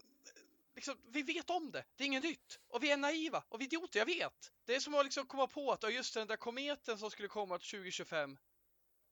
Liksom, 0.76 0.98
vi 1.08 1.22
vet 1.22 1.50
om 1.50 1.72
det, 1.72 1.86
det 1.96 2.04
är 2.04 2.06
inget 2.06 2.24
nytt. 2.24 2.60
Och 2.68 2.84
vi 2.84 2.92
är 2.92 2.98
naiva 2.98 3.44
och 3.50 3.62
vi 3.62 3.64
är 3.64 3.68
idioter, 3.68 4.00
jag 4.00 4.06
vet. 4.06 4.52
Det 4.66 4.76
är 4.76 4.80
som 4.80 4.96
att 4.96 5.06
liksom 5.06 5.28
komma 5.28 5.48
på 5.48 5.72
att 5.72 5.94
just 5.94 6.14
den 6.14 6.28
där 6.28 6.38
kometen 6.38 6.98
som 6.98 7.12
skulle 7.12 7.28
komma 7.28 7.58
till 7.60 7.70
2025, 7.70 8.38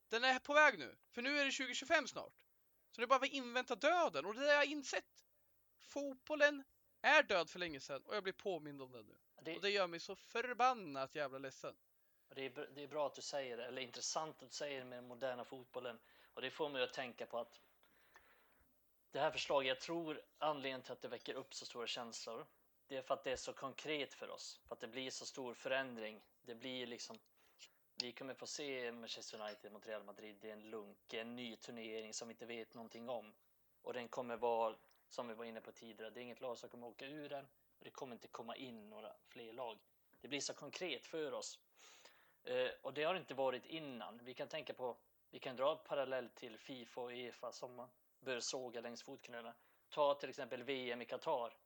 den 0.09 0.23
är 0.23 0.39
på 0.39 0.53
väg 0.53 0.79
nu. 0.79 0.95
För 1.11 1.21
nu 1.21 1.39
är 1.39 1.45
det 1.45 1.51
2025 1.51 2.07
snart. 2.07 2.45
Så 2.91 3.01
det 3.01 3.05
är 3.05 3.07
bara 3.07 3.25
att 3.25 3.31
invänta 3.31 3.75
döden 3.75 4.25
och 4.25 4.33
det 4.33 4.39
har 4.39 4.53
jag 4.53 4.65
insett. 4.65 5.25
Fotbollen 5.79 6.63
är 7.01 7.23
död 7.23 7.49
för 7.49 7.59
länge 7.59 7.79
sedan 7.79 8.01
och 8.05 8.15
jag 8.15 8.23
blir 8.23 8.33
påmind 8.33 8.81
om 8.81 8.91
det 8.91 9.03
nu. 9.03 9.15
Det, 9.41 9.55
Och 9.55 9.61
det 9.61 9.69
gör 9.69 9.87
mig 9.87 9.99
så 9.99 10.15
förbannat 10.15 11.15
jävla 11.15 11.37
ledsen 11.37 11.75
det, 12.35 12.45
är, 12.45 12.69
det 12.75 12.83
är 12.83 12.87
bra 12.87 13.07
att 13.07 13.15
du 13.15 13.21
säger 13.21 13.57
det, 13.57 13.65
eller 13.65 13.81
intressant 13.81 14.43
att 14.43 14.49
du 14.49 14.55
säger 14.55 14.79
det 14.79 14.85
med 14.85 14.97
den 14.97 15.07
moderna 15.07 15.45
fotbollen. 15.45 15.99
Och 16.33 16.41
det 16.41 16.51
får 16.51 16.69
mig 16.69 16.83
att 16.83 16.93
tänka 16.93 17.25
på 17.25 17.39
att 17.39 17.61
det 19.11 19.19
här 19.19 19.31
förslaget, 19.31 19.67
jag 19.67 19.79
tror 19.79 20.21
anledningen 20.37 20.81
till 20.81 20.91
att 20.91 21.01
det 21.01 21.07
väcker 21.07 21.33
upp 21.33 21.53
så 21.53 21.65
stora 21.65 21.87
känslor, 21.87 22.45
det 22.87 22.97
är 22.97 23.01
för 23.01 23.13
att 23.13 23.23
det 23.23 23.31
är 23.31 23.35
så 23.35 23.53
konkret 23.53 24.13
för 24.13 24.29
oss. 24.29 24.59
För 24.67 24.75
att 24.75 24.79
det 24.79 24.87
blir 24.87 25.11
så 25.11 25.25
stor 25.25 25.53
förändring. 25.53 26.21
Det 26.41 26.55
blir 26.55 26.87
liksom, 26.87 27.19
vi 28.01 28.11
kommer 28.11 28.33
få 28.33 28.47
se 28.47 28.91
Manchester 28.91 29.41
United 29.41 29.71
mot 29.71 29.87
Real 29.87 30.03
Madrid. 30.03 30.37
Det 30.41 30.49
är 30.49 30.53
en 30.53 30.69
lunk, 30.69 31.13
en 31.13 31.35
ny 31.35 31.55
turnering 31.55 32.13
som 32.13 32.27
vi 32.27 32.31
inte 32.31 32.45
vet 32.45 32.73
någonting 32.73 33.09
om. 33.09 33.33
Och 33.81 33.93
den 33.93 34.07
kommer 34.07 34.37
vara, 34.37 34.75
som 35.09 35.27
vi 35.27 35.33
var 35.33 35.45
inne 35.45 35.61
på 35.61 35.71
tidigare, 35.71 36.09
det 36.09 36.19
är 36.19 36.21
inget 36.21 36.41
lag 36.41 36.57
som 36.57 36.69
kommer 36.69 36.87
åka 36.87 37.05
ur 37.05 37.29
den. 37.29 37.45
Och 37.79 37.85
det 37.85 37.91
kommer 37.91 38.15
inte 38.15 38.27
komma 38.27 38.55
in 38.55 38.89
några 38.89 39.13
fler 39.27 39.53
lag. 39.53 39.79
Det 40.21 40.27
blir 40.27 40.41
så 40.41 40.53
konkret 40.53 41.05
för 41.05 41.31
oss. 41.31 41.59
Eh, 42.47 42.69
och 42.81 42.93
det 42.93 43.03
har 43.03 43.15
inte 43.15 43.33
varit 43.33 43.65
innan. 43.65 44.19
Vi 44.23 44.33
kan 44.33 44.47
tänka 44.47 44.73
på, 44.73 44.97
vi 45.31 45.39
kan 45.39 45.55
dra 45.55 45.75
parallell 45.75 46.29
till 46.29 46.57
Fifa 46.57 47.01
och 47.01 47.09
Uefa 47.11 47.51
som 47.51 47.75
man 47.75 47.89
bör 48.19 48.39
såga 48.39 48.81
längs 48.81 49.03
fotknölarna. 49.03 49.55
Ta 49.89 50.13
till 50.13 50.29
exempel 50.29 50.63
VM 50.63 51.01
i 51.01 51.05
Qatar. 51.05 51.57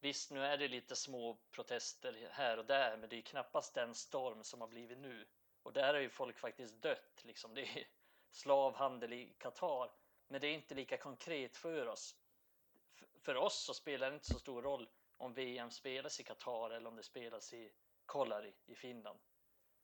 Visst, 0.00 0.30
nu 0.30 0.44
är 0.44 0.56
det 0.56 0.68
lite 0.68 0.96
små 0.96 1.38
protester 1.50 2.28
här 2.30 2.58
och 2.58 2.64
där, 2.64 2.96
men 2.96 3.08
det 3.08 3.16
är 3.16 3.22
knappast 3.22 3.74
den 3.74 3.94
storm 3.94 4.44
som 4.44 4.60
har 4.60 4.68
blivit 4.68 4.98
nu. 4.98 5.26
Och 5.62 5.72
där 5.72 5.94
har 5.94 6.00
ju 6.00 6.10
folk 6.10 6.38
faktiskt 6.38 6.82
dött, 6.82 7.24
liksom. 7.24 7.54
Det 7.54 7.62
är 7.62 7.86
slavhandel 8.30 9.12
i 9.12 9.34
Qatar, 9.38 9.90
men 10.28 10.40
det 10.40 10.46
är 10.46 10.54
inte 10.54 10.74
lika 10.74 10.96
konkret 10.96 11.56
för 11.56 11.86
oss. 11.86 12.16
För 13.18 13.34
oss 13.34 13.64
så 13.64 13.74
spelar 13.74 14.10
det 14.10 14.14
inte 14.14 14.32
så 14.32 14.38
stor 14.38 14.62
roll 14.62 14.88
om 15.16 15.34
VM 15.34 15.70
spelas 15.70 16.20
i 16.20 16.24
Qatar 16.24 16.70
eller 16.70 16.88
om 16.88 16.96
det 16.96 17.02
spelas 17.02 17.52
i 17.52 17.72
Kolari 18.06 18.54
i 18.66 18.74
Finland. 18.74 19.18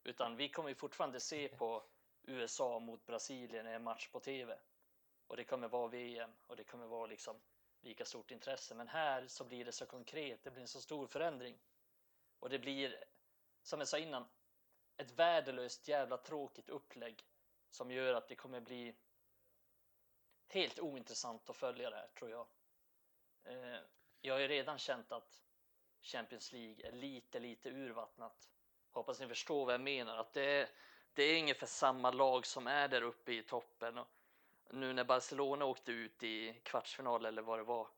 Utan 0.04 0.36
vi 0.36 0.48
kommer 0.48 0.68
ju 0.68 0.74
fortfarande 0.74 1.20
se 1.20 1.48
på 1.48 1.84
USA 2.22 2.78
mot 2.78 3.06
Brasilien 3.06 3.66
i 3.66 3.70
en 3.70 3.82
match 3.82 4.08
på 4.08 4.20
TV. 4.20 4.58
Och 5.26 5.36
det 5.36 5.44
kommer 5.44 5.68
vara 5.68 5.88
VM 5.88 6.30
och 6.46 6.56
det 6.56 6.64
kommer 6.64 6.86
vara 6.86 7.06
liksom 7.06 7.40
lika 7.80 8.04
stort 8.04 8.30
intresse. 8.30 8.74
Men 8.74 8.88
här 8.88 9.26
så 9.26 9.44
blir 9.44 9.64
det 9.64 9.72
så 9.72 9.86
konkret, 9.86 10.42
det 10.42 10.50
blir 10.50 10.62
en 10.62 10.68
så 10.68 10.80
stor 10.80 11.06
förändring. 11.06 11.58
Och 12.38 12.50
det 12.50 12.58
blir, 12.58 13.04
som 13.62 13.78
jag 13.78 13.88
sa 13.88 13.98
innan, 13.98 14.28
ett 14.96 15.10
värdelöst 15.10 15.88
jävla 15.88 16.16
tråkigt 16.16 16.68
upplägg 16.68 17.24
som 17.70 17.90
gör 17.90 18.14
att 18.14 18.28
det 18.28 18.34
kommer 18.34 18.60
bli 18.60 18.94
helt 20.46 20.78
ointressant 20.78 21.50
att 21.50 21.56
följa 21.56 21.90
det 21.90 21.96
här 21.96 22.08
tror 22.08 22.30
jag. 22.30 22.46
Eh, 23.44 23.80
jag 24.20 24.34
har 24.34 24.40
ju 24.40 24.48
redan 24.48 24.78
känt 24.78 25.12
att 25.12 25.42
Champions 26.02 26.52
League 26.52 26.88
är 26.88 26.92
lite, 26.92 27.40
lite 27.40 27.70
urvattnat. 27.70 28.50
Hoppas 28.90 29.20
ni 29.20 29.28
förstår 29.28 29.64
vad 29.64 29.74
jag 29.74 29.80
menar. 29.80 30.16
Att 30.16 30.32
det 30.32 30.44
är, 30.44 30.68
det 31.14 31.22
är 31.22 31.40
ungefär 31.40 31.66
samma 31.66 32.10
lag 32.10 32.46
som 32.46 32.66
är 32.66 32.88
där 32.88 33.02
uppe 33.02 33.32
i 33.32 33.42
toppen. 33.42 33.98
Och 33.98 34.08
nu 34.70 34.92
när 34.92 35.04
Barcelona 35.04 35.64
åkte 35.64 35.92
ut 35.92 36.22
i 36.22 36.60
kvartsfinal 36.62 37.26
eller 37.26 37.42
vad 37.42 37.58
det 37.58 37.62
var, 37.62 37.88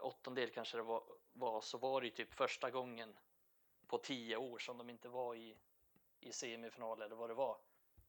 åttondel 0.00 0.50
kanske 0.50 0.76
det 0.76 0.82
var, 0.82 1.02
var 1.32 1.60
så 1.60 1.78
var 1.78 2.00
det 2.00 2.06
ju 2.06 2.12
typ 2.12 2.34
första 2.34 2.70
gången 2.70 3.18
på 3.86 3.98
tio 3.98 4.36
år 4.36 4.58
som 4.58 4.78
de 4.78 4.90
inte 4.90 5.08
var 5.08 5.34
i, 5.34 5.56
i 6.20 6.32
semifinal 6.32 7.02
eller 7.02 7.16
vad 7.16 7.30
det 7.30 7.34
var. 7.34 7.58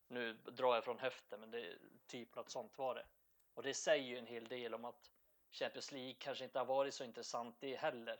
Nu 0.08 0.34
drar 0.34 0.76
jag 0.76 0.84
från 0.84 1.00
höften, 1.00 1.40
men 1.40 1.52
det 1.52 1.78
typ 2.08 2.36
något 2.36 2.50
sånt 2.50 2.78
var 2.78 2.96
det. 2.96 3.06
Och 3.54 3.64
det 3.64 3.74
säger 3.74 4.04
ju 4.04 4.18
en 4.18 4.28
hel 4.28 4.48
del 4.48 4.74
om 4.74 4.86
att 4.86 5.12
Champions 5.52 5.92
League 5.92 6.16
kanske 6.20 6.44
inte 6.44 6.60
har 6.60 6.66
varit 6.66 6.94
så 6.94 7.04
intressant 7.04 7.56
det 7.60 7.76
heller. 7.76 8.20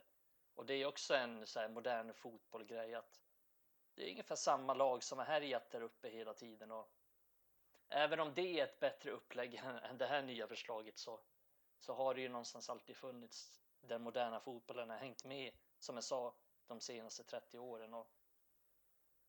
Och 0.56 0.66
det 0.66 0.74
är 0.74 0.86
också 0.86 1.16
en 1.16 1.48
så 1.48 1.60
här 1.60 1.70
modern 1.70 2.14
fotbollgrej 2.14 2.96
att 2.96 3.22
det 4.00 4.06
är 4.06 4.12
ungefär 4.12 4.36
samma 4.36 4.74
lag 4.74 5.04
som 5.04 5.18
har 5.18 5.26
härjat 5.26 5.72
där 5.72 5.82
uppe 5.82 6.10
hela 6.10 6.34
tiden 6.34 6.72
och 6.72 6.92
även 7.90 8.20
om 8.20 8.34
det 8.34 8.60
är 8.60 8.64
ett 8.64 8.80
bättre 8.80 9.12
upplägg 9.12 9.56
än 9.84 9.98
det 9.98 10.06
här 10.06 10.22
nya 10.22 10.48
förslaget 10.48 10.98
så, 10.98 11.20
så 11.80 11.94
har 11.94 12.16
det 12.16 12.22
ju 12.22 12.30
någonstans 12.30 12.70
alltid 12.70 12.96
funnits 12.96 13.62
den 13.82 14.02
moderna 14.02 14.40
fotbollen 14.40 14.90
har 14.90 14.98
hängt 14.98 15.24
med 15.24 15.54
som 15.80 15.96
jag 15.96 16.04
sa 16.04 16.36
de 16.68 16.80
senaste 16.80 17.24
30 17.24 17.58
åren 17.58 17.94
och 17.94 18.12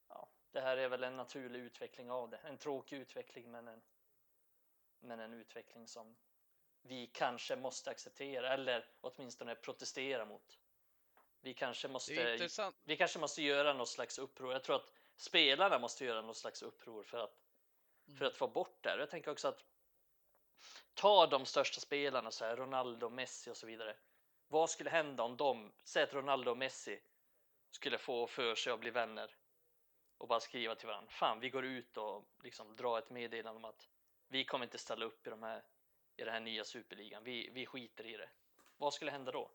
ja, 0.08 0.28
det 0.50 0.60
här 0.60 0.76
är 0.76 0.88
väl 0.88 1.04
en 1.04 1.16
naturlig 1.16 1.60
utveckling 1.60 2.10
av 2.10 2.30
det. 2.30 2.36
En 2.36 2.58
tråkig 2.58 2.96
utveckling 2.96 3.50
men 3.50 3.68
en, 3.68 3.82
men 5.00 5.20
en 5.20 5.32
utveckling 5.32 5.88
som 5.88 6.16
vi 6.82 7.06
kanske 7.06 7.56
måste 7.56 7.90
acceptera 7.90 8.52
eller 8.52 8.88
åtminstone 9.00 9.54
protestera 9.54 10.24
mot. 10.24 10.58
Vi 11.40 11.54
kanske 11.54 11.88
måste, 11.88 12.12
vi 12.84 12.96
kanske 12.96 13.18
måste 13.18 13.42
göra 13.42 13.72
något 13.72 13.88
slags 13.88 14.18
uppror. 14.18 14.52
Jag 14.52 14.64
tror 14.64 14.76
att 14.76 14.92
spelarna 15.16 15.78
måste 15.78 16.04
göra 16.04 16.22
något 16.22 16.36
slags 16.36 16.62
uppror 16.62 17.02
för 17.02 17.18
att, 17.18 17.42
mm. 18.06 18.18
för 18.18 18.24
att 18.24 18.36
få 18.36 18.48
bort 18.48 18.82
det. 18.82 18.96
Jag 18.98 19.10
tänker 19.10 19.30
också 19.30 19.48
att 19.48 19.64
ta 20.94 21.26
de 21.26 21.46
största 21.46 21.80
spelarna, 21.80 22.30
så 22.30 22.44
här, 22.44 22.56
Ronaldo, 22.56 23.08
Messi 23.08 23.50
och 23.50 23.56
så 23.56 23.66
vidare. 23.66 23.96
Vad 24.48 24.70
skulle 24.70 24.90
hända 24.90 25.22
om 25.22 25.36
de, 25.36 25.72
säg 25.84 26.02
att 26.02 26.14
Ronaldo 26.14 26.50
och 26.50 26.58
Messi 26.58 27.00
skulle 27.70 27.98
få 27.98 28.26
för 28.26 28.54
sig 28.54 28.72
att 28.72 28.80
bli 28.80 28.90
vänner 28.90 29.36
och 30.18 30.28
bara 30.28 30.40
skriva 30.40 30.74
till 30.74 30.86
varandra. 30.88 31.10
Fan, 31.10 31.40
vi 31.40 31.50
går 31.50 31.64
ut 31.64 31.96
och 31.96 32.24
liksom 32.42 32.76
drar 32.76 32.98
ett 32.98 33.10
meddelande 33.10 33.58
om 33.58 33.64
att 33.64 33.88
vi 34.28 34.44
kommer 34.44 34.64
inte 34.64 34.78
ställa 34.78 35.04
upp 35.04 35.26
i, 35.26 35.30
de 35.30 35.42
här, 35.42 35.64
i 36.16 36.24
den 36.24 36.32
här 36.32 36.40
nya 36.40 36.64
superligan. 36.64 37.24
Vi, 37.24 37.50
vi 37.50 37.66
skiter 37.66 38.06
i 38.06 38.16
det. 38.16 38.30
Vad 38.76 38.94
skulle 38.94 39.10
hända 39.10 39.32
då? 39.32 39.50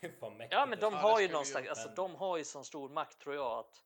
ja, 0.50 0.66
men 0.66 0.80
de 0.80 0.94
har 0.94 1.20
ju 1.20 1.28
någon 1.28 1.46
slags, 1.46 1.68
alltså 1.68 1.88
de 1.88 2.14
har 2.14 2.36
ju 2.36 2.44
sån 2.44 2.64
stor 2.64 2.88
makt 2.88 3.18
tror 3.18 3.34
jag 3.34 3.58
att. 3.58 3.82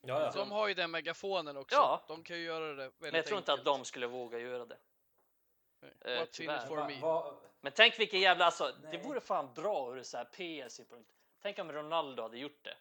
Ja, 0.00 0.20
ja. 0.20 0.30
De 0.30 0.50
har 0.50 0.68
ju 0.68 0.74
den 0.74 0.90
megafonen 0.90 1.56
också. 1.56 1.76
Ja. 1.76 2.04
De 2.08 2.22
kan 2.22 2.36
ju 2.36 2.42
göra 2.42 2.68
det 2.68 2.74
väldigt 2.74 3.00
Men 3.00 3.14
jag 3.14 3.26
tror 3.26 3.38
inte 3.38 3.52
enkelt. 3.52 3.68
att 3.68 3.74
de 3.78 3.84
skulle 3.84 4.06
våga 4.06 4.38
göra 4.38 4.64
det. 4.64 4.78
What's 6.04 6.66
for 6.66 6.76
me? 6.76 7.00
Va, 7.00 7.22
va? 7.22 7.34
Men 7.60 7.72
tänk 7.72 7.98
vilken 7.98 8.20
jävla, 8.20 8.44
alltså, 8.44 8.72
det 8.90 8.98
vore 8.98 9.20
fan 9.20 9.54
bra 9.54 9.96
ur 9.96 10.02
så 10.02 10.16
här 10.16 10.24
PR-synpunkt. 10.24 11.10
Tänk 11.42 11.58
om 11.58 11.72
Ronaldo 11.72 12.22
hade 12.22 12.38
gjort 12.38 12.64
det. 12.64 12.76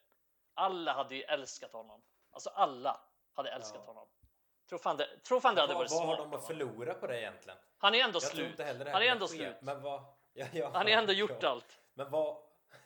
Alla 0.53 0.93
hade 0.93 1.15
ju 1.15 1.21
älskat 1.21 1.71
honom. 1.71 2.01
Alltså 2.31 2.49
alla 2.49 3.01
hade 3.33 3.49
älskat 3.49 3.81
ja. 3.85 3.93
honom. 3.93 4.07
Tror 4.69 4.79
fan 4.79 4.97
det, 4.97 5.19
tror 5.23 5.39
fan 5.39 5.55
det 5.55 5.61
hade 5.61 5.73
varit 5.73 5.89
smart. 5.91 6.07
Vad 6.07 6.17
har 6.17 6.25
de 6.25 6.33
att 6.33 6.47
förlora 6.47 6.93
på 6.93 7.07
det 7.07 7.21
egentligen? 7.21 7.59
Han 7.77 7.95
är 7.95 8.03
ändå 8.03 8.15
jag 8.15 8.23
slut. 8.23 8.59
Han 8.59 9.01
är 9.01 9.01
ändå 9.01 9.27
slut. 9.27 9.55
Men 9.61 9.81
vad, 9.81 10.03
ja, 10.33 10.45
ja, 10.53 10.71
han 10.73 10.87
är 10.87 10.97
ändå 10.97 11.13
gjort 11.13 11.43
allt. 11.43 11.79
Men 11.93 12.11
vad, 12.11 12.37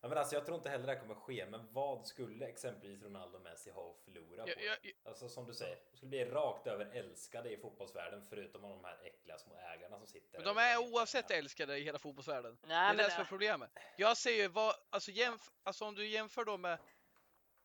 ja, 0.00 0.08
men 0.08 0.18
alltså, 0.18 0.34
jag 0.34 0.46
tror 0.46 0.56
inte 0.56 0.68
heller 0.68 0.86
det 0.86 0.96
kommer 0.96 1.14
ske, 1.14 1.46
men 1.46 1.72
vad 1.72 2.06
skulle 2.06 2.46
exempelvis 2.46 3.02
Ronaldo 3.02 3.36
och 3.36 3.42
Messi 3.42 3.70
ha 3.70 3.90
att 3.90 4.04
förlora 4.04 4.44
på? 4.44 4.48
Ja, 4.48 4.76
ja, 4.82 4.90
alltså 5.04 5.28
som 5.28 5.46
du 5.46 5.54
säger, 5.54 5.78
de 5.90 5.96
skulle 5.96 6.10
bli 6.10 6.24
rakt 6.24 6.66
över 6.66 6.84
älskade 6.84 7.52
i 7.52 7.56
fotbollsvärlden 7.56 8.26
förutom 8.28 8.64
av 8.64 8.70
de 8.70 8.84
här 8.84 8.98
äckliga 9.04 9.38
små 9.38 9.56
ägarna 9.56 9.98
som 9.98 10.06
sitter 10.06 10.38
Men 10.38 10.54
de 10.54 10.60
är 10.60 10.78
oavsett 10.78 11.30
älskade 11.30 11.78
i 11.78 11.84
hela 11.84 11.98
fotbollsvärlden. 11.98 12.58
Nej, 12.62 12.96
det 12.96 13.02
är 13.02 13.06
det 13.06 13.12
som 13.14 13.20
är 13.20 13.28
problemet. 13.28 13.70
Jag 13.96 14.16
säger 14.16 14.48
vad, 14.48 14.74
alltså, 14.90 15.10
jämf 15.10 15.50
alltså 15.62 15.84
om 15.84 15.94
du 15.94 16.08
jämför 16.08 16.44
då 16.44 16.56
med 16.56 16.78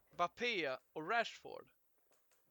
Bappé 0.09 0.77
och 0.93 1.09
Rashford 1.09 1.65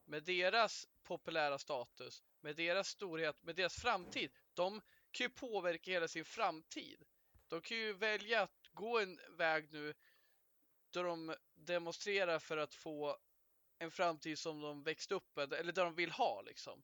med 0.05 0.23
deras 0.23 0.87
populära 1.03 1.57
status, 1.57 2.23
med 2.41 2.55
deras 2.55 2.87
storhet, 2.87 3.43
med 3.43 3.55
deras 3.55 3.75
framtid. 3.75 4.31
De 4.53 4.81
kan 5.11 5.25
ju 5.25 5.29
påverka 5.29 5.91
hela 5.91 6.07
sin 6.07 6.25
framtid. 6.25 7.05
De 7.47 7.61
kan 7.61 7.77
ju 7.77 7.93
välja 7.93 8.41
att 8.41 8.69
gå 8.71 8.99
en 8.99 9.19
väg 9.29 9.71
nu 9.71 9.93
där 10.91 11.03
de 11.03 11.35
demonstrerar 11.53 12.39
för 12.39 12.57
att 12.57 12.73
få 12.73 13.17
en 13.77 13.91
framtid 13.91 14.39
som 14.39 14.61
de 14.61 14.83
växt 14.83 15.11
upp 15.11 15.35
med, 15.35 15.53
eller 15.53 15.73
där 15.73 15.83
de 15.83 15.95
vill 15.95 16.11
ha 16.11 16.41
liksom. 16.41 16.83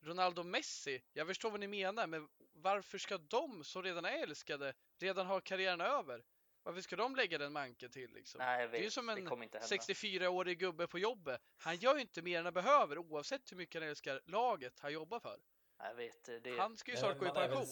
Ronaldo 0.00 0.42
Messi, 0.42 1.02
jag 1.12 1.26
förstår 1.26 1.50
vad 1.50 1.60
ni 1.60 1.66
menar, 1.66 2.06
men 2.06 2.28
varför 2.52 2.98
ska 2.98 3.18
de 3.18 3.64
som 3.64 3.82
redan 3.82 4.04
är 4.04 4.22
älskade 4.22 4.74
redan 4.98 5.26
ha 5.26 5.40
karriären 5.40 5.80
över? 5.80 6.24
Varför 6.62 6.80
ska 6.80 6.96
de 6.96 7.16
lägga 7.16 7.38
den 7.38 7.52
manken 7.52 7.90
till 7.90 8.12
liksom? 8.12 8.38
Nej. 8.38 8.68
Det 8.68 8.78
är 8.78 8.82
ju 8.82 8.90
som 8.90 9.08
en 9.08 9.28
64-årig 9.28 10.58
gubbe 10.58 10.86
på 10.86 10.98
jobbet. 10.98 11.40
Han 11.56 11.76
gör 11.76 11.94
ju 11.94 12.00
inte 12.00 12.22
mer 12.22 12.38
än 12.38 12.44
han 12.44 12.54
behöver 12.54 12.98
oavsett 12.98 13.52
hur 13.52 13.56
mycket 13.56 13.82
han 13.82 13.88
älskar 13.88 14.20
laget 14.24 14.80
han 14.80 14.92
jobbar 14.92 15.20
för. 15.20 15.40
Jag 15.78 15.94
vet. 15.94 16.24
Det... 16.24 16.58
Han 16.58 16.76
ska 16.76 16.90
ju 16.90 16.96
snart 16.96 17.18
gå 17.18 17.26
i 17.26 17.30
pension. 17.30 17.66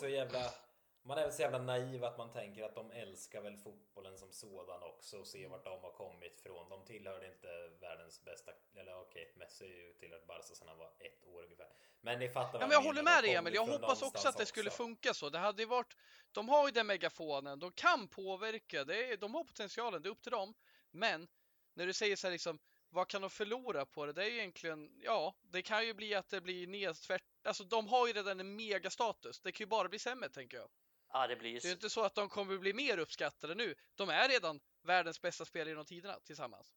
Man 1.05 1.19
är 1.19 1.23
väl 1.23 1.33
så 1.33 1.43
jävla 1.43 1.59
naiv 1.59 2.05
att 2.05 2.19
man 2.19 2.33
tänker 2.33 2.65
att 2.65 2.75
de 2.75 2.91
älskar 2.91 3.43
väl 3.43 3.57
fotbollen 3.57 4.19
som 4.19 4.33
sådan 4.33 4.83
också 4.83 5.19
och 5.19 5.27
ser 5.27 5.49
vart 5.49 5.65
de 5.65 5.81
har 5.83 5.93
kommit 5.93 6.35
ifrån. 6.35 6.69
De 6.69 6.85
tillhörde 6.85 7.27
inte 7.27 7.69
världens 7.81 8.25
bästa, 8.25 8.53
eller 8.75 9.01
okej, 9.01 9.23
okay, 9.23 9.39
Messi 9.39 9.67
ju 9.67 9.93
tillhört 9.93 10.27
Barca 10.27 10.43
sedan 10.43 10.69
han 10.69 10.79
var 10.79 10.93
ett 10.99 11.25
år 11.25 11.43
ungefär. 11.43 11.69
Men 12.01 12.19
ni 12.19 12.29
fattar 12.29 12.61
ja, 12.61 12.67
men 12.67 12.71
Jag 12.71 12.83
håller 12.83 13.03
med 13.03 13.23
dig 13.25 13.35
Emil, 13.35 13.55
jag 13.55 13.67
hoppas 13.67 14.03
också 14.03 14.29
att 14.29 14.37
det 14.37 14.47
skulle 14.47 14.71
också. 14.71 14.83
funka 14.83 15.15
så. 15.15 15.31
Det 15.31 15.39
hade 15.39 15.67
varit, 15.67 15.97
de 16.33 16.49
har 16.49 16.67
ju 16.67 16.73
den 16.73 16.87
megafonen, 16.87 17.59
de 17.59 17.73
kan 17.73 18.09
påverka, 18.09 18.85
det 18.85 19.13
är, 19.13 19.17
de 19.17 19.35
har 19.35 19.45
potentialen, 19.45 20.03
det 20.03 20.09
är 20.09 20.11
upp 20.11 20.23
till 20.23 20.33
dem. 20.33 20.55
Men 20.91 21.29
när 21.75 21.87
du 21.87 21.93
säger 21.93 22.17
så 22.17 22.27
här 22.27 22.33
liksom, 22.33 22.59
vad 22.89 23.09
kan 23.09 23.21
de 23.21 23.31
förlora 23.31 23.87
på 23.87 24.07
det? 24.07 24.13
Det 24.13 24.25
är 24.25 24.31
ju 24.31 24.39
egentligen, 24.39 24.91
ja, 24.99 25.35
det 25.43 25.63
kan 25.63 25.87
ju 25.87 25.95
bli 25.95 26.15
att 26.15 26.29
det 26.29 26.41
blir 26.41 26.67
nedtvärt. 26.67 27.25
Alltså 27.45 27.65
de 27.65 27.89
har 27.89 28.07
ju 28.07 28.13
redan 28.13 28.41
en 28.41 28.57
megastatus. 28.57 29.41
Det 29.41 29.53
kan 29.53 29.65
ju 29.65 29.69
bara 29.69 29.89
bli 29.89 29.99
sämre 29.99 30.29
tänker 30.29 30.57
jag. 30.57 30.69
Ja, 31.13 31.27
det 31.27 31.37
blir 31.37 31.61
Det 31.61 31.69
är 31.69 31.73
inte 31.73 31.91
så 31.91 32.05
att 32.05 32.15
de 32.15 32.29
kommer 32.29 32.59
bli 32.59 32.73
mer 32.73 32.99
uppskattade 32.99 33.55
nu. 33.55 33.75
De 33.95 34.09
är 34.09 34.29
redan 34.29 34.61
världens 34.83 35.21
bästa 35.21 35.45
spelare 35.45 35.69
genom 35.69 35.85
tiderna 35.85 36.21
tillsammans. 36.21 36.75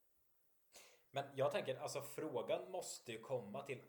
Men 1.11 1.25
jag 1.35 1.51
tänker, 1.51 1.75
alltså 1.75 2.01
frågan 2.01 2.71
måste 2.71 3.11
ju 3.11 3.19
komma 3.19 3.63
till 3.63 3.81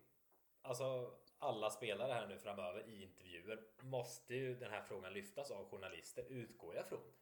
Alltså 0.66 1.10
alla 1.38 1.70
spelare 1.70 2.12
här 2.12 2.26
nu 2.26 2.38
framöver 2.38 2.88
i 2.88 3.02
intervjuer 3.02 3.60
måste 3.80 4.34
ju 4.34 4.54
den 4.54 4.70
här 4.70 4.82
frågan 4.82 5.12
lyftas 5.12 5.50
av 5.50 5.70
journalister, 5.70 6.24
utgår 6.28 6.74
jag 6.74 6.86
från. 6.86 7.12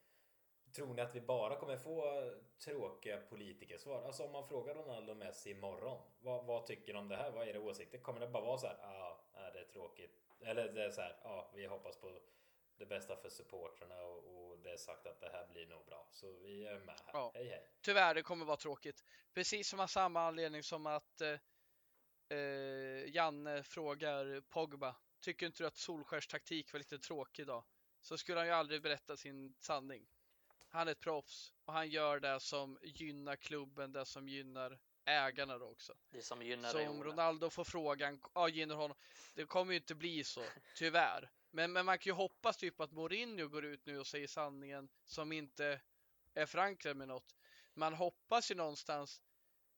Tror 0.75 0.93
ni 0.93 1.01
att 1.01 1.15
vi 1.15 1.21
bara 1.21 1.55
kommer 1.55 1.77
få 1.77 2.23
tråkiga 2.65 3.17
politikersvar? 3.17 4.03
Alltså 4.03 4.23
om 4.23 4.31
man 4.31 4.47
frågar 4.47 4.75
Ronaldo 4.75 5.11
och 5.11 5.17
Messi 5.17 5.51
imorgon, 5.51 6.01
vad, 6.19 6.45
vad 6.45 6.65
tycker 6.65 6.93
de 6.93 6.99
om 6.99 7.07
det 7.07 7.15
här? 7.15 7.31
Vad 7.31 7.43
är 7.43 7.47
era 7.47 7.61
åsikter? 7.61 7.97
Kommer 7.97 8.19
det 8.19 8.27
bara 8.27 8.45
vara 8.45 8.57
så 8.57 8.67
här, 8.67 8.77
ja, 8.81 9.19
ah, 9.33 9.51
det 9.53 9.59
är 9.59 9.65
tråkigt. 9.65 10.11
Eller 10.41 10.71
det 10.71 10.83
är 10.83 10.91
så 10.91 11.01
här, 11.01 11.19
ja, 11.23 11.29
ah, 11.29 11.51
vi 11.55 11.65
hoppas 11.65 11.97
på 11.97 12.19
det 12.77 12.85
bästa 12.85 13.15
för 13.15 13.29
supportrarna 13.29 14.01
och, 14.01 14.17
och, 14.17 14.59
det 14.59 14.71
är 14.71 14.77
sagt 14.77 15.07
att 15.07 15.19
det 15.19 15.29
här 15.29 15.47
blir 15.47 15.67
nog 15.67 15.85
bra. 15.85 16.07
Så 16.11 16.31
vi 16.31 16.65
är 16.65 16.79
med 16.79 16.95
här. 17.05 17.09
Ja. 17.13 17.31
Hej 17.33 17.47
hej! 17.47 17.69
Tyvärr, 17.81 18.15
det 18.15 18.23
kommer 18.23 18.45
vara 18.45 18.57
tråkigt. 18.57 19.03
Precis 19.33 19.67
som 19.67 19.79
av 19.79 19.87
samma 19.87 20.21
anledning 20.21 20.63
som 20.63 20.85
att 20.85 21.21
eh, 21.21 22.37
eh, 22.37 23.15
Janne 23.15 23.63
frågar 23.63 24.41
Pogba. 24.41 24.95
Tycker 25.19 25.45
inte 25.45 25.63
du 25.63 25.67
att 25.67 25.77
Solskärs 25.77 26.27
taktik 26.27 26.73
var 26.73 26.77
lite 26.77 26.99
tråkig 26.99 27.43
idag? 27.43 27.63
så 28.05 28.17
skulle 28.17 28.39
han 28.39 28.47
ju 28.47 28.53
aldrig 28.53 28.81
berätta 28.81 29.17
sin 29.17 29.55
sanning. 29.59 30.07
Han 30.69 30.87
är 30.87 30.91
ett 30.91 30.99
proffs 30.99 31.53
och 31.65 31.73
han 31.73 31.89
gör 31.89 32.19
det 32.19 32.39
som 32.39 32.79
gynnar 32.83 33.35
klubben, 33.35 33.91
det 33.91 34.05
som 34.05 34.29
gynnar 34.29 34.79
ägarna 35.05 35.57
då 35.57 35.65
också. 35.65 35.93
Det 36.09 36.21
som 36.21 36.41
gynnar 36.41 36.69
Så 36.69 36.89
om. 36.89 37.03
Ronaldo 37.03 37.49
får 37.49 37.63
frågan, 37.63 38.21
ja 38.33 38.49
gynnar 38.49 38.75
honom. 38.75 38.97
Det 39.33 39.45
kommer 39.45 39.71
ju 39.71 39.77
inte 39.77 39.95
bli 39.95 40.23
så, 40.23 40.41
tyvärr. 40.75 41.31
Men, 41.55 41.73
men 41.73 41.85
man 41.85 41.99
kan 41.99 42.09
ju 42.09 42.15
hoppas 42.15 42.57
typ 42.57 42.79
att 42.79 42.91
Mourinho 42.91 43.47
går 43.47 43.65
ut 43.65 43.85
nu 43.85 43.99
och 43.99 44.07
säger 44.07 44.27
sanningen 44.27 44.89
som 45.05 45.31
inte 45.31 45.81
är 46.33 46.45
förankrad 46.45 46.97
med 46.97 47.07
något. 47.07 47.35
Man 47.73 47.93
hoppas 47.93 48.51
ju 48.51 48.55
någonstans 48.55 49.21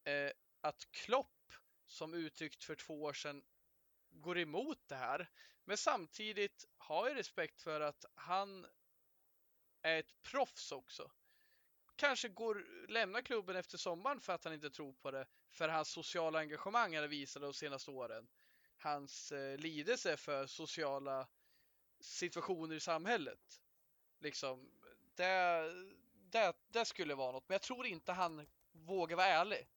eh, 0.04 0.30
att 0.60 0.90
Klopp, 0.90 1.52
som 1.86 2.14
uttryckt 2.14 2.64
för 2.64 2.74
två 2.74 3.02
år 3.02 3.12
sedan, 3.12 3.42
går 4.10 4.38
emot 4.38 4.78
det 4.86 4.94
här. 4.94 5.30
Men 5.64 5.76
samtidigt 5.76 6.66
har 6.76 7.08
jag 7.08 7.16
respekt 7.16 7.62
för 7.62 7.80
att 7.80 8.04
han 8.14 8.66
är 9.82 9.98
ett 9.98 10.22
proffs 10.22 10.72
också. 10.72 11.10
Kanske 11.96 12.28
går, 12.28 12.86
lämnar 12.88 13.22
klubben 13.22 13.56
efter 13.56 13.78
sommaren 13.78 14.20
för 14.20 14.32
att 14.32 14.44
han 14.44 14.54
inte 14.54 14.70
tror 14.70 14.92
på 14.92 15.10
det. 15.10 15.26
För 15.50 15.68
hans 15.68 15.88
sociala 15.88 16.38
engagemang 16.38 16.96
han 16.96 17.08
visade 17.08 17.08
visat 17.08 17.42
de 17.42 17.54
senaste 17.54 17.90
åren. 17.90 18.28
Hans 18.76 19.32
eh, 19.32 19.58
lidelse 19.58 20.16
för 20.16 20.46
sociala 20.46 21.28
situationer 22.00 22.76
i 22.76 22.80
samhället. 22.80 23.60
Liksom, 24.20 24.70
det, 25.14 25.64
det, 26.30 26.52
det 26.68 26.84
skulle 26.84 27.14
vara 27.14 27.32
något. 27.32 27.48
Men 27.48 27.54
jag 27.54 27.62
tror 27.62 27.86
inte 27.86 28.12
han 28.12 28.46
vågar 28.72 29.16
vara 29.16 29.26
ärlig. 29.26 29.68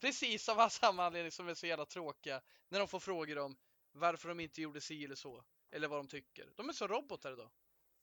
Precis 0.00 0.48
av 0.48 0.68
samma 0.68 1.04
anledning 1.06 1.32
som 1.32 1.48
är 1.48 1.54
så 1.54 1.66
jävla 1.66 1.84
tråkiga 1.86 2.40
när 2.68 2.78
de 2.78 2.88
får 2.88 3.00
frågor 3.00 3.38
om 3.38 3.56
varför 3.92 4.28
de 4.28 4.40
inte 4.40 4.62
gjorde 4.62 4.80
si 4.80 5.04
eller 5.04 5.14
så. 5.14 5.44
Eller 5.70 5.88
vad 5.88 5.98
de 5.98 6.08
tycker. 6.08 6.52
De 6.56 6.68
är 6.68 6.72
så 6.72 6.86
robotar 6.86 7.32
idag. 7.32 7.50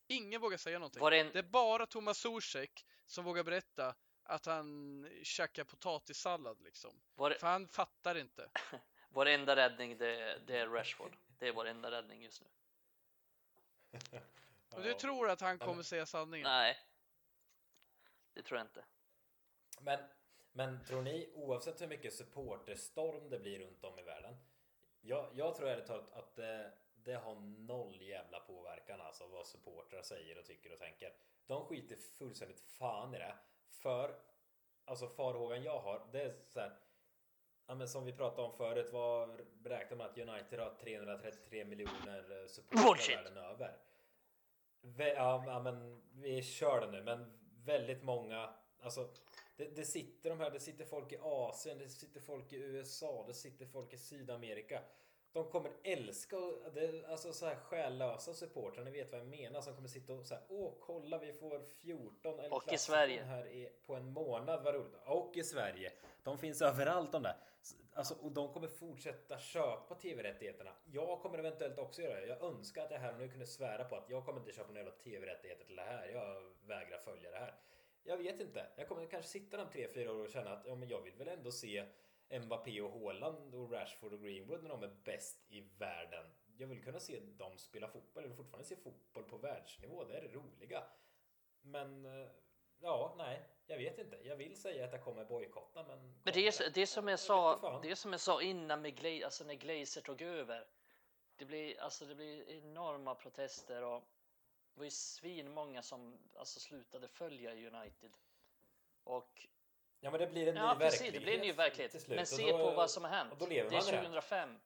Ingen 0.07 0.41
vågar 0.41 0.57
säga 0.57 0.79
någonting. 0.79 0.99
Det 1.09 1.19
en, 1.19 1.31
Det 1.33 1.39
är 1.39 1.43
bara 1.43 1.85
Thomas 1.85 2.17
Zuzek 2.17 2.85
som 3.05 3.25
vågar 3.25 3.43
berätta 3.43 3.95
att 4.23 4.45
han 4.45 5.09
käkar 5.23 5.63
potatissallad 5.63 6.61
liksom. 6.61 7.01
det- 7.17 7.39
För 7.39 7.47
han 7.47 7.67
fattar 7.67 8.15
inte. 8.17 8.49
vår 9.09 9.25
enda 9.25 9.55
räddning 9.55 9.97
det, 9.97 10.39
det 10.47 10.57
är 10.57 10.67
Rashford. 10.67 11.17
Det 11.39 11.47
är 11.47 11.51
vår 11.53 11.65
enda 11.67 11.91
räddning 11.91 12.23
just 12.23 12.41
nu. 12.41 12.47
Och 14.75 14.83
du 14.83 14.93
tror 14.93 15.29
att 15.29 15.41
han 15.41 15.59
kommer 15.59 15.83
säga 15.83 16.05
sanningen? 16.05 16.47
Nej, 16.47 16.77
det 18.33 18.41
tror 18.41 18.57
jag 18.57 18.65
inte. 18.65 18.85
Men, 19.79 19.99
men 20.51 20.85
tror 20.85 21.01
ni, 21.01 21.31
oavsett 21.33 21.81
hur 21.81 21.87
mycket 21.87 22.13
supporterstorm 22.13 23.29
det 23.29 23.39
blir 23.39 23.59
runt 23.59 23.83
om 23.83 23.99
i 23.99 24.03
världen. 24.03 24.37
Jag, 25.01 25.29
jag 25.33 25.55
tror 25.55 25.69
ärligt 25.69 25.85
talat 25.85 26.13
att 26.13 26.35
det, 26.35 26.71
det 26.93 27.13
har 27.13 27.35
noll 27.35 28.01
jävla 28.01 28.39
påverkan 28.39 29.01
alltså 29.01 29.27
vad 29.27 29.47
supportrar 29.47 30.01
säger 30.01 30.37
och 30.37 30.45
tycker 30.45 30.71
och 30.71 30.79
tänker. 30.79 31.13
De 31.45 31.65
skiter 31.65 31.95
fullständigt 31.95 32.59
fan 32.59 33.15
i 33.15 33.17
det. 33.17 33.35
För, 33.69 34.19
alltså 34.85 35.07
farhågan 35.07 35.63
jag 35.63 35.79
har, 35.79 36.09
det 36.11 36.21
är 36.21 36.35
så 36.47 36.59
här. 36.59 36.77
Ja 37.67 37.75
men 37.75 37.87
som 37.87 38.05
vi 38.05 38.13
pratade 38.13 38.47
om 38.47 38.53
förut, 38.53 38.89
vad 38.93 39.41
beräknar 39.63 39.97
man 39.97 40.09
att 40.09 40.17
United 40.17 40.59
har 40.59 40.73
333 40.81 41.65
miljoner 41.65 42.41
eh, 42.41 42.47
supportrar 42.47 43.15
världen 43.15 43.37
över? 43.37 43.77
Ja, 45.15 45.61
men 45.63 46.01
vi 46.13 46.43
kör 46.43 46.81
det 46.81 46.91
nu, 46.91 47.03
men 47.03 47.39
väldigt 47.65 48.03
många, 48.03 48.49
alltså 48.81 49.09
det, 49.57 49.75
det 49.75 49.85
sitter 49.85 50.29
de 50.29 50.39
här, 50.39 50.51
det 50.51 50.59
sitter 50.59 50.85
folk 50.85 51.11
i 51.11 51.17
Asien, 51.21 51.77
det 51.77 51.89
sitter 51.89 52.19
folk 52.21 52.53
i 52.53 52.55
USA, 52.55 53.23
det 53.27 53.33
sitter 53.33 53.65
folk 53.65 53.93
i 53.93 53.97
Sydamerika. 53.97 54.81
De 55.31 55.49
kommer 55.51 55.71
älska, 55.83 56.37
det, 56.73 57.05
alltså 57.07 57.33
så 57.33 57.45
här 57.45 57.55
själlösa 57.55 58.33
supportrar, 58.33 58.83
ni 58.83 58.91
vet 58.91 59.11
vad 59.11 59.21
jag 59.21 59.27
menar, 59.27 59.61
som 59.61 59.75
kommer 59.75 59.87
sitta 59.87 60.13
och 60.13 60.25
säga 60.25 60.41
åh 60.49 60.73
kolla 60.79 61.17
vi 61.17 61.33
får 61.33 61.59
14 61.59 62.39
eller 62.39 62.53
Och 62.53 62.73
i 62.73 62.77
Sverige. 62.77 63.23
här 63.23 63.47
i, 63.47 63.69
på 63.85 63.95
en 63.95 64.11
månad, 64.11 64.63
vad 64.63 64.75
roligt. 64.75 65.01
Och 65.05 65.37
i 65.37 65.43
Sverige. 65.43 65.91
De 66.23 66.37
finns 66.37 66.61
överallt 66.61 67.11
de 67.11 67.23
där. 67.23 67.37
Alltså, 67.93 68.15
och 68.21 68.31
de 68.31 68.53
kommer 68.53 68.67
fortsätta 68.67 69.39
köpa 69.39 69.95
tv-rättigheterna. 69.95 70.71
Jag 70.85 71.21
kommer 71.21 71.37
eventuellt 71.37 71.79
också 71.79 72.01
göra 72.01 72.21
det. 72.21 72.27
Jag 72.27 72.43
önskar 72.43 72.85
att 72.85 72.91
jag 72.91 72.99
här 72.99 73.13
och 73.13 73.19
nu 73.19 73.29
kunde 73.29 73.45
svära 73.45 73.83
på 73.83 73.95
att 73.95 74.09
jag 74.09 74.25
kommer 74.25 74.39
inte 74.39 74.51
köpa 74.51 74.67
några 74.67 74.79
jävla 74.79 74.95
tv-rättigheter 74.95 75.65
till 75.65 75.75
det 75.75 75.81
här. 75.81 76.07
Jag 76.07 76.51
vägrar 76.67 76.97
följa 76.97 77.31
det 77.31 77.37
här. 77.37 77.55
Jag 78.03 78.17
vet 78.17 78.41
inte. 78.41 78.67
Jag 78.77 78.87
kommer 78.87 79.05
kanske 79.05 79.31
sitta 79.31 79.61
om 79.61 79.69
3-4 79.69 80.07
år 80.07 80.23
och 80.23 80.29
känna 80.29 80.51
att 80.51 80.65
ja, 80.65 80.75
men 80.75 80.89
jag 80.89 81.01
vill 81.01 81.15
väl 81.15 81.27
ändå 81.27 81.51
se 81.51 81.85
Mbappé 82.29 82.81
och 82.81 82.91
Haaland 82.91 83.55
och 83.55 83.71
Rashford 83.71 84.13
och 84.13 84.21
Greenwood 84.21 84.63
när 84.63 84.69
de 84.69 84.83
är 84.83 84.95
bäst 85.03 85.51
i 85.51 85.61
världen. 85.61 86.25
Jag 86.57 86.67
vill 86.67 86.83
kunna 86.83 86.99
se 86.99 87.19
dem 87.19 87.57
spela 87.57 87.87
fotboll. 87.87 88.23
Jag 88.23 88.29
vill 88.29 88.37
fortfarande 88.37 88.67
se 88.67 88.75
fotboll 88.75 89.23
på 89.23 89.37
världsnivå. 89.37 90.03
Det 90.03 90.17
är 90.17 90.21
det 90.21 90.27
roliga. 90.27 90.83
Men 91.61 92.05
eh, 92.05 92.27
ja, 92.79 93.15
nej, 93.17 93.45
jag 93.67 93.77
vet 93.77 93.97
inte. 93.99 94.17
Jag 94.23 94.35
vill 94.35 94.61
säga 94.61 94.85
att 94.85 94.91
jag 94.91 95.03
kommer 95.03 95.25
bojkotta, 95.25 95.83
men. 95.83 95.99
Men 96.23 96.33
det 96.33 96.47
är, 96.47 96.69
det 96.69 96.87
som 96.87 97.07
jag 97.07 97.19
sa, 97.19 97.79
det 97.83 97.91
är 97.91 97.95
som 97.95 98.11
jag 98.11 98.21
sa 98.21 98.41
innan 98.41 98.81
med 98.81 98.99
Gla- 98.99 99.23
alltså 99.25 99.43
när 99.43 99.53
Glazer 99.53 100.01
tog 100.01 100.21
över. 100.21 100.67
Det 101.35 101.45
blir, 101.45 101.79
alltså 101.81 102.05
det 102.05 102.15
blir 102.15 102.49
enorma 102.49 103.15
protester 103.15 103.81
och 103.83 104.01
det 104.73 104.79
var 104.79 104.85
ju 104.85 104.91
svinmånga 104.91 105.81
som 105.81 106.17
alltså 106.35 106.59
slutade 106.59 107.07
följa 107.07 107.51
United. 107.51 108.11
Och 109.03 109.47
Ja, 109.99 110.11
men 110.11 110.19
det 110.19 110.27
blir 110.27 110.47
en 110.47 110.55
ja, 110.55 110.73
ny 110.73 110.79
precis, 110.79 111.01
verklighet. 111.01 111.13
det 111.13 111.25
blir 111.25 111.33
en 111.33 111.39
ny 111.47 111.53
verklighet. 111.53 111.91
till 111.91 112.01
slut. 112.01 112.15
Men 112.15 112.21
Och 112.21 112.27
se 112.27 112.51
då- 112.51 112.57
på 112.57 112.71
vad 112.71 112.91
som 112.91 113.03
har 113.03 113.11
hänt. 113.11 113.31
och 113.41 113.49
det 113.49 113.59
är 113.59 113.63
man 113.63 113.71
med 113.73 113.81
det. 113.83 113.91
2005. 113.91 114.59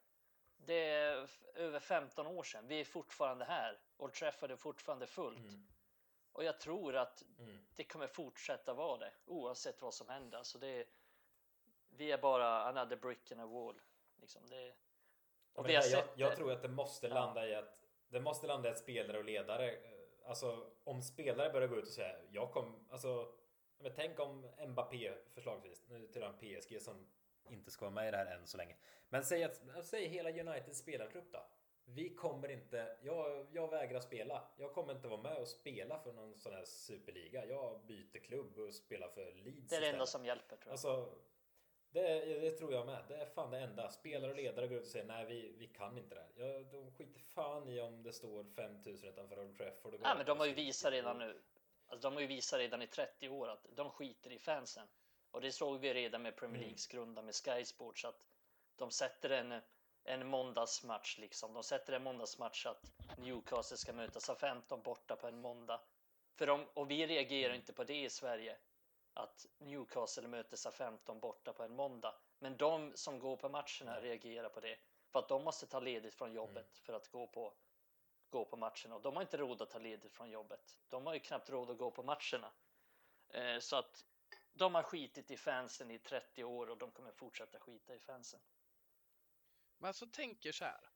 Det 0.66 0.74
är 0.90 1.30
över 1.56 1.80
15 1.80 2.28
år 2.28 2.44
sedan. 2.44 2.68
Vi 2.68 2.80
är 2.80 2.86
fortfarande 2.86 3.46
här. 3.46 3.80
Old 3.98 4.14
Trafford 4.14 4.52
är 4.52 4.56
fortfarande 4.56 5.08
fullt. 5.08 5.40
Mm. 5.40 5.68
Och 6.34 6.44
jag 6.44 6.60
tror 6.60 6.96
att 6.96 7.24
Mm. 7.40 7.58
det 7.76 7.84
kommer 7.84 8.08
fortsätta 8.08 8.74
vara 8.74 8.98
det 8.98 9.14
oavsett 9.26 9.82
vad 9.82 9.94
som 9.94 10.10
händer. 10.10 10.38
Alltså 10.38 10.58
det 10.60 10.88
vi 11.90 12.12
är 12.12 12.18
bara 12.18 12.48
another 12.64 12.96
brick 12.96 13.32
in 13.32 13.40
a 13.40 13.46
wall. 13.46 13.82
Liksom 14.16 14.48
det, 14.50 14.74
och 15.54 15.70
vi 15.70 15.76
har 15.76 15.84
jag, 15.84 16.04
jag 16.16 16.36
tror 16.36 16.52
att 16.52 16.62
det 16.62 16.68
måste 16.70 17.08
Ja. 17.08 17.14
landa 17.14 17.48
i 17.48 17.56
att 17.56 17.78
det 18.10 18.22
måste 18.22 18.48
landa 18.48 18.70
i 18.70 18.72
att 18.72 18.78
spelare 18.80 19.18
och 19.18 19.24
ledare, 19.26 19.78
alltså 20.26 20.72
om 20.84 21.02
spelare 21.02 21.50
börjar 21.50 21.68
gå 21.68 21.76
ut 21.78 21.86
och 21.88 21.94
säga 21.94 22.16
jag 22.32 22.52
kom, 22.52 22.88
alltså 22.90 23.34
men 23.78 23.92
tänk 23.96 24.20
om 24.20 24.52
Mbappé 24.68 25.14
förslagsvis, 25.34 25.84
nu 25.88 26.08
till 26.08 26.24
en 26.24 26.38
PSG 26.38 26.82
som 26.82 27.08
inte 27.50 27.72
ska 27.72 27.86
vara 27.86 27.94
med 27.96 28.08
i 28.08 28.12
det 28.12 28.18
här 28.18 28.26
än 28.36 28.48
så 28.48 28.58
länge. 28.58 28.76
Men 29.10 29.24
säg 29.24 29.44
att, 29.44 29.62
säg 29.86 30.08
hela 30.08 30.30
Uniteds 30.30 30.80
spelartrupp 30.80 31.32
då. 31.32 31.46
Vi 31.86 32.16
kommer 32.16 32.52
inte, 32.52 32.98
jag, 33.02 33.48
jag 33.52 33.70
vägrar 33.70 34.00
spela. 34.00 34.48
Jag 34.58 34.74
kommer 34.74 34.94
inte 34.94 35.08
vara 35.08 35.22
med 35.22 35.38
och 35.38 35.48
spela 35.48 36.00
för 36.00 36.14
någon 36.14 36.40
sån 36.40 36.54
här 36.54 36.66
superliga. 36.66 37.46
Jag 37.46 37.86
byter 37.86 38.20
klubb 38.20 38.58
och 38.58 38.74
spelar 38.74 39.08
för 39.08 39.34
Leeds 39.34 39.70
Det 39.70 39.76
är 39.76 39.82
det 39.82 39.90
enda 39.90 40.06
som 40.06 40.26
hjälper 40.26 40.56
tror 40.56 40.66
jag. 40.66 40.72
Alltså, 40.72 41.14
det, 41.92 42.40
det 42.40 42.52
tror 42.52 42.74
jag 42.74 42.86
med. 42.86 43.04
Det 43.08 43.16
är 43.16 43.26
fan 43.26 43.52
det 43.52 43.60
enda. 43.60 43.92
Spelare 43.92 44.32
och 44.32 44.38
ledare 44.38 44.68
går 44.68 44.78
ut 44.78 44.84
och 44.84 44.90
säger 44.92 45.06
nej, 45.06 45.26
vi, 45.26 45.56
vi 45.58 45.68
kan 45.68 45.98
inte 45.98 46.16
det 46.16 46.22
här. 46.22 46.48
Ja, 46.48 46.64
de 46.72 46.92
skiter 46.92 47.20
fan 47.20 47.70
i 47.70 47.80
om 47.82 48.04
det 48.04 48.14
står 48.14 48.44
5000 48.44 49.10
utanför 49.10 49.40
Old 49.40 49.58
Trafford. 49.58 49.96
Nej, 50.02 50.18
men 50.18 50.26
de 50.26 50.40
har 50.40 50.46
ju 50.46 50.54
visat 50.54 50.92
redan 50.92 51.20
nu. 51.20 51.42
Alltså, 51.88 52.10
de 52.10 52.14
har 52.14 52.22
ju 52.22 52.28
visat 52.28 52.60
redan 52.60 52.82
i 52.82 52.88
30 52.88 53.30
år 53.30 53.48
att 53.48 53.66
de 53.76 53.90
skiter 53.90 54.32
i 54.32 54.40
fansen. 54.40 54.88
Och 55.32 55.42
det 55.42 55.52
såg 55.52 55.80
vi 55.80 55.94
redan 55.94 56.22
med 56.22 56.36
Premier 56.36 56.56
Mm. 56.56 56.62
Leagues 56.62 56.88
grunda 56.88 57.22
med 57.22 57.36
Sky 57.36 57.66
Sports 57.66 58.06
att 58.06 58.26
de 58.76 58.92
sätter 58.92 59.30
en, 59.30 59.62
en 60.04 60.28
måndagsmatch 60.28 61.18
liksom. 61.18 61.54
De 61.54 61.64
sätter 61.64 61.94
en 61.94 62.04
måndagsmatch 62.04 62.66
att 62.66 62.92
Newcastle 63.18 63.78
ska 63.78 63.94
mötas 63.94 64.30
av 64.30 64.36
15 64.36 64.82
borta 64.82 65.16
på 65.16 65.28
en 65.28 65.42
måndag. 65.42 65.82
För 66.36 66.48
de, 66.48 66.68
och 66.74 66.92
vi 66.92 67.08
reagerar 67.08 67.54
inte 67.54 67.74
på 67.74 67.84
det 67.84 68.04
i 68.04 68.10
Sverige. 68.10 68.58
Att 69.14 69.46
Newcastle 69.58 70.28
möter 70.28 70.58
sa 70.58 70.72
15 70.72 71.20
borta 71.20 71.54
på 71.54 71.64
en 71.64 71.76
måndag. 71.76 72.16
Men 72.40 72.58
de 72.58 72.92
som 72.96 73.20
går 73.20 73.38
på 73.38 73.50
matcherna 73.50 74.02
reagerar 74.02 74.50
på 74.50 74.60
det. 74.60 74.78
För 75.10 75.20
att 75.20 75.30
de 75.30 75.44
måste 75.44 75.66
ta 75.66 75.80
ledigt 75.80 76.14
från 76.14 76.34
jobbet 76.34 76.78
för 76.78 76.94
att 76.94 77.08
gå 77.08 77.28
på 77.28 77.54
gå 78.32 78.46
på 78.46 78.58
matcherna 78.58 78.96
och 78.96 79.02
de 79.02 79.16
har 79.16 79.22
inte 79.22 79.38
råd 79.38 79.62
att 79.62 79.70
ta 79.70 79.80
ledigt 79.80 80.14
från 80.14 80.30
jobbet. 80.30 80.78
De 80.90 81.06
har 81.06 81.14
ju 81.14 81.20
knappt 81.20 81.50
råd 81.50 81.70
att 81.70 81.78
gå 81.78 81.92
på 81.92 82.04
matcherna. 82.04 82.52
Eh, 83.30 83.60
så 83.60 83.76
att 83.76 84.06
de 84.54 84.76
har 84.76 84.84
skitit 84.84 85.32
i 85.32 85.38
fansen 85.38 85.92
i 85.92 86.00
30 86.00 86.44
år 86.44 86.70
och 86.70 86.78
de 86.78 86.92
kommer 86.92 87.12
fortsätta 87.12 87.60
skita 87.60 87.96
i 87.96 88.00
fansen. 88.00 88.40
Men 89.82 89.88
alltså 89.88 90.08
tänker 90.08 90.52
så 90.52 90.66
här. 90.66 90.90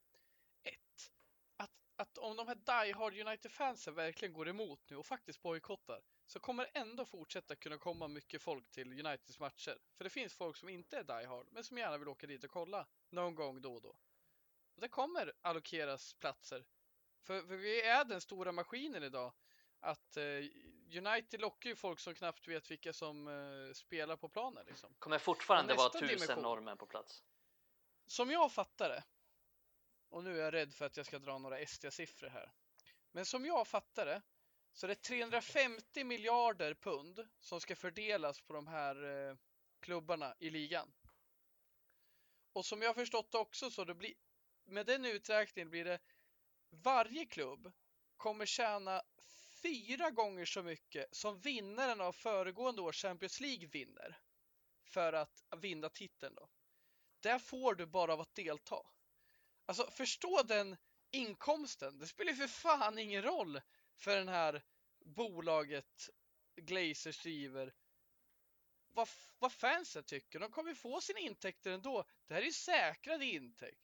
Ett, 0.62 1.12
att, 1.56 1.70
att 1.96 2.18
om 2.18 2.36
de 2.36 2.48
här 2.48 2.54
Die 2.54 2.92
Hard 2.92 3.14
United-fansen 3.14 3.94
verkligen 3.94 4.34
går 4.34 4.48
emot 4.48 4.90
nu 4.90 4.96
och 4.96 5.06
faktiskt 5.06 5.42
bojkottar 5.42 6.02
så 6.26 6.40
kommer 6.40 6.70
ändå 6.74 7.04
fortsätta 7.04 7.56
kunna 7.56 7.78
komma 7.78 8.08
mycket 8.08 8.42
folk 8.42 8.70
till 8.70 9.06
Uniteds 9.06 9.38
matcher. 9.38 9.78
För 9.96 10.04
det 10.04 10.10
finns 10.10 10.34
folk 10.34 10.56
som 10.56 10.68
inte 10.68 10.98
är 10.98 11.04
Die 11.04 11.26
Hard 11.26 11.46
men 11.50 11.64
som 11.64 11.78
gärna 11.78 11.98
vill 11.98 12.08
åka 12.08 12.26
dit 12.26 12.44
och 12.44 12.50
kolla 12.50 12.86
någon 13.10 13.34
gång 13.34 13.60
då 13.60 13.74
och 13.74 13.82
då. 13.82 13.96
Och 14.74 14.80
det 14.80 14.88
kommer 14.88 15.32
allokeras 15.42 16.14
platser. 16.14 16.66
För, 17.22 17.42
för 17.42 17.56
vi 17.56 17.82
är 17.82 18.04
den 18.04 18.20
stora 18.20 18.52
maskinen 18.52 19.02
idag. 19.02 19.32
Att 19.80 20.16
eh, 20.16 20.24
United 21.04 21.40
lockar 21.40 21.70
ju 21.70 21.76
folk 21.76 22.00
som 22.00 22.14
knappt 22.14 22.48
vet 22.48 22.70
vilka 22.70 22.92
som 22.92 23.28
eh, 23.28 23.72
spelar 23.72 24.16
på 24.16 24.28
planen 24.28 24.64
liksom. 24.66 24.94
Kommer 24.98 25.18
fortfarande 25.18 25.74
vara 25.74 25.88
tusen 25.88 26.42
norrmän 26.42 26.76
på 26.76 26.86
plats. 26.86 27.24
Som 28.06 28.30
jag 28.30 28.52
fattar 28.52 28.88
det, 28.88 29.04
och 30.08 30.24
nu 30.24 30.38
är 30.38 30.44
jag 30.44 30.54
rädd 30.54 30.74
för 30.74 30.86
att 30.86 30.96
jag 30.96 31.06
ska 31.06 31.18
dra 31.18 31.38
några 31.38 31.58
ST-siffror 31.58 32.28
här. 32.28 32.52
Men 33.12 33.26
som 33.26 33.44
jag 33.44 33.68
fattar 33.68 34.06
det 34.06 34.22
så 34.72 34.86
det 34.86 34.92
är 34.92 34.94
350 34.94 36.04
miljarder 36.04 36.74
pund 36.74 37.28
som 37.40 37.60
ska 37.60 37.76
fördelas 37.76 38.40
på 38.40 38.52
de 38.52 38.66
här 38.66 39.28
eh, 39.28 39.36
klubbarna 39.80 40.34
i 40.38 40.50
ligan. 40.50 40.92
Och 42.52 42.66
som 42.66 42.82
jag 42.82 42.88
har 42.88 42.94
förstått 42.94 43.32
det 43.32 43.38
också 43.38 43.70
så 43.70 43.84
det 43.84 43.94
blir 43.94 44.14
med 44.64 44.86
den 44.86 45.04
uträkningen 45.04 45.70
blir 45.70 45.84
det 45.84 46.00
varje 46.70 47.26
klubb 47.26 47.72
kommer 48.16 48.46
tjäna 48.46 49.02
fyra 49.62 50.10
gånger 50.10 50.44
så 50.44 50.62
mycket 50.62 51.16
som 51.16 51.40
vinnaren 51.40 52.00
av 52.00 52.12
föregående 52.12 52.82
års 52.82 53.02
Champions 53.02 53.40
League 53.40 53.66
vinner 53.66 54.18
för 54.84 55.12
att 55.12 55.44
vinna 55.56 55.88
titeln 55.88 56.34
då. 56.34 56.48
Det 57.26 57.38
får 57.38 57.74
du 57.74 57.86
bara 57.86 58.12
av 58.12 58.20
att 58.20 58.34
delta. 58.34 58.86
Alltså 59.66 59.90
förstå 59.90 60.42
den 60.42 60.76
inkomsten. 61.10 61.98
Det 61.98 62.06
spelar 62.06 62.32
ju 62.32 62.36
för 62.36 62.46
fan 62.46 62.98
ingen 62.98 63.22
roll 63.22 63.60
för 63.96 64.16
den 64.16 64.28
här 64.28 64.62
bolaget 65.04 66.10
Glazer 66.56 67.12
skriver 67.12 67.74
vad, 68.88 69.08
vad 69.38 69.52
fansen 69.52 70.04
tycker. 70.04 70.38
De 70.38 70.50
kommer 70.50 70.74
få 70.74 71.00
sina 71.00 71.18
intäkter 71.18 71.70
ändå. 71.70 72.04
Det 72.26 72.34
här 72.34 72.40
är 72.40 72.46
ju 72.46 72.52
säkrad 72.52 73.22
intäkt. 73.22 73.80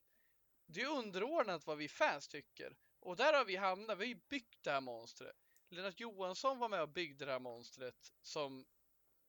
Det 0.67 0.81
är 0.81 0.87
underordnat 0.87 1.67
vad 1.67 1.79
vi 1.79 1.89
fans 1.89 2.29
tycker. 2.29 2.77
Och 3.01 3.17
där 3.17 3.33
har 3.33 3.45
vi 3.45 3.57
hamnat. 3.57 3.99
Vi 3.99 4.05
har 4.05 4.09
ju 4.09 4.21
byggt 4.29 4.63
det 4.63 4.71
här 4.71 4.81
monstret. 4.81 5.37
Lennart 5.69 6.01
Johansson 6.01 6.59
var 6.59 6.69
med 6.69 6.83
och 6.83 6.89
byggde 6.89 7.25
det 7.25 7.33
här 7.33 7.41
monstret 7.41 8.13
som 8.23 8.67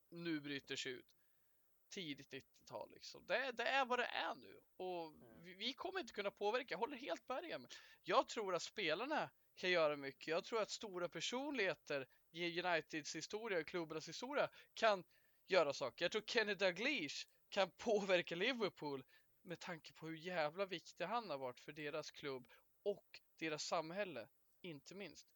nu 0.09 0.41
bryter 0.41 0.75
sig 0.75 0.91
ut. 0.91 1.22
Tidigt 1.93 2.31
90-tal 2.31 2.91
liksom. 2.93 3.25
Det, 3.27 3.51
det, 3.51 3.63
är 3.63 3.85
vad 3.85 3.99
det 3.99 4.05
är 4.05 4.35
nu. 4.35 4.61
Och 4.77 5.07
mm. 5.07 5.43
vi, 5.43 5.53
vi 5.53 5.73
kommer 5.73 5.99
inte 5.99 6.13
kunna 6.13 6.31
påverka. 6.31 6.73
Jag 6.73 6.77
håller 6.79 6.97
helt 6.97 7.29
med 7.29 7.67
Jag 8.03 8.27
tror 8.27 8.55
att 8.55 8.61
spelarna 8.61 9.29
kan 9.55 9.69
göra 9.69 9.95
mycket. 9.95 10.27
Jag 10.27 10.43
tror 10.43 10.61
att 10.61 10.71
stora 10.71 11.09
personligheter 11.09 12.07
i 12.31 12.61
Uniteds 12.61 13.15
historia 13.15 13.59
och 13.59 13.67
klubbarnas 13.67 14.09
historia 14.09 14.49
kan 14.73 15.03
göra 15.47 15.73
saker. 15.73 16.05
Jag 16.05 16.11
tror 16.11 16.21
Kenny 16.21 16.53
Dalglish 16.53 17.27
kan 17.49 17.71
påverka 17.71 18.35
Liverpool 18.35 19.03
med 19.41 19.59
tanke 19.59 19.93
på 19.93 20.07
hur 20.07 20.17
jävla 20.17 20.65
viktig 20.65 21.05
han 21.05 21.29
har 21.29 21.37
varit 21.37 21.59
för 21.59 21.71
deras 21.71 22.11
klubb 22.11 22.53
och 22.83 23.21
deras 23.37 23.63
samhälle, 23.63 24.27
inte 24.61 24.95
minst. 24.95 25.27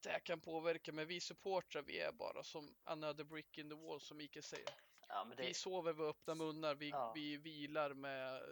Det 0.00 0.20
kan 0.24 0.40
påverka, 0.40 0.92
men 0.92 1.06
vi 1.06 1.20
supportrar, 1.20 1.82
vi 1.82 1.98
är 1.98 2.12
bara 2.12 2.42
som 2.42 2.74
another 2.84 3.24
brick 3.24 3.58
in 3.58 3.68
the 3.68 3.74
wall 3.74 4.00
som 4.00 4.16
Mikael 4.16 4.42
säger. 4.42 4.74
Ja, 5.12 5.26
det... 5.36 5.42
Vi 5.42 5.54
sover 5.54 5.94
med 5.94 6.06
öppna 6.06 6.34
munnar, 6.34 6.74
vi, 6.74 6.88
ja. 6.90 7.12
vi 7.14 7.36
vilar 7.36 7.94
med 7.94 8.42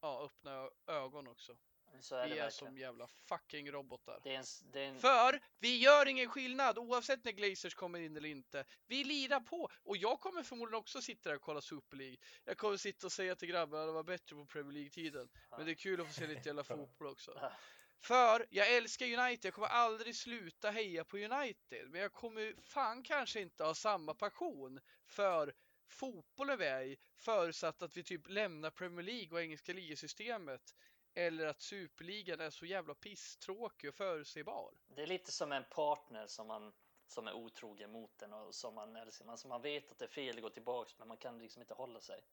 ja, 0.00 0.24
öppna 0.24 0.70
ögon 0.86 1.28
också. 1.28 1.56
Så 2.00 2.16
är 2.16 2.28
vi 2.28 2.38
är 2.38 2.50
som 2.50 2.78
jävla 2.78 3.06
fucking 3.06 3.70
robotar. 3.70 4.20
En, 4.24 4.44
en... 4.72 4.98
För 4.98 5.40
vi 5.58 5.78
gör 5.78 6.08
ingen 6.08 6.28
skillnad 6.28 6.78
oavsett 6.78 7.24
när 7.24 7.32
Glazers 7.32 7.74
kommer 7.74 8.00
in 8.00 8.16
eller 8.16 8.28
inte. 8.28 8.64
Vi 8.86 9.04
lirar 9.04 9.40
på 9.40 9.68
och 9.82 9.96
jag 9.96 10.20
kommer 10.20 10.42
förmodligen 10.42 10.78
också 10.78 11.02
sitta 11.02 11.28
där 11.28 11.36
och 11.36 11.42
kolla 11.42 11.60
Super 11.60 11.96
League. 11.96 12.16
Jag 12.44 12.56
kommer 12.58 12.76
sitta 12.76 13.06
och 13.06 13.12
säga 13.12 13.36
till 13.36 13.48
grabbarna 13.48 13.82
att 13.82 13.88
det 13.88 13.92
var 13.92 14.02
bättre 14.02 14.36
på 14.36 14.46
Premier 14.46 14.72
League-tiden. 14.72 15.28
Ja. 15.50 15.56
Men 15.56 15.66
det 15.66 15.72
är 15.72 15.76
kul 15.76 16.00
att 16.00 16.06
få 16.06 16.12
se 16.12 16.26
lite 16.26 16.48
jävla 16.48 16.64
fotboll 16.76 17.08
också. 17.08 17.32
Ja. 17.40 17.52
För 18.00 18.46
jag 18.50 18.74
älskar 18.74 19.06
United, 19.06 19.44
jag 19.44 19.54
kommer 19.54 19.68
aldrig 19.68 20.16
sluta 20.16 20.70
heja 20.70 21.04
på 21.04 21.16
United. 21.18 21.90
Men 21.90 22.00
jag 22.00 22.12
kommer 22.12 22.54
fan 22.62 23.02
kanske 23.02 23.40
inte 23.40 23.64
ha 23.64 23.74
samma 23.74 24.14
passion 24.14 24.80
för 25.06 25.54
fotbollen 25.88 26.58
vi 26.58 26.66
är 26.66 26.82
i 26.82 26.98
förutsatt 27.16 27.82
att 27.82 27.96
vi 27.96 28.04
typ 28.04 28.28
lämnar 28.28 28.70
Premier 28.70 29.06
League 29.06 29.30
och 29.32 29.42
engelska 29.42 29.72
ligasystemet 29.72 30.74
eller 31.14 31.46
att 31.46 31.60
superligan 31.60 32.40
är 32.40 32.50
så 32.50 32.66
jävla 32.66 32.94
pisstråkig 32.94 33.88
och 33.88 33.94
förutsägbar. 33.94 34.74
Det 34.86 35.02
är 35.02 35.06
lite 35.06 35.32
som 35.32 35.52
en 35.52 35.64
partner 35.70 36.26
som 36.26 36.46
man 36.46 36.72
som 37.12 37.28
är 37.28 37.32
otrogen 37.32 37.90
mot 37.90 38.18
den 38.18 38.32
och 38.32 38.54
som 38.54 38.74
man 38.74 38.96
älskar. 38.96 39.24
Man, 39.24 39.38
man 39.44 39.62
vet 39.62 39.90
att 39.90 39.98
det 39.98 40.04
är 40.04 40.08
fel 40.08 40.36
att 40.36 40.42
gå 40.42 40.50
tillbaks 40.50 40.98
men 40.98 41.08
man 41.08 41.16
kan 41.16 41.38
liksom 41.38 41.62
inte 41.62 41.74
hålla 41.74 42.00
sig. 42.00 42.24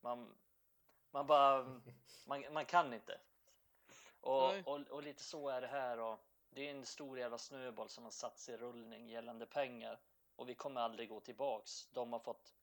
Man, 0.00 0.34
man 1.10 1.26
bara, 1.26 1.80
man, 2.24 2.44
man 2.52 2.66
kan 2.66 2.94
inte. 2.94 3.20
Och, 4.20 4.68
och, 4.68 4.80
och, 4.90 5.02
lite 5.02 5.22
så 5.22 5.48
är 5.48 5.60
det 5.60 5.66
här 5.66 5.98
och 5.98 6.18
det 6.50 6.66
är 6.66 6.70
en 6.70 6.86
stor 6.86 7.18
jävla 7.18 7.38
snöboll 7.38 7.88
som 7.88 8.04
har 8.04 8.10
satts 8.10 8.48
i 8.48 8.56
rullning 8.56 9.08
gällande 9.08 9.46
pengar 9.46 10.00
och 10.36 10.48
vi 10.48 10.54
kommer 10.54 10.80
aldrig 10.80 11.08
gå 11.08 11.20
tillbaks. 11.20 11.88
De 11.92 12.12
har 12.12 12.20
fått, 12.20 12.54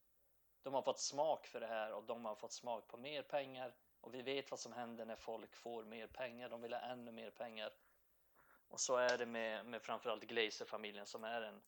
de 0.63 0.73
har 0.73 0.81
fått 0.81 0.99
smak 0.99 1.47
för 1.47 1.59
det 1.59 1.67
här 1.67 1.93
och 1.93 2.03
de 2.03 2.25
har 2.25 2.35
fått 2.35 2.51
smak 2.51 2.87
på 2.87 2.97
mer 2.97 3.21
pengar 3.21 3.75
och 4.01 4.13
vi 4.13 4.21
vet 4.21 4.51
vad 4.51 4.59
som 4.59 4.73
händer 4.73 5.05
när 5.05 5.15
folk 5.15 5.55
får 5.55 5.83
mer 5.83 6.07
pengar. 6.07 6.49
De 6.49 6.61
vill 6.61 6.73
ha 6.73 6.79
ännu 6.79 7.11
mer 7.11 7.31
pengar. 7.31 7.73
Och 8.67 8.79
så 8.79 8.95
är 8.95 9.17
det 9.17 9.25
med, 9.25 9.65
med 9.65 9.81
framförallt 9.81 10.23
Glazer-familjen 10.23 11.05
som 11.05 11.23
är 11.23 11.41
en 11.41 11.61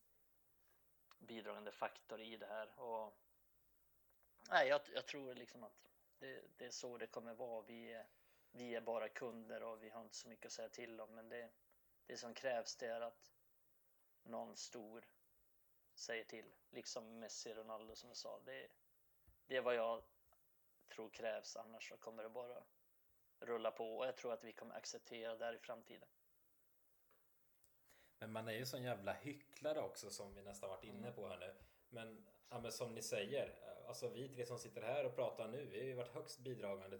bidragande 1.18 1.72
faktor 1.72 2.20
i 2.20 2.36
det 2.36 2.46
här. 2.46 2.80
Och, 2.80 3.18
nej, 4.50 4.68
jag, 4.68 4.80
jag 4.94 5.06
tror 5.06 5.34
liksom 5.34 5.64
att 5.64 5.90
det, 6.18 6.42
det, 6.56 6.66
är 6.66 6.70
så 6.70 6.98
det 6.98 7.06
kommer 7.06 7.34
vara. 7.34 7.62
Vi 7.62 7.92
är, 7.92 8.06
vi 8.50 8.74
är 8.74 8.80
bara 8.80 9.08
kunder 9.08 9.62
och 9.62 9.82
vi 9.82 9.90
har 9.90 10.00
inte 10.00 10.16
så 10.16 10.28
mycket 10.28 10.46
att 10.46 10.52
säga 10.52 10.68
till 10.68 11.00
om. 11.00 11.14
Men 11.14 11.28
det, 11.28 11.50
det 12.06 12.16
som 12.16 12.34
krävs 12.34 12.76
det 12.76 12.86
är 12.86 13.00
att 13.00 13.32
någon 14.22 14.56
stor 14.56 15.04
säger 15.94 16.24
till. 16.24 16.54
Liksom 16.70 17.18
Messi 17.18 17.52
och 17.52 17.56
Ronaldo 17.56 17.96
som 17.96 18.08
jag 18.08 18.16
sa. 18.16 18.40
Det, 18.44 18.68
det 19.46 19.56
är 19.56 19.60
vad 19.60 19.74
jag 19.74 20.02
tror 20.94 21.10
krävs 21.10 21.56
annars 21.56 21.88
så 21.88 21.96
kommer 21.96 22.22
det 22.22 22.28
bara 22.28 22.62
rulla 23.40 23.70
på 23.70 23.96
och 23.96 24.06
jag 24.06 24.16
tror 24.16 24.32
att 24.32 24.44
vi 24.44 24.52
kommer 24.52 24.74
acceptera 24.74 25.36
det 25.36 25.44
här 25.44 25.54
i 25.54 25.58
framtiden. 25.58 26.08
Men 28.18 28.32
man 28.32 28.48
är 28.48 28.52
ju 28.52 28.66
sån 28.66 28.82
jävla 28.82 29.12
hycklare 29.12 29.80
också 29.80 30.10
som 30.10 30.34
vi 30.34 30.42
nästan 30.42 30.70
varit 30.70 30.84
inne 30.84 31.12
på 31.12 31.28
här 31.28 31.38
nu. 31.38 31.54
Men, 31.88 32.26
ja, 32.48 32.60
men 32.60 32.72
som 32.72 32.94
ni 32.94 33.02
säger, 33.02 33.54
alltså 33.86 34.08
vi 34.08 34.28
tre 34.28 34.46
som 34.46 34.58
sitter 34.58 34.82
här 34.82 35.06
och 35.06 35.14
pratar 35.14 35.48
nu, 35.48 35.64
vi 35.64 35.78
har 35.78 35.86
ju 35.86 35.94
varit 35.94 36.14
högst 36.14 36.38
bidragande, 36.38 36.98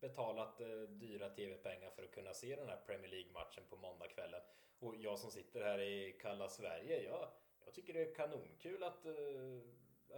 betalat 0.00 0.60
eh, 0.60 0.80
dyra 0.88 1.30
tv-pengar 1.30 1.90
för 1.90 2.02
att 2.02 2.10
kunna 2.10 2.34
se 2.34 2.56
den 2.56 2.68
här 2.68 2.76
Premier 2.86 3.10
League-matchen 3.10 3.64
på 3.68 3.76
måndagskvällen. 3.76 4.40
Och 4.78 4.96
jag 4.96 5.18
som 5.18 5.30
sitter 5.30 5.60
här 5.60 5.80
i 5.80 6.18
kalla 6.20 6.48
Sverige, 6.48 7.02
jag, 7.02 7.28
jag 7.64 7.74
tycker 7.74 7.94
det 7.94 8.02
är 8.02 8.14
kanonkul 8.14 8.82
att 8.82 9.06
eh, 9.06 9.12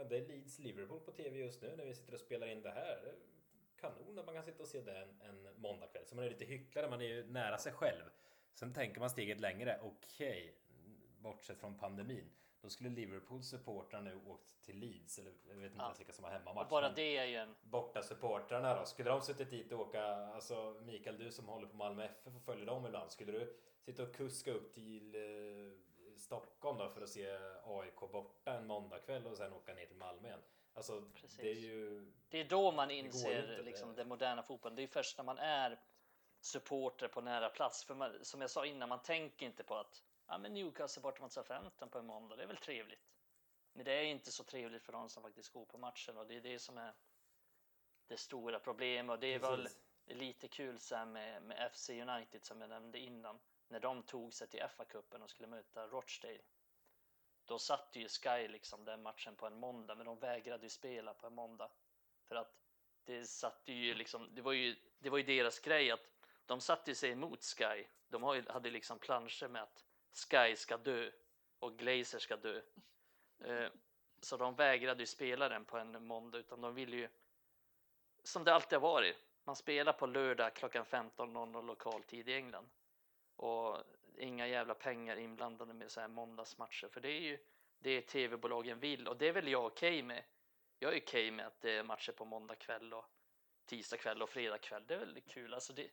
det 0.08 0.16
är 0.16 0.26
Leeds 0.26 0.58
Liverpool 0.58 1.00
på 1.00 1.12
tv 1.12 1.38
just 1.38 1.62
nu 1.62 1.76
när 1.76 1.84
vi 1.84 1.94
sitter 1.94 2.14
och 2.14 2.20
spelar 2.20 2.46
in 2.46 2.62
det 2.62 2.70
här. 2.70 3.14
Kanon 3.80 4.18
att 4.18 4.26
man 4.26 4.34
kan 4.34 4.44
sitta 4.44 4.62
och 4.62 4.68
se 4.68 4.80
det 4.80 4.98
en, 4.98 5.20
en 5.20 5.48
måndagkväll. 5.56 6.06
Så 6.06 6.16
man 6.16 6.24
är 6.24 6.30
lite 6.30 6.44
hycklare, 6.44 6.90
man 6.90 7.00
är 7.00 7.06
ju 7.06 7.26
nära 7.26 7.58
sig 7.58 7.72
själv. 7.72 8.02
Sen 8.54 8.72
tänker 8.74 9.00
man 9.00 9.10
steget 9.10 9.40
längre. 9.40 9.80
Okej, 9.82 10.54
bortsett 11.18 11.58
från 11.58 11.78
pandemin. 11.78 12.30
Då 12.64 12.70
skulle 12.70 12.90
Liverpools 12.90 13.48
supportrar 13.48 14.02
nu 14.02 14.20
åkt 14.26 14.62
till 14.62 14.78
Leeds, 14.78 15.18
eller 15.18 15.32
jag 15.48 15.56
vet 15.56 15.64
inte 15.64 15.76
ja. 15.78 15.84
ens 15.84 16.00
vilka 16.00 16.12
som 16.12 16.24
har 16.24 16.32
hemmamatch. 16.32 16.70
bara 16.70 16.92
det 16.92 17.16
är 17.16 17.24
ju 17.24 17.36
en... 17.36 17.54
Borta 17.62 18.02
supportrarna 18.02 18.80
då, 18.80 18.86
skulle 18.86 19.10
de 19.10 19.20
suttit 19.20 19.50
dit 19.50 19.72
och 19.72 19.80
åka, 19.80 20.04
alltså 20.04 20.80
Mikael 20.82 21.18
du 21.18 21.30
som 21.32 21.48
håller 21.48 21.66
på 21.66 21.76
Malmö 21.76 22.04
FF 22.04 22.36
och 22.36 22.42
följer 22.42 22.66
dem 22.66 22.86
ibland, 22.86 23.10
skulle 23.10 23.32
du 23.32 23.56
sitta 23.80 24.02
och 24.02 24.14
kuska 24.14 24.52
upp 24.52 24.74
till 24.74 25.14
eh, 25.14 25.20
Stockholm 26.19 26.78
då 26.78 26.89
för 26.89 27.03
att 27.03 27.09
se 27.09 27.39
AIK 27.65 28.01
borta 28.01 28.53
en 28.53 28.66
måndagkväll 28.66 29.27
och 29.27 29.36
sen 29.36 29.53
åka 29.53 29.74
ner 29.74 29.86
till 29.86 29.97
Malmö 29.97 30.28
igen. 30.28 30.43
Alltså, 30.74 31.03
Precis. 31.15 31.36
det 31.36 31.51
är 31.51 31.55
ju... 31.55 32.12
Det 32.28 32.41
är 32.41 32.45
då 32.45 32.73
man 32.73 32.91
inser 32.91 33.51
inte, 33.51 33.62
liksom, 33.62 33.89
det. 33.89 33.95
den 33.95 34.09
moderna 34.09 34.43
fotbollen. 34.43 34.77
Det 34.77 34.82
är 34.82 34.86
först 34.86 35.19
när 35.19 35.24
man 35.24 35.39
är 35.39 35.81
supporter 36.41 37.09
på 37.09 37.20
nära 37.20 37.49
plats. 37.49 37.85
För 37.85 37.95
man, 37.95 38.24
som 38.24 38.41
jag 38.41 38.51
sa 38.51 38.66
innan, 38.66 38.89
man 38.89 39.03
tänker 39.03 39.47
inte 39.47 39.65
på 39.65 39.74
att 39.74 40.05
ja, 40.27 40.39
men 40.39 40.55
Newcastle 40.55 41.03
borta 41.03 41.23
mot 41.23 41.32
Southampton 41.32 41.89
på 41.89 41.99
en 41.99 42.07
måndag, 42.07 42.36
det 42.36 42.43
är 42.43 42.47
väl 42.47 42.57
trevligt. 42.57 43.11
Men 43.73 43.85
det 43.85 43.93
är 43.93 44.05
inte 44.05 44.32
så 44.32 44.45
trevligt 44.45 44.82
för 44.82 44.93
de 44.93 45.09
som 45.09 45.23
faktiskt 45.23 45.53
går 45.53 45.65
på 45.65 45.78
matchen 45.78 46.19
och 46.19 46.27
det 46.27 46.36
är 46.36 46.41
det 46.41 46.59
som 46.59 46.78
är 46.78 46.95
det 48.07 48.16
stora 48.16 48.59
problemet. 48.59 49.15
Och 49.15 49.20
det 49.20 49.35
är 49.35 49.39
Precis. 49.39 49.78
väl 50.07 50.19
lite 50.19 50.49
kul 50.49 50.78
så 50.78 51.05
med, 51.05 51.43
med 51.43 51.73
FC 51.73 51.91
United 51.91 52.45
som 52.45 52.61
jag 52.61 52.70
nämnde 52.70 52.99
innan 52.99 53.39
när 53.74 53.80
de 53.80 54.02
tog 54.02 54.34
sig 54.34 54.48
till 54.48 54.60
FA-cupen 54.60 55.22
och 55.22 55.30
skulle 55.30 55.48
möta 55.48 55.86
Rochdale 55.86 56.40
då 57.44 57.59
satte 57.59 58.01
ju 58.01 58.09
Sky 58.09 58.48
liksom 58.48 58.84
den 58.84 59.02
matchen 59.02 59.36
på 59.36 59.46
en 59.46 59.59
måndag 59.59 59.94
men 59.94 60.06
de 60.06 60.18
vägrade 60.18 60.62
ju 60.62 60.70
spela 60.70 61.14
på 61.14 61.26
en 61.26 61.34
måndag. 61.34 61.70
För 62.28 62.36
att 62.36 62.55
det 63.05 63.24
satte 63.24 63.72
ju 63.72 63.94
liksom 63.94 64.34
det 64.34 64.42
var 64.42 64.52
ju 64.52 64.76
det 64.98 65.10
var 65.10 65.18
ju 65.18 65.24
deras 65.24 65.59
grej 65.59 65.90
att 65.90 66.10
de 66.46 66.60
satte 66.60 66.94
sig 66.94 67.10
emot 67.10 67.44
Sky. 67.44 67.84
De 68.09 68.22
hade 68.48 68.70
liksom 68.70 68.98
planscher 68.98 69.48
med 69.48 69.62
att 69.62 69.84
Sky 70.12 70.56
ska 70.56 70.76
dö 70.76 71.10
och 71.59 71.78
Glazer 71.78 72.18
ska 72.18 72.36
dö. 72.36 72.60
Eh, 73.44 73.68
så 74.20 74.36
de 74.36 74.55
vägrade 74.55 75.02
ju 75.02 75.06
spela 75.06 75.48
den 75.48 75.64
på 75.64 75.78
en 75.78 76.06
måndag 76.06 76.38
utan 76.38 76.60
de 76.60 76.74
ville 76.74 76.96
ju 76.96 77.09
som 78.22 78.44
det 78.44 78.55
alltid 78.55 78.78
har 78.78 78.88
varit 78.88 79.16
man 79.44 79.56
spelar 79.56 79.92
på 79.92 80.06
lördag 80.06 80.55
klockan 80.55 80.84
15.00 80.84 81.66
lokal 81.66 82.02
tid 82.02 82.28
i 82.28 82.34
England 82.34 82.68
och 83.36 83.78
inga 84.19 84.47
jävla 84.47 84.74
pengar 84.74 85.16
inblandade 85.16 85.74
med 85.74 85.90
så 85.90 86.01
här 86.01 86.09
måndagsmatcher 86.09 86.89
för 86.89 87.01
det 87.01 87.09
är 87.09 87.20
ju 87.20 87.39
det 87.78 88.01
tv-bolagen 88.01 88.81
vill 88.81 89.09
och 89.09 89.16
det 89.16 89.28
är 89.28 89.32
väl 89.32 89.48
jag 89.48 89.65
okej 89.65 89.90
okay 89.90 90.02
med. 90.02 90.24
Jag 90.78 90.94
är 90.94 91.01
okej 91.01 91.28
okay 91.28 91.31
med 91.31 91.47
att 91.47 91.61
det 91.61 91.70
är 91.70 91.82
matcher 91.82 92.12
på 92.12 92.24
måndag 92.24 92.55
kväll 92.55 92.94
och 92.94 93.05
tisdag 93.65 93.97
kväll 93.97 94.23
och 94.23 94.31
fredag 94.31 94.59
kväll. 94.59 94.85
Det 94.86 94.94
är 94.94 94.98
väldigt 94.98 95.28
kul. 95.28 95.55
Alltså 95.55 95.73
det, 95.73 95.90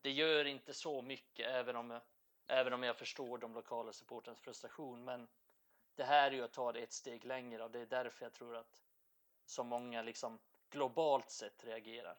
det 0.00 0.10
gör 0.10 0.44
inte 0.44 0.74
så 0.74 1.02
mycket 1.02 1.46
även 1.46 1.76
om 1.76 2.00
Även 2.46 2.72
om 2.72 2.82
jag 2.82 2.96
förstår 2.96 3.38
de 3.38 3.54
lokala 3.54 3.92
supportens 3.92 4.40
frustration. 4.40 5.04
Men 5.04 5.28
det 5.94 6.04
här 6.04 6.30
är 6.30 6.34
ju 6.34 6.42
att 6.42 6.52
ta 6.52 6.72
det 6.72 6.80
ett 6.80 6.92
steg 6.92 7.24
längre 7.24 7.64
och 7.64 7.70
det 7.70 7.80
är 7.80 7.86
därför 7.86 8.24
jag 8.24 8.32
tror 8.32 8.56
att 8.56 8.82
så 9.44 9.64
många 9.64 10.02
liksom 10.02 10.38
globalt 10.70 11.30
sett 11.30 11.64
reagerar. 11.64 12.18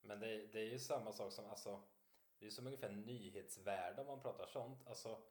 Men 0.00 0.20
det, 0.20 0.46
det 0.46 0.60
är 0.60 0.64
ju 0.64 0.78
samma 0.78 1.12
sak 1.12 1.32
som 1.32 1.50
alltså 1.50 1.82
det 2.38 2.46
är 2.46 2.50
som 2.50 2.66
ungefär 2.66 2.90
nyhetsvärde 2.90 4.00
om 4.00 4.06
man 4.06 4.20
pratar 4.20 4.46
sånt. 4.46 4.86
Alltså, 4.86 5.22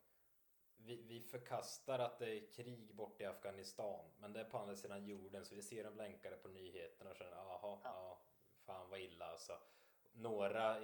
vi, 0.77 1.01
vi 1.01 1.21
förkastar 1.21 1.99
att 1.99 2.19
det 2.19 2.29
är 2.29 2.51
krig 2.53 2.95
borta 2.95 3.23
i 3.23 3.27
Afghanistan, 3.27 4.05
men 4.19 4.33
det 4.33 4.39
är 4.39 4.43
på 4.43 4.57
andra 4.57 4.75
sidan 4.75 5.05
jorden 5.05 5.45
så 5.45 5.55
vi 5.55 5.61
ser 5.61 5.83
dem 5.83 5.95
länkade 5.95 6.35
på 6.35 6.47
nyheterna 6.47 7.09
och 7.09 7.15
känner 7.15 7.31
jaha, 7.31 7.59
ja. 7.61 7.79
ja, 7.83 8.21
fan 8.65 8.89
vad 8.89 8.99
illa 8.99 9.25
alltså. 9.25 9.53
Några, 10.13 10.77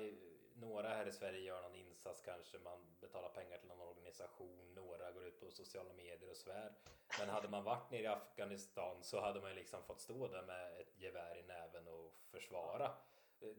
några 0.53 0.89
här 0.89 1.07
i 1.07 1.11
Sverige 1.11 1.39
gör 1.39 1.61
någon 1.61 1.75
insats 1.75 2.21
kanske, 2.21 2.59
man 2.59 2.95
betalar 2.99 3.29
pengar 3.29 3.57
till 3.57 3.67
någon 3.67 3.87
organisation, 3.87 4.73
några 4.73 5.11
går 5.11 5.25
ut 5.25 5.39
på 5.39 5.51
sociala 5.51 5.93
medier 5.93 6.29
och 6.29 6.37
svär. 6.37 6.73
Men 7.19 7.29
hade 7.29 7.49
man 7.49 7.63
varit 7.63 7.91
nere 7.91 8.03
i 8.03 8.07
Afghanistan 8.07 9.03
så 9.03 9.21
hade 9.21 9.41
man 9.41 9.55
liksom 9.55 9.83
fått 9.83 10.01
stå 10.01 10.27
där 10.27 10.43
med 10.43 10.81
ett 10.81 10.99
gevär 10.99 11.37
i 11.37 11.43
näven 11.43 11.87
och 11.87 12.13
försvara. 12.31 12.91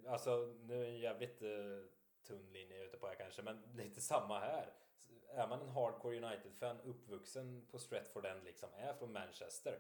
Alltså 0.06 0.55
nu 0.60 0.86
är 0.86 0.90
det 0.90 0.98
jävligt 0.98 1.43
uh, 1.43 1.84
tunn 2.24 2.53
linje 2.53 2.85
ute 2.85 2.97
på 2.97 3.07
här 3.07 3.15
kanske, 3.15 3.43
men 3.43 3.62
lite 3.74 4.01
samma 4.01 4.39
här. 4.39 4.73
Är 5.28 5.49
man 5.49 5.61
en 5.61 5.69
hardcore 5.69 6.16
United-fan, 6.16 6.81
uppvuxen 6.81 7.66
på 7.70 7.78
Stratford 7.78 8.27
End 8.27 8.44
liksom, 8.44 8.69
är 8.77 8.94
från 8.94 9.12
Manchester. 9.12 9.78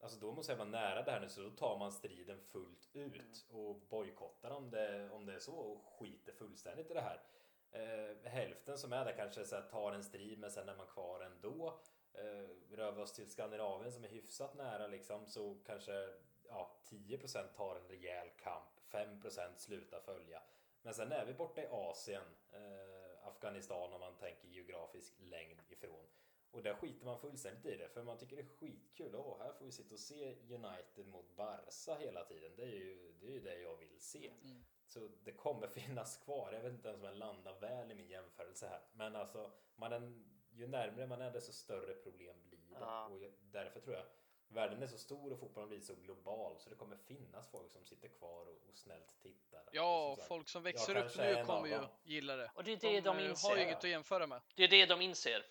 Alltså 0.00 0.18
då 0.20 0.32
måste 0.32 0.52
jag 0.52 0.56
vara 0.56 0.68
nära 0.68 1.02
det 1.02 1.10
här 1.10 1.20
nu 1.20 1.28
så 1.28 1.40
då 1.40 1.50
tar 1.50 1.78
man 1.78 1.92
striden 1.92 2.40
fullt 2.40 2.88
ut 2.92 3.46
och 3.50 3.76
bojkottar 3.76 4.50
om 4.50 4.70
det, 4.70 5.10
om 5.10 5.26
det 5.26 5.34
är 5.34 5.38
så 5.38 5.54
och 5.54 5.84
skiter 5.84 6.32
fullständigt 6.32 6.90
i 6.90 6.94
det 6.94 7.00
här. 7.00 7.22
Eh, 7.70 8.30
hälften 8.30 8.78
som 8.78 8.92
är 8.92 9.04
där 9.04 9.16
kanske 9.16 9.44
så 9.44 9.56
här, 9.56 9.62
tar 9.62 9.92
en 9.92 10.04
strid 10.04 10.38
men 10.38 10.50
sen 10.50 10.68
är 10.68 10.76
man 10.76 10.86
kvar 10.86 11.20
ändå. 11.20 11.80
Eh, 12.12 12.76
rör 12.76 12.92
vi 12.92 13.02
oss 13.02 13.12
till 13.12 13.30
Skandinavien 13.30 13.92
som 13.92 14.04
är 14.04 14.08
hyfsat 14.08 14.54
nära 14.54 14.86
liksom 14.86 15.26
så 15.26 15.56
kanske 15.66 16.08
ja, 16.48 16.76
10% 16.88 17.52
tar 17.56 17.76
en 17.76 17.88
rejäl 17.88 18.28
kamp, 18.42 18.80
5% 18.90 19.56
slutar 19.56 20.00
följa. 20.00 20.42
Men 20.86 20.94
sen 20.94 21.12
är 21.12 21.24
vi 21.24 21.34
borta 21.34 21.62
i 21.62 21.66
Asien, 21.70 22.22
eh, 22.52 23.28
Afghanistan 23.28 23.92
om 23.92 24.00
man 24.00 24.16
tänker 24.16 24.48
geografisk 24.48 25.14
längd 25.18 25.60
ifrån. 25.68 26.06
Och 26.50 26.62
där 26.62 26.74
skiter 26.74 27.04
man 27.04 27.18
fullständigt 27.18 27.66
i 27.66 27.76
det 27.76 27.88
för 27.88 28.02
man 28.02 28.18
tycker 28.18 28.36
det 28.36 28.42
är 28.42 28.46
skitkul. 28.46 29.14
Åh, 29.14 29.38
här 29.38 29.52
får 29.52 29.64
vi 29.64 29.72
sitta 29.72 29.94
och 29.94 30.00
se 30.00 30.34
United 30.34 31.06
mot 31.06 31.36
Barca 31.36 31.94
hela 31.94 32.24
tiden. 32.24 32.52
Det 32.56 32.62
är 32.62 32.76
ju 32.76 33.12
det, 33.20 33.26
är 33.26 33.30
ju 33.30 33.40
det 33.40 33.58
jag 33.58 33.76
vill 33.76 34.00
se. 34.00 34.30
Mm. 34.44 34.64
Så 34.86 35.08
det 35.24 35.32
kommer 35.32 35.66
finnas 35.78 36.16
kvar. 36.16 36.52
Jag 36.52 36.62
vet 36.62 36.72
inte 36.72 36.88
ens 36.88 37.00
om 37.00 37.06
jag 37.06 37.16
landar 37.16 37.60
väl 37.60 37.92
i 37.92 37.94
min 37.94 38.08
jämförelse 38.08 38.66
här. 38.66 38.80
Men 38.92 39.16
alltså, 39.16 39.52
man 39.76 39.92
är, 39.92 40.12
ju 40.50 40.66
närmare 40.66 41.06
man 41.06 41.22
är 41.22 41.30
desto 41.30 41.52
större 41.52 41.94
problem 41.94 42.36
blir 42.48 42.58
det. 42.58 42.76
Ja. 42.80 43.06
Och 43.06 43.20
därför 43.40 43.80
tror 43.80 43.94
jag 43.94 44.04
världen 44.48 44.82
är 44.82 44.86
så 44.86 44.98
stor 44.98 45.32
och 45.32 45.38
fotbollen 45.38 45.68
blir 45.68 45.80
så 45.80 45.94
global 45.94 46.58
så 46.58 46.70
det 46.70 46.76
kommer 46.76 46.96
finnas 46.96 47.50
folk 47.50 47.70
som 47.70 47.84
sitter 47.84 48.08
kvar 48.08 48.40
och, 48.40 48.68
och 48.68 48.76
snällt 48.76 49.20
tittar. 49.22 49.62
Ja, 49.72 50.12
och 50.12 50.26
folk 50.28 50.48
som 50.48 50.62
växer 50.62 50.96
upp 50.96 51.16
nu 51.16 51.44
kommer 51.44 51.68
ju 51.68 51.80
gilla 52.02 52.36
det. 52.36 52.50
Och 52.54 52.64
det 52.64 52.72
är 52.72 52.76
det 52.76 53.00
de, 53.00 53.16
de 53.16 53.24
inser. 53.24 53.48
har 53.48 53.56
ju 53.56 53.62
inget 53.62 53.78
att 53.78 53.90
jämföra 53.90 54.26
med. 54.26 54.42
Det 54.54 54.64
är 54.64 54.68
det 54.68 54.86
de 54.86 55.00
inser. 55.00 55.46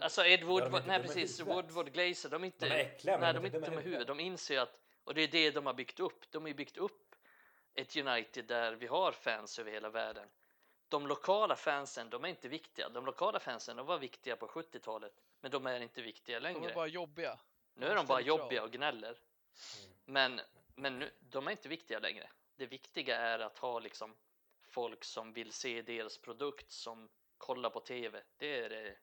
Alltså 0.00 0.24
Ed 0.24 0.42
Woodward, 0.42 0.82
ja, 0.82 0.86
nej 0.86 1.02
precis, 1.02 1.40
Woodward 1.40 1.92
Glazer, 1.92 2.28
de 2.30 2.42
är 2.42 2.46
inte, 2.46 2.68
de 2.68 2.74
är 2.74 2.78
äckliga, 2.78 3.18
nej, 3.18 3.34
de 3.34 3.42
är 3.42 3.46
inte 3.46 3.60
dumma 3.60 3.80
i 3.80 3.84
huvudet. 3.84 4.06
De 4.06 4.20
inser 4.20 4.58
att, 4.58 4.80
och 5.04 5.14
det 5.14 5.22
är 5.22 5.28
det 5.28 5.50
de 5.50 5.66
har 5.66 5.74
byggt 5.74 6.00
upp. 6.00 6.30
De 6.30 6.42
har 6.42 6.48
ju 6.48 6.54
byggt 6.54 6.76
upp 6.76 7.14
ett 7.74 7.96
United 7.96 8.44
där 8.44 8.72
vi 8.72 8.86
har 8.86 9.12
fans 9.12 9.58
över 9.58 9.70
hela 9.70 9.90
världen. 9.90 10.28
De 10.88 11.06
lokala 11.06 11.56
fansen, 11.56 12.10
de 12.10 12.24
är 12.24 12.28
inte 12.28 12.48
viktiga. 12.48 12.88
De 12.88 13.06
lokala 13.06 13.40
fansen, 13.40 13.76
de 13.76 13.86
var 13.86 13.98
viktiga 13.98 14.36
på 14.36 14.46
70-talet, 14.46 15.12
men 15.40 15.50
de 15.50 15.66
är 15.66 15.80
inte 15.80 16.02
viktiga 16.02 16.38
längre. 16.38 16.60
De 16.60 16.66
är 16.66 16.74
bara 16.74 16.86
jobbiga. 16.86 17.38
Nu 17.74 17.86
är 17.86 17.94
de 17.94 18.06
bara 18.06 18.20
jobbiga 18.20 18.62
och 18.62 18.72
gnäller. 18.72 19.08
Mm. 19.08 19.94
Men, 20.04 20.40
men 20.74 20.98
nu, 20.98 21.10
de 21.20 21.46
är 21.46 21.50
inte 21.50 21.68
viktiga 21.68 21.98
längre. 21.98 22.30
Det 22.56 22.66
viktiga 22.66 23.16
är 23.16 23.38
att 23.38 23.58
ha 23.58 23.78
liksom 23.78 24.16
folk 24.62 25.04
som 25.04 25.32
vill 25.32 25.52
se 25.52 25.82
deras 25.82 26.18
produkt, 26.18 26.72
som 26.72 27.08
kollar 27.38 27.70
på 27.70 27.80
TV. 27.80 28.22
Det 28.36 28.60
är 28.60 28.68
det, 28.68 28.96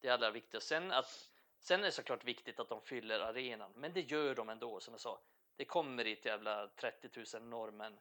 det 0.00 0.08
allra 0.08 0.30
viktigaste. 0.30 0.68
Sen, 0.68 0.92
att, 0.92 1.30
sen 1.58 1.80
är 1.80 1.84
det 1.84 1.92
såklart 1.92 2.24
viktigt 2.24 2.60
att 2.60 2.68
de 2.68 2.80
fyller 2.80 3.20
arenan, 3.20 3.72
men 3.74 3.92
det 3.92 4.00
gör 4.00 4.34
de 4.34 4.48
ändå 4.48 4.80
som 4.80 4.94
jag 4.94 5.00
sa. 5.00 5.20
Det 5.56 5.64
kommer 5.64 6.04
dit 6.04 6.24
jävla 6.24 6.68
30 6.68 7.38
000 7.38 7.42
norrmän 7.42 7.98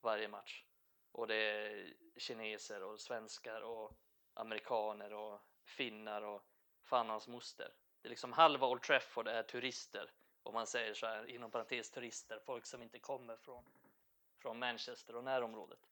varje 0.00 0.28
match. 0.28 0.64
Och 1.12 1.26
det 1.26 1.34
är 1.34 1.94
kineser 2.16 2.82
och 2.82 3.00
svenskar 3.00 3.60
och 3.60 3.92
amerikaner 4.34 5.12
och 5.12 5.40
finnar 5.64 6.22
och 6.22 6.42
fan 6.84 7.08
hans 7.08 7.28
moster. 7.28 7.72
Det 8.02 8.08
är 8.08 8.10
liksom 8.10 8.32
halva 8.32 8.66
Old 8.66 8.82
Trafford 8.82 9.28
är 9.28 9.42
turister 9.42 10.10
om 10.42 10.54
man 10.54 10.66
säger 10.66 10.94
så 10.94 11.06
här 11.06 11.30
inom 11.30 11.50
parentes 11.50 11.90
turister, 11.90 12.38
folk 12.38 12.66
som 12.66 12.82
inte 12.82 12.98
kommer 12.98 13.36
från, 13.36 13.64
från 14.38 14.58
Manchester 14.58 15.16
och 15.16 15.24
närområdet. 15.24 15.88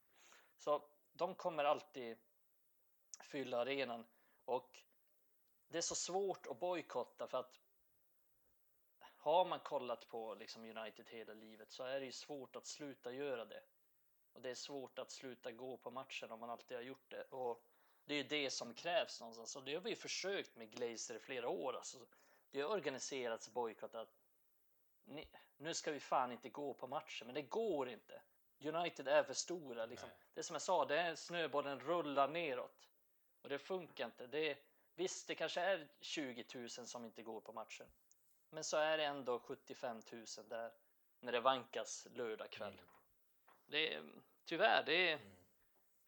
Så 0.57 0.83
de 1.13 1.35
kommer 1.35 1.63
alltid 1.63 2.17
fylla 3.23 3.57
arenan 3.61 4.05
och 4.45 4.83
det 5.67 5.77
är 5.77 5.81
så 5.81 5.95
svårt 5.95 6.47
att 6.47 6.59
bojkotta 6.59 7.27
för 7.27 7.37
att 7.37 7.59
har 9.15 9.45
man 9.45 9.59
kollat 9.59 10.07
på 10.07 10.35
liksom 10.35 10.63
United 10.63 11.09
hela 11.09 11.33
livet 11.33 11.71
så 11.71 11.83
är 11.83 11.99
det 11.99 12.05
ju 12.05 12.11
svårt 12.11 12.55
att 12.55 12.65
sluta 12.65 13.11
göra 13.11 13.45
det. 13.45 13.63
Och 14.33 14.41
det 14.41 14.49
är 14.49 14.55
svårt 14.55 14.99
att 14.99 15.11
sluta 15.11 15.51
gå 15.51 15.77
på 15.77 15.91
matchen 15.91 16.31
om 16.31 16.39
man 16.39 16.49
alltid 16.49 16.77
har 16.77 16.83
gjort 16.83 17.09
det. 17.11 17.23
Och 17.23 17.63
det 18.11 18.15
är 18.15 18.23
ju 18.23 18.43
det 18.43 18.49
som 18.49 18.73
krävs 18.73 19.19
någonstans 19.19 19.55
och 19.55 19.63
det 19.63 19.73
har 19.73 19.81
vi 19.81 19.95
försökt 19.95 20.55
med 20.55 20.71
Glazer 20.71 21.15
i 21.15 21.19
flera 21.19 21.49
år. 21.49 21.75
Alltså, 21.75 21.97
det 22.51 22.61
har 22.61 22.69
organiserats 22.69 23.53
bojkott 23.53 23.95
att 23.95 24.09
nu 25.57 25.73
ska 25.73 25.91
vi 25.91 25.99
fan 25.99 26.31
inte 26.31 26.49
gå 26.49 26.73
på 26.73 26.87
matcher, 26.87 27.25
men 27.25 27.35
det 27.35 27.41
går 27.41 27.89
inte. 27.89 28.21
United 28.59 29.07
är 29.07 29.23
för 29.23 29.33
stora. 29.33 29.85
Liksom. 29.85 30.09
Det 30.33 30.43
som 30.43 30.53
jag 30.53 30.61
sa, 30.61 30.85
det 30.85 30.99
är 30.99 31.15
snöbollen 31.15 31.79
rullar 31.79 32.27
neråt 32.27 32.89
och 33.41 33.49
det 33.49 33.59
funkar 33.59 34.05
inte. 34.05 34.27
Det 34.27 34.57
visst, 34.95 35.27
det 35.27 35.35
kanske 35.35 35.61
är 35.61 35.87
20 35.99 36.45
000 36.55 36.69
som 36.69 37.05
inte 37.05 37.23
går 37.23 37.41
på 37.41 37.53
matchen, 37.53 37.87
men 38.49 38.63
så 38.63 38.77
är 38.77 38.97
det 38.97 39.05
ändå 39.05 39.39
75 39.39 40.01
000 40.11 40.25
där 40.49 40.71
när 41.19 41.31
det 41.31 41.39
vankas 41.39 42.07
lördag 42.13 42.49
kväll. 42.49 42.73
Mm. 42.73 42.85
Det 43.65 43.93
är, 43.93 44.03
tyvärr, 44.45 44.83
det 44.85 45.11
är 45.11 45.13
mm 45.13 45.40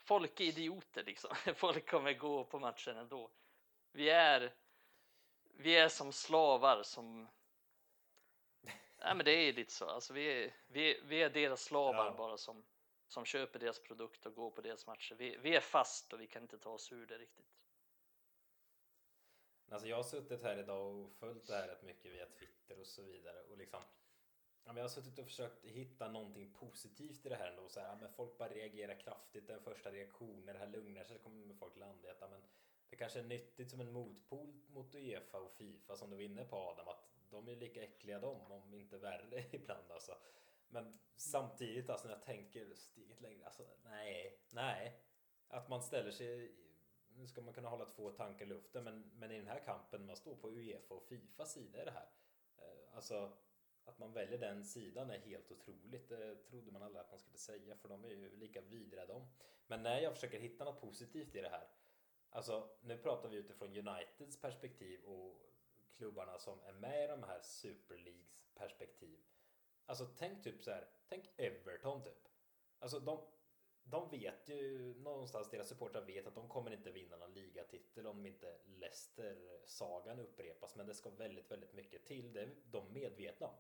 folk 0.04 0.40
är 0.40 0.44
idioter 0.44 1.04
liksom. 1.04 1.36
Folk 1.56 1.90
kommer 1.90 2.14
gå 2.14 2.44
på 2.44 2.60
matchen 2.60 2.98
ändå. 2.98 3.30
Vi 3.92 4.10
är, 4.10 4.54
vi 5.44 5.76
är 5.76 5.90
som 5.90 6.12
slavar 6.12 6.84
som... 6.84 7.28
Nej 8.98 9.16
men 9.16 9.26
det 9.26 9.32
är 9.32 9.54
lite 9.54 9.72
så. 9.72 9.86
Alltså, 9.86 10.14
vi, 10.14 10.26
är, 10.26 10.54
vi, 10.68 11.02
vi 11.04 11.24
är 11.24 11.30
deras 11.30 11.64
slavar 11.64 12.06
ja. 12.06 12.14
bara 12.18 12.38
som, 12.38 12.64
som 13.08 13.26
köper 13.26 13.60
deras 13.60 13.80
produkt 13.80 14.26
och 14.26 14.36
går 14.36 14.52
på 14.52 14.62
deras 14.62 14.88
matcher. 14.88 15.16
Vi, 15.16 15.38
vi 15.38 15.56
är 15.56 15.60
fast 15.60 16.14
och 16.14 16.22
vi 16.22 16.28
kan 16.28 16.42
inte 16.42 16.58
ta 16.58 16.70
oss 16.70 16.92
ur 16.92 17.08
det 17.08 17.18
riktigt. 17.18 17.54
Alltså 19.72 19.88
jag 19.88 19.96
har 19.96 20.04
suttit 20.04 20.44
här 20.44 20.58
idag 20.58 20.96
och 20.96 21.16
följt 21.16 21.48
det 21.48 21.56
här 21.56 21.68
rätt 21.68 21.84
mycket 21.84 22.12
via 22.12 22.26
Twitter 22.26 22.80
och 22.80 22.88
så 22.88 23.02
vidare 23.02 23.42
och 23.42 23.58
liksom 23.58 23.82
Ja, 24.66 24.74
jag 24.76 24.84
har 24.84 24.90
suttit 24.90 25.20
och 25.20 25.26
försökt 25.26 25.66
hitta 25.66 26.12
någonting 26.12 26.54
positivt 26.54 27.26
i 27.26 27.30
det 27.30 27.36
här 27.36 27.50
ändå. 27.50 27.70
Så 27.70 27.80
här, 27.80 27.88
ja, 27.88 27.98
men 28.02 28.12
folk 28.12 28.38
bara 28.38 28.50
reagerar 28.50 29.00
kraftigt. 29.00 29.48
Den 29.48 29.64
första 29.64 29.92
reaktionen, 29.92 30.46
det 30.46 30.60
här 30.60 30.68
lugnar 30.68 31.04
sig, 31.04 31.18
så 31.18 31.24
kommer 31.24 31.54
folk 31.54 31.78
landa 31.78 32.08
i 32.08 32.12
att 32.12 32.22
ja, 32.22 32.28
men 32.28 32.42
det 32.90 32.96
kanske 32.96 33.20
är 33.20 33.24
nyttigt 33.24 33.72
som 33.72 33.82
en 33.82 33.92
motpol 33.92 34.54
mot 34.68 34.96
Uefa 34.96 35.40
och 35.40 35.54
Fifa 35.54 35.96
som 35.96 36.10
du 36.10 36.16
var 36.16 36.24
inne 36.24 36.46
på 36.46 36.56
Adam. 36.56 36.88
Att 36.88 37.10
de 37.30 37.48
är 37.48 37.56
lika 37.56 37.84
äckliga 37.84 38.20
de, 38.20 38.52
om 38.52 38.74
inte 38.74 38.98
värre 38.98 39.46
ibland 39.52 39.92
alltså. 39.92 40.18
Men 40.68 41.00
samtidigt 41.16 41.90
alltså 41.90 42.08
när 42.08 42.16
jag 42.16 42.24
tänker 42.24 42.76
steget 42.76 43.22
längre, 43.22 43.46
alltså 43.46 43.64
nej, 43.84 44.40
nej. 44.50 45.00
Att 45.48 45.70
man 45.70 45.82
ställer 45.82 46.12
sig, 46.12 46.56
nu 47.08 47.28
ska 47.28 47.42
man 47.42 47.54
kunna 47.54 47.70
hålla 47.70 47.86
två 47.86 48.12
tankar 48.12 48.46
i 48.46 48.50
luften, 48.50 48.84
men, 48.84 49.12
men 49.16 49.32
i 49.32 49.38
den 49.38 49.48
här 49.48 49.60
kampen, 49.66 50.06
man 50.06 50.16
står 50.16 50.36
på 50.36 50.50
Uefa 50.50 50.94
och 50.94 51.04
Fifas 51.04 51.54
sida 51.54 51.82
i 51.82 51.86
det 51.86 51.92
här. 51.92 52.10
Eh, 52.58 52.96
alltså 52.96 53.38
att 53.86 54.00
man 54.00 54.14
väljer 54.14 54.38
den 54.38 54.64
sidan 54.64 55.10
är 55.10 55.20
helt 55.20 55.52
otroligt. 55.52 56.10
Det 56.10 56.36
trodde 56.36 56.72
man 56.72 56.84
aldrig 56.84 57.02
att 57.02 57.12
man 57.12 57.20
skulle 57.20 57.38
säga 57.38 57.76
för 57.76 57.90
de 57.90 58.06
är 58.06 58.10
ju 58.10 58.36
lika 58.36 58.62
vidriga 58.62 59.06
de. 59.06 59.28
Men 59.68 59.84
när 59.84 60.00
jag 60.00 60.14
försöker 60.14 60.40
hitta 60.40 60.64
något 60.64 60.82
positivt 60.82 61.36
i 61.36 61.42
det 61.42 61.50
här. 61.50 61.68
Alltså 62.30 62.70
nu 62.82 62.98
pratar 62.98 63.30
vi 63.30 63.38
utifrån 63.38 63.78
Uniteds 63.78 64.42
perspektiv 64.42 65.04
och 65.04 65.40
klubbarna 65.98 66.40
som 66.40 66.60
är 66.66 66.74
med 66.74 67.04
i 67.04 67.08
de 67.08 67.24
här 67.24 67.42
Super 67.42 67.98
Leagues 67.98 68.44
perspektiv. 68.56 69.20
Alltså 69.86 70.06
tänk 70.18 70.44
typ 70.44 70.64
så 70.64 70.72
här, 70.72 70.90
tänk 71.10 71.30
Everton 71.38 72.04
typ. 72.04 72.28
Alltså 72.80 73.00
de, 73.00 73.28
de 73.84 74.10
vet 74.10 74.50
ju 74.50 74.94
någonstans, 75.00 75.50
deras 75.50 75.68
supportrar 75.68 76.02
vet 76.02 76.28
att 76.28 76.36
de 76.36 76.50
kommer 76.50 76.72
inte 76.72 76.92
vinna 76.92 77.18
någon 77.18 77.34
ligatitel 77.34 78.08
om 78.08 78.26
inte 78.26 78.58
Leicester-sagan 78.66 80.20
upprepas. 80.20 80.76
Men 80.76 80.88
det 80.88 80.94
ska 80.94 81.10
väldigt, 81.10 81.52
väldigt 81.52 81.74
mycket 81.74 82.06
till. 82.06 82.34
Det 82.34 82.42
är 82.42 82.50
de 82.72 82.94
medvetna 82.94 83.48
om. 83.48 83.54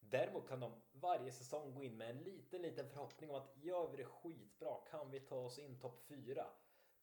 Däremot 0.00 0.48
kan 0.48 0.60
de 0.60 0.72
varje 0.92 1.32
säsong 1.32 1.74
gå 1.74 1.84
in 1.84 1.96
med 1.96 2.10
en 2.10 2.22
liten, 2.22 2.62
liten 2.62 2.88
förhoppning 2.88 3.30
om 3.30 3.36
att 3.36 3.56
gör 3.56 3.88
vi 3.90 3.96
det 3.96 4.04
skitbra 4.04 4.76
kan 4.90 5.10
vi 5.10 5.20
ta 5.20 5.36
oss 5.36 5.58
in 5.58 5.78
topp 5.80 6.00
4. 6.08 6.46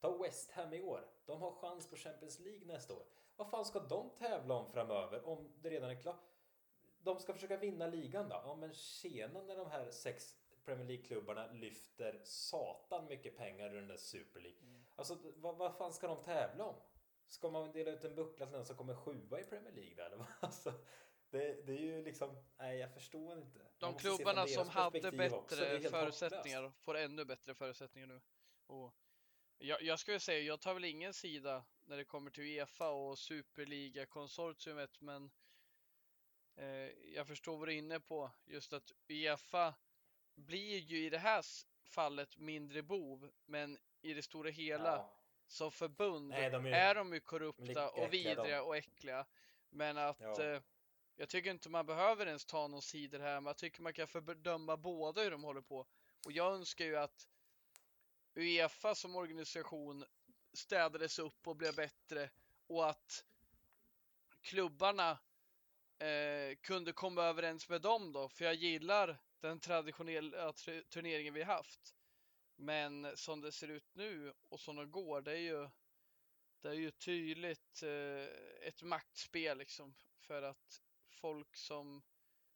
Ta 0.00 0.18
West 0.18 0.50
Ham 0.50 0.72
i 0.72 0.82
år. 0.82 1.10
De 1.26 1.42
har 1.42 1.52
chans 1.52 1.90
på 1.90 1.96
Champions 1.96 2.38
League 2.38 2.66
nästa 2.66 2.94
år. 2.94 3.06
Vad 3.36 3.50
fan 3.50 3.64
ska 3.64 3.80
de 3.80 4.10
tävla 4.10 4.54
om 4.54 4.66
framöver 4.66 5.28
om 5.28 5.52
det 5.60 5.70
redan 5.70 5.90
är 5.90 6.00
klart? 6.00 6.32
De 6.98 7.18
ska 7.18 7.32
försöka 7.32 7.56
vinna 7.56 7.86
ligan 7.86 8.28
då? 8.28 8.40
Ja 8.44 8.54
men 8.54 8.72
tjena 8.72 9.42
när 9.42 9.56
de 9.56 9.70
här 9.70 9.90
sex 9.90 10.36
Premier 10.64 10.86
League-klubbarna 10.86 11.52
lyfter 11.52 12.20
satan 12.24 13.08
mycket 13.08 13.36
pengar 13.36 13.70
ur 13.70 13.74
den 13.74 13.88
där 13.88 13.96
Super 13.96 14.40
League. 14.40 14.60
Mm. 14.60 14.84
Alltså 14.96 15.18
vad, 15.36 15.56
vad 15.56 15.76
fan 15.76 15.92
ska 15.92 16.08
de 16.08 16.22
tävla 16.22 16.64
om? 16.64 16.76
Ska 17.26 17.50
man 17.50 17.72
dela 17.72 17.90
ut 17.90 18.04
en 18.04 18.14
buckla 18.14 18.46
till 18.46 18.56
den 18.56 18.66
som 18.66 18.76
kommer 18.76 18.94
sjua 18.94 19.40
i 19.40 19.44
Premier 19.44 19.72
League 19.72 19.94
där? 19.94 20.10
Eller? 20.10 20.26
Alltså, 20.40 20.72
det, 21.30 21.66
det 21.66 21.72
är 21.72 21.80
ju 21.80 22.02
liksom, 22.02 22.36
nej 22.56 22.78
jag 22.78 22.94
förstår 22.94 23.38
inte. 23.38 23.60
De 23.78 23.94
klubbarna 23.98 24.46
som 24.46 24.68
hade 24.68 25.12
bättre 25.12 25.80
förutsättningar 25.80 26.62
hopplöst. 26.62 26.84
får 26.84 26.96
ännu 26.96 27.24
bättre 27.24 27.54
förutsättningar 27.54 28.06
nu. 28.06 28.20
Och 28.66 28.94
jag, 29.58 29.82
jag 29.82 29.98
skulle 29.98 30.20
säga, 30.20 30.40
jag 30.40 30.60
tar 30.60 30.74
väl 30.74 30.84
ingen 30.84 31.14
sida 31.14 31.64
när 31.84 31.96
det 31.96 32.04
kommer 32.04 32.30
till 32.30 32.44
Uefa 32.44 32.90
och 32.90 33.18
Superliga-konsortiumet, 33.18 35.00
men 35.00 35.30
eh, 36.56 36.66
jag 37.14 37.26
förstår 37.26 37.56
vad 37.56 37.68
du 37.68 37.72
är 37.72 37.78
inne 37.78 38.00
på. 38.00 38.30
Just 38.44 38.72
att 38.72 38.92
Uefa 39.08 39.74
blir 40.34 40.78
ju 40.78 41.06
i 41.06 41.10
det 41.10 41.18
här 41.18 41.44
fallet 41.84 42.36
mindre 42.38 42.82
bov, 42.82 43.30
men 43.46 43.78
i 44.02 44.14
det 44.14 44.22
stora 44.22 44.50
hela 44.50 44.96
ja. 44.96 45.16
som 45.46 45.72
förbund 45.72 46.28
Nej, 46.28 46.50
de 46.50 46.66
är, 46.66 46.72
är, 46.72 46.94
de 46.94 47.12
ju 47.12 47.20
korrupta 47.20 47.90
och 47.90 48.12
vidriga 48.12 48.62
och 48.62 48.76
äckliga. 48.76 49.26
Men 49.70 49.98
att 49.98 50.20
ja. 50.20 50.42
eh, 50.42 50.62
jag 51.16 51.28
tycker 51.28 51.50
inte 51.50 51.68
man 51.68 51.86
behöver 51.86 52.26
ens 52.26 52.44
ta 52.44 52.68
någon 52.68 52.82
sidor 52.82 53.18
här, 53.18 53.40
men 53.40 53.46
jag 53.46 53.56
tycker 53.56 53.82
man 53.82 53.92
kan 53.92 54.08
fördöma 54.08 54.76
båda 54.76 55.22
hur 55.22 55.30
de 55.30 55.44
håller 55.44 55.60
på. 55.60 55.86
Och 56.24 56.32
jag 56.32 56.54
önskar 56.54 56.84
ju 56.84 56.96
att 56.96 57.28
Uefa 58.34 58.94
som 58.94 59.16
organisation 59.16 60.04
städades 60.52 61.18
upp 61.18 61.48
och 61.48 61.56
blev 61.56 61.74
bättre 61.74 62.30
och 62.66 62.90
att 62.90 63.24
klubbarna 64.40 65.10
eh, 65.98 66.56
kunde 66.60 66.92
komma 66.92 67.22
överens 67.22 67.68
med 67.68 67.80
dem 67.80 68.12
då, 68.12 68.28
för 68.28 68.44
jag 68.44 68.54
gillar 68.54 69.18
den 69.42 69.60
traditionella 69.60 70.52
turneringen 70.88 71.34
vi 71.34 71.42
haft. 71.42 71.94
Men 72.56 73.16
som 73.16 73.40
det 73.40 73.52
ser 73.52 73.68
ut 73.68 73.94
nu 73.94 74.32
och 74.48 74.60
som 74.60 74.76
det 74.76 74.86
går, 74.86 75.20
det 75.20 75.32
är 75.32 75.36
ju 75.36 75.68
det 76.60 76.68
är 76.68 76.74
ju 76.74 76.90
tydligt 76.90 77.82
eh, 77.82 78.68
ett 78.68 78.82
maktspel 78.82 79.58
liksom 79.58 79.94
för 80.18 80.42
att 80.42 80.82
folk 81.10 81.56
som 81.56 82.02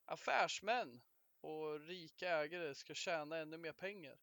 affärsmän 0.05 1.01
och 1.41 1.81
rika 1.81 2.29
ägare 2.29 2.75
ska 2.75 2.95
tjäna 2.95 3.37
ännu 3.37 3.59
mer 3.59 3.73
pengar. 3.73 4.19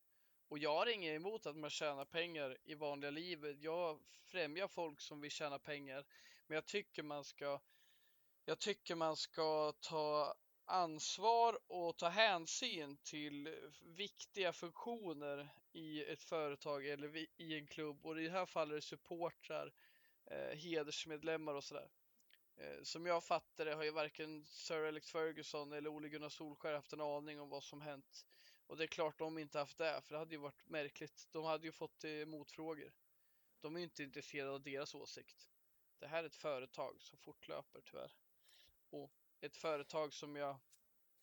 Och 0.47 0.59
jag 0.59 0.75
har 0.75 0.87
inget 0.87 1.15
emot 1.15 1.45
att 1.45 1.55
man 1.55 1.69
tjänar 1.69 2.05
pengar 2.05 2.57
i 2.63 2.75
vanliga 2.75 3.11
livet. 3.11 3.61
Jag 3.61 3.99
främjar 4.23 4.67
folk 4.67 5.01
som 5.01 5.21
vill 5.21 5.31
tjäna 5.31 5.59
pengar. 5.59 6.05
Men 6.47 6.55
jag 6.55 6.65
tycker 6.65 7.03
man 7.03 7.23
ska 7.23 7.59
jag 8.45 8.59
tycker 8.59 8.95
man 8.95 9.15
ska 9.15 9.73
ta 9.79 10.35
ansvar 10.65 11.59
och 11.67 11.97
ta 11.97 12.09
hänsyn 12.09 12.97
till 12.97 13.55
viktiga 13.81 14.53
funktioner 14.53 15.49
i 15.71 16.03
ett 16.03 16.23
företag 16.23 16.87
eller 16.87 17.17
i 17.17 17.57
en 17.57 17.67
klubb 17.67 18.05
och 18.05 18.21
i 18.21 18.23
det 18.23 18.31
här 18.31 18.45
fallet 18.45 18.71
är 18.71 18.75
det 18.75 18.81
supportrar, 18.81 19.73
eh, 20.25 20.57
hedersmedlemmar 20.57 21.53
och 21.53 21.63
sådär. 21.63 21.89
Eh, 22.55 22.83
som 22.83 23.05
jag 23.05 23.23
fattar 23.23 23.65
det 23.65 23.73
har 23.75 23.83
ju 23.83 23.91
varken 23.91 24.45
Sir 24.45 24.87
Alex 24.87 25.11
Ferguson 25.11 25.73
eller 25.73 25.89
Ole 25.89 26.09
Gunnar 26.09 26.29
Solskjaer 26.29 26.73
haft 26.73 26.93
en 26.93 27.01
aning 27.01 27.39
om 27.39 27.49
vad 27.49 27.63
som 27.63 27.81
hänt. 27.81 28.25
Och 28.67 28.77
det 28.77 28.83
är 28.83 28.87
klart 28.87 29.19
de 29.19 29.37
inte 29.37 29.59
haft 29.59 29.77
det, 29.77 30.01
för 30.01 30.13
det 30.13 30.19
hade 30.19 30.35
ju 30.35 30.41
varit 30.41 30.69
märkligt. 30.69 31.27
De 31.31 31.43
hade 31.43 31.65
ju 31.65 31.71
fått 31.71 32.03
eh, 32.03 32.25
motfrågor. 32.25 32.93
De 33.59 33.75
är 33.75 33.79
ju 33.79 33.83
inte 33.83 34.03
intresserade 34.03 34.51
av 34.51 34.61
deras 34.61 34.95
åsikt. 34.95 35.49
Det 35.99 36.07
här 36.07 36.23
är 36.23 36.27
ett 36.27 36.35
företag 36.35 37.01
som 37.01 37.19
fortlöper 37.19 37.81
tyvärr. 37.81 38.15
Och 38.89 39.22
ett 39.43 39.57
företag 39.57 40.13
som 40.13 40.35
jag 40.35 40.59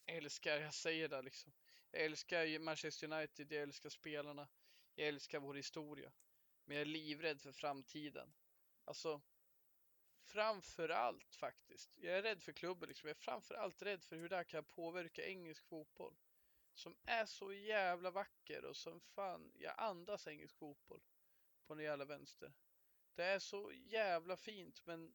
älskar, 0.07 0.61
jag 0.61 0.75
säger 0.75 1.09
det 1.09 1.23
liksom. 1.23 1.53
Jag 1.91 2.03
älskar 2.03 2.59
Manchester 2.59 3.13
United, 3.13 3.53
jag 3.53 3.63
älskar 3.63 3.91
spelarna, 3.91 4.49
jag 4.95 5.09
älskar 5.09 5.41
vår 5.41 5.55
historia. 5.55 6.13
Men 6.65 6.77
jag 6.77 6.81
är 6.81 6.87
livrädd 6.87 7.41
för 7.41 7.53
framtiden. 7.53 8.35
Alltså, 8.85 9.23
framför 10.23 10.89
allt 10.89 11.35
faktiskt. 11.35 11.99
Jag 11.99 12.19
är 12.19 12.23
rädd 12.23 12.43
för 12.43 12.53
klubben 12.53 12.89
liksom. 12.89 13.09
Jag 13.09 13.17
är 13.17 13.21
framför 13.21 13.55
allt 13.55 13.83
rädd 13.83 14.05
för 14.05 14.17
hur 14.17 14.29
det 14.29 14.37
här 14.37 14.45
kan 14.45 14.65
påverka 14.65 15.27
engelsk 15.27 15.65
fotboll. 15.65 16.17
Som 16.75 16.97
är 17.05 17.27
så 17.27 17.53
jävla 17.53 18.11
vacker 18.11 18.65
och 18.65 18.77
som 18.77 19.01
fan, 19.01 19.53
jag 19.55 19.75
andas 19.79 20.27
engelsk 20.27 20.57
fotboll. 20.57 21.03
På 21.67 21.75
den 21.75 21.85
jävla 21.85 22.05
vänster. 22.05 22.53
Det 23.15 23.25
är 23.25 23.39
så 23.39 23.73
jävla 23.73 24.37
fint 24.37 24.87
men 24.87 25.15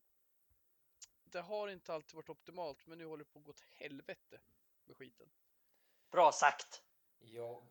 det 1.36 1.41
har 1.41 1.68
inte 1.68 1.94
alltid 1.94 2.16
varit 2.16 2.30
optimalt 2.30 2.88
men 2.88 2.98
nu 2.98 3.06
håller 3.06 3.24
det 3.24 3.32
på 3.32 3.40
att 3.40 3.45
gå 3.45 3.49
åt 3.49 3.62
helvete 3.62 4.40
med 4.86 4.98
skiten. 4.98 5.30
Bra 6.12 6.32
sagt! 6.32 6.84
Ja, 7.20 7.64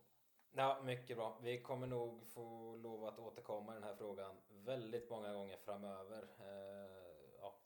Ja, 0.57 0.83
mycket 0.83 1.17
bra. 1.17 1.39
Vi 1.43 1.63
kommer 1.63 1.87
nog 1.87 2.27
få 2.27 2.77
lov 2.77 3.05
att 3.05 3.19
återkomma 3.19 3.73
i 3.73 3.75
den 3.75 3.85
här 3.85 3.95
frågan 3.95 4.37
väldigt 4.49 5.11
många 5.11 5.33
gånger 5.33 5.57
framöver. 5.57 6.23
Eh, 6.39 7.35
ja. 7.41 7.61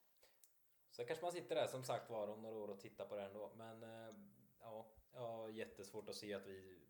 Så 0.90 1.04
kanske 1.04 1.24
man 1.24 1.32
sitter 1.32 1.54
där 1.54 1.66
som 1.66 1.84
sagt 1.84 2.10
var 2.10 2.28
om 2.28 2.42
några 2.42 2.56
år 2.56 2.70
och 2.70 2.80
tittar 2.80 3.06
på 3.06 3.16
det 3.16 3.22
ändå. 3.22 3.52
Men 3.56 3.82
eh, 3.82 4.14
ja, 4.60 4.86
jag 5.12 5.20
har 5.20 5.48
jättesvårt 5.48 6.08
att 6.08 6.16
se 6.16 6.34
att 6.34 6.46
vi 6.46 6.80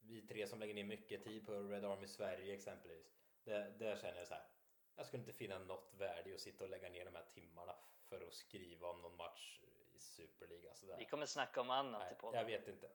vi 0.00 0.22
tre 0.22 0.46
som 0.46 0.58
lägger 0.60 0.74
ner 0.74 0.84
mycket 0.84 1.24
tid 1.24 1.46
på 1.46 1.52
Red 1.52 1.84
Army 1.84 2.06
Sverige 2.06 2.54
exempelvis. 2.54 3.12
Där, 3.44 3.70
där 3.78 3.96
känner 3.96 4.18
jag 4.18 4.28
så 4.28 4.34
här. 4.34 4.57
Jag 4.98 5.06
skulle 5.06 5.20
inte 5.20 5.32
finna 5.32 5.58
något 5.58 5.94
värde 5.98 6.30
i 6.30 6.34
att 6.34 6.40
sitta 6.40 6.64
och 6.64 6.70
lägga 6.70 6.88
ner 6.88 7.04
de 7.04 7.14
här 7.14 7.24
timmarna 7.34 7.74
för 8.08 8.26
att 8.26 8.34
skriva 8.34 8.88
om 8.88 9.02
någon 9.02 9.16
match 9.16 9.60
i 9.94 9.98
Superliga. 9.98 10.74
Så 10.74 10.96
Vi 10.98 11.04
kommer 11.04 11.26
snacka 11.26 11.60
om 11.60 11.70
annat 11.70 12.00
Nej, 12.00 12.12
i 12.12 12.20
podden. 12.20 12.40
Jag 12.40 12.46
vet 12.46 12.68
inte. 12.68 12.90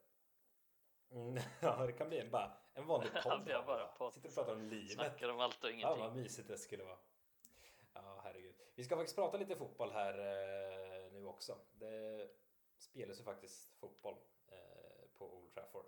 Mm, 1.12 1.44
ja, 1.62 1.86
det 1.86 1.94
kan 1.94 2.10
bli 2.10 2.20
en, 2.20 2.32
bara, 2.32 2.52
en 2.74 2.86
vanlig 2.88 3.12
podd. 3.24 3.46
bara 3.46 3.88
podd. 3.88 4.14
Sitter 4.14 4.30
och 4.30 4.36
pratar 4.36 4.54
om 4.54 4.62
livet. 4.62 4.92
Snackar 4.92 5.30
om 5.30 5.40
allt 5.40 5.64
och 5.64 5.72
ingenting. 5.72 6.02
Ja, 6.02 6.08
vad 6.08 6.16
mysigt 6.16 6.48
det 6.48 6.58
skulle 6.58 6.84
vara. 6.84 6.98
Ja, 7.94 8.22
herregud. 8.24 8.56
Vi 8.76 8.84
ska 8.84 8.96
faktiskt 8.96 9.16
prata 9.16 9.38
lite 9.38 9.56
fotboll 9.56 9.92
här 9.92 10.14
eh, 10.14 11.12
nu 11.12 11.26
också. 11.26 11.58
Det 11.72 12.30
spelas 12.78 13.20
ju 13.20 13.24
faktiskt 13.24 13.80
fotboll 13.80 14.16
eh, 14.48 14.58
på 15.18 15.38
Old 15.38 15.54
Trafford. 15.54 15.86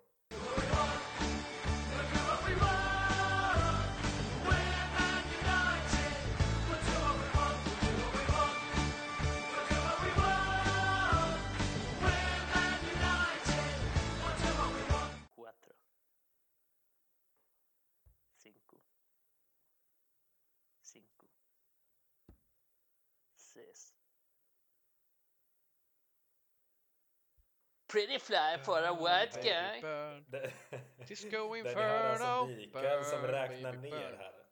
Seis. 23.56 23.92
Pretty 27.88 28.18
fly 28.18 28.58
for 28.64 28.78
a 28.82 28.92
white 28.92 29.42
guy. 29.42 29.80
Disco 31.06 31.56
Inferno. 31.56 31.76
Det 31.76 31.82
är 31.82 32.10
alltså 32.10 32.46
Mikael 32.46 33.04
som 33.04 33.22
räknar 33.22 33.72
ner 33.72 34.16
här. 34.18 34.32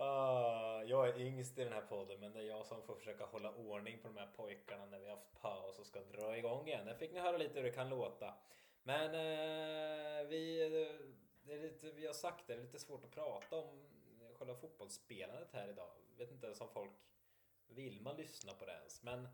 Ah, 0.00 0.82
jag 0.82 1.08
är 1.08 1.20
yngst 1.20 1.58
i 1.58 1.64
den 1.64 1.72
här 1.72 1.80
podden 1.80 2.20
men 2.20 2.32
det 2.32 2.40
är 2.40 2.44
jag 2.44 2.66
som 2.66 2.82
får 2.82 2.94
försöka 2.94 3.24
hålla 3.24 3.52
ordning 3.52 3.98
på 4.02 4.08
de 4.08 4.16
här 4.16 4.26
pojkarna 4.36 4.86
när 4.86 4.98
vi 4.98 5.08
har 5.08 5.16
haft 5.16 5.40
paus 5.40 5.78
och 5.78 5.86
ska 5.86 6.00
dra 6.00 6.36
igång 6.38 6.68
igen. 6.68 6.86
Där 6.86 6.94
fick 6.94 7.12
ni 7.12 7.20
höra 7.20 7.36
lite 7.36 7.54
hur 7.54 7.62
det 7.62 7.70
kan 7.70 7.88
låta. 7.88 8.34
Men 8.82 9.14
eh, 9.14 10.28
vi 10.28 10.68
det 11.42 11.54
är 11.54 11.62
lite, 11.62 11.90
vi 11.90 12.06
har 12.06 12.14
sagt 12.14 12.46
det, 12.46 12.54
det 12.54 12.60
är 12.60 12.62
lite 12.62 12.78
svårt 12.78 13.04
att 13.04 13.10
prata 13.10 13.56
om 13.56 13.97
själva 14.38 14.54
fotbollsspelandet 14.54 15.52
här 15.52 15.68
idag. 15.68 15.90
Vet 16.16 16.30
inte 16.30 16.46
ens 16.46 16.60
om 16.60 16.68
folk 16.68 16.92
vill 17.68 18.00
man 18.00 18.16
lyssna 18.16 18.52
på 18.54 18.66
det 18.66 18.72
ens. 18.72 19.02
Men 19.02 19.28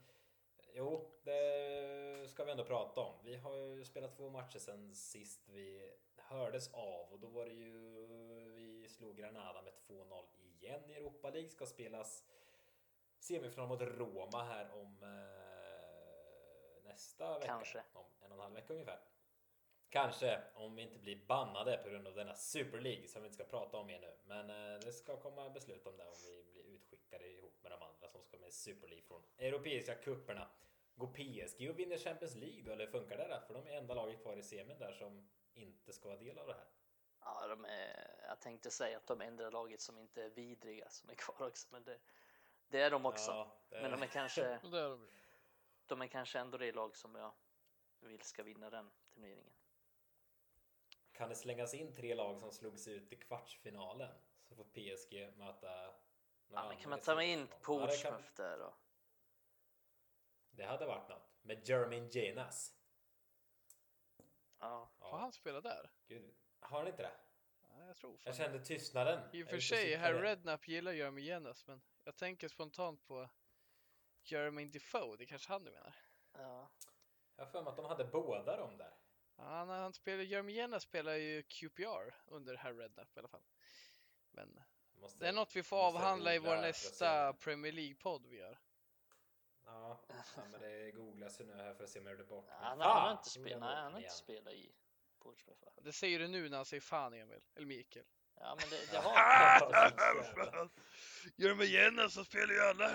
jo, 0.72 1.10
det 1.22 2.31
ska 2.31 2.44
vi 2.44 2.51
ändå 2.51 2.64
prata 2.64 3.01
om. 3.01 3.14
Vi 3.24 3.36
har 3.36 3.56
ju 3.56 3.85
spelat 3.85 4.16
två 4.16 4.31
matcher 4.31 4.59
sen 4.59 4.94
sist 4.94 5.48
vi 5.48 5.93
hördes 6.16 6.74
av 6.74 7.12
och 7.12 7.20
då 7.20 7.28
var 7.28 7.47
det 7.47 7.55
ju 7.55 8.06
vi 8.55 8.89
slog 8.89 9.16
Granada 9.16 9.62
med 9.62 9.72
2-0 9.89 10.24
igen 10.40 10.90
i 10.90 10.94
Europa 10.94 11.31
League. 11.31 11.51
Ska 11.51 11.66
spelas 11.66 12.24
semifinal 13.18 13.68
mot 13.68 13.81
Roma 13.82 14.44
här 14.44 14.70
om 14.72 15.02
eh, 15.02 16.85
nästa 16.85 17.39
vecka. 17.39 17.52
Kanske. 17.52 17.82
Om 17.93 18.05
en 18.20 18.32
och 18.32 18.39
en 18.39 18.43
halv 18.43 18.55
vecka 18.55 18.72
ungefär. 18.72 19.01
Kanske 19.94 20.42
om 20.54 20.74
vi 20.76 20.82
inte 20.82 20.98
blir 20.98 21.26
bannade 21.26 21.76
på 21.76 21.88
grund 21.88 22.06
av 22.06 22.14
denna 22.14 22.34
Super 22.34 22.80
League 22.80 23.08
som 23.08 23.22
vi 23.22 23.26
inte 23.28 23.34
ska 23.34 23.44
prata 23.44 23.76
om 23.76 23.86
mer 23.86 24.00
nu. 24.00 24.16
Men 24.24 24.50
eh, 24.50 24.78
det 24.80 24.92
ska 24.92 25.16
komma 25.16 25.50
beslut 25.50 25.86
om 25.86 25.96
det 25.96 26.04
om 26.06 26.14
vi 26.22 26.44
blir 26.52 26.64
utskickade 26.64 27.28
ihop 27.28 27.62
med 27.62 27.72
de 27.72 27.82
andra 27.82 28.08
som 28.08 28.22
ska 28.24 28.38
med 28.38 28.52
Super 28.52 28.88
League 28.88 29.04
från 29.06 29.22
Europeiska 29.38 29.94
kupperna. 29.94 30.48
Går 30.94 31.06
PSG 31.06 31.70
och 31.70 31.78
vinner 31.78 31.98
Champions 31.98 32.34
League 32.34 32.62
då, 32.62 32.72
eller 32.72 32.86
funkar 32.86 33.16
det 33.16 33.28
där? 33.28 33.40
För 33.40 33.54
de 33.54 33.66
är 33.66 33.76
enda 33.76 33.94
laget 33.94 34.22
kvar 34.22 34.36
i 34.36 34.42
semin 34.42 34.78
där 34.78 34.92
som 34.92 35.28
inte 35.54 35.92
ska 35.92 36.08
vara 36.08 36.18
del 36.18 36.38
av 36.38 36.46
det 36.46 36.52
här. 36.54 36.66
Ja, 37.20 37.46
de 37.46 37.64
är, 37.64 38.16
jag 38.28 38.40
tänkte 38.40 38.70
säga 38.70 38.96
att 38.96 39.06
de 39.06 39.20
är 39.20 39.24
enda 39.24 39.50
laget 39.50 39.80
som 39.80 39.98
inte 39.98 40.22
är 40.24 40.30
vidriga 40.30 40.90
som 40.90 41.10
är 41.10 41.14
kvar 41.14 41.46
också, 41.46 41.68
men 41.70 41.84
det, 41.84 41.98
det 42.68 42.80
är 42.80 42.90
de 42.90 43.06
också. 43.06 43.30
Ja, 43.30 43.56
det- 43.68 43.82
Men 43.82 43.90
de 43.90 44.02
är 44.02 44.06
kanske, 44.06 44.44
är 44.72 44.98
de 45.86 46.02
är 46.02 46.06
kanske 46.06 46.38
ändå 46.38 46.58
det 46.58 46.72
lag 46.72 46.96
som 46.96 47.14
jag 47.14 47.32
vill 48.00 48.22
ska 48.22 48.42
vinna 48.42 48.70
den 48.70 48.90
turneringen. 49.14 49.52
Kan 51.14 51.28
det 51.28 51.34
slängas 51.34 51.74
in 51.74 51.92
tre 51.92 52.14
lag 52.14 52.40
som 52.40 52.52
slogs 52.52 52.88
ut 52.88 53.12
i 53.12 53.16
kvartsfinalen 53.16 54.14
så 54.42 54.54
får 54.54 54.64
PSG 54.64 55.38
möta 55.38 55.94
Ja, 56.48 56.68
men 56.68 56.76
kan 56.76 56.90
man 56.90 57.00
ta 57.00 57.14
med 57.14 57.28
in 57.28 57.38
semifinal. 57.38 57.80
Ja, 57.80 57.86
Portsmouth 57.86 58.34
där 58.36 58.58
då? 58.58 58.74
det 60.50 60.64
hade 60.64 60.86
varit 60.86 61.08
något. 61.08 61.30
Med 61.42 61.68
Jermaine 61.68 62.08
Jenas. 62.08 62.74
Ja, 64.58 64.90
Får 64.98 65.18
han 65.18 65.32
spela 65.32 65.60
där? 65.60 65.90
Gud. 66.06 66.34
Har 66.60 66.78
han 66.78 66.86
inte 66.88 67.02
det? 67.02 67.12
Ja, 67.68 67.86
jag 67.86 67.96
tror 67.96 68.12
fan 68.12 68.22
Jag 68.24 68.36
kände 68.36 68.64
tystnaden. 68.64 69.20
I 69.32 69.44
och 69.44 69.48
för 69.48 69.58
sig, 69.58 69.94
herr 69.96 70.10
igen. 70.12 70.22
Redknapp 70.22 70.68
gillar 70.68 70.92
Jeremy 70.92 71.22
Jennas, 71.22 71.66
men 71.66 71.82
jag 72.04 72.16
tänker 72.16 72.48
spontant 72.48 73.06
på 73.06 73.28
Jeremy 74.22 74.64
Defoe, 74.64 75.16
det 75.16 75.24
är 75.24 75.26
kanske 75.26 75.52
han 75.52 75.64
du 75.64 75.70
menar? 75.70 75.94
ja. 76.32 76.70
Jag 77.36 77.44
har 77.44 77.50
för 77.50 77.62
mig 77.62 77.70
att 77.70 77.76
de 77.76 77.86
hade 77.86 78.04
båda 78.04 78.56
dem 78.56 78.76
där. 78.76 78.94
Ja, 79.36 79.65
när 79.65 79.78
han 79.78 79.93
spelar, 79.93 80.23
Jeremy 80.24 80.81
spelar 80.81 81.15
ju 81.15 81.43
QPR 81.43 82.15
under 82.27 82.56
herr 82.56 82.74
Redknapp 82.74 83.16
i 83.16 83.19
alla 83.19 83.28
fall. 83.28 83.44
Men 84.31 84.61
Måste, 84.93 85.19
det 85.19 85.28
är 85.28 85.32
något 85.32 85.56
vi 85.56 85.62
får 85.62 85.77
avhandla 85.77 86.35
i 86.35 86.39
vår 86.39 86.56
nästa 86.56 87.32
Premier 87.32 87.73
League-podd 87.73 88.27
vi 88.27 88.36
gör. 88.36 88.59
Ja, 89.65 90.01
ja, 90.09 90.43
men 90.51 90.61
det 90.61 90.90
googlas 90.90 91.40
ju 91.40 91.44
nu 91.44 91.55
här 91.55 91.74
för 91.74 91.85
att 91.85 91.90
se 91.90 91.98
om 91.98 92.06
jag 92.06 92.12
gjorde 92.12 92.24
bort 92.24 92.47
mig. 92.47 92.56
han, 92.61 92.81
han 92.81 93.02
har 93.02 93.12
inte 93.12 93.31
spelat, 93.31 93.62
han 93.62 93.85
har 93.85 93.90
mig 93.90 93.90
inte 93.90 94.01
igen. 94.01 94.12
spelat 94.12 94.55
i 94.55 94.74
Portsmouth 95.19 95.65
va? 95.65 95.73
Det 95.82 95.93
säger 95.93 96.19
du 96.19 96.28
nu 96.28 96.48
när 96.48 96.56
han 96.56 96.66
säger 96.66 96.81
fan 96.81 97.15
Emil, 97.15 97.40
eller 97.55 97.66
Mikael. 97.66 98.06
Ja, 98.35 98.56
men 98.61 98.70
det, 98.70 98.90
det 98.90 98.98
har 98.98 100.70
Jeremy 101.36 101.65
Jennas 101.74 102.15
så 102.15 102.24
spelar 102.24 102.55
ju 102.55 102.61
alla 102.61 102.89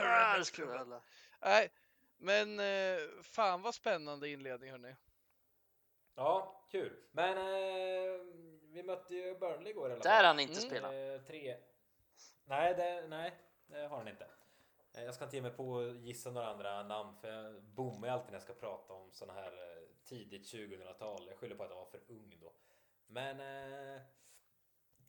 alla. 0.80 1.02
Nej, 1.40 1.72
men 2.18 2.60
eh, 2.60 3.22
fan 3.22 3.62
vad 3.62 3.76
spännande 3.76 4.30
inledning 4.30 4.72
hörni. 4.72 4.96
Ja, 6.20 6.66
kul. 6.72 6.96
Men 7.12 7.38
eh, 7.38 8.20
vi 8.72 8.84
mötte 8.84 9.16
ju 9.16 9.36
Burnley 9.40 9.70
igår 9.72 9.90
i 9.90 9.94
alla 9.94 10.04
Där 10.04 10.10
har 10.10 10.18
fall. 10.18 10.26
han 10.26 10.40
inte 10.40 10.54
Mm. 10.54 10.70
spelat. 10.70 10.94
Eh, 10.94 11.28
tre. 11.28 11.58
Nej 12.46 12.74
det, 12.76 13.08
nej, 13.08 13.34
det 13.68 13.88
har 13.88 13.98
han 13.98 14.08
inte. 14.08 14.28
Eh, 14.94 15.04
Jag 15.04 15.16
ska 15.16 15.24
inte 15.24 15.36
ge 15.36 15.42
mig 15.42 15.52
på 15.52 15.80
att 15.80 15.96
gissa 15.96 16.32
några 16.32 16.48
andra 16.48 16.84
namn 16.84 17.16
för 17.22 17.28
jag 17.32 17.64
bommar 17.64 18.08
ju 18.08 18.14
alltid 18.14 18.28
när 18.28 18.36
jag 18.36 18.42
ska 18.44 18.54
prata 18.54 18.94
om 18.94 19.12
såna 19.12 19.34
här 19.34 19.52
eh, 19.52 19.84
tidigt 20.06 20.54
2000-tal. 20.54 21.28
Jag 21.28 21.38
skyller 21.38 21.56
på 21.56 21.64
att 21.64 21.70
jag 21.70 21.78
var 21.78 21.86
för 21.86 22.02
ung 22.08 22.38
då. 22.42 22.54
Men 23.08 23.40
eh, 23.40 24.02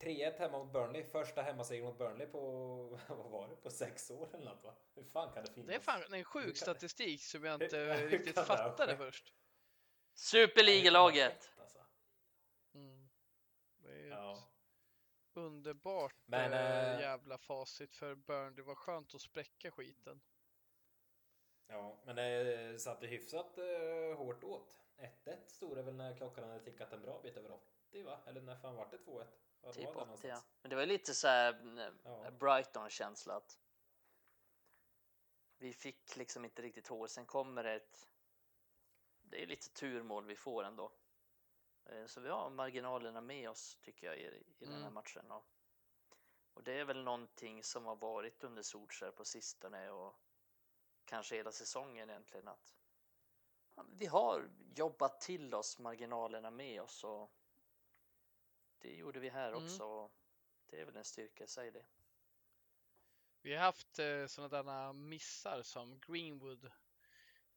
3-1 0.01 0.39
hemma 0.39 0.59
mot 0.59 0.73
Burnley. 0.73 1.05
Första 1.05 1.43
hemmaseger 1.43 1.83
mot 1.85 1.99
Burnley 1.99 2.27
på, 2.27 2.41
vad 3.09 3.31
var 3.31 3.49
det, 3.49 3.57
på 3.57 3.71
sex 3.71 4.11
år 4.11 4.29
eller 4.35 4.45
något 4.45 4.65
va? 4.65 4.75
Hur 4.95 5.05
fan 5.05 5.33
kan 5.35 5.45
det 5.45 5.53
finnas? 5.53 5.69
Det 5.69 5.75
är 5.75 5.81
fan 5.81 6.15
en 6.15 6.25
sjuk 6.25 6.57
statistik 6.57 7.23
som 7.25 7.45
jag 7.45 7.63
inte 7.63 7.97
riktigt 8.07 8.39
fattade 8.39 8.97
först. 8.97 9.35
Superligalaget! 10.21 11.51
Alltså. 11.57 11.79
Mm. 12.75 13.09
Det 13.77 13.89
är 13.93 14.05
ett 14.05 14.11
Ja. 14.11 14.49
underbart 15.35 16.15
Men, 16.27 16.53
eh, 16.53 17.01
jävla 17.01 17.39
facit 17.39 17.97
för 17.97 18.15
Burn. 18.15 18.55
Det 18.55 18.63
var 18.63 18.75
skönt 18.75 19.15
att 19.15 19.21
spräcka 19.21 19.71
skiten. 19.71 20.21
Ja, 21.67 21.99
men 22.05 22.17
det 22.17 22.81
satt 22.81 23.03
ju 23.03 23.07
hyfsat 23.07 23.59
eh, 23.59 24.17
hårt 24.17 24.45
åt. 24.45 24.81
1-1 24.97 25.49
stod 25.49 25.77
det 25.77 25.83
väl 25.83 25.95
när 25.95 26.17
klockan 26.17 26.49
hade 26.49 26.65
tickat 26.65 26.93
en 26.93 27.03
bra 27.03 27.21
bit 27.23 27.37
över 27.37 27.51
80 27.51 28.03
va? 28.03 28.21
Eller 28.27 28.41
när 28.41 28.57
fan 28.57 28.77
vart 28.77 28.91
det 28.91 28.99
2-1? 28.99 29.27
Vad 29.61 29.75
Typ 29.75 29.85
var 29.95 30.07
det 30.07 30.13
80 30.13 30.29
ja. 30.29 30.43
Men 30.63 30.71
det 30.71 30.77
var 30.77 30.87
lite 30.87 31.15
så 31.15 31.29
här 31.29 31.79
eh, 31.79 31.93
Ja. 32.05 32.31
Brighton-känsla 32.31 33.35
att 33.37 33.61
vi 35.59 35.73
fick 35.73 36.17
liksom 36.17 36.45
inte 36.45 36.63
riktigt 36.63 36.89
hål. 36.89 37.09
Sen 37.09 37.27
kommer 37.27 37.65
det 37.65 37.73
ett... 37.75 38.10
Det 39.31 39.43
är 39.43 39.47
lite 39.47 39.69
turmål 39.69 40.25
vi 40.25 40.37
får 40.37 40.65
ändå. 40.65 40.93
Eh, 41.85 42.07
Så 42.07 42.21
vi 42.21 42.29
har 42.29 42.51
marginalerna 42.51 43.21
med 43.21 43.51
oss 43.51 43.79
tycker 43.83 44.07
jag 44.07 44.19
i, 44.19 44.45
i 44.59 44.65
den 44.65 44.73
här 44.73 44.81
Mm. 44.81 44.95
matchen. 44.95 45.31
Och, 45.31 45.45
och 46.55 46.63
det 46.63 46.73
är 46.73 46.85
väl 46.85 47.03
någonting 47.05 47.65
som 47.65 47.87
har 47.87 47.97
varit 47.97 48.45
under 48.45 48.63
Solskjaer 48.63 49.13
på 49.13 49.25
sistone 49.25 49.91
och 49.91 50.17
kanske 51.05 51.37
hela 51.37 51.53
säsongen 51.53 52.11
egentligen 52.11 52.49
att 52.49 52.75
vi 53.93 54.07
har 54.07 54.51
jobbat 54.77 55.21
till 55.21 55.55
oss 55.55 55.79
marginalerna 55.79 56.51
med 56.51 56.83
oss 56.83 57.05
och 57.05 57.33
det 58.79 58.95
gjorde 58.95 59.21
vi 59.21 59.29
här 59.29 59.53
Mm. 59.53 59.65
också. 59.65 60.11
Det 60.67 60.81
är 60.81 60.85
väl 60.85 60.97
en 60.97 61.05
styrka 61.05 61.45
i 61.45 61.49
sig 61.49 61.71
det. 61.71 61.85
Vi 63.43 63.55
har 63.55 63.65
haft 63.65 63.99
eh, 63.99 64.27
sådana 64.27 64.93
missar 64.93 65.63
som 65.63 65.99
Greenwood 65.99 66.71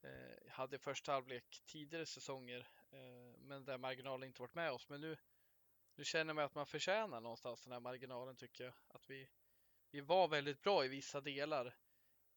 eh, 0.04 0.52
hade 0.52 0.80
första 0.80 1.12
halvlek 1.12 1.62
tidigare 1.66 2.06
säsonger, 2.06 2.68
eh, 2.92 3.38
men 3.38 3.66
där 3.66 3.78
marginalen 3.78 4.28
inte 4.28 4.42
varit 4.42 4.56
med 4.56 4.72
oss. 4.72 4.90
Men 4.90 5.02
nu, 5.02 5.18
nu 5.96 6.04
känner 6.04 6.34
man 6.34 6.46
att 6.46 6.56
man 6.56 6.66
förtjänar 6.66 7.22
någonstans 7.22 7.62
den 7.62 7.74
här 7.74 7.80
marginalen 7.80 8.36
tycker 8.36 8.64
jag. 8.64 8.74
Att 8.88 9.10
vi, 9.10 9.30
vi 9.92 10.02
var 10.02 10.28
väldigt 10.28 10.62
bra 10.62 10.86
i 10.86 10.88
vissa 10.88 11.22
delar. 11.22 11.76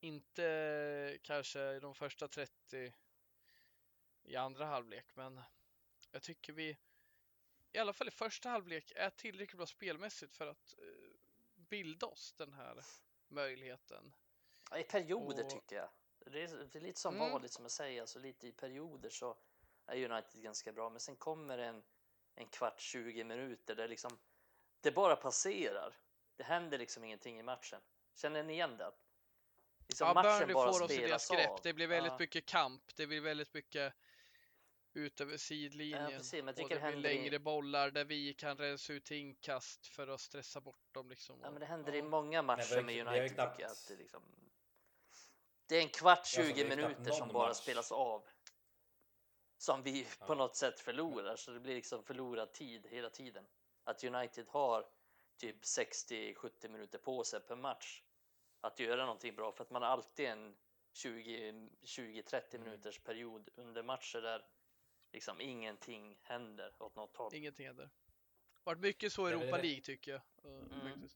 Inte 0.01 0.44
eh, 0.44 1.18
kanske 1.22 1.74
i 1.74 1.80
de 1.80 1.94
första 1.94 2.28
30 2.28 2.93
i 4.22 4.36
andra 4.36 4.66
halvlek, 4.66 5.16
men 5.16 5.40
jag 6.10 6.22
tycker 6.22 6.52
vi 6.52 6.76
i 7.72 7.78
alla 7.78 7.93
fall 7.93 8.09
i 8.09 8.10
första 8.10 8.48
halvlek 8.48 8.93
är 8.97 9.10
tillräckligt 9.10 9.56
bra 9.56 9.66
spelmässigt 9.66 10.36
för 10.36 10.47
att 10.47 10.74
eh, 10.78 11.18
bilda 11.55 12.06
oss 12.06 12.32
den 12.32 12.52
här 12.52 12.84
möjligheten. 13.28 14.14
Ja, 14.70 14.78
I 14.78 14.84
perioder 14.84 15.44
Och- 15.44 15.51
tycker 15.51 15.76
jag. 15.76 15.90
Det 16.31 16.43
är, 16.43 16.69
det 16.73 16.78
är 16.78 16.82
lite 16.82 17.01
som 17.01 17.15
Mm. 17.16 17.31
vanligt 17.32 17.53
som 17.53 17.65
jag 17.65 17.73
säger, 17.73 18.01
alltså 18.01 18.19
lite 18.19 18.47
i 18.47 18.53
perioder 18.53 19.11
så 19.11 19.36
är 19.86 20.11
United 20.12 20.43
ganska 20.43 20.73
bra. 20.73 20.90
Men 20.90 21.01
sen 21.01 21.16
kommer 21.16 21.59
en, 21.59 21.82
en 22.35 22.47
kvart, 22.47 22.81
20 22.81 23.24
minuter 23.24 23.74
där 23.74 23.89
liksom 23.89 24.19
det 24.81 24.90
bara 24.93 25.16
passerar. 25.16 25.98
Det 26.36 26.44
händer 26.44 26.78
liksom 26.78 27.05
ingenting 27.05 27.39
i 27.39 27.43
matchen. 27.43 27.81
Känner 28.15 28.43
ni 28.43 28.53
igen 28.53 28.77
det? 28.77 28.93
Liksom 29.89 30.07
Ja, 30.07 30.15
matchen 30.15 30.39
Burnley 30.39 30.55
bara 30.55 30.73
får 30.73 30.82
oss 30.85 30.90
i 30.90 30.97
deras 30.97 31.24
spelas 31.27 31.31
grepp. 31.31 31.51
av. 31.51 31.61
Det 31.62 31.73
blir 31.73 31.86
väldigt 31.86 32.12
Ja. 32.12 32.16
mycket 32.19 32.47
kamp. 32.47 32.82
Det 32.97 33.07
blir 33.07 33.20
väldigt 33.20 33.55
mycket 33.55 33.94
ut 34.93 35.20
över 35.20 35.36
sidlinjen. 35.36 36.03
Ja, 36.03 36.19
precis, 36.19 36.40
och 36.40 36.47
det 36.47 36.53
det 36.62 36.66
blir 36.66 36.78
händer 36.78 37.11
i- 37.11 37.15
längre 37.15 37.39
bollar 37.39 37.90
där 37.90 38.05
vi 38.05 38.35
kan 38.35 38.57
rensa 38.59 38.93
ut 38.93 39.11
inkast 39.11 39.86
för 39.86 40.09
att 40.09 40.20
stressa 40.20 40.61
bort 40.61 40.94
dem. 40.94 41.09
Liksom. 41.11 41.39
Ja, 41.43 41.51
men 41.51 41.61
det 41.61 41.66
händer 41.66 41.93
ja. 41.93 41.98
i 41.98 42.03
många 42.03 42.43
matcher 42.43 42.82
med 42.82 43.07
United 43.09 43.35
knappt-. 43.35 43.62
Att 43.65 43.89
det, 43.89 43.97
liksom... 43.97 44.23
det 45.66 45.76
är 45.76 45.82
en 45.82 45.88
kvart, 45.88 46.18
alltså, 46.18 46.43
20 46.43 46.52
det 46.52 46.60
är 46.60 46.64
ju 46.64 46.76
knappt 46.76 46.98
minuter 46.98 47.12
som 47.12 47.28
bara 47.28 47.48
match. 47.48 47.56
spelas 47.56 47.93
av. 47.93 48.28
Som 49.59 49.82
vi 49.82 50.05
på 50.05 50.32
Ja. 50.32 50.34
något 50.34 50.56
sätt 50.56 50.80
förlorar, 50.80 51.36
så 51.36 51.51
det 51.51 51.60
blir 51.60 51.74
liksom 51.74 52.02
förlorad 52.02 52.52
tid 52.52 52.86
hela 52.86 53.10
tiden. 53.10 53.47
Att 53.84 54.05
United 54.05 54.47
har 54.48 54.86
typ 55.36 55.64
60-70 55.64 56.68
minuter 56.68 56.98
på 56.98 57.24
sig 57.24 57.40
per 57.40 57.56
match 57.56 58.02
att 58.60 58.78
göra 58.80 59.02
någonting 59.06 59.34
bra 59.34 59.52
för 59.52 59.64
att 59.64 59.70
man 59.70 59.82
har 59.82 59.88
alltid 59.88 60.26
en 60.26 60.56
20-30 60.93 62.56
Mm. 62.56 62.64
minuters 62.70 62.98
period 62.98 63.48
under 63.56 63.82
matcher 63.82 64.20
där 64.20 64.44
liksom 65.12 65.40
ingenting 65.40 66.18
händer 66.22 66.74
åt 66.78 66.97
något 66.97 67.16
håll. 67.16 67.34
Ingenting 67.34 67.66
händer. 67.66 67.90
varit 68.64 68.80
mycket 68.80 69.12
så 69.12 69.28
i 69.28 69.30
Det 69.30 69.36
Europa 69.36 69.56
det- 69.56 69.62
League 69.62 69.80
tycker 69.82 70.12
jag. 70.12 70.20
eh, 70.52 70.59
Mm. 70.60 71.09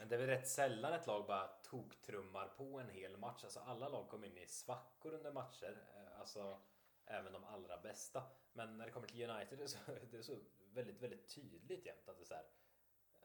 Men 0.00 0.08
det 0.08 0.14
är 0.14 0.18
väl 0.18 0.26
rätt 0.26 0.48
sällan 0.48 0.92
ett 0.92 1.06
lag 1.06 1.26
bara 1.26 1.46
toktrummar 1.46 2.48
på 2.48 2.78
en 2.78 2.88
hel 2.88 3.16
match. 3.16 3.44
Alltså 3.44 3.60
alla 3.60 3.88
lag 3.88 4.08
kommer 4.08 4.26
in 4.26 4.38
i 4.38 4.46
svackor 4.46 5.14
under 5.14 5.32
matcher. 5.32 5.82
Eh, 5.96 6.20
alltså 6.20 6.60
även 7.06 7.32
de 7.32 7.44
allra 7.44 7.80
bästa. 7.80 8.22
Men 8.52 8.78
när 8.78 8.86
det 8.86 8.92
kommer 8.92 9.06
till 9.06 9.30
United 9.30 9.58
det 9.58 9.64
är 9.64 9.68
så, 9.68 9.78
det 10.10 10.16
är 10.16 10.22
så 10.22 10.38
väldigt, 10.72 11.02
väldigt 11.02 11.34
tydligt 11.34 11.86
jämt 11.86 12.08
att 12.08 12.16
det 12.16 12.22
är 12.22 12.26
så 12.26 12.34
här. 12.34 12.46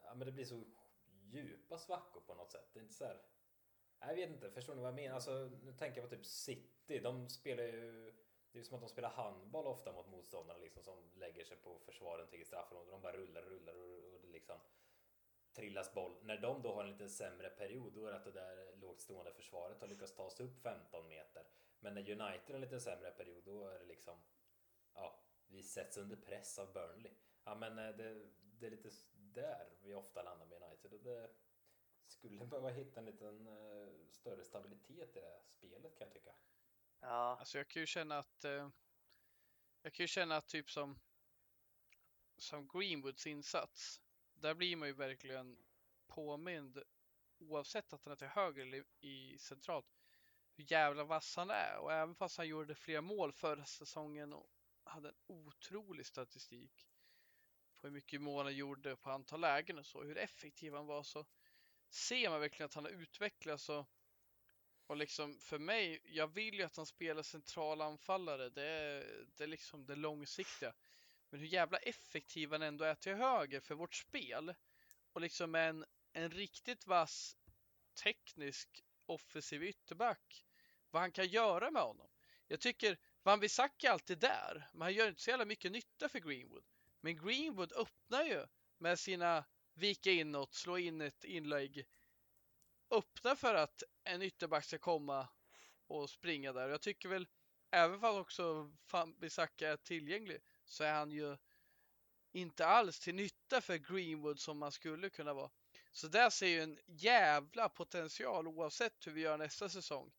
Ja, 0.02 0.14
men 0.14 0.26
det 0.26 0.32
blir 0.32 0.44
så 0.44 0.64
djupa 1.04 1.78
svackor 1.78 2.20
på 2.20 2.34
något 2.34 2.52
sätt. 2.52 2.68
Det 2.72 2.78
är 2.78 2.82
inte 2.82 2.94
så 2.94 3.04
här. 3.04 3.22
Jag 4.00 4.14
vet 4.14 4.30
inte, 4.30 4.50
förstår 4.50 4.74
ni 4.74 4.80
vad 4.80 4.88
jag 4.88 4.94
menar? 4.94 5.14
Alltså, 5.14 5.50
nu 5.62 5.72
tänker 5.72 6.00
jag 6.00 6.10
på 6.10 6.16
typ 6.16 6.26
City. 6.26 6.98
De 6.98 7.28
spelar 7.28 7.64
ju... 7.64 8.12
Det 8.52 8.58
är 8.58 8.62
som 8.62 8.74
att 8.74 8.80
de 8.80 8.88
spelar 8.88 9.10
handboll 9.10 9.66
ofta 9.66 9.92
mot 9.92 10.08
motståndarna 10.08 10.58
liksom 10.58 10.82
som 10.82 11.10
lägger 11.14 11.44
sig 11.44 11.56
på 11.56 11.78
försvaren 11.78 12.28
till 12.28 12.46
straffområdet. 12.46 12.90
De 12.90 13.02
bara 13.02 13.16
rullar 13.16 13.42
och 13.42 13.50
rullar 13.50 13.74
och, 13.74 14.14
och 14.14 14.20
det 14.22 14.28
liksom 14.28 14.56
trillas 15.56 15.94
boll. 15.94 16.16
När 16.22 16.38
de 16.38 16.62
då 16.62 16.74
har 16.74 16.84
en 16.84 16.90
lite 16.90 17.08
sämre 17.08 17.50
period, 17.50 17.92
då 17.92 18.06
är 18.06 18.10
det 18.10 18.16
att 18.16 18.24
det 18.24 18.32
där 18.32 18.76
lågt 18.76 19.00
stående 19.00 19.32
försvaret 19.32 19.80
har 19.80 19.88
lyckats 19.88 20.14
ta 20.14 20.30
sig 20.30 20.46
upp 20.46 20.62
15 20.62 21.08
meter. 21.08 21.46
Men 21.80 21.94
när 21.94 22.00
United 22.00 22.48
har 22.48 22.54
en 22.54 22.60
lite 22.60 22.80
sämre 22.80 23.10
period, 23.10 23.44
då 23.44 23.68
är 23.68 23.78
det 23.78 23.84
liksom, 23.84 24.18
ja, 24.94 25.20
vi 25.46 25.62
sätts 25.62 25.96
under 25.96 26.16
press 26.16 26.58
av 26.58 26.72
Burnley. 26.72 27.12
Ja, 27.44 27.54
men 27.54 27.78
eh, 27.78 27.96
det, 27.96 28.26
det 28.40 28.66
är 28.66 28.70
lite 28.70 28.90
där 29.12 29.68
vi 29.82 29.94
ofta 29.94 30.22
landar 30.22 30.46
med 30.46 30.62
United 30.62 30.92
och 30.92 31.02
det 31.02 31.30
skulle 32.06 32.46
behöva 32.46 32.70
hitta 32.70 33.00
en 33.00 33.06
liten 33.06 33.46
eh, 33.46 33.88
större 34.10 34.44
stabilitet 34.44 35.16
i 35.16 35.20
det 35.20 35.26
här 35.26 35.42
spelet 35.48 35.98
kan 35.98 36.06
jag 36.06 36.12
tycka. 36.12 36.34
Ja, 37.00 37.36
Alltså 37.38 37.58
jag 37.58 37.68
kan 37.68 37.82
ju 37.82 37.86
känna 37.86 38.18
att 38.18 38.44
eh, 38.44 38.70
jag 39.82 39.92
kan 39.92 40.04
ju 40.04 40.08
känna 40.08 40.36
att 40.36 40.48
typ 40.48 40.70
som 40.70 40.98
som 42.38 42.68
Greenwoods 42.68 43.26
insats. 43.26 44.00
Där 44.40 44.54
blir 44.54 44.76
man 44.76 44.88
ju 44.88 44.94
verkligen 44.94 45.58
påmind 46.06 46.82
oavsett 47.38 47.92
att 47.92 48.04
han 48.04 48.12
är 48.12 48.16
till 48.16 48.26
höger 48.28 48.62
eller 48.62 48.84
i 49.00 49.38
centralt 49.38 49.86
hur 50.54 50.72
jävla 50.72 51.04
vass 51.04 51.36
han 51.36 51.50
är 51.50 51.76
och 51.76 51.92
även 51.92 52.14
fast 52.14 52.36
han 52.36 52.48
gjorde 52.48 52.74
flera 52.74 53.00
mål 53.00 53.32
förra 53.32 53.64
säsongen 53.64 54.32
och 54.32 54.50
hade 54.84 55.08
en 55.08 55.14
otrolig 55.26 56.06
statistik 56.06 56.88
på 57.80 57.86
hur 57.86 57.94
mycket 57.94 58.20
mål 58.20 58.44
han 58.44 58.54
gjorde 58.56 58.96
på 58.96 59.10
antal 59.10 59.40
lägen 59.40 59.78
och 59.78 59.86
så, 59.86 60.02
hur 60.02 60.18
effektiv 60.18 60.74
han 60.74 60.86
var 60.86 61.02
så 61.02 61.26
ser 61.88 62.30
man 62.30 62.40
verkligen 62.40 62.66
att 62.66 62.74
han 62.74 62.84
har 62.84 62.92
utvecklats 62.92 63.68
och 63.68 63.86
och 64.86 64.96
liksom 64.96 65.38
för 65.38 65.58
mig, 65.58 66.00
jag 66.04 66.26
vill 66.28 66.54
ju 66.54 66.62
att 66.62 66.76
han 66.76 66.86
spelar 66.86 67.22
centralanfallare. 67.22 68.50
Det 68.50 68.66
är, 68.68 69.26
det 69.36 69.44
är 69.44 69.48
liksom 69.48 69.86
det 69.86 69.96
långsiktiga. 69.96 70.74
Men 71.30 71.40
hur 71.40 71.46
jävla 71.46 71.78
effektiv 71.78 72.52
han 72.52 72.62
ändå 72.62 72.84
är 72.84 72.94
till 72.94 73.14
höger 73.14 73.60
för 73.60 73.74
vårt 73.74 73.94
spel. 73.94 74.54
Och 75.12 75.20
liksom 75.20 75.54
en, 75.54 75.84
en 76.12 76.30
riktigt 76.30 76.86
vass 76.86 77.36
teknisk 78.02 78.84
offensiv 79.06 79.62
ytterback. 79.62 80.44
Vad 80.90 81.02
han 81.02 81.12
kan 81.12 81.28
göra 81.28 81.70
med 81.70 81.82
honom. 81.82 82.08
Jag 82.46 82.60
tycker 82.60 82.98
Van 83.22 83.40
Bissaka 83.40 83.88
är 83.88 83.92
alltid 83.92 84.18
där, 84.18 84.68
men 84.72 84.82
han 84.82 84.92
gör 84.92 85.08
inte 85.08 85.22
så 85.22 85.30
jävla 85.30 85.44
mycket 85.44 85.72
nytta 85.72 86.08
för 86.08 86.18
Greenwood. 86.18 86.64
Men 87.00 87.16
Greenwood 87.16 87.72
öppnar 87.72 88.24
ju 88.24 88.46
med 88.78 88.98
sina 88.98 89.44
vika 89.74 90.10
inåt, 90.10 90.54
slå 90.54 90.78
in 90.78 91.00
ett 91.00 91.24
inlägg. 91.24 91.86
Öppnar 92.90 93.34
för 93.34 93.54
att 93.54 93.82
en 94.04 94.22
ytterback 94.22 94.64
ska 94.64 94.78
komma 94.78 95.28
och 95.86 96.10
springa 96.10 96.52
där. 96.52 96.68
Jag 96.68 96.82
tycker 96.82 97.08
väl, 97.08 97.28
även 97.70 98.00
fast 98.00 98.18
också 98.18 98.72
Van 98.92 99.18
Bissaka 99.18 99.68
är 99.68 99.76
tillgänglig, 99.76 100.40
så 100.66 100.84
är 100.84 100.92
han 100.92 101.10
ju 101.10 101.36
inte 102.32 102.66
alls 102.66 103.00
till 103.00 103.14
nytta 103.14 103.60
för 103.60 103.76
Greenwood 103.76 104.40
som 104.40 104.58
man 104.58 104.72
skulle 104.72 105.10
kunna 105.10 105.34
vara. 105.34 105.50
Så 105.92 106.08
där 106.08 106.30
ser 106.30 106.46
ju 106.46 106.60
en 106.62 106.78
jävla 106.86 107.68
potential 107.68 108.48
oavsett 108.48 109.06
hur 109.06 109.12
vi 109.12 109.20
gör 109.20 109.38
nästa 109.38 109.68
säsong. 109.68 110.12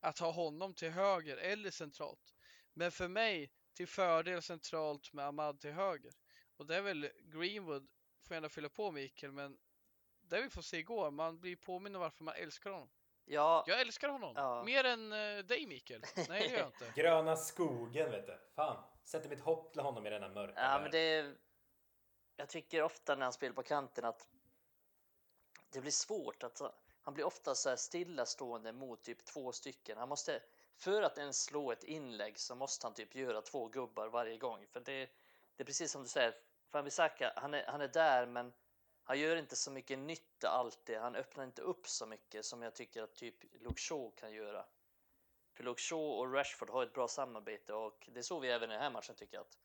Att 0.00 0.18
ha 0.18 0.30
honom 0.30 0.74
till 0.74 0.90
höger 0.90 1.36
eller 1.36 1.70
centralt. 1.70 2.34
Men 2.72 2.92
för 2.92 3.08
mig 3.08 3.50
till 3.74 3.88
fördel 3.88 4.42
centralt 4.42 5.12
med 5.12 5.26
Ahmad 5.26 5.60
till 5.60 5.72
höger. 5.72 6.12
Och 6.56 6.66
det 6.66 6.76
är 6.76 6.82
väl 6.82 7.10
Greenwood, 7.22 7.88
får 8.28 8.34
gärna 8.34 8.48
fylla 8.48 8.68
på 8.68 8.90
Mikael, 8.90 9.32
men 9.32 9.58
det 10.20 10.42
vi 10.42 10.50
får 10.50 10.62
se 10.62 10.78
igår, 10.78 11.10
man 11.10 11.40
blir 11.40 11.56
påminn 11.56 11.94
om 11.94 12.00
varför 12.00 12.24
man 12.24 12.34
älskar 12.34 12.70
honom. 12.70 12.90
ja, 13.24 13.64
Jag 13.66 13.80
älskar 13.80 14.08
honom. 14.08 14.32
Ja. 14.36 14.64
Mer 14.64 14.84
än 14.84 15.12
eh, 15.12 15.44
dig 15.44 15.66
Mikael. 15.66 16.02
Nej 16.16 16.26
det 16.28 16.46
gör 16.46 16.58
jag 16.58 16.68
inte. 16.68 16.92
Gröna 17.00 17.36
skogen 17.36 18.10
vet 18.10 18.26
du. 18.26 18.38
Fan, 18.54 18.84
sätter 19.04 19.28
mitt 19.28 19.40
hopp 19.40 19.72
till 19.72 19.82
honom 19.82 20.06
i 20.06 20.10
denna 20.10 20.28
mörka 20.28 20.52
Ja, 20.56 20.72
men 20.72 20.82
värld. 20.82 20.92
det 20.92 20.98
är... 20.98 21.36
Jag 22.36 22.48
tycker 22.48 22.82
ofta 22.82 23.14
när 23.14 23.22
han 23.22 23.32
spelar 23.32 23.54
på 23.54 23.62
kanten 23.62 24.04
att 24.04 24.28
det 25.70 25.80
blir 25.80 25.90
svårt 25.90 26.42
att 26.42 26.60
han 27.00 27.14
blir 27.14 27.24
ofta 27.24 27.54
så 27.54 27.68
här 27.68 27.76
stillastående 27.76 28.72
mot 28.72 29.02
typ 29.02 29.24
två 29.24 29.52
stycken. 29.52 29.98
Han 29.98 30.08
måste 30.08 30.42
för 30.76 31.02
att 31.02 31.18
ens 31.18 31.44
slå 31.44 31.72
ett 31.72 31.84
inlägg 31.84 32.38
så 32.38 32.54
måste 32.54 32.86
han 32.86 32.94
typ 32.94 33.14
göra 33.14 33.42
två 33.42 33.68
gubbar 33.68 34.08
varje 34.08 34.38
gång 34.38 34.66
för 34.66 34.80
det, 34.80 35.10
det 35.56 35.62
är 35.62 35.64
precis 35.64 35.92
som 35.92 36.02
du 36.02 36.08
säger. 36.08 36.34
Fambisaka, 36.68 37.32
han 37.36 37.54
är, 37.54 37.64
han 37.66 37.80
är 37.80 37.88
där, 37.88 38.26
men 38.26 38.52
han 39.02 39.18
gör 39.18 39.36
inte 39.36 39.56
så 39.56 39.70
mycket 39.70 39.98
nytta 39.98 40.48
alltid. 40.48 40.98
Han 40.98 41.16
öppnar 41.16 41.44
inte 41.44 41.62
upp 41.62 41.88
så 41.88 42.06
mycket 42.06 42.44
som 42.44 42.62
jag 42.62 42.74
tycker 42.74 43.02
att 43.02 43.14
typ 43.14 43.34
Luke 43.60 43.80
Shaw 43.80 44.10
kan 44.16 44.32
göra. 44.32 44.66
För 45.54 45.64
Luke 45.64 45.80
Shaw 45.80 46.20
och 46.20 46.32
Rashford 46.32 46.70
har 46.70 46.82
ett 46.82 46.92
bra 46.92 47.08
samarbete 47.08 47.74
och 47.74 48.08
det 48.12 48.22
såg 48.22 48.42
vi 48.42 48.48
även 48.48 48.70
i 48.70 48.72
den 48.72 48.82
här 48.82 48.90
matchen 48.90 49.14
tycker 49.14 49.36
jag. 49.36 49.42
Att, 49.42 49.58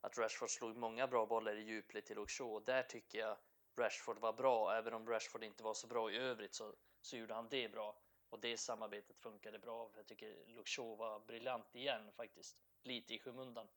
att 0.00 0.18
Rashford 0.18 0.50
slog 0.50 0.76
många 0.76 1.06
bra 1.06 1.26
bollar 1.26 1.56
i 1.56 1.62
djupled 1.62 2.04
till 2.04 2.16
Luke 2.16 2.32
Shaw 2.32 2.54
och 2.54 2.64
där 2.64 2.82
tycker 2.82 3.18
jag 3.18 3.36
Rashford 3.78 4.18
var 4.18 4.32
bra. 4.32 4.74
Även 4.74 4.94
om 4.94 5.08
Rashford 5.08 5.44
inte 5.44 5.62
var 5.62 5.74
så 5.74 5.86
bra 5.86 6.10
i 6.10 6.16
övrigt 6.16 6.54
så, 6.54 6.74
så 7.00 7.16
gjorde 7.16 7.34
han 7.34 7.48
det 7.48 7.68
bra. 7.68 7.96
Och 8.28 8.40
det 8.40 8.56
samarbetet 8.56 9.18
funkade 9.18 9.58
bra. 9.58 9.90
Jag 9.96 10.06
tycker 10.06 10.46
Luke 10.46 10.70
Shaw 10.70 10.96
var 10.96 11.20
briljant 11.20 11.74
igen 11.74 12.12
faktiskt. 12.12 12.56
Lite 12.82 13.14
i 13.14 13.18
skymundan. 13.18 13.68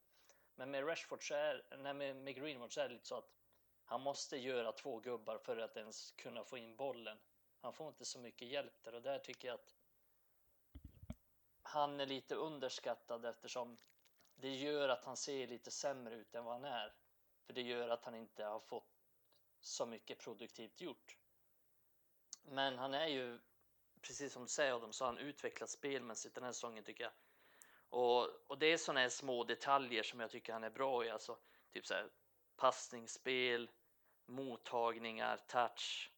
Men 0.55 0.71
med 0.71 0.87
Rashford 0.87 1.27
så 1.27 1.33
är, 1.33 1.65
nej, 1.77 1.93
med, 1.93 2.15
med 2.15 2.35
Greenwood 2.35 2.71
så 2.71 2.81
är 2.81 2.87
det 2.87 2.93
lite 2.93 3.07
så 3.07 3.15
att 3.15 3.31
han 3.85 4.01
måste 4.01 4.37
göra 4.37 4.71
två 4.71 4.99
gubbar 4.99 5.37
för 5.37 5.57
att 5.57 5.77
ens 5.77 6.11
kunna 6.11 6.43
få 6.43 6.57
in 6.57 6.75
bollen. 6.75 7.17
Han 7.61 7.73
får 7.73 7.87
inte 7.87 8.05
så 8.05 8.19
mycket 8.19 8.47
hjälp 8.47 8.83
där 8.83 8.95
och 8.95 9.01
där 9.01 9.19
tycker 9.19 9.47
jag 9.47 9.55
att 9.55 9.75
han 11.69 11.99
är 11.99 12.05
lite 12.05 12.35
underskattad 12.35 13.25
eftersom 13.25 13.77
det 14.35 14.55
gör 14.55 14.89
att 14.89 15.05
han 15.05 15.17
ser 15.17 15.47
lite 15.47 15.71
sämre 15.71 16.15
ut 16.15 16.35
än 16.35 16.43
vad 16.43 16.53
han 16.53 16.65
är. 16.65 16.93
För 17.45 17.53
det 17.53 17.61
gör 17.61 17.89
att 17.89 18.05
han 18.05 18.15
inte 18.15 18.43
har 18.43 18.59
fått 18.59 18.99
så 19.59 19.85
mycket 19.85 20.19
produktivt 20.19 20.81
gjort. 20.81 21.17
Men 22.43 22.77
han 22.77 22.93
är 22.93 23.07
ju, 23.07 23.39
precis 24.01 24.33
som 24.33 24.41
du 24.41 24.47
säger 24.47 24.73
Adam, 24.73 24.93
så 24.93 25.05
har 25.05 25.13
han 25.13 25.17
utvecklat 25.21 25.69
spelmässigt 25.69 26.35
den 26.35 26.43
här 26.43 26.51
säsongen 26.51 26.83
tycker 26.83 27.03
jag. 27.03 27.13
Och, 27.89 28.29
och 28.47 28.57
det 28.57 28.65
är 28.65 28.77
sådana 28.77 28.99
här 28.99 29.09
små 29.09 29.43
detaljer 29.43 30.03
som 30.03 30.19
jag 30.19 30.31
tycker 30.31 30.53
han 30.53 30.63
är 30.63 30.69
bra 30.69 31.05
i. 31.05 31.09
Alltså, 31.09 31.37
typ 31.71 31.85
så 31.85 31.93
här, 31.93 32.09
passningsspel, 32.55 33.69
mottagningar, 34.25 35.37
touch. 35.37 36.11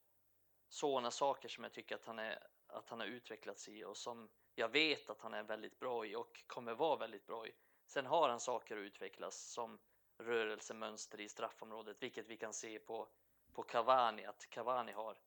Sådana 0.68 1.12
saker 1.12 1.50
som 1.50 1.64
jag 1.64 1.74
tycker 1.74 1.96
att 1.96 2.06
han, 2.06 2.20
är, 2.20 2.48
att 2.68 2.90
han 2.90 3.00
har 3.00 3.08
utvecklats 3.08 3.70
i 3.70 3.84
och 3.84 3.98
som 3.98 4.30
jag 4.56 4.70
vet 4.70 5.10
att 5.10 5.22
han 5.22 5.34
är 5.34 5.44
väldigt 5.44 5.80
bra 5.80 6.06
i 6.06 6.16
och 6.16 6.44
kommer 6.48 6.74
vara 6.74 6.98
väldigt 6.98 7.26
bra 7.26 7.48
i. 7.48 7.52
Sen 7.86 8.06
har 8.06 8.30
han 8.30 8.40
saker 8.40 8.78
att 8.78 8.82
utvecklas 8.82 9.52
som 9.52 9.80
rörelsemönster 10.18 11.22
i 11.22 11.30
straffområdet, 11.30 12.04
vilket 12.04 12.28
vi 12.28 12.38
kan 12.38 12.54
se 12.54 12.80
på, 12.80 13.08
på 13.54 13.64
Cavani, 13.64 14.26
att 14.26 14.50
Cavani 14.50 14.92
har. 14.92 15.18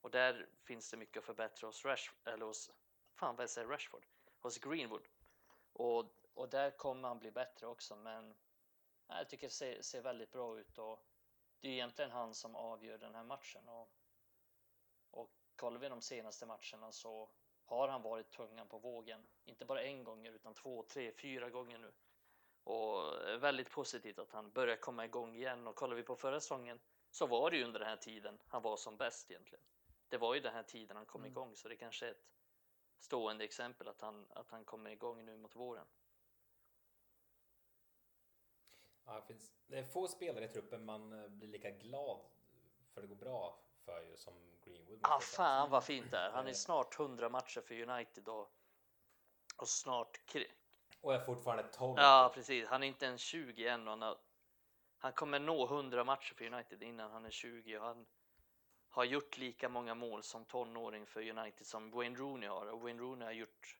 Och 0.00 0.10
där 0.10 0.48
finns 0.64 0.90
det 0.90 0.96
mycket 0.96 1.16
att 1.16 1.24
förbättra 1.24 1.66
hos 1.66 1.84
Rashford, 1.84 2.28
eller 2.28 2.46
hos, 2.46 2.70
fan 3.14 3.36
vad 3.36 3.50
säger 3.50 3.68
Rashford? 3.68 4.06
Hos 4.40 4.58
Greenwood. 4.58 5.08
Och, 5.72 6.04
och 6.34 6.48
där 6.48 6.70
kommer 6.70 7.08
han 7.08 7.18
bli 7.18 7.30
bättre 7.30 7.66
också, 7.66 7.96
men 7.96 8.28
nej, 9.08 9.18
jag 9.18 9.28
tycker 9.28 9.46
det 9.46 9.52
ser, 9.52 9.82
ser 9.82 10.02
väldigt 10.02 10.32
bra 10.32 10.58
ut 10.58 10.78
och 10.78 11.06
det 11.60 11.68
är 11.68 11.72
egentligen 11.72 12.10
han 12.10 12.34
som 12.34 12.56
avgör 12.56 12.98
den 12.98 13.14
här 13.14 13.24
matchen. 13.24 13.68
Och, 13.68 13.90
och 15.10 15.30
kollar 15.56 15.80
vi 15.80 15.88
de 15.88 16.02
senaste 16.02 16.46
matcherna 16.46 16.92
så 16.92 17.30
har 17.64 17.88
han 17.88 18.02
varit 18.02 18.30
tungan 18.30 18.68
på 18.68 18.78
vågen. 18.78 19.26
Inte 19.44 19.64
bara 19.64 19.82
en 19.82 20.04
gång 20.04 20.26
utan 20.26 20.54
två, 20.54 20.82
tre, 20.82 21.12
fyra 21.12 21.50
gånger 21.50 21.78
nu. 21.78 21.92
Och 22.64 23.12
väldigt 23.42 23.70
positivt 23.70 24.18
att 24.18 24.32
han 24.32 24.50
börjar 24.50 24.76
komma 24.76 25.04
igång 25.04 25.36
igen. 25.36 25.66
Och 25.66 25.76
kollar 25.76 25.96
vi 25.96 26.02
på 26.02 26.16
förra 26.16 26.40
säsongen 26.40 26.80
så 27.10 27.26
var 27.26 27.50
det 27.50 27.56
ju 27.56 27.64
under 27.64 27.80
den 27.80 27.88
här 27.88 27.96
tiden 27.96 28.38
han 28.48 28.62
var 28.62 28.76
som 28.76 28.96
bäst 28.96 29.30
egentligen. 29.30 29.64
Det 30.08 30.18
var 30.18 30.34
ju 30.34 30.40
den 30.40 30.54
här 30.54 30.62
tiden 30.62 30.96
han 30.96 31.06
kom 31.06 31.20
Mm. 31.20 31.32
igång 31.32 31.56
så 31.56 31.68
det 31.68 31.76
kanske 31.76 32.06
är 32.06 32.10
ett 32.10 32.26
stående 32.98 33.44
exempel 33.44 33.88
att 33.88 34.00
han, 34.00 34.26
att 34.30 34.50
han 34.50 34.64
kommer 34.64 34.90
igång 34.90 35.24
nu 35.24 35.36
mot 35.36 35.56
våren. 35.56 35.86
Ja, 39.06 39.14
det, 39.20 39.26
finns, 39.26 39.52
det 39.66 39.78
är 39.78 39.82
få 39.84 40.08
spelare 40.08 40.44
i 40.44 40.48
truppen 40.48 40.84
man 40.84 41.12
eh, 41.12 41.28
blir 41.28 41.48
lika 41.48 41.70
glad 41.70 42.20
för 42.94 43.00
det 43.00 43.06
går 43.06 43.16
bra 43.16 43.58
för 43.84 44.02
ju 44.02 44.16
som 44.16 44.34
Greenwood. 44.64 44.98
Ah, 45.02 45.20
säga. 45.20 45.36
fan 45.36 45.70
vad 45.70 45.84
fint 45.84 46.10
det 46.10 46.18
är. 46.18 46.30
Han 46.30 46.46
är 46.46 46.50
Eh, 46.50 46.54
snart 46.54 46.98
100 46.98 47.28
matcher 47.28 47.60
för 47.60 47.80
United 47.80 48.28
och, 48.28 48.52
och 49.56 49.68
snart... 49.68 50.20
Och 51.00 51.14
är 51.14 51.20
fortfarande 51.20 51.62
12. 51.62 51.98
Ja, 51.98 52.30
precis. 52.34 52.68
Han 52.68 52.82
är 52.82 52.86
inte 52.86 53.06
ens 53.06 53.20
20 53.20 53.68
än 53.68 53.86
han, 53.86 54.02
har, 54.02 54.18
han 54.98 55.12
kommer 55.12 55.38
nå 55.38 55.66
100 55.66 56.04
matcher 56.04 56.34
för 56.34 56.44
United 56.44 56.82
innan 56.82 57.10
han 57.10 57.24
är 57.24 57.30
20 57.30 57.78
och 57.78 57.84
han 57.84 58.06
har 58.88 59.04
gjort 59.04 59.38
lika 59.38 59.68
många 59.68 59.94
mål 59.94 60.22
som 60.22 60.44
tonåring 60.44 61.06
för 61.06 61.30
United 61.38 61.66
som 61.66 61.90
Wayne 61.90 62.18
Rooney 62.18 62.48
har 62.48 62.66
och 62.66 62.80
Wayne 62.80 63.02
Rooney 63.02 63.24
har 63.24 63.32
gjort 63.32 63.78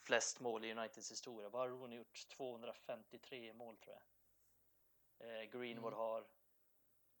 flest 0.00 0.40
mål 0.40 0.64
i 0.64 0.72
Uniteds 0.72 1.10
historia. 1.10 1.48
Vad 1.48 1.60
har 1.60 1.68
Rooney 1.68 1.98
gjort? 1.98 2.28
253 2.28 3.52
mål 3.52 3.76
tror 3.76 3.96
jag. 3.96 4.02
Eh, 5.20 5.42
Greenwood 5.42 5.94
har, 5.94 6.26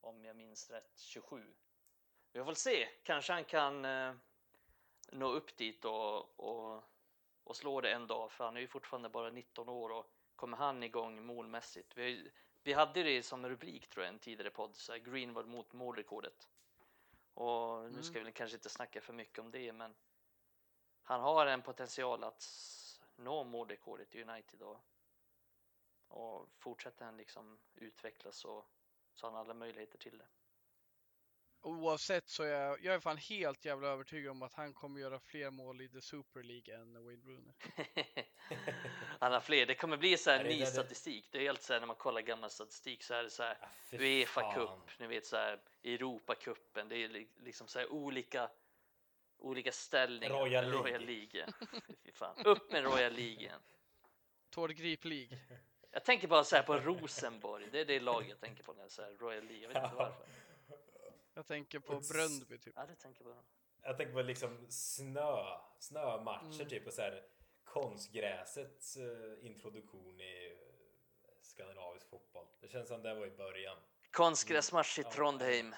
om 0.00 0.24
jag 0.24 0.36
minns 0.36 0.70
rätt, 0.70 0.98
27. 0.98 1.54
Vi 2.32 2.44
får 2.44 2.54
se, 2.54 2.88
kanske 3.02 3.32
han 3.32 3.44
kan 3.44 3.84
eh, 3.84 4.14
nå 5.12 5.28
upp 5.32 5.56
dit 5.56 5.84
och, 5.84 6.40
och, 6.40 6.82
och 7.44 7.56
slå 7.56 7.80
det 7.80 7.92
en 7.92 8.06
dag, 8.06 8.32
för 8.32 8.44
han 8.44 8.56
är 8.56 8.60
ju 8.60 8.68
fortfarande 8.68 9.08
bara 9.08 9.30
19 9.30 9.68
år 9.68 9.90
och 9.90 10.12
kommer 10.36 10.56
han 10.56 10.82
igång 10.82 11.24
målmässigt. 11.24 11.96
Vi, 11.96 12.30
vi 12.62 12.72
hade 12.72 13.02
det 13.02 13.22
som 13.22 13.48
rubrik 13.48 13.88
tror 13.88 14.04
jag 14.04 14.14
en 14.14 14.18
tidigare 14.18 14.50
podd, 14.50 14.76
så 14.76 14.92
här, 14.92 14.98
Greenwood 14.98 15.46
mot 15.46 15.72
målrekordet. 15.72 16.48
Och 17.34 17.92
nu 17.92 18.02
ska 18.02 18.20
vi 18.20 18.32
kanske 18.32 18.56
inte 18.56 18.68
snacka 18.68 19.00
för 19.00 19.12
mycket 19.12 19.38
om 19.38 19.50
det, 19.50 19.72
men 19.72 19.94
han 21.02 21.20
har 21.20 21.46
en 21.46 21.62
potential 21.62 22.24
att 22.24 22.44
nå 23.16 23.44
målrekordet 23.44 24.14
i 24.14 24.22
United 24.22 24.62
och, 24.62 24.80
och 26.08 26.48
fortsätter 26.58 27.04
han 27.04 27.16
liksom 27.16 27.58
utvecklas 27.74 28.36
så, 28.36 28.64
så 29.14 29.26
har 29.26 29.32
han 29.32 29.40
alla 29.40 29.54
möjligheter 29.54 29.98
till 29.98 30.18
det. 30.18 30.26
Oavsett 31.62 32.28
så 32.28 32.42
är 32.42 32.48
jag, 32.48 32.84
jag 32.84 32.94
är 32.94 33.00
fan 33.00 33.16
helt 33.16 33.64
jävla 33.64 33.88
övertygad 33.88 34.30
om 34.30 34.42
att 34.42 34.54
han 34.54 34.72
kommer 34.74 35.00
göra 35.00 35.18
fler 35.20 35.50
mål 35.50 35.80
i 35.80 35.88
The 35.88 36.00
Super 36.00 36.42
League 36.42 36.74
än 36.74 37.04
Wayne 37.04 37.22
Rooney. 37.26 37.52
Han 39.20 39.32
har 39.32 39.40
fler. 39.40 39.66
Det 39.66 39.74
kommer 39.74 39.96
bli 39.96 40.16
så 40.16 40.30
här 40.30 40.44
ny 40.44 40.66
statistik. 40.66 41.28
Det 41.32 41.38
är 41.38 41.42
helt 41.42 41.62
så 41.62 41.72
här 41.72 41.80
när 41.80 41.86
man 41.86 41.96
kollar 41.96 42.20
gammal 42.20 42.50
statistik 42.50 43.02
så 43.02 43.14
är 43.14 43.22
det 43.22 43.30
så 43.30 43.42
här 43.42 43.58
fy 43.90 43.96
Uefa. 43.98 44.54
Cup, 44.54 44.98
ni 44.98 45.06
vet 45.06 45.26
så 45.26 45.36
här 45.36 45.60
Europacupen. 45.84 46.88
Det 46.88 46.96
är 46.96 47.08
li- 47.08 47.28
liksom 47.36 47.68
så 47.68 47.78
här 47.78 47.92
olika 47.92 48.50
olika 49.38 49.72
ställningar. 49.72 50.34
Royal 50.34 50.64
League. 50.64 50.80
Royal 50.82 51.04
League. 51.04 51.46
Fan. 52.12 52.36
Upp 52.44 52.72
med 52.72 52.84
Royal 52.84 53.12
League 53.12 53.40
igen. 53.40 53.60
Tord 54.50 54.70
Grip 54.74 55.04
League. 55.04 55.38
Jag 55.90 56.04
tänker 56.04 56.28
bara 56.28 56.44
så 56.44 56.56
här 56.56 56.62
på 56.62 56.76
Rosenborg. 56.76 57.68
Det 57.72 57.80
är 57.80 57.84
det 57.84 58.00
lag 58.00 58.26
jag 58.28 58.40
tänker 58.40 58.62
på 58.62 58.72
när 58.72 58.82
jag 58.82 58.90
säger 58.90 59.18
Royal 59.18 59.44
League. 59.44 59.62
Jag 59.62 59.68
vet 59.68 59.84
inte 59.84 59.96
varför. 59.96 60.26
Jag 61.40 61.46
tänker 61.46 61.78
på 61.78 62.00
Bröndby 62.12 62.58
typ. 62.58 62.72
Ja, 62.76 62.86
det 62.86 62.94
tänker 62.96 63.24
jag 63.24 63.34
på. 63.36 63.42
Jag 63.82 63.96
tänker 63.96 64.12
på 64.14 64.22
liksom 64.22 64.66
snö, 64.70 65.58
snömatcher 65.78 66.54
Mm. 66.54 66.68
typ 66.68 66.86
och 66.86 66.92
så 66.92 67.02
här 67.02 67.28
konstgräsets 67.64 68.96
eh, 68.96 69.46
introduktion 69.46 70.20
i 70.20 70.56
eh, 71.22 71.28
skandinavisk 71.42 72.08
fotboll. 72.08 72.46
Det 72.60 72.68
känns 72.68 72.88
som 72.88 73.02
det 73.02 73.14
var 73.14 73.26
i 73.26 73.30
början. 73.30 73.76
Konstgräsmatch 74.10 74.98
i 74.98 75.02
Ja. 75.02 75.10
Trondheim. 75.10 75.74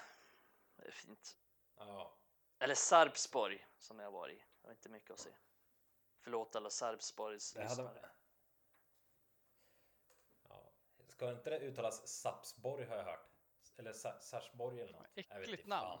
Det 0.75 0.87
är 0.87 0.91
fint. 0.91 1.37
Ja, 1.75 2.17
Eller 2.59 2.75
Sarpsborg 2.75 3.67
som 3.77 3.99
jag 3.99 4.11
var 4.11 4.29
i. 4.29 4.35
Det 4.35 4.67
var 4.67 4.71
inte 4.71 4.89
mycket 4.89 5.11
att 5.11 5.19
se. 5.19 5.29
Förlåt 6.19 6.55
alla 6.55 6.69
Sarpsborgs 6.69 7.53
det 7.53 7.59
hade 7.59 7.69
lyssnare. 7.69 8.09
ja. 10.49 10.73
Ska 11.07 11.31
inte 11.31 11.49
det 11.49 11.59
uttalas 11.59 12.07
Sapsborg 12.07 12.85
har 12.85 12.95
jag 12.97 13.03
hört? 13.03 13.29
Eller 13.77 13.93
Sa- 13.93 14.19
Sarsborg 14.19 14.81
eller 14.81 14.93
något? 14.93 15.07
Äckligt 15.15 15.67
namn. 15.67 15.99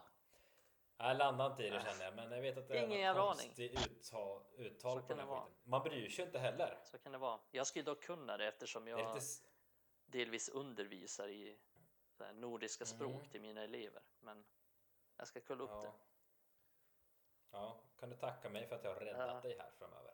Jag 0.97 1.17
landar 1.17 1.51
inte 1.51 1.63
i 1.63 1.69
det 1.69 1.81
känner 1.81 2.05
jag, 2.05 2.15
men 2.15 2.31
jag 2.31 2.41
vet 2.41 2.57
att 2.57 2.67
det 2.67 2.73
är 2.73 2.77
Ingen 2.77 2.89
något 2.89 2.99
jävla 2.99 3.21
aning. 3.21 3.45
konstigt 3.47 3.87
uttal, 3.89 4.43
uttal 4.57 5.01
på 5.01 5.07
den 5.07 5.17
det 5.17 5.23
här 5.23 5.41
skiten. 5.41 5.57
Man 5.63 5.83
bryr 5.83 6.09
sig 6.09 6.25
inte 6.25 6.39
heller. 6.39 6.79
Så 6.83 6.97
kan 6.97 7.11
det 7.11 7.17
vara. 7.17 7.39
Jag 7.51 7.67
skulle 7.67 7.83
dock 7.85 8.03
kunna 8.03 8.37
det 8.37 8.47
eftersom 8.47 8.85
Det 8.85 8.91
är 8.91 8.97
jag 8.97 9.17
s- 9.17 9.43
delvis 10.05 10.49
undervisar 10.49 11.27
i 11.27 11.57
nordiska 12.33 12.85
språk 12.85 13.11
Mm. 13.15 13.29
till 13.29 13.41
mina 13.41 13.61
elever. 13.63 14.01
Men 14.19 14.45
jag 15.17 15.27
ska 15.27 15.39
kolla 15.41 15.63
upp 15.63 15.69
ja. 15.73 15.81
det. 15.81 15.91
Ja, 17.51 17.83
kan 17.99 18.09
du 18.09 18.15
tacka 18.15 18.49
mig 18.49 18.67
för 18.67 18.75
att 18.75 18.83
jag 18.83 18.93
har 18.93 18.99
räddat 18.99 19.29
Ja. 19.43 19.49
dig 19.49 19.57
här 19.59 19.71
framöver. 19.71 20.13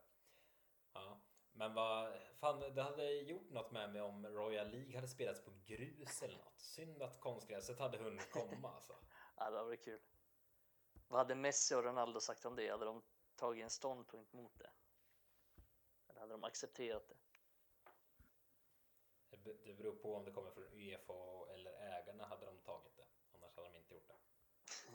Ja, 0.93 1.19
men 1.59 1.73
vad 1.73 2.13
fan, 2.39 2.59
det 2.75 2.81
hade 2.83 3.11
gjort 3.11 3.49
något 3.49 3.71
med 3.71 3.93
mig 3.93 4.01
om 4.01 4.27
Royal 4.27 4.69
League 4.69 4.95
hade 4.95 5.07
spelats 5.07 5.43
på 5.43 5.51
grus 5.65 6.23
eller 6.23 6.37
något. 6.37 6.59
Synd 6.59 7.01
att 7.01 7.19
konstgräset 7.19 7.79
hade 7.79 7.97
hunnit 7.97 8.31
komma 8.31 8.71
alltså. 8.73 8.95
Ja, 9.35 9.49
det 9.49 9.63
var 9.63 9.75
kul. 9.75 9.99
Vad 11.07 11.19
hade 11.19 11.35
Messi 11.35 11.75
och 11.75 11.83
Ronaldo 11.83 12.19
sagt 12.19 12.45
om 12.45 12.55
det? 12.55 12.69
Hade 12.69 12.85
de 12.85 13.03
tagit 13.35 13.63
en 13.63 13.69
ståndpunkt 13.69 14.33
mot 14.33 14.59
det? 14.59 14.69
Eller 16.09 16.19
hade 16.19 16.33
de 16.33 16.43
accepterat 16.43 17.09
det? 17.09 17.15
Det 19.29 19.37
be- 19.37 19.57
Det 19.65 19.73
beror 19.73 19.95
på 19.95 20.15
om 20.15 20.25
det 20.25 20.31
kommer 20.31 20.51
från 20.51 20.63
Uefa 20.63 21.13
eller 21.53 21.71
ägarna 21.71 22.25
hade 22.25 22.45
de 22.45 22.57
tagit 22.59 22.95
det. 22.97 23.05
Annars 23.33 23.55
hade 23.55 23.69
de 23.69 23.75
inte 23.77 23.93
gjort 23.93 24.07
det. 24.07 24.15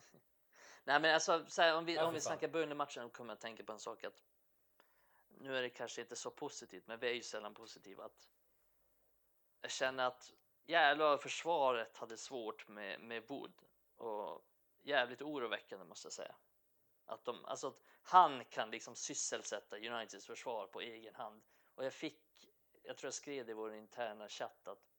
Nej, 0.84 1.00
men 1.00 1.14
alltså 1.14 1.46
så 1.48 1.62
här, 1.62 1.76
om 1.76 1.84
vi 1.84 1.94
Ja, 1.94 2.06
om 2.06 2.14
vi 2.14 2.20
snackar 2.20 2.48
Burnley-matchen 2.48 3.10
kommer 3.10 3.30
jag 3.30 3.34
att 3.36 3.40
tänka 3.40 3.64
på 3.64 3.72
en 3.72 3.78
sak 3.80 4.04
att 4.04 4.22
nu 5.40 5.56
är 5.56 5.62
det 5.62 5.70
kanske 5.70 6.00
inte 6.00 6.16
så 6.16 6.30
positivt, 6.30 6.86
men 6.86 6.98
vi 6.98 7.08
är 7.08 7.14
ju 7.14 7.22
sällan 7.22 7.54
positiva. 7.54 8.04
Att 8.04 8.28
jag 9.60 9.70
känner 9.70 10.06
att 10.06 10.32
jävlar 10.66 11.16
försvaret 11.16 11.96
hade 11.96 12.16
svårt 12.16 12.68
med 12.68 13.00
med 13.00 13.28
Wood 13.28 13.62
och 13.96 14.48
jävligt 14.82 15.22
oroväckande 15.22 15.84
måste 15.84 16.06
jag 16.06 16.12
säga. 16.12 16.34
Att 17.06 17.24
de, 17.24 17.44
alltså 17.44 17.68
att 17.68 17.82
han 18.02 18.44
kan 18.44 18.70
liksom 18.70 18.94
sysselsätta 18.94 19.76
Uniteds 19.76 20.26
försvar 20.26 20.66
på 20.66 20.80
egen 20.80 21.14
hand 21.14 21.42
och 21.74 21.84
jag 21.84 21.92
fick, 21.92 22.48
jag 22.82 22.96
tror 22.96 23.06
jag 23.06 23.14
skrev 23.14 23.46
det 23.46 23.50
i 23.50 23.54
vår 23.54 23.74
interna 23.74 24.28
chatt 24.28 24.68
att 24.68 24.94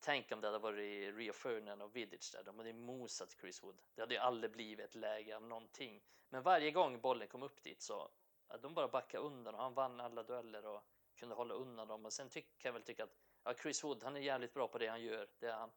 Tänk 0.00 0.32
om 0.32 0.40
det 0.40 0.46
hade 0.46 0.58
varit 0.58 1.14
Rio 1.14 1.32
Ferdinand 1.32 1.82
och 1.82 1.96
Vidic 1.96 2.32
där, 2.32 2.42
de 2.42 2.58
hade 2.58 2.72
mosat 2.72 3.36
Chris 3.40 3.62
Wood. 3.62 3.82
Det 3.94 4.02
hade 4.02 4.14
ju 4.14 4.20
aldrig 4.20 4.52
blivit 4.52 4.84
ett 4.84 4.94
läge 4.94 5.36
av 5.36 5.42
någonting. 5.42 6.02
Men 6.28 6.42
varje 6.42 6.70
gång 6.70 7.00
bollen 7.00 7.28
kom 7.28 7.42
upp 7.42 7.62
dit 7.62 7.82
så 7.82 8.10
de 8.62 8.74
bara 8.74 8.88
backade 8.88 9.24
undan 9.24 9.54
och 9.54 9.60
han 9.60 9.74
vann 9.74 10.00
alla 10.00 10.22
dueller 10.22 10.66
och 10.66 10.84
kunde 11.14 11.34
hålla 11.34 11.54
undan 11.54 11.88
dem. 11.88 12.04
Och 12.04 12.12
sen 12.12 12.28
tyck, 12.28 12.58
kan 12.58 12.68
jag 12.68 12.72
väl 12.72 12.82
tycka 12.82 13.04
att 13.04 13.16
ja, 13.44 13.54
Chris 13.54 13.84
Wood, 13.84 14.02
han 14.02 14.16
är 14.16 14.20
jävligt 14.20 14.54
bra 14.54 14.68
på 14.68 14.78
det 14.78 14.86
han 14.86 15.02
gör, 15.02 15.28
det 15.38 15.46
är 15.46 15.52
han. 15.52 15.70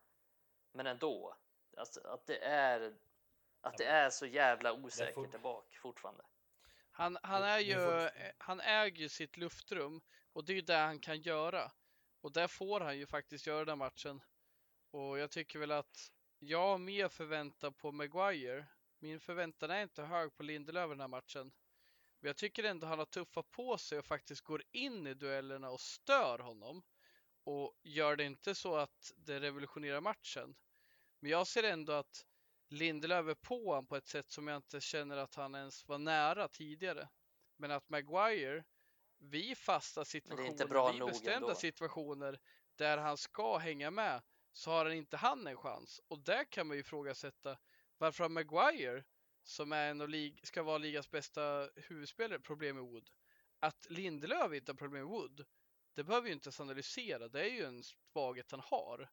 Men 0.72 0.88
ändå, 0.88 1.38
alltså, 1.78 2.08
att 2.08 2.26
det 2.26 2.46
är 2.46 2.96
att 3.62 3.78
det 3.78 3.86
är 3.86 4.10
så 4.10 4.26
jävla 4.26 4.74
osäkert 4.74 5.32
där 5.32 5.40
bak 5.40 5.78
fortfarande. 5.82 6.24
Han, 6.92 7.18
han, 7.24 7.44
är 7.44 7.60
ju, 7.60 8.10
han 8.38 8.60
äger 8.60 9.02
ju 9.02 9.10
sitt 9.10 9.38
luftrum 9.38 10.02
och 10.34 10.46
det 10.46 10.54
är 10.54 10.56
ju 10.56 10.62
det 10.62 10.78
han 10.78 11.00
kan 11.00 11.22
göra. 11.22 11.72
Och 12.22 12.32
där 12.32 12.48
får 12.48 12.80
han 12.80 12.98
ju 12.98 13.06
faktiskt 13.06 13.48
göra 13.48 13.66
den 13.66 13.78
matchen. 13.78 14.22
Och 14.92 15.20
jag 15.20 15.32
tycker 15.32 15.60
väl 15.60 15.72
att 15.72 16.12
jag 16.40 16.68
har 16.68 16.78
mer 16.78 17.08
förväntan 17.08 17.74
på 17.74 17.92
Maguire. 17.92 18.66
Min 19.00 19.20
förväntan 19.20 19.72
är 19.72 19.82
inte 19.82 20.04
hög 20.04 20.36
på 20.36 20.44
Lindelöf 20.44 20.90
den 20.90 21.00
här 21.00 21.08
matchen. 21.08 21.52
Men 22.20 22.30
jag 22.30 22.38
tycker 22.38 22.64
ändå 22.64 22.88
han 22.88 23.00
har 23.00 23.06
tuffat 23.06 23.52
på 23.52 23.78
sig 23.78 24.00
och 24.00 24.06
faktiskt 24.06 24.42
går 24.42 24.64
in 24.72 25.08
i 25.08 25.14
duellerna 25.14 25.70
och 25.70 25.82
stör 25.82 26.40
honom. 26.40 26.84
Och 27.44 27.74
gör 27.84 28.16
det 28.16 28.24
inte 28.24 28.56
så 28.56 28.76
att 28.76 29.12
det 29.16 29.40
revolutionerar 29.40 30.02
matchen. 30.02 30.56
Men 31.20 31.32
jag 31.32 31.48
ser 31.48 31.64
ändå 31.64 31.94
att 31.94 32.26
Lindelöf 32.70 33.28
är 33.28 33.36
på 33.36 33.66
honom 33.66 33.88
på 33.88 33.96
ett 33.96 34.08
sätt 34.08 34.32
som 34.32 34.48
jag 34.48 34.58
inte 34.58 34.82
känner 34.82 35.18
att 35.18 35.36
han 35.36 35.56
ens 35.56 35.88
var 35.88 35.98
nära 35.98 36.48
tidigare. 36.48 37.10
Men 37.58 37.72
att 37.72 37.90
Maguire, 37.90 38.64
vid 39.18 39.58
fasta 39.58 40.06
situationer, 40.06 40.92
vid 40.92 41.00
nog 41.00 41.10
bestämda 41.10 41.36
ändå. 41.48 41.56
situationer 41.56 42.40
där 42.76 42.98
han 42.98 43.18
ska 43.18 43.58
hänga 43.58 43.92
med, 43.92 44.22
så 44.54 44.72
har 44.72 44.86
han 44.86 44.94
inte 44.94 45.18
han 45.18 45.48
en 45.48 45.58
chans. 45.58 46.02
Och 46.08 46.20
där 46.20 46.44
kan 46.44 46.68
man 46.68 46.78
ju 46.78 46.82
ifrågasätta 46.82 47.58
varför 47.98 48.24
har 48.24 48.30
Maguire, 48.30 49.04
som 49.50 49.72
är 49.72 49.92
en 49.92 50.02
av 50.02 50.10
lig- 50.10 50.48
ska 50.48 50.64
vara 50.64 50.78
ligans 50.78 51.12
bästa 51.12 51.70
huvudspelare, 51.76 52.40
problem 52.40 52.76
med 52.76 52.86
Wood. 52.86 53.10
Att 53.60 53.88
Lindelöf 53.90 54.54
inte 54.54 54.72
har 54.72 54.78
problem 54.78 55.02
med 55.02 55.12
Wood, 55.12 55.46
det 55.94 56.04
behöver 56.04 56.24
vi 56.24 56.30
ju 56.30 56.34
inte 56.34 56.48
ens 56.48 56.60
analysera. 56.60 57.28
Det 57.28 57.42
är 57.42 57.54
ju 57.54 57.64
en 57.64 57.84
svaghet 57.84 58.52
han 58.52 58.60
har. 58.60 59.10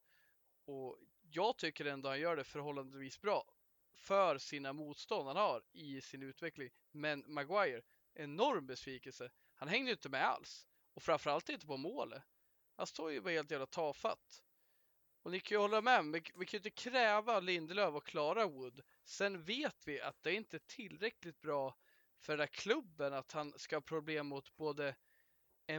Och 0.65 0.99
jag 1.31 1.57
tycker 1.57 1.85
ändå 1.85 2.09
han 2.09 2.21
gör 2.21 2.37
det 2.37 2.45
förhållandevis 2.45 3.21
bra 3.21 3.55
för 3.95 4.39
sina 4.39 4.73
motstånd 4.73 5.27
han 5.29 5.37
har 5.37 5.63
i 5.73 6.01
sin 6.01 6.23
utveckling. 6.23 6.71
Men 6.91 7.25
Maguire, 7.27 7.83
enorm 8.15 8.67
besvikelse. 8.67 9.31
Han 9.55 9.69
hängde 9.69 9.91
ju 9.91 9.93
inte 9.95 10.09
med 10.09 10.25
alls. 10.25 10.67
Och 10.95 11.03
framförallt 11.03 11.49
inte 11.49 11.67
på 11.67 11.77
målet. 11.77 12.23
Han 12.75 12.87
står 12.87 13.13
ju 13.13 13.21
bara 13.21 13.31
helt 13.31 13.51
jävla 13.51 13.67
tafatt. 13.67 14.43
Och 15.27 15.33
ni 15.33 15.41
kan 15.41 15.57
ju 15.57 15.61
hålla 15.61 15.81
med, 15.81 16.05
vi, 16.05 16.13
vi 16.13 16.47
kan 16.47 16.53
ju 16.53 16.57
inte 16.59 16.71
kräva 16.71 17.41
Lindelöf 17.41 17.95
att 17.95 18.05
klara 18.05 18.47
Wood. 18.47 18.81
Sen 19.05 19.43
vet 19.43 19.89
vi 19.89 20.01
att 20.01 20.23
det 20.23 20.35
inte 20.35 20.57
är 20.57 20.63
tillräckligt 20.67 21.41
bra 21.41 21.77
för 22.19 22.33
den 22.33 22.41
här 22.41 22.47
klubben 22.47 23.13
att 23.13 23.33
han 23.33 23.59
ska 23.59 23.77
ha 23.77 23.81
problem 23.81 24.27
mot 24.27 24.57
både 24.57 24.97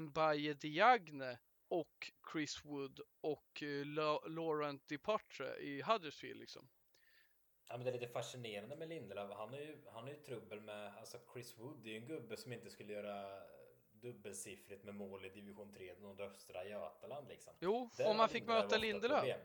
Mbaye 0.02 0.54
Diagne 0.54 1.40
och 1.68 2.12
Chris 2.32 2.66
Wood 2.66 3.00
och 3.22 3.64
eh, 3.64 3.86
La- 3.86 4.28
Laurent 4.28 4.88
Departre 4.88 5.58
i 5.58 5.82
Huddersfield 5.82 6.40
liksom. 6.40 6.70
Ja, 7.68 7.78
men 7.78 7.86
det 7.86 7.92
är 7.92 8.00
lite 8.00 8.08
fascinerande 8.08 8.76
med 8.76 8.90
Lindelöf. 8.90 9.32
Han 9.38 9.50
har 9.50 9.60
ju, 9.60 9.78
han 9.94 10.04
har 10.04 10.10
ju 10.12 10.18
trubbel 10.18 10.62
med, 10.62 10.98
alltså 10.98 11.18
Chris 11.34 11.58
Wood 11.58 11.84
det 11.84 11.90
är 11.90 11.94
ju 11.94 12.00
en 12.00 12.08
gubbe 12.08 12.38
som 12.38 12.54
inte 12.54 12.70
skulle 12.70 12.94
göra 12.94 13.44
dubbelsiffrigt 14.02 14.84
med 14.84 14.96
mål 14.96 15.26
i 15.26 15.30
division 15.30 15.74
3 15.74 15.94
nordöstra 16.00 16.66
Götaland 16.66 17.28
liksom. 17.28 17.54
Jo, 17.60 17.90
Där 17.98 18.08
om 18.08 18.18
man 18.18 18.30
fick 18.30 18.46
möta 18.46 18.78
Lindelöf. 18.78 19.26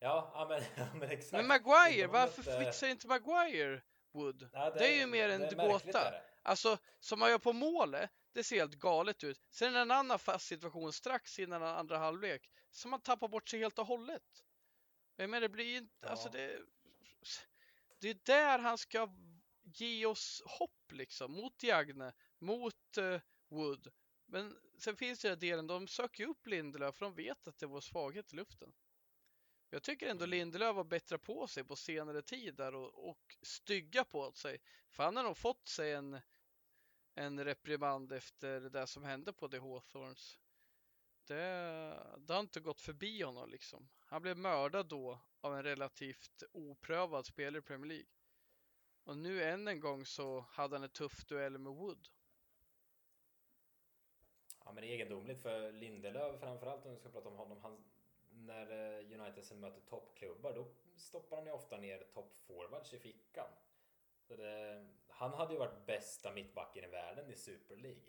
Ja, 0.00 0.30
ja, 0.34 0.46
men, 0.48 0.62
ja, 0.76 0.94
men 0.94 1.10
exakt. 1.10 1.32
Men 1.32 1.46
Maguire, 1.46 2.06
varför 2.06 2.42
mötte- 2.42 2.64
fixar 2.64 2.88
inte 2.88 3.06
Maguire 3.08 3.82
Wood? 4.12 4.48
Ja, 4.52 4.70
det 4.70 4.94
är 4.94 4.96
ju 4.98 5.06
mer 5.06 5.28
en 5.28 5.40
det 5.40 5.54
gåta. 5.54 6.10
det. 6.10 6.22
Alltså, 6.42 6.78
som 7.00 7.18
man 7.18 7.30
gör 7.30 7.38
på 7.38 7.52
målet, 7.52 8.10
det 8.32 8.44
ser 8.44 8.56
helt 8.56 8.74
galet 8.74 9.24
ut. 9.24 9.40
Sen 9.50 9.68
är 9.68 9.72
det 9.72 9.80
en 9.82 9.90
annan 9.90 10.18
fast 10.18 10.46
situation 10.46 10.92
strax 10.92 11.38
innan 11.38 11.62
andra 11.62 11.98
halvlek, 11.98 12.50
som 12.70 12.90
man 12.90 13.00
tappar 13.00 13.28
bort 13.28 13.48
sig 13.48 13.60
helt 13.60 13.78
och 13.78 13.86
hållet. 13.86 14.22
Menar, 15.16 15.40
det 15.40 15.48
blir 15.48 15.76
inte, 15.76 15.94
Ja. 16.00 16.08
alltså 16.08 16.28
det, 16.28 16.58
det 18.00 18.08
är 18.10 18.18
där 18.24 18.58
han 18.58 18.78
ska 18.78 19.08
ge 19.62 20.06
oss 20.06 20.42
hopp 20.46 20.92
liksom, 20.92 21.32
mot 21.32 21.58
Diagne, 21.58 22.12
mot 22.38 22.96
eh, 22.98 23.20
Wood. 23.48 23.92
Men 24.26 24.56
sen 24.78 24.96
finns 24.96 25.20
det 25.20 25.28
den 25.28 25.38
delen, 25.38 25.66
de 25.66 25.88
söker 25.88 26.24
ju 26.24 26.30
upp 26.30 26.46
Lindelöf 26.46 26.94
för 26.94 27.04
de 27.04 27.14
vet 27.14 27.48
att 27.48 27.58
det 27.58 27.66
var 27.66 27.80
svaghet 27.80 28.32
i 28.32 28.36
luften. 28.36 28.72
Jag 29.70 29.82
tycker 29.82 30.08
ändå 30.08 30.24
Mm. 30.24 30.30
Lindelöf 30.30 30.76
har 30.76 30.84
bättre 30.84 31.18
på 31.18 31.46
sig 31.46 31.64
på 31.64 31.76
senare 31.76 32.22
tid 32.22 32.54
där 32.54 32.74
och, 32.74 33.08
och 33.08 33.36
stygga 33.42 34.04
på 34.04 34.32
sig. 34.32 34.60
För 34.90 35.02
han 35.02 35.16
har 35.16 35.22
nog 35.22 35.36
fått 35.36 35.68
sig 35.68 35.92
en, 35.92 36.20
en 37.14 37.44
reprimand 37.44 38.12
efter 38.12 38.60
det 38.60 38.86
som 38.86 39.04
hände 39.04 39.32
på 39.32 39.48
The 39.48 39.58
Hawthorns. 39.58 40.38
Det, 41.24 41.34
det 42.18 42.32
har 42.32 42.40
inte 42.40 42.60
gått 42.60 42.80
förbi 42.80 43.22
honom 43.22 43.50
liksom. 43.50 43.88
Han 44.06 44.22
blev 44.22 44.36
mördad 44.36 44.86
då 44.88 45.20
av 45.40 45.56
en 45.56 45.62
relativt 45.62 46.42
oprövad 46.52 47.26
spelare 47.26 47.58
i 47.58 47.62
Premier 47.62 47.88
League. 47.88 48.06
Och 49.04 49.16
nu 49.16 49.42
än 49.42 49.68
en 49.68 49.80
gång 49.80 50.06
så 50.06 50.40
hade 50.40 50.76
han 50.76 50.82
en 50.82 50.90
tuff 50.90 51.24
duell 51.24 51.58
med 51.58 51.72
Wood. 51.72 52.08
Ja, 54.68 54.72
men 54.74 54.82
det 54.82 54.88
är 54.88 54.92
egendomligt 54.94 55.42
för 55.42 55.72
Lindelöf 55.72 56.40
framförallt 56.40 56.84
om 56.86 56.90
vi 56.90 56.96
ska 56.96 57.08
prata 57.08 57.28
om 57.28 57.36
honom. 57.36 57.58
Han, 57.62 57.84
när 58.30 58.98
eh, 58.98 59.20
United 59.20 59.44
sen 59.44 59.60
möter 59.60 59.80
toppklubbar 59.80 60.54
då 60.54 60.66
stoppar 60.96 61.36
han 61.36 61.46
ju 61.46 61.52
ofta 61.52 61.76
ner 61.76 62.06
toppforwards 62.12 62.94
i 62.94 62.98
fickan. 62.98 63.46
Det, 64.28 64.86
han 65.08 65.34
hade 65.34 65.52
ju 65.52 65.58
varit 65.58 65.86
bästa 65.86 66.32
mittbacken 66.32 66.84
i 66.84 66.86
världen 66.86 67.30
i 67.30 67.36
Super 67.36 67.76
League. 67.76 68.02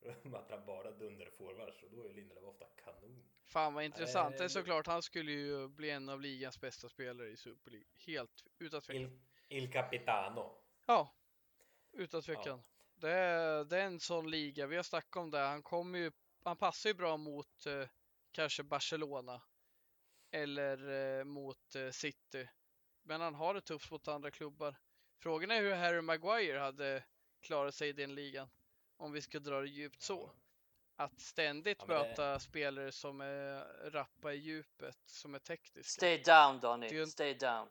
För 0.00 0.16
då 0.22 0.28
möter 0.28 0.56
han 0.56 0.66
bara 0.66 0.90
dunderforwards 0.90 1.82
och 1.82 1.90
då 1.90 2.04
är 2.04 2.12
Lindelöf 2.12 2.44
ofta 2.44 2.64
kanon. 2.64 3.24
Fan 3.44 3.74
vad 3.74 3.84
intressant. 3.84 4.34
Eh, 4.34 4.38
Det 4.38 4.44
är 4.44 4.48
såklart, 4.48 4.86
han 4.86 5.02
skulle 5.02 5.32
ju 5.32 5.68
bli 5.68 5.90
en 5.90 6.08
av 6.08 6.20
ligans 6.20 6.60
bästa 6.60 6.88
spelare 6.88 7.28
i 7.28 7.36
Super 7.36 7.70
League. 7.70 7.88
Helt 8.06 8.44
utan 8.58 8.80
tvekan. 8.80 9.02
Il, 9.02 9.20
Il 9.48 9.72
Capitano. 9.72 10.58
Ja, 10.86 11.14
utan 11.92 12.22
tvekan. 12.22 12.62
Det, 12.94 13.10
är, 13.10 13.64
det 13.64 13.78
är 13.80 13.86
en 13.86 14.00
sån 14.00 14.30
liga, 14.30 14.66
vi 14.66 14.76
har 14.76 14.82
snackat 14.82 15.16
om 15.16 15.30
det. 15.30 15.38
Han 15.38 15.62
kommer 15.62 15.98
ju, 15.98 16.12
han 16.44 16.56
passar 16.56 16.90
ju 16.90 16.94
bra 16.94 17.16
mot 17.16 17.66
eh, 17.66 17.88
kanske 18.32 18.62
Barcelona 18.62 19.42
eller 20.30 20.90
eh, 21.18 21.24
mot 21.24 21.74
eh, 21.74 21.90
City. 21.90 22.48
Men 23.02 23.20
han 23.20 23.34
har 23.34 23.54
det 23.54 23.60
tufft 23.60 23.90
mot 23.90 24.08
andra 24.08 24.30
klubbar. 24.30 24.76
Frågan 25.18 25.50
är 25.50 25.60
hur 25.60 25.74
Harry 25.74 26.00
Maguire 26.00 26.58
hade 26.58 27.04
klarat 27.40 27.74
sig 27.74 27.88
i 27.88 27.92
den 27.92 28.14
ligan. 28.14 28.48
Om 28.96 29.12
vi 29.12 29.22
ska 29.22 29.38
dra 29.38 29.60
det 29.60 29.68
djupt 29.68 30.02
så. 30.02 30.30
Att 30.96 31.20
ständigt 31.20 31.78
Ja, 31.80 31.86
det- 31.86 32.08
möta 32.08 32.40
spelare 32.40 32.92
som 32.92 33.20
är 33.20 33.64
rappa 33.90 34.32
i 34.32 34.36
djupet, 34.36 34.98
som 35.06 35.34
är 35.34 35.38
tekniska. 35.38 35.98
Stay 36.00 36.22
down 36.22 36.60
Donny, 36.60 36.88
ju 36.88 37.06
stay 37.06 37.34
down. 37.34 37.68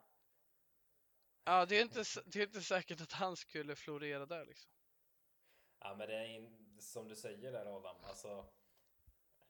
Ja, 1.44 1.66
det 1.66 1.78
är, 1.78 1.82
inte, 1.82 2.04
det 2.26 2.40
är 2.40 2.44
inte 2.48 2.62
säkert 2.62 3.02
att 3.02 3.12
han 3.12 3.36
skulle 3.36 3.76
florera 3.76 4.26
där 4.26 4.45
liksom. 4.45 4.73
Ja 5.84 5.95
men 5.95 6.07
det 6.07 6.15
är 6.15 6.26
in, 6.26 6.77
som 6.80 7.07
du 7.07 7.15
säger 7.15 7.51
där 7.51 7.77
Adam, 7.77 7.95
alltså 8.03 8.45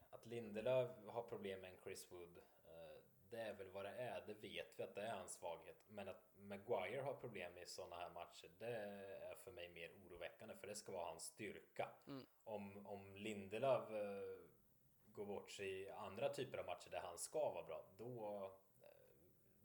att 0.10 0.26
Lindelöf 0.26 0.90
har 1.08 1.24
problem 1.24 1.62
med 1.62 1.70
en 1.74 1.82
Chris 1.84 2.12
Wood, 2.12 2.38
eh, 2.64 3.04
det 3.30 3.38
är 3.40 3.54
väl 3.54 3.70
vad 3.72 3.86
det 3.86 3.90
är, 3.92 4.24
det 4.28 4.34
vet 4.34 4.80
vi 4.80 4.84
att 4.84 4.96
det 4.96 5.02
är 5.02 5.16
hans 5.16 5.34
svaghet. 5.34 5.78
Men 5.88 6.08
att 6.10 6.24
Maguire 6.36 7.02
har 7.02 7.14
problem 7.14 7.58
i 7.58 7.66
sådana 7.66 7.96
här 7.96 8.10
matcher, 8.10 8.52
det 8.60 8.66
är 8.66 9.36
för 9.36 9.52
mig 9.52 9.70
mer 9.70 9.92
oroväckande 10.06 10.56
för 10.56 10.68
det 10.68 10.76
ska 10.76 10.92
vara 10.92 11.06
hans 11.06 11.24
styrka. 11.24 11.90
Mm. 12.08 12.26
Om, 12.44 12.88
om 12.88 13.16
Lindelöf 13.16 13.90
eh, 13.92 14.40
går 15.06 15.26
bort 15.26 15.52
sig 15.52 15.82
i 15.82 15.90
andra 15.90 16.30
typer 16.30 16.58
av 16.58 16.66
matcher 16.66 16.90
där 16.90 17.00
han 17.00 17.18
ska 17.18 17.40
vara 17.52 17.64
bra, 17.64 17.86
då, 17.98 18.44
eh, 18.82 18.90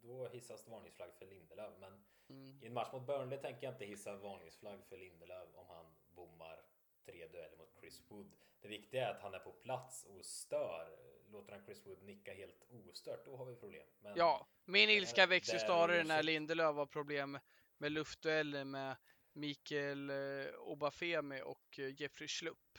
då 0.01 0.27
hissas 0.27 0.63
det 0.63 0.71
varningsflagg 0.71 1.13
för 1.13 1.25
Lindelöf. 1.25 1.73
Men 1.79 2.05
Mm. 2.29 2.59
i 2.61 2.67
en 2.67 2.73
match 2.73 2.93
mot 2.93 3.07
Burnley 3.07 3.39
tänker 3.39 3.63
jag 3.67 3.73
inte 3.73 3.85
hissa 3.85 4.15
varningsflagg 4.17 4.83
för 4.85 4.97
Lindelöf 4.97 5.49
om 5.55 5.65
han 5.67 5.85
bommar 6.19 6.65
tre 7.05 7.27
dueller 7.27 7.57
mot 7.57 7.75
Chris 7.79 8.01
Wood. 8.07 8.31
Det 8.61 8.67
viktiga 8.67 9.07
är 9.07 9.11
att 9.11 9.21
han 9.21 9.33
är 9.33 9.39
på 9.39 9.51
plats 9.51 10.03
och 10.03 10.25
stör. 10.25 10.99
Låter 11.31 11.51
han 11.53 11.65
Chris 11.65 11.85
Wood 11.85 12.03
nicka 12.03 12.33
helt 12.33 12.63
ostört, 12.69 13.25
då 13.25 13.35
har 13.37 13.45
vi 13.45 13.55
problem. 13.55 13.87
Men 13.99 14.13
Ja, 14.17 14.47
min 14.65 14.87
det- 14.87 14.93
ilska 14.95 15.25
växer 15.27 15.53
det 15.53 15.59
snarare 15.59 16.03
när 16.03 16.23
Lindelöf 16.23 16.75
har 16.75 16.85
problem 16.85 17.39
med 17.77 17.91
luftdueller 17.91 18.63
med 18.65 18.95
Mikael 19.33 20.09
eh, 20.09 20.53
Obafemi 20.59 21.41
och 21.45 21.79
eh, 21.79 22.01
Jeffrey 22.01 22.27
Schlupp. 22.27 22.77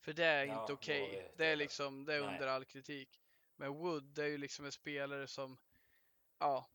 För 0.00 0.12
det 0.12 0.24
är 0.24 0.44
Ja, 0.44 0.60
inte 0.60 0.72
okej. 0.72 1.00
har 1.00 1.08
vi 1.08 1.28
Det 1.36 1.46
är 1.46 1.56
liksom, 1.56 2.04
det 2.04 2.14
är 2.14 2.20
Nej. 2.20 2.28
under 2.34 2.46
all 2.46 2.64
kritik. 2.64 3.20
Men 3.56 3.72
Wood, 3.74 4.02
det 4.04 4.22
är 4.22 4.26
ju 4.28 4.38
liksom 4.38 4.64
en 4.64 4.72
spelare 4.72 5.26
som, 5.26 5.58
ja, 6.38 6.70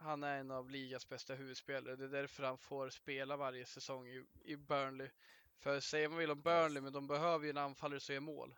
han 0.00 0.22
är 0.22 0.38
en 0.38 0.50
av 0.50 0.70
ligas 0.70 1.08
bästa 1.08 1.34
huvudspelare. 1.34 1.96
Det 1.96 2.04
är 2.04 2.08
därför 2.08 2.42
han 2.42 2.58
får 2.58 2.90
spela 2.90 3.36
varje 3.36 3.66
säsong 3.66 4.08
i, 4.08 4.24
i 4.44 4.56
Burnley. 4.56 5.10
För 5.58 5.80
säger 5.80 6.08
man 6.08 6.18
vill 6.18 6.30
om 6.30 6.42
Burnley, 6.42 6.82
men 6.82 6.92
de 6.92 7.06
behöver 7.06 7.44
ju 7.44 7.50
en 7.50 7.58
anfallare 7.58 8.00
som 8.00 8.14
gör 8.14 8.20
mål. 8.20 8.54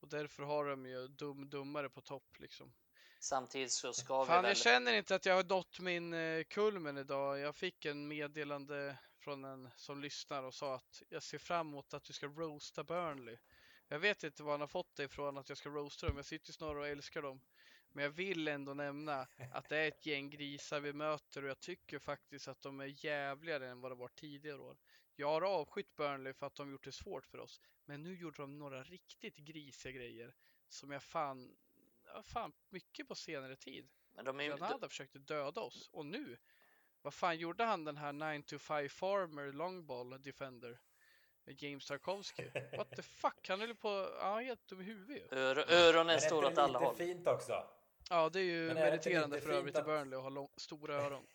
Och 0.00 0.08
därför 0.08 0.42
har 0.42 0.64
de 0.64 0.86
ju 0.86 1.08
dum 1.08 1.48
dummare 1.48 1.90
på 1.90 2.00
topp 2.00 2.38
liksom. 2.38 2.72
Samtidigt 3.20 3.72
så 3.72 3.92
ska 3.92 4.22
vi 4.22 4.26
Fan, 4.26 4.42
väl... 4.42 4.50
jag 4.50 4.56
känner 4.56 4.92
inte 4.92 5.14
att 5.14 5.26
jag 5.26 5.34
har 5.34 5.44
nått 5.44 5.80
min 5.80 6.14
eh, 6.14 6.44
kulmen 6.44 6.98
idag. 6.98 7.38
Jag 7.38 7.56
fick 7.56 7.84
en 7.84 8.08
meddelande 8.08 8.98
från 9.18 9.44
en 9.44 9.70
som 9.76 10.00
lyssnar 10.00 10.42
och 10.42 10.54
sa 10.54 10.74
att 10.74 11.02
jag 11.08 11.22
ser 11.22 11.38
fram 11.38 11.68
emot 11.68 11.94
att 11.94 12.04
du 12.04 12.12
ska 12.12 12.26
roasta 12.26 12.84
Burnley. 12.84 13.38
Jag 13.88 13.98
vet 13.98 14.24
inte 14.24 14.42
var 14.42 14.50
han 14.50 14.60
har 14.60 14.68
fått 14.68 14.96
det 14.96 15.04
ifrån 15.04 15.38
att 15.38 15.48
jag 15.48 15.58
ska 15.58 15.68
roasta 15.68 16.06
dem. 16.06 16.16
Jag 16.16 16.26
sitter 16.26 16.52
snarare 16.52 16.78
och 16.78 16.88
älskar 16.88 17.22
dem. 17.22 17.40
Men 17.92 18.04
jag 18.04 18.10
vill 18.10 18.48
ändå 18.48 18.74
nämna 18.74 19.26
att 19.52 19.68
det 19.68 19.76
är 19.76 19.88
ett 19.88 20.06
gäng 20.06 20.30
grisar 20.30 20.80
vi 20.80 20.92
möter 20.92 21.42
och 21.42 21.48
jag 21.50 21.60
tycker 21.60 21.98
faktiskt 21.98 22.48
att 22.48 22.62
de 22.62 22.80
är 22.80 23.04
jävligare 23.04 23.68
än 23.68 23.80
vad 23.80 23.90
det 23.90 23.94
var 23.96 24.08
tidigare 24.08 24.58
år. 24.58 24.76
Jag 25.16 25.28
har 25.28 25.42
avskytt 25.42 25.96
Burnley 25.96 26.32
för 26.32 26.46
att 26.46 26.54
de 26.54 26.70
gjort 26.70 26.84
det 26.84 26.92
svårt 26.92 27.26
för 27.26 27.38
oss. 27.38 27.60
Men 27.84 28.02
nu 28.02 28.14
gjorde 28.16 28.42
de 28.42 28.58
några 28.58 28.82
riktigt 28.82 29.36
grisiga 29.36 29.92
grejer 29.92 30.34
som 30.68 30.90
jag 30.90 31.02
fan, 31.02 31.56
ja, 32.06 32.22
fan 32.22 32.52
mycket 32.68 33.08
på 33.08 33.14
senare 33.14 33.56
tid. 33.56 33.88
Men 34.14 34.24
de 34.24 34.40
är, 34.40 34.44
ju- 34.44 34.50
Granada 34.50 34.88
försökte 34.88 35.18
döda 35.18 35.60
oss 35.60 35.88
och 35.92 36.06
nu, 36.06 36.38
vad 37.02 37.14
fan 37.14 37.38
gjorde 37.38 37.64
han 37.64 37.84
den 37.84 37.96
här 37.96 38.12
9 38.12 38.42
to 38.42 38.58
5 38.58 38.88
farmer 38.88 39.52
longball 39.52 40.22
defender? 40.22 40.80
Med 41.44 41.62
James 41.62 41.86
Tarkovsky. 41.86 42.50
What 42.76 42.90
the 42.90 43.02
fuck, 43.02 43.48
han 43.48 43.60
höll 43.60 43.74
på, 43.74 43.88
ja 44.20 44.40
helt 44.40 44.68
dum 44.68 44.80
i 44.80 44.84
huvudet 44.84 45.32
öronen 45.32 46.18
är 46.18 46.32
åt 46.34 46.48
inte 46.48 46.62
alla 46.62 46.78
håll. 46.78 46.96
fint 46.96 47.26
också? 47.26 47.64
Ja, 48.12 48.28
det 48.28 48.40
är 48.40 48.44
ju 48.44 48.66
Men 48.68 48.76
är 48.76 48.90
det 48.90 48.94
inte 48.94 49.08
meriterande 49.10 49.40
för 49.40 49.50
övrigt 49.50 49.64
fint 49.64 49.76
i 49.76 49.78
att- 49.78 49.86
Burnley 49.86 50.16
att 50.16 50.22
ha 50.22 50.30
lång, 50.30 50.48
stora 50.56 50.94
öron. 50.94 51.26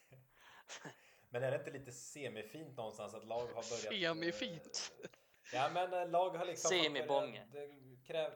Men 1.29 1.43
är 1.43 1.51
det 1.51 1.57
inte 1.57 1.71
lite 1.71 1.91
semifint 1.91 2.77
någonstans 2.77 3.13
att 3.13 3.25
lag 3.25 3.39
har 3.47 3.53
börjat... 3.53 3.85
eh, 3.85 3.89
Semifint. 4.13 4.91
Ja 5.53 5.69
men 5.73 5.93
eh, 5.93 6.09
lag 6.09 6.29
har 6.29 6.45
liksom... 6.45 6.69
Semibånge. 6.69 7.45
Det, 7.51 7.69
kräv, 8.07 8.31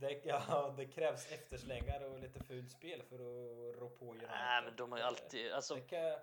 det, 0.00 0.20
ja, 0.24 0.74
det 0.76 0.86
krävs 0.86 1.32
efterslängar 1.32 2.00
och 2.04 2.18
lite 2.20 2.40
fult 2.44 2.70
spel 2.70 3.02
för 3.02 3.14
att 3.14 3.76
rå 3.80 3.90
på 3.98 4.10
United. 4.10 4.28
Nej, 4.30 4.62
men 4.64 4.76
de 4.76 4.92
har 4.92 4.98
ju 4.98 5.04
alltid... 5.04 5.52
Alltså, 5.52 5.74
Det 5.74 5.80
kan 5.80 5.98
jag 5.98 6.20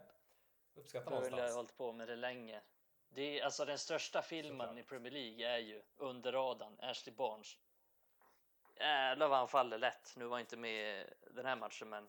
uppskatta 0.75 1.09
Burnley 1.09 1.23
har 1.23 1.29
någonstans. 1.31 1.55
hållit 1.55 1.77
på 1.77 1.91
med 1.91 2.07
det 2.07 2.15
länge. 2.15 2.61
Det 3.09 3.39
är, 3.39 3.43
alltså 3.45 3.65
den 3.65 3.77
största 3.77 4.21
filmen 4.21 4.67
Såklart. 4.67 4.85
i 4.85 4.87
Premier 4.89 5.11
League 5.13 5.47
är 5.47 5.57
ju 5.59 5.81
under 5.95 6.31
radarn, 6.31 6.79
Ashley 6.79 7.15
Barnes. 7.15 7.57
Jävlar 8.83 9.27
vad 9.27 9.37
han 9.37 9.47
faller 9.47 9.77
lätt. 9.77 10.13
Nu 10.15 10.25
var 10.25 10.31
han 10.31 10.39
inte 10.39 10.57
med 10.57 11.13
den 11.31 11.45
här 11.45 11.55
matchen, 11.55 11.89
men, 11.89 12.07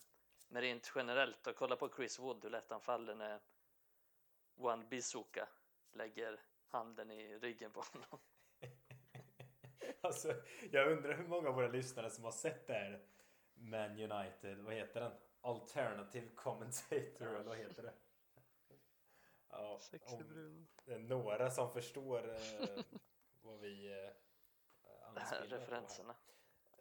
men 0.48 0.62
rent 0.62 0.92
generellt 0.94 1.46
och 1.46 1.56
kolla 1.56 1.76
på 1.76 1.88
Chris 1.96 2.18
Wood 2.18 2.44
hur 2.44 2.50
lätt 2.50 2.70
han 2.70 2.80
faller 2.80 3.14
när 3.14 3.40
Juan 4.56 4.88
Bizuka 4.88 5.48
lägger 5.92 6.40
handen 6.68 7.10
i 7.10 7.38
ryggen 7.38 7.70
på 7.72 7.84
honom. 7.92 8.18
Alltså, 10.00 10.34
jag 10.70 10.92
undrar 10.92 11.14
hur 11.14 11.26
många 11.26 11.48
av 11.48 11.54
våra 11.54 11.68
lyssnare 11.68 12.10
som 12.10 12.24
har 12.24 12.32
sett 12.32 12.66
det 12.66 12.72
här 12.72 13.06
Man 13.54 13.90
United, 13.90 14.58
vad 14.58 14.74
heter 14.74 15.00
den? 15.00 15.12
Alternative 15.40 16.28
Commentator, 16.34 17.26
eller 17.26 17.42
vad 17.42 17.56
heter 17.56 17.82
det? 17.82 17.92
Ja, 19.50 19.80
om 20.06 20.52
det 20.84 20.94
är 20.94 20.98
några 20.98 21.50
som 21.50 21.72
förstår 21.72 22.34
eh, 22.34 22.68
vad 23.42 23.60
vi 23.60 24.04
eh, 24.04 24.10
anspelar 25.08 25.66
på 25.66 25.74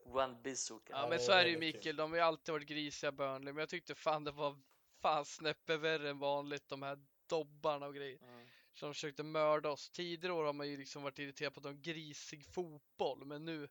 Juan 0.05 0.41
Bizuka. 0.41 0.93
Ja, 0.93 1.01
Ja, 1.03 1.09
men 1.09 1.19
så 1.19 1.31
är 1.31 1.43
det 1.43 1.49
ju 1.49 1.57
Mikael, 1.57 1.95
de 1.95 2.11
har 2.11 2.17
ju 2.17 2.23
alltid 2.23 2.53
varit 2.53 2.67
grisiga 2.67 3.11
Burnley, 3.11 3.53
men 3.53 3.61
jag 3.61 3.69
tyckte 3.69 3.95
fan 3.95 4.23
det 4.23 4.31
var 4.31 4.57
fan 5.01 5.25
snäppet 5.25 5.79
värre 5.79 6.09
än 6.09 6.19
vanligt, 6.19 6.69
de 6.69 6.81
här 6.81 6.99
dobbarna 7.29 7.85
och 7.85 7.95
grejer. 7.95 8.19
Mm. 8.21 8.47
som 8.73 8.93
försökte 8.93 9.23
mörda 9.23 9.69
oss. 9.69 9.89
Tidigare 9.89 10.33
år 10.33 10.43
har 10.43 10.53
man 10.53 10.67
ju 10.67 10.77
liksom 10.77 11.03
varit 11.03 11.19
irriterad 11.19 11.53
på 11.53 11.59
att 11.59 11.63
de 11.63 11.81
grisig 11.81 12.45
fotboll, 12.45 13.25
men 13.25 13.45
nu 13.45 13.69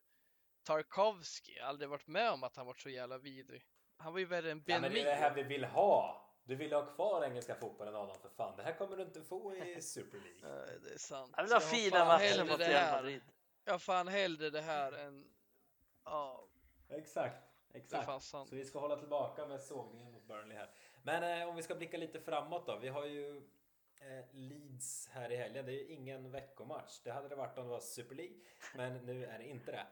Tarkovsky, 0.63 1.53
jag 1.55 1.63
har 1.63 1.69
aldrig 1.69 1.89
varit 1.89 2.07
med 2.07 2.31
om 2.31 2.43
att 2.43 2.55
han 2.55 2.65
varit 2.65 2.79
så 2.79 2.89
jävla 2.89 3.17
vidrig. 3.17 3.65
Han 3.97 4.13
var 4.13 4.19
ju 4.19 4.25
värre 4.25 4.51
än 4.51 4.57
Ja, 4.57 4.63
Ben 4.73 4.81
men 4.81 4.93
det 4.93 5.01
är 5.01 5.05
det 5.05 5.15
här 5.15 5.33
vi 5.35 5.43
vill 5.43 5.65
ha! 5.65 6.19
Du 6.45 6.55
vill 6.55 6.73
ha 6.73 6.85
kvar 6.85 7.25
engelska 7.25 7.55
fotbollen 7.55 7.95
Adam 7.95 8.15
för 8.21 8.29
fan. 8.29 8.57
Det 8.57 8.63
här 8.63 8.73
kommer 8.77 8.97
du 8.97 9.03
inte 9.03 9.21
få 9.21 9.55
i 9.55 9.81
Super 9.81 10.17
League. 10.17 10.79
Det 10.83 10.93
är 10.93 10.97
sant. 10.97 11.31
Han 11.35 11.45
vill 11.45 11.53
ha 11.53 11.59
fina 11.59 11.97
fan 11.97 12.07
matcher 12.07 12.23
hellre 12.23 12.43
mot 12.45 12.59
det 12.59 12.69
Real 12.69 12.83
här. 12.83 13.01
Madrid. 13.01 13.21
Jag 13.65 13.81
fan 13.81 14.07
hellre 14.07 14.49
det 14.49 14.61
här 14.61 14.91
än... 14.91 15.32
Ja, 16.05 16.47
Exakt, 16.89 17.43
exakt. 17.73 18.23
Så 18.23 18.45
vi 18.55 18.65
ska 18.65 18.79
hålla 18.79 18.95
tillbaka 18.99 19.45
med 19.47 19.61
sågningen 19.61 20.11
mot 20.11 20.27
Burnley 20.27 20.57
här. 20.57 20.71
Men 21.03 21.41
eh, 21.41 21.49
om 21.49 21.55
vi 21.55 21.63
ska 21.63 21.75
blicka 21.75 21.97
lite 21.97 22.19
framåt 22.19 22.67
då. 22.67 22.77
Vi 22.79 22.87
har 22.89 23.05
ju 23.05 23.37
eh, 23.95 24.25
Leeds 24.31 25.07
här 25.11 25.31
i 25.31 25.35
helgen. 25.35 25.65
Det 25.65 25.71
är 25.71 25.75
ju 25.75 25.87
ingen 25.87 26.31
veckomatch. 26.31 26.99
Det 27.03 27.11
hade 27.11 27.29
det 27.29 27.35
varit 27.35 27.57
om 27.57 27.63
det 27.63 27.69
var 27.69 27.79
Super 27.79 28.15
League. 28.15 28.35
Men 28.75 29.05
nu 29.05 29.25
är 29.25 29.39
det 29.39 29.45
inte 29.49 29.71
det. 29.71 29.87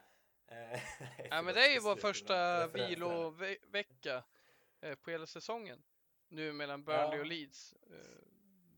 Eh, 0.54 0.80
Ja, 1.30 1.42
men 1.42 1.54
det 1.54 1.66
är 1.66 1.72
ju 1.74 1.80
vår 1.80 1.96
första 1.96 2.66
vilovecka 2.66 4.24
eh, 4.80 4.94
på 4.94 5.10
hela 5.10 5.26
säsongen. 5.26 5.82
Nu 6.28 6.52
mellan 6.52 6.84
Burnley 6.84 7.14
Ja. 7.16 7.20
och 7.20 7.26
Leeds. 7.26 7.72
Eh, 7.72 7.96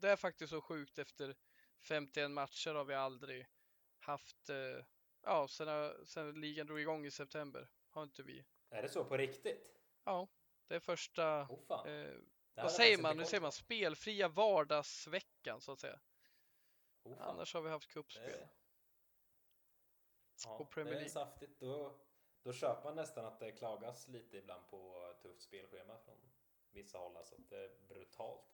Det 0.00 0.10
är 0.10 0.16
faktiskt 0.16 0.50
så 0.50 0.60
sjukt 0.60 0.98
efter 0.98 1.36
51 1.80 2.30
matcher 2.30 2.74
har 2.74 2.84
vi 2.84 2.94
aldrig 2.94 3.46
haft, 4.00 4.50
eh, 4.50 4.84
ja, 5.24 5.48
sen, 5.48 6.06
sen 6.06 6.40
ligan 6.40 6.66
drog 6.66 6.80
igång 6.80 7.06
i 7.06 7.10
september 7.10 7.68
har 7.90 8.02
inte 8.02 8.22
vi. 8.22 8.44
Är 8.70 8.82
det 8.82 8.88
så 8.88 9.04
på 9.04 9.16
riktigt? 9.16 9.80
Ja, 10.04 10.28
Det 10.66 10.74
är 10.74 10.80
första, 10.80 11.42
Oh, 11.42 11.88
eh, 11.88 12.14
vad 12.54 12.72
säger 12.72 12.98
man? 12.98 13.16
Nu 13.16 13.24
säger 13.24 13.40
man 13.40 13.52
spelfria 13.52 14.28
vardagsveckan 14.28 15.60
så 15.60 15.72
att 15.72 15.80
säga. 15.80 16.00
Oh. 17.02 17.22
Annars 17.22 17.54
har 17.54 17.62
vi 17.62 17.70
haft 17.70 17.88
kuppspel. 17.88 18.30
Det- 18.30 18.48
Ja, 20.44 20.58
på 20.58 20.64
Premier 20.64 20.94
det 20.94 20.98
är 20.98 21.00
League. 21.00 21.10
saftigt. 21.10 21.60
Då, 21.60 21.98
då 22.42 22.52
köper 22.52 22.84
man 22.84 22.94
nästan 22.96 23.24
att 23.24 23.40
det 23.40 23.52
klagas 23.52 24.08
lite 24.08 24.36
ibland 24.36 24.66
på 24.68 25.12
tufft 25.22 25.42
spelschema 25.42 25.98
från 25.98 26.16
vissa 26.70 26.98
håll. 26.98 27.16
Alltså 27.16 27.34
att 27.34 27.48
det 27.50 27.56
är 27.64 27.70
brutalt. 27.88 28.44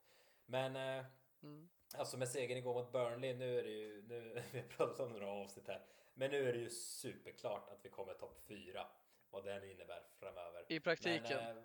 Men 0.47 0.77
eh, 0.77 1.05
Mm. 1.43 1.69
alltså 1.95 2.17
med 2.17 2.29
segern 2.29 2.59
igår 2.59 2.75
mot 2.75 2.93
Burnley. 2.93 3.35
Nu 3.35 3.59
är 3.59 3.63
det 3.63 3.71
ju, 3.71 4.03
nu, 4.03 4.43
vi 4.53 4.61
har 4.61 4.69
pratat 4.69 5.01
om 5.01 5.13
några 5.13 5.29
avsnitt 5.31 5.69
här. 5.69 5.87
Men 6.21 6.31
nu 6.31 6.49
är 6.49 6.53
det 6.53 6.59
ju 6.59 6.71
superklart 6.71 7.69
att 7.69 7.85
vi 7.85 7.89
kommer 7.89 8.15
topp 8.15 8.41
fyra. 8.49 8.87
Vad 9.31 9.45
den 9.45 9.65
innebär 9.65 10.03
framöver. 10.19 10.65
I 10.69 10.81
praktiken. 10.81 11.39
Men, 11.45 11.59
eh, 11.59 11.65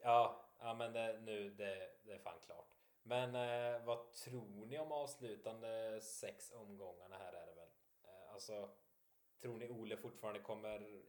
ja, 0.00 0.50
ja, 0.58 0.74
men 0.74 0.92
det, 0.92 1.20
nu 1.20 1.50
det, 1.50 1.90
det 2.04 2.12
är 2.12 2.18
fan 2.18 2.40
klart. 2.46 2.74
Men 3.02 3.34
eh, 3.34 3.84
vad 3.84 4.12
tror 4.12 4.66
ni 4.66 4.78
om 4.78 4.92
avslutande 4.92 6.00
sex 6.00 6.52
omgångarna 6.52 7.16
här 7.16 7.32
är 7.32 7.46
det 7.46 7.54
väl? 7.54 7.68
Eh, 8.04 8.32
alltså, 8.32 8.70
tror 9.40 9.58
ni 9.58 9.70
Ole 9.70 9.96
fortfarande 9.96 10.40
kommer? 10.40 11.02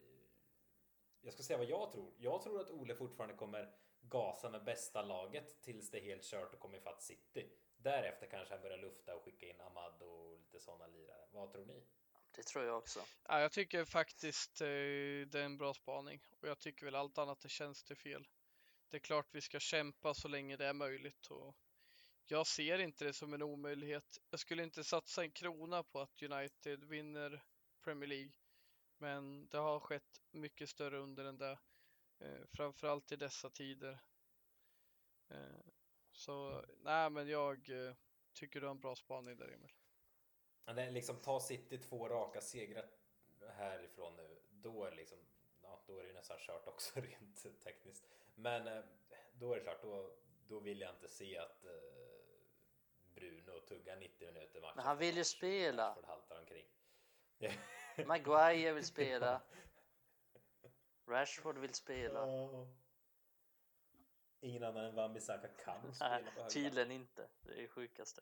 Jag 1.22 1.34
ska 1.34 1.44
säga 1.44 1.58
vad 1.58 1.70
jag 1.70 1.92
tror. 1.92 2.14
Jag 2.18 2.42
tror 2.42 2.62
att 2.62 2.72
Ole 2.72 2.96
fortfarande 2.96 3.36
kommer 3.36 3.76
gasa 4.02 4.50
med 4.50 4.64
bästa 4.64 5.02
laget 5.02 5.62
tills 5.62 5.92
det 5.92 5.98
är 5.98 6.04
helt 6.04 6.24
kört 6.24 6.54
och 6.54 6.60
kommer 6.60 6.78
ifatt 6.78 7.02
City. 7.02 7.50
Därefter 7.78 8.28
kanske 8.28 8.54
han 8.54 8.62
börjar 8.62 8.78
lufta 8.78 9.16
och 9.16 9.24
skicka 9.24 9.46
in 9.46 9.62
Ahmad 9.62 10.02
och 10.02 10.40
lite 10.40 10.60
sådana 10.60 10.88
lirare. 10.88 11.28
Vad 11.32 11.52
tror 11.52 11.66
ni? 11.66 11.84
Det 12.36 12.44
tror 12.44 12.66
jag 12.66 12.78
också. 12.78 13.06
Ja, 13.28 13.40
jag 13.40 13.52
tycker 13.52 13.86
faktiskt 13.86 14.62
eh, 14.62 14.68
det 15.28 15.34
är 15.34 15.44
en 15.44 15.58
bra 15.58 15.74
spaning 15.74 16.22
och 16.40 16.48
jag 16.48 16.60
tycker 16.60 16.86
väl 16.86 16.96
allt 16.96 17.18
annat 17.18 17.46
är 17.46 17.50
tjänstefel. 17.50 18.28
Det 18.90 18.98
är 18.98 19.02
klart 19.02 19.28
vi 19.32 19.42
ska 19.42 19.60
kämpa 19.60 20.14
så 20.14 20.28
länge 20.28 20.58
det 20.58 20.66
är 20.66 20.74
möjligt 20.74 21.28
och 21.28 21.56
jag 22.26 22.48
ser 22.48 22.80
inte 22.80 23.06
det 23.06 23.14
som 23.14 23.34
en 23.34 23.42
omöjlighet. 23.42 24.18
Jag 24.30 24.40
skulle 24.40 24.64
inte 24.64 24.84
satsa 24.84 25.24
en 25.24 25.32
krona 25.32 25.84
på 25.84 26.00
att 26.00 26.24
United 26.24 26.84
vinner 26.84 27.44
Premier 27.84 28.08
League, 28.10 28.32
men 28.98 29.48
det 29.48 29.58
har 29.58 29.80
skett 29.80 30.22
mycket 30.32 30.70
större 30.70 30.98
under 30.98 31.26
än 31.26 31.38
det, 31.38 31.60
eh, 32.20 32.46
framförallt 32.54 33.12
i 33.12 33.16
dessa 33.16 33.50
tider. 33.50 34.00
Eh, 35.30 35.66
så 36.12 36.66
nej, 36.84 37.10
men 37.10 37.28
jag 37.28 37.70
eh, 37.70 37.96
tycker 38.34 38.62
du 38.62 38.68
har 38.68 38.72
en 38.72 38.80
bra 38.80 38.96
spaning 38.96 39.38
där 39.38 39.54
Emil. 39.54 39.79
Men 40.76 40.94
liksom 40.94 41.16
ta 41.16 41.40
City 41.40 41.78
två 41.78 42.10
raka 42.10 42.42
segrar 42.42 42.86
härifrån 43.48 44.16
nu. 44.16 44.42
Då 44.50 44.84
är 44.84 44.92
liksom, 44.92 45.18
ja, 45.62 45.84
då 45.88 46.00
är 46.00 46.04
det 46.04 46.14
nästan 46.14 46.38
kört 46.40 46.68
också 46.68 47.00
rent 47.02 47.62
tekniskt. 47.64 48.06
Men 48.36 48.68
eh, 48.68 48.84
då 49.34 49.54
är 49.54 49.58
det 49.58 49.64
klart, 49.64 49.82
då, 49.82 50.12
då 50.48 50.60
vill 50.60 50.82
jag 50.82 50.90
inte 50.90 51.08
se 51.08 51.38
att 51.38 51.66
eh, 51.66 51.72
Bruno 53.16 53.60
tuggar 53.60 53.96
90 53.96 54.34
minuter 54.34 54.62
match. 54.62 54.76
Men 54.76 54.86
han 54.86 54.98
vill 54.98 55.16
ju 55.16 55.20
match. 55.22 55.28
spela. 55.28 55.90
Rashford 55.90 56.06
haltar 56.06 56.40
omkring. 56.40 56.66
Maguire 58.08 58.74
vill 58.74 58.86
spela. 58.86 59.42
Rashford 61.08 61.58
vill 61.58 61.74
spela. 61.74 62.28
Ingen 64.42 64.64
annan 64.64 64.86
än 64.86 64.96
Wan-Bissaka 64.96 65.48
kan 65.48 65.94
spela 65.94 66.10
på 66.10 66.16
högerback. 66.16 66.54
tydligen 66.54 66.92
inte. 66.92 67.28
Det 67.42 67.52
är 67.52 67.62
det 67.62 67.68
sjukaste. 67.68 68.22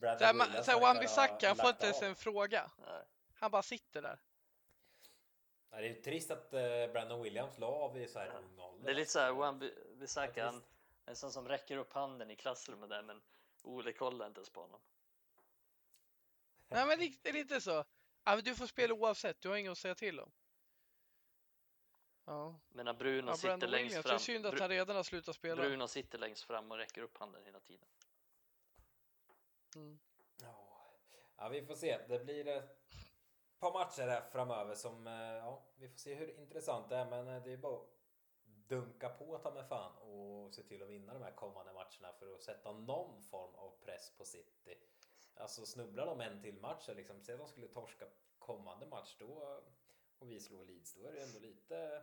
Wan-Bissaka, 0.00 1.54
får 1.54 1.70
inte 1.70 1.84
ens 1.86 2.02
en 2.02 2.16
fråga. 2.16 2.70
Nej. 2.86 3.04
Han 3.34 3.50
bara 3.50 3.62
sitter 3.62 4.02
där. 4.02 4.20
Nej, 5.70 5.82
det 5.82 5.88
är 5.88 5.94
ju 5.94 6.02
trist 6.02 6.30
att 6.30 6.52
eh, 6.54 6.60
Brandon 6.92 7.22
Williams 7.22 7.58
la 7.58 7.66
av 7.66 7.98
i 7.98 8.08
så 8.08 8.18
här 8.18 8.28
ung 8.36 8.58
ålder. 8.58 8.84
Det 8.84 8.90
är 8.90 8.94
lite 8.94 9.10
så 9.10 9.18
här. 9.18 9.32
Wan-Bissaka, 9.32 10.44
han 10.44 10.56
är 11.04 11.10
en 11.10 11.16
sån 11.16 11.32
som 11.32 11.48
räcker 11.48 11.76
upp 11.76 11.92
handen 11.92 12.30
i 12.30 12.36
klassrummet 12.36 12.88
där, 12.90 13.02
men 13.02 13.22
Ole 13.62 13.92
kollar 13.92 14.26
inte 14.26 14.38
ens 14.38 14.50
på 14.50 14.60
honom. 14.60 14.80
Nej 16.68 16.86
men 16.86 16.98
det 16.98 17.28
är 17.28 17.32
lite 17.32 17.60
så. 17.60 17.84
Ja, 18.24 18.34
men 18.34 18.44
du 18.44 18.54
får 18.54 18.66
spela 18.66 18.94
oavsett, 18.94 19.40
du 19.40 19.48
har 19.48 19.56
inget 19.56 19.72
att 19.72 19.78
säga 19.78 19.94
till 19.94 20.20
om. 20.20 20.32
Ja, 22.24 22.60
Medan 22.68 22.96
Bruno 22.96 23.30
ja 23.30 23.36
sitter 23.36 23.68
längst 23.68 23.84
Williams, 23.84 23.94
det 23.94 24.02
fram. 24.02 24.14
är 24.14 24.18
synd 24.18 24.46
att 24.46 24.60
han 24.60 24.68
redan 24.68 24.96
har 24.96 25.02
slutat 25.02 25.36
spela. 25.36 25.62
Bruno 25.62 25.88
sitter 25.88 26.18
längst 26.18 26.44
fram 26.44 26.70
och 26.70 26.76
räcker 26.76 27.02
upp 27.02 27.18
handen 27.18 27.42
hela 27.44 27.60
tiden. 27.60 27.88
Mm. 29.76 29.98
Ja. 30.42 30.54
ja, 31.36 31.48
vi 31.48 31.62
får 31.62 31.74
se. 31.74 31.98
Det 32.08 32.18
blir 32.18 32.48
ett 32.48 32.78
par 33.58 33.72
matcher 33.72 34.08
här 34.08 34.20
framöver 34.20 34.74
som, 34.74 35.06
eh, 35.06 35.12
ja, 35.12 35.62
vi 35.76 35.88
får 35.88 35.98
se 35.98 36.14
hur 36.14 36.38
intressant 36.38 36.88
det 36.88 36.96
är, 36.96 37.10
men 37.10 37.28
eh, 37.28 37.42
det 37.42 37.52
är 37.52 37.56
bara 37.56 37.76
att 37.76 37.88
dunka 38.44 39.08
på 39.08 39.38
ta 39.38 39.54
med 39.54 39.68
fan 39.68 39.96
och 39.96 40.54
se 40.54 40.62
till 40.62 40.82
att 40.82 40.88
vinna 40.88 41.14
de 41.14 41.22
här 41.22 41.32
kommande 41.32 41.72
matcherna 41.72 42.12
för 42.18 42.34
att 42.34 42.42
sätta 42.42 42.72
någon 42.72 43.22
form 43.22 43.54
av 43.54 43.70
press 43.80 44.12
på 44.18 44.24
City. 44.24 44.74
Alltså 45.34 45.66
snubblar 45.66 46.06
de 46.06 46.20
en 46.20 46.42
till 46.42 46.60
match, 46.60 46.88
liksom, 46.96 47.20
säg 47.22 47.34
att 47.34 47.40
de 47.40 47.48
skulle 47.48 47.68
torska 47.68 48.06
kommande 48.38 48.86
match 48.86 49.16
då 49.18 49.42
eh, 49.42 49.58
och 50.18 50.30
vi 50.30 50.40
slår 50.40 50.64
Leeds, 50.64 50.94
då 50.94 51.06
är 51.06 51.12
det 51.12 51.22
ändå 51.22 51.38
lite 51.38 52.02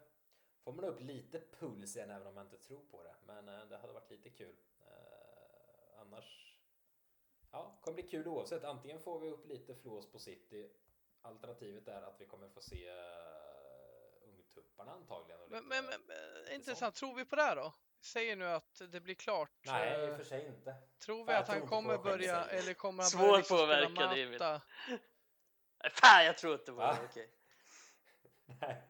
Får 0.64 0.74
man 0.74 0.86
upp 0.86 1.02
lite 1.02 1.40
puls 1.40 1.96
igen 1.96 2.10
även 2.10 2.28
om 2.28 2.36
man 2.36 2.46
inte 2.46 2.58
tror 2.58 2.86
på 2.92 3.04
det. 3.04 3.16
Men 3.26 3.70
det 3.70 3.78
hade 3.78 3.94
varit 3.94 4.12
lite 4.12 4.30
kul. 4.30 4.56
Annars 5.96 6.45
Ja, 7.56 7.78
kommer 7.82 7.96
bli 7.96 8.04
kul 8.04 8.28
oavsett. 8.28 8.64
Antingen 8.64 9.00
får 9.00 9.20
vi 9.20 9.30
upp 9.30 9.46
lite 9.48 9.76
flås 9.76 10.12
på 10.12 10.20
City. 10.20 10.70
Alternativet 11.22 11.88
är 11.88 12.02
att 12.02 12.22
vi 12.22 12.26
kommer 12.26 12.50
få 12.50 12.62
se 12.62 12.90
uh, 12.90 12.96
ungtupparna 14.24 14.92
antagligen. 14.92 15.42
Och 15.42 15.52
Men, 15.52 15.64
lite- 15.64 15.82
men, 15.82 15.86
men, 15.86 16.02
men 16.08 16.54
intressant, 16.56 16.96
tror 16.96 17.16
vi 17.16 17.26
på 17.26 17.36
det 17.36 17.42
här 17.42 17.56
då? 17.56 17.74
Säger 18.02 18.36
nu 18.36 18.46
att 18.46 18.82
det 18.92 19.02
blir 19.02 19.16
klart. 19.16 19.52
Nej, 19.66 20.00
i 20.00 20.04
eh, 20.04 20.10
och 20.10 20.18
för 20.18 20.24
sig 20.24 20.46
inte. 20.46 20.76
tror 21.06 21.26
vi 21.26 21.26
Fan, 21.26 21.42
att 21.42 21.48
han 21.48 21.68
kommer 21.68 21.90
själv 21.90 22.04
börja, 22.04 22.46
eller 22.46 22.74
kommer 22.74 23.04
han 23.04 23.10
Svår 23.10 23.22
börja 23.22 23.38
liksom 23.38 23.58
spela 23.58 23.68
påverkan, 23.68 24.32
matta? 24.32 24.62
Nej, 25.84 25.92
Fan, 25.92 26.26
jag 26.26 26.38
tror 26.38 26.54
inte 26.54 26.72
på 26.72 26.80
det. 26.80 27.00
Okej. 27.10 27.30
Nej. 28.62 28.88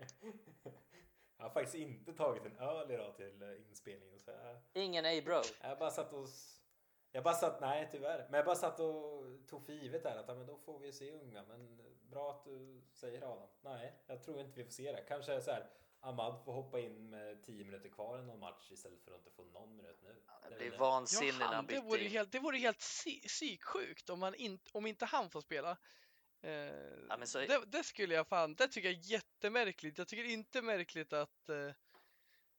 Jag 1.38 1.46
har 1.46 1.50
faktiskt 1.50 1.76
inte 1.76 2.14
tagit 2.14 2.46
en 2.46 2.58
öl 2.58 2.92
idag 2.92 3.16
till 3.16 3.42
eh, 3.42 3.68
inspelningen. 3.70 4.20
Så 4.20 4.32
jag, 4.32 4.62
Ingen 4.84 5.06
A-bro. 5.06 5.42
jag 5.62 5.80
bara 5.80 5.92
satt 5.92 6.14
och... 6.14 6.28
Jag 7.16 7.24
bara 7.24 7.34
satt, 7.34 7.62
nej 7.62 7.88
tyvärr. 7.92 8.28
Men 8.30 8.38
jag 8.38 8.46
bara 8.46 8.56
satt 8.56 8.80
och 8.80 9.24
tog 9.48 9.66
för 9.66 9.74
givet 9.74 10.04
där 10.04 10.16
att 10.18 10.26
ja, 10.28 10.36
men 10.36 10.46
då 10.48 10.58
får 10.58 10.80
vi 10.80 10.92
se 10.92 11.12
unga. 11.12 11.44
Men 11.44 11.80
bra 12.10 12.32
att 12.32 12.44
du 12.46 12.82
säger 12.94 13.22
Adam. 13.34 13.50
Nej, 13.62 13.94
jag 14.08 14.24
tror 14.24 14.40
inte 14.42 14.58
vi 14.58 14.64
får 14.64 14.72
se 14.72 14.92
det. 14.92 15.02
Kanske 15.08 15.42
så 15.42 15.52
här. 15.52 15.70
Ahmad 16.00 16.44
får 16.46 16.54
hoppa 16.54 16.80
in 16.80 17.10
med 17.10 17.44
10 17.44 17.64
minuter 17.66 17.90
kvar 17.90 18.20
i 18.20 18.24
någon 18.24 18.40
match 18.40 18.72
istället 18.72 19.02
för 19.04 19.12
att 19.12 19.18
inte 19.18 19.32
få 19.32 19.44
någon 19.44 19.76
minut 19.76 20.00
nu. 20.04 20.16
Det 20.50 20.56
är 20.56 20.60
blir 20.60 20.78
när 21.40 21.46
Ja, 21.46 21.46
han 21.56 21.66
det 21.66 21.80
vore 21.80 22.04
helt, 22.08 22.32
det 22.32 22.40
vore 22.40 22.58
helt 22.58 22.80
psy- 22.80 23.28
psyksjukt 23.28 24.10
om, 24.10 24.34
in, 24.38 24.60
om 24.72 24.86
inte 24.86 25.06
han 25.06 25.30
får 25.30 25.42
spela. 25.42 25.78
Eh, 26.42 26.52
Ja, 27.10 27.18
men 27.18 27.28
så- 27.28 27.40
det, 27.40 27.62
det 27.68 27.84
skulle 27.84 28.16
jag 28.16 28.28
fan, 28.28 28.56
det 28.56 28.68
tycker 28.68 28.90
jag 28.90 28.98
är 28.98 29.12
jättemärkligt. 29.12 29.98
Jag 29.98 30.08
tycker 30.08 30.24
inte 30.24 30.62
märkligt 30.62 31.14
att, 31.14 31.50
eh, 31.50 31.72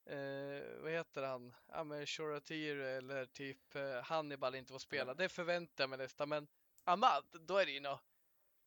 eh, 0.06 0.82
vad 0.82 0.90
heter 0.92 1.22
han, 1.22 1.54
ja 1.66 1.84
men 1.84 2.06
Shoratir 2.06 2.76
eller 2.76 3.26
typ 3.26 3.74
eh, 3.74 4.02
Hannibal 4.02 4.54
inte 4.54 4.72
får 4.72 4.78
spela. 4.78 5.14
Det 5.14 5.28
förväntar 5.28 5.82
jag 5.84 5.88
mig 5.90 5.98
nästan, 5.98 6.28
men 6.28 6.46
Ahmad, 6.84 7.24
då 7.32 7.56
är 7.58 7.66
det 7.66 7.72
ju 7.72 7.80
nå 7.80 8.00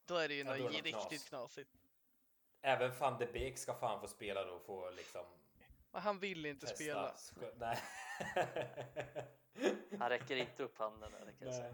då 0.06 0.16
är 0.16 0.28
det 0.28 0.34
ju 0.34 0.40
Ja, 0.44 0.46
något 0.46 0.58
det 0.58 0.64
något 0.64 0.74
riktigt 0.86 1.10
knas. 1.10 1.30
knasigt. 1.30 1.72
Även 2.62 2.92
van 3.00 3.18
de 3.20 3.26
Beek 3.26 3.58
ska 3.58 3.74
fan 3.74 4.02
få 4.02 4.08
spela 4.08 4.46
då 4.46 4.54
och 4.54 4.66
få 4.66 4.90
liksom 4.92 5.26
Men 5.92 6.02
han 6.02 6.20
vill 6.20 6.46
inte 6.46 6.66
testa. 6.68 6.76
spela. 6.84 7.18
Sko- 7.18 7.52
Nej. 7.56 7.78
Han 10.00 10.10
räcker 10.10 10.36
inte 10.36 10.64
upp 10.64 10.78
handen 10.78 11.12
där, 11.12 11.26
det 11.26 11.34
kan 11.34 11.48
jag 11.48 11.56
säga. 11.56 11.74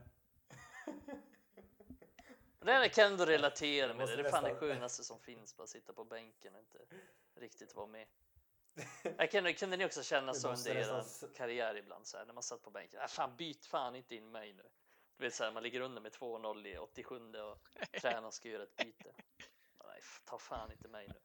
Nej. 0.85 1.19
Men 2.59 2.81
Det 2.81 2.89
kan 2.89 3.01
jag 3.03 3.11
ändå 3.11 3.25
relatera 3.25 3.93
med. 3.93 4.07
Det 4.07 4.15
Det 4.15 4.27
är 4.27 4.31
fan 4.31 4.43
det 4.43 4.55
skönaste 4.55 5.03
som 5.03 5.19
finns, 5.19 5.57
bara 5.57 5.67
sitta 5.67 5.93
på 5.93 6.03
bänken 6.05 6.53
och 6.55 6.59
inte 6.59 6.79
riktigt 7.35 7.75
vara 7.75 7.87
med. 7.87 8.07
Jag 9.17 9.31
kan, 9.31 9.53
kunde 9.53 9.77
ni 9.77 9.85
också 9.85 10.03
känna 10.03 10.33
så 10.33 10.49
under 10.49 10.75
er 10.75 10.93
nästan- 10.93 11.29
karriär 11.35 11.75
ibland, 11.75 12.07
så 12.07 12.17
här, 12.17 12.25
när 12.25 12.33
man 12.33 12.43
satt 12.43 12.61
på 12.61 12.69
bänken? 12.69 12.99
Äh, 13.01 13.07
fan, 13.07 13.35
byt 13.35 13.65
fan 13.65 13.95
inte 13.95 14.15
in 14.15 14.31
mig 14.31 14.53
nu. 14.53 14.69
Du 15.17 15.23
vet, 15.23 15.33
så 15.33 15.43
här, 15.43 15.51
man 15.51 15.63
ligger 15.63 15.81
under 15.81 16.01
med 16.01 16.11
2-0 16.11 16.67
i 16.67 16.77
87 16.77 17.33
och 17.35 17.59
tränaren 18.01 18.31
ska 18.31 18.49
göra 18.49 18.63
ett 18.63 18.75
byte. 18.75 19.13
Nej, 19.83 20.01
ta 20.25 20.37
fan 20.37 20.71
inte 20.71 20.87
mig 20.87 21.07
nu. 21.07 21.19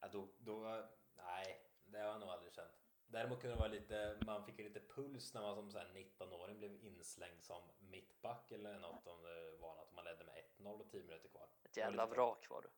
Ja, 0.00 0.08
då, 0.08 0.28
då, 0.38 0.88
nej, 1.16 1.70
det 1.84 1.98
har 1.98 2.06
jag 2.06 2.20
nog 2.20 2.28
aldrig 2.28 2.52
känt. 2.52 2.72
Däremot 3.06 3.40
kunde 3.40 3.56
det 3.56 3.60
vara 3.60 3.68
lite, 3.68 4.18
man 4.26 4.44
fick 4.44 4.58
lite 4.58 4.80
puls 4.80 5.34
när 5.34 5.40
man 5.40 5.54
som 5.54 5.70
så 5.70 5.78
här 5.78 5.86
19-åring 5.86 6.58
blev 6.58 6.84
inslängd 6.84 7.44
som 7.44 7.62
mittback 7.78 8.52
eller 8.52 8.78
något 8.78 9.06
om 9.06 9.22
det 9.22 9.56
var 9.60 9.76
något 9.76 9.92
man 9.92 10.04
ledde 10.04 10.24
med 10.24 10.44
1-0 10.58 10.80
och 10.80 10.90
10 10.90 11.02
minuter 11.02 11.28
kvar. 11.28 11.48
Ett 11.64 11.76
var 11.76 11.82
jävla 11.82 12.06
vrak 12.06 12.50
var 12.50 12.62
du. 12.62 12.68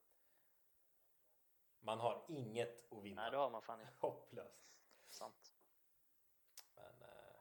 Man 1.84 2.00
har 2.00 2.24
inget 2.28 2.92
att 2.92 3.02
vinna. 3.02 3.22
Nej, 3.22 3.30
det 3.30 3.36
har 3.36 3.50
man 3.50 3.62
fan 3.62 3.80
inte. 3.80 3.92
Hopplöst. 3.98 4.64
Sant. 5.08 5.54
Men 6.74 7.02
eh, 7.02 7.36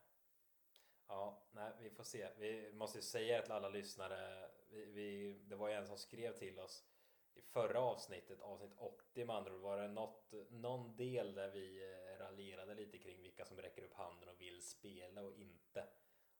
ja, 1.08 1.44
nej, 1.52 1.72
vi 1.80 1.90
får 1.90 2.04
se. 2.04 2.30
Vi 2.38 2.72
måste 2.74 2.98
ju 2.98 3.02
säga 3.02 3.42
till 3.42 3.52
alla 3.52 3.70
lyssnare. 3.70 4.50
Vi, 4.70 4.86
vi, 4.86 5.34
det 5.34 5.56
var 5.56 5.70
ju 5.70 5.74
en 5.74 5.88
som 5.88 5.98
skrev 5.98 6.38
till 6.38 6.60
oss 6.60 6.86
i 7.34 7.42
förra 7.42 7.80
avsnittet, 7.80 8.42
avsnitt 8.42 8.74
80 8.78 9.26
med 9.26 9.36
andra 9.36 9.54
ord, 9.54 9.62
var 9.62 9.78
det 9.78 9.88
något, 9.88 10.34
någon 10.50 10.96
del 10.96 11.34
där 11.34 11.52
vi 11.52 11.94
eh, 11.94 12.20
raljerade 12.20 12.76
lite 12.76 12.98
kring 12.98 13.22
vilka 13.22 13.46
som 13.46 13.58
räcker 13.58 13.84
upp 13.84 13.94
handen 13.94 14.30
och 14.30 14.42
vill 14.42 14.62
spela 14.62 15.22
och 15.22 15.34
inte. 15.34 15.88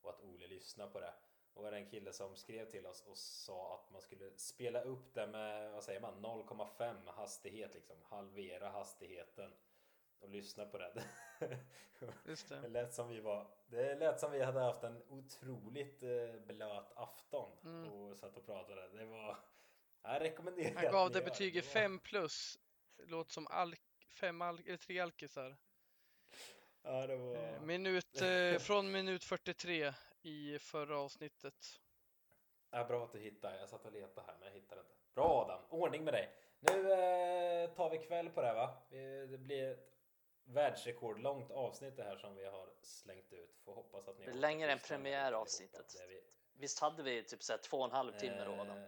Och 0.00 0.10
att 0.10 0.20
Ole 0.20 0.46
lyssnar 0.46 0.90
på 0.90 1.00
det. 1.00 1.14
Då 1.54 1.62
var 1.62 1.70
det 1.70 1.76
en 1.76 1.86
kille 1.90 2.12
som 2.12 2.36
skrev 2.36 2.70
till 2.70 2.86
oss 2.86 3.02
och 3.06 3.16
sa 3.16 3.74
att 3.74 3.90
man 3.92 4.02
skulle 4.02 4.30
spela 4.36 4.82
upp 4.82 5.14
det 5.14 5.26
med, 5.26 5.72
vad 5.72 5.84
säger 5.84 6.00
man, 6.00 6.24
0,5 6.24 6.96
hastighet 7.06 7.74
liksom. 7.74 7.96
Halvera 8.02 8.68
hastigheten. 8.70 9.52
Och 10.18 10.28
lyssna 10.28 10.66
på 10.66 10.78
det. 10.78 10.92
Just 12.24 12.48
Det 12.48 12.60
det. 12.60 12.68
lät 12.68 12.94
som 12.94 13.08
vi 13.08 13.20
var 13.20 13.46
Det 13.66 13.94
lät 13.94 14.20
som 14.20 14.32
vi 14.32 14.42
hade 14.42 14.60
haft 14.60 14.84
en 14.84 15.02
otroligt 15.08 16.02
eh, 16.02 16.40
blöt 16.46 16.92
afton 16.96 17.50
Mm. 17.64 17.92
och 17.92 18.16
satt 18.16 18.36
och 18.36 18.46
pratade. 18.46 18.88
Det 18.88 19.04
var 19.04 19.36
Jag 20.02 20.20
rekommenderar 20.20 20.74
Han 20.74 20.92
gav 20.92 21.10
det 21.10 21.22
betyget 21.22 21.64
var- 21.64 21.72
5 21.72 21.98
plus. 21.98 22.58
Låter 22.98 23.32
som 23.32 23.46
alk, 23.46 23.82
fem 24.08 24.42
al, 24.42 24.60
eller 24.66 24.76
tre 24.76 24.98
alkisar. 25.00 25.56
Ja, 26.82 27.06
det 27.06 27.16
var 27.16 27.36
Eh, 27.36 27.60
Minut, 27.60 28.22
eh, 28.22 28.58
från 28.58 28.92
minut 28.92 29.24
43 29.24 29.94
i 30.22 30.58
förra 30.58 30.98
avsnittet. 30.98 31.80
Ja, 32.70 32.84
bra 32.84 33.04
att 33.04 33.12
du 33.12 33.18
hittade. 33.18 33.58
Jag 33.60 33.68
satt 33.68 33.84
och 33.84 33.92
letade 33.92 34.26
här 34.26 34.36
men 34.38 34.48
jag 34.48 34.54
hittade 34.54 34.80
inte. 34.80 34.92
Bra 35.14 35.42
Adam, 35.44 35.60
ordning 35.70 36.04
med 36.04 36.14
dig. 36.14 36.34
Nu 36.60 36.92
eh, 36.92 37.70
tar 37.74 37.90
vi 37.90 37.98
kväll 37.98 38.30
på 38.30 38.40
det 38.40 38.46
här, 38.46 38.54
va? 38.54 38.82
Det 39.30 39.38
blir 39.40 39.70
ett 39.72 39.88
världsrekordlångt 40.44 41.50
avsnitt 41.50 41.96
det 41.96 42.02
här 42.02 42.16
som 42.16 42.34
vi 42.34 42.44
har 42.44 42.70
slängt 42.82 43.32
ut. 43.32 43.56
Får 43.64 43.74
hoppas 43.74 44.08
att 44.08 44.18
ni 44.18 44.26
Det 44.26 44.32
längre 44.32 44.72
än 44.72 44.78
premiäravsnittet. 44.78 45.94
vi- 46.08 46.22
Visst 46.52 46.80
hade 46.80 47.02
vi 47.02 47.22
typ 47.22 47.42
så 47.42 47.52
här 47.52 47.58
två 47.60 47.76
och 47.78 47.84
en 47.84 47.90
halv 47.90 48.12
timme 48.12 48.44
då 48.44 48.52
Adam? 48.52 48.78
Eh, 48.78 48.84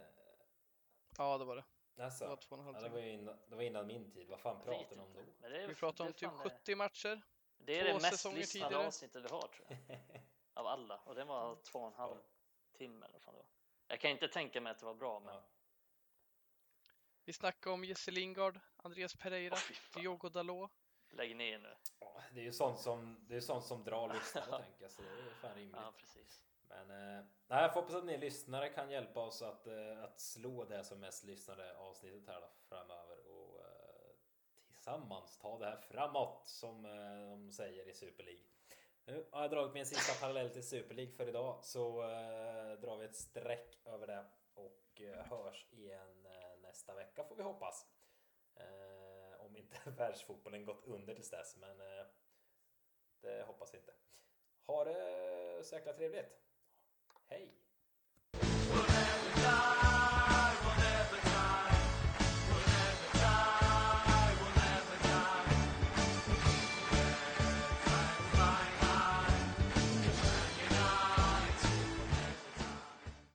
Ja, 1.18 1.38
det 1.38 1.44
var 1.44 1.56
det. 1.56 1.64
Alltså, 2.02 2.24
Det 2.24 2.30
var 2.30 2.36
två 2.36 2.54
och 2.54 2.58
en 2.58 2.64
halv 2.64 2.76
ja, 2.76 2.82
det, 2.82 2.88
var 2.88 2.96
timme. 2.96 3.08
ju 3.10 3.14
innan, 3.14 3.38
det 3.48 3.56
var 3.56 3.62
innan 3.62 3.86
min 3.86 4.10
tid. 4.10 4.28
Vad 4.28 4.40
fan 4.40 4.60
pratar 4.64 4.96
ni 4.96 5.02
om 5.02 5.12
då? 5.14 5.20
Men 5.40 5.50
det 5.50 5.62
är, 5.62 5.68
Vi 5.68 5.74
pratade 5.74 6.06
om 6.08 6.12
typ 6.12 6.28
fan 6.30 6.38
70 6.38 6.74
matcher. 6.74 7.22
Det, 7.58 7.78
är 7.78 7.82
två 7.82 7.86
det 7.86 7.94
mest 7.94 8.08
säsonger 8.10 8.36
lyssnade 8.38 8.86
avsnittet 8.86 9.24
vi 9.24 9.28
har 9.28 9.40
tror 9.40 9.66
jag. 9.68 9.78
Av 10.54 10.66
alla. 10.66 11.00
Och 11.04 11.14
det 11.14 11.24
var 11.24 11.56
två 11.62 11.78
och 11.78 11.86
en 11.86 11.92
halv 11.92 12.16
timme 12.72 13.04
eller 13.06 13.12
vad 13.12 13.22
fan 13.22 13.34
det 13.34 13.38
var. 13.38 13.46
Jag 13.88 14.00
kan 14.00 14.10
inte 14.10 14.28
tänka 14.28 14.60
mig 14.60 14.70
att 14.70 14.78
det 14.78 14.86
var 14.86 14.94
bra 14.94 15.20
men 15.20 15.34
Ja. 15.34 15.42
Vi 17.24 17.32
snackade 17.32 17.74
om 17.74 17.84
Jesse 17.84 18.10
Lingard, 18.10 18.60
Andreas 18.76 19.14
Pereira, 19.14 19.56
fan. 19.56 20.02
Diogo 20.02 20.28
Dalot. 20.28 20.70
lägg 21.10 21.36
ner 21.36 21.58
nu. 21.58 21.76
Ja, 22.00 22.20
Det 22.34 22.40
är 22.40 22.44
ju 22.44 22.52
sånt 22.52 22.78
som, 22.78 23.26
det 23.28 23.36
är 23.36 23.40
sånt 23.40 23.64
som 23.64 23.84
drar 23.84 24.14
lyssnare 24.14 24.62
tänker 24.62 24.82
jag, 24.82 24.90
så 24.90 25.02
det 25.02 25.08
är 25.08 25.34
fan 25.34 25.54
rimligt. 25.54 25.76
Ja 25.76 25.92
precis. 25.96 26.44
Men 26.68 26.90
eh, 26.90 27.24
nej, 27.46 27.62
jag 27.62 27.72
får 27.72 27.80
hoppas 27.80 27.94
att 27.96 28.04
ni 28.04 28.18
lyssnare 28.18 28.68
kan 28.68 28.90
hjälpa 28.90 29.20
oss 29.20 29.42
att, 29.42 29.66
eh, 29.66 30.04
att 30.04 30.20
slå 30.20 30.64
det 30.64 30.84
som 30.84 31.00
mest 31.00 31.24
lyssnade 31.24 31.76
avsnittet 31.76 32.26
här 32.26 32.40
då, 32.40 32.48
framöver 32.68 33.26
och 33.28 33.60
eh, 33.60 34.14
tillsammans 34.66 35.38
ta 35.38 35.58
det 35.58 35.66
här 35.66 35.76
framåt 35.76 36.48
som 36.48 36.84
eh, 36.84 37.30
de 37.30 37.52
säger 37.52 37.88
i 37.88 37.94
Super 37.94 38.24
League. 38.24 38.42
Nu 39.06 39.26
har 39.30 39.42
jag 39.42 39.50
dragit 39.50 39.74
min 39.74 39.86
sista 39.86 40.20
parallell 40.20 40.50
till 40.50 40.68
Super 40.68 40.94
League 40.94 41.14
för 41.14 41.28
idag 41.28 41.64
så 41.64 42.02
eh, 42.02 42.80
drar 42.80 42.98
vi 42.98 43.04
ett 43.04 43.16
streck 43.16 43.78
över 43.84 44.06
det 44.06 44.24
och 44.54 45.00
eh, 45.00 45.26
hörs 45.26 45.66
igen 45.70 46.26
eh, 46.26 46.60
nästa 46.62 46.94
vecka 46.94 47.24
får 47.24 47.36
vi 47.36 47.42
hoppas. 47.42 47.86
Eh, 48.56 49.40
om 49.40 49.56
inte 49.56 49.76
världsfotbollen 49.90 50.64
gått 50.64 50.84
under 50.84 51.14
tills 51.14 51.30
dess, 51.30 51.56
men 51.56 51.80
eh, 51.80 52.06
det 53.20 53.44
hoppas 53.46 53.74
vi 53.74 53.78
inte. 53.78 53.92
Ha 54.66 54.84
det 54.84 55.64
så 55.64 55.74
jäkla 55.74 55.92
trevligt. 55.92 56.40
Hej! 57.26 57.54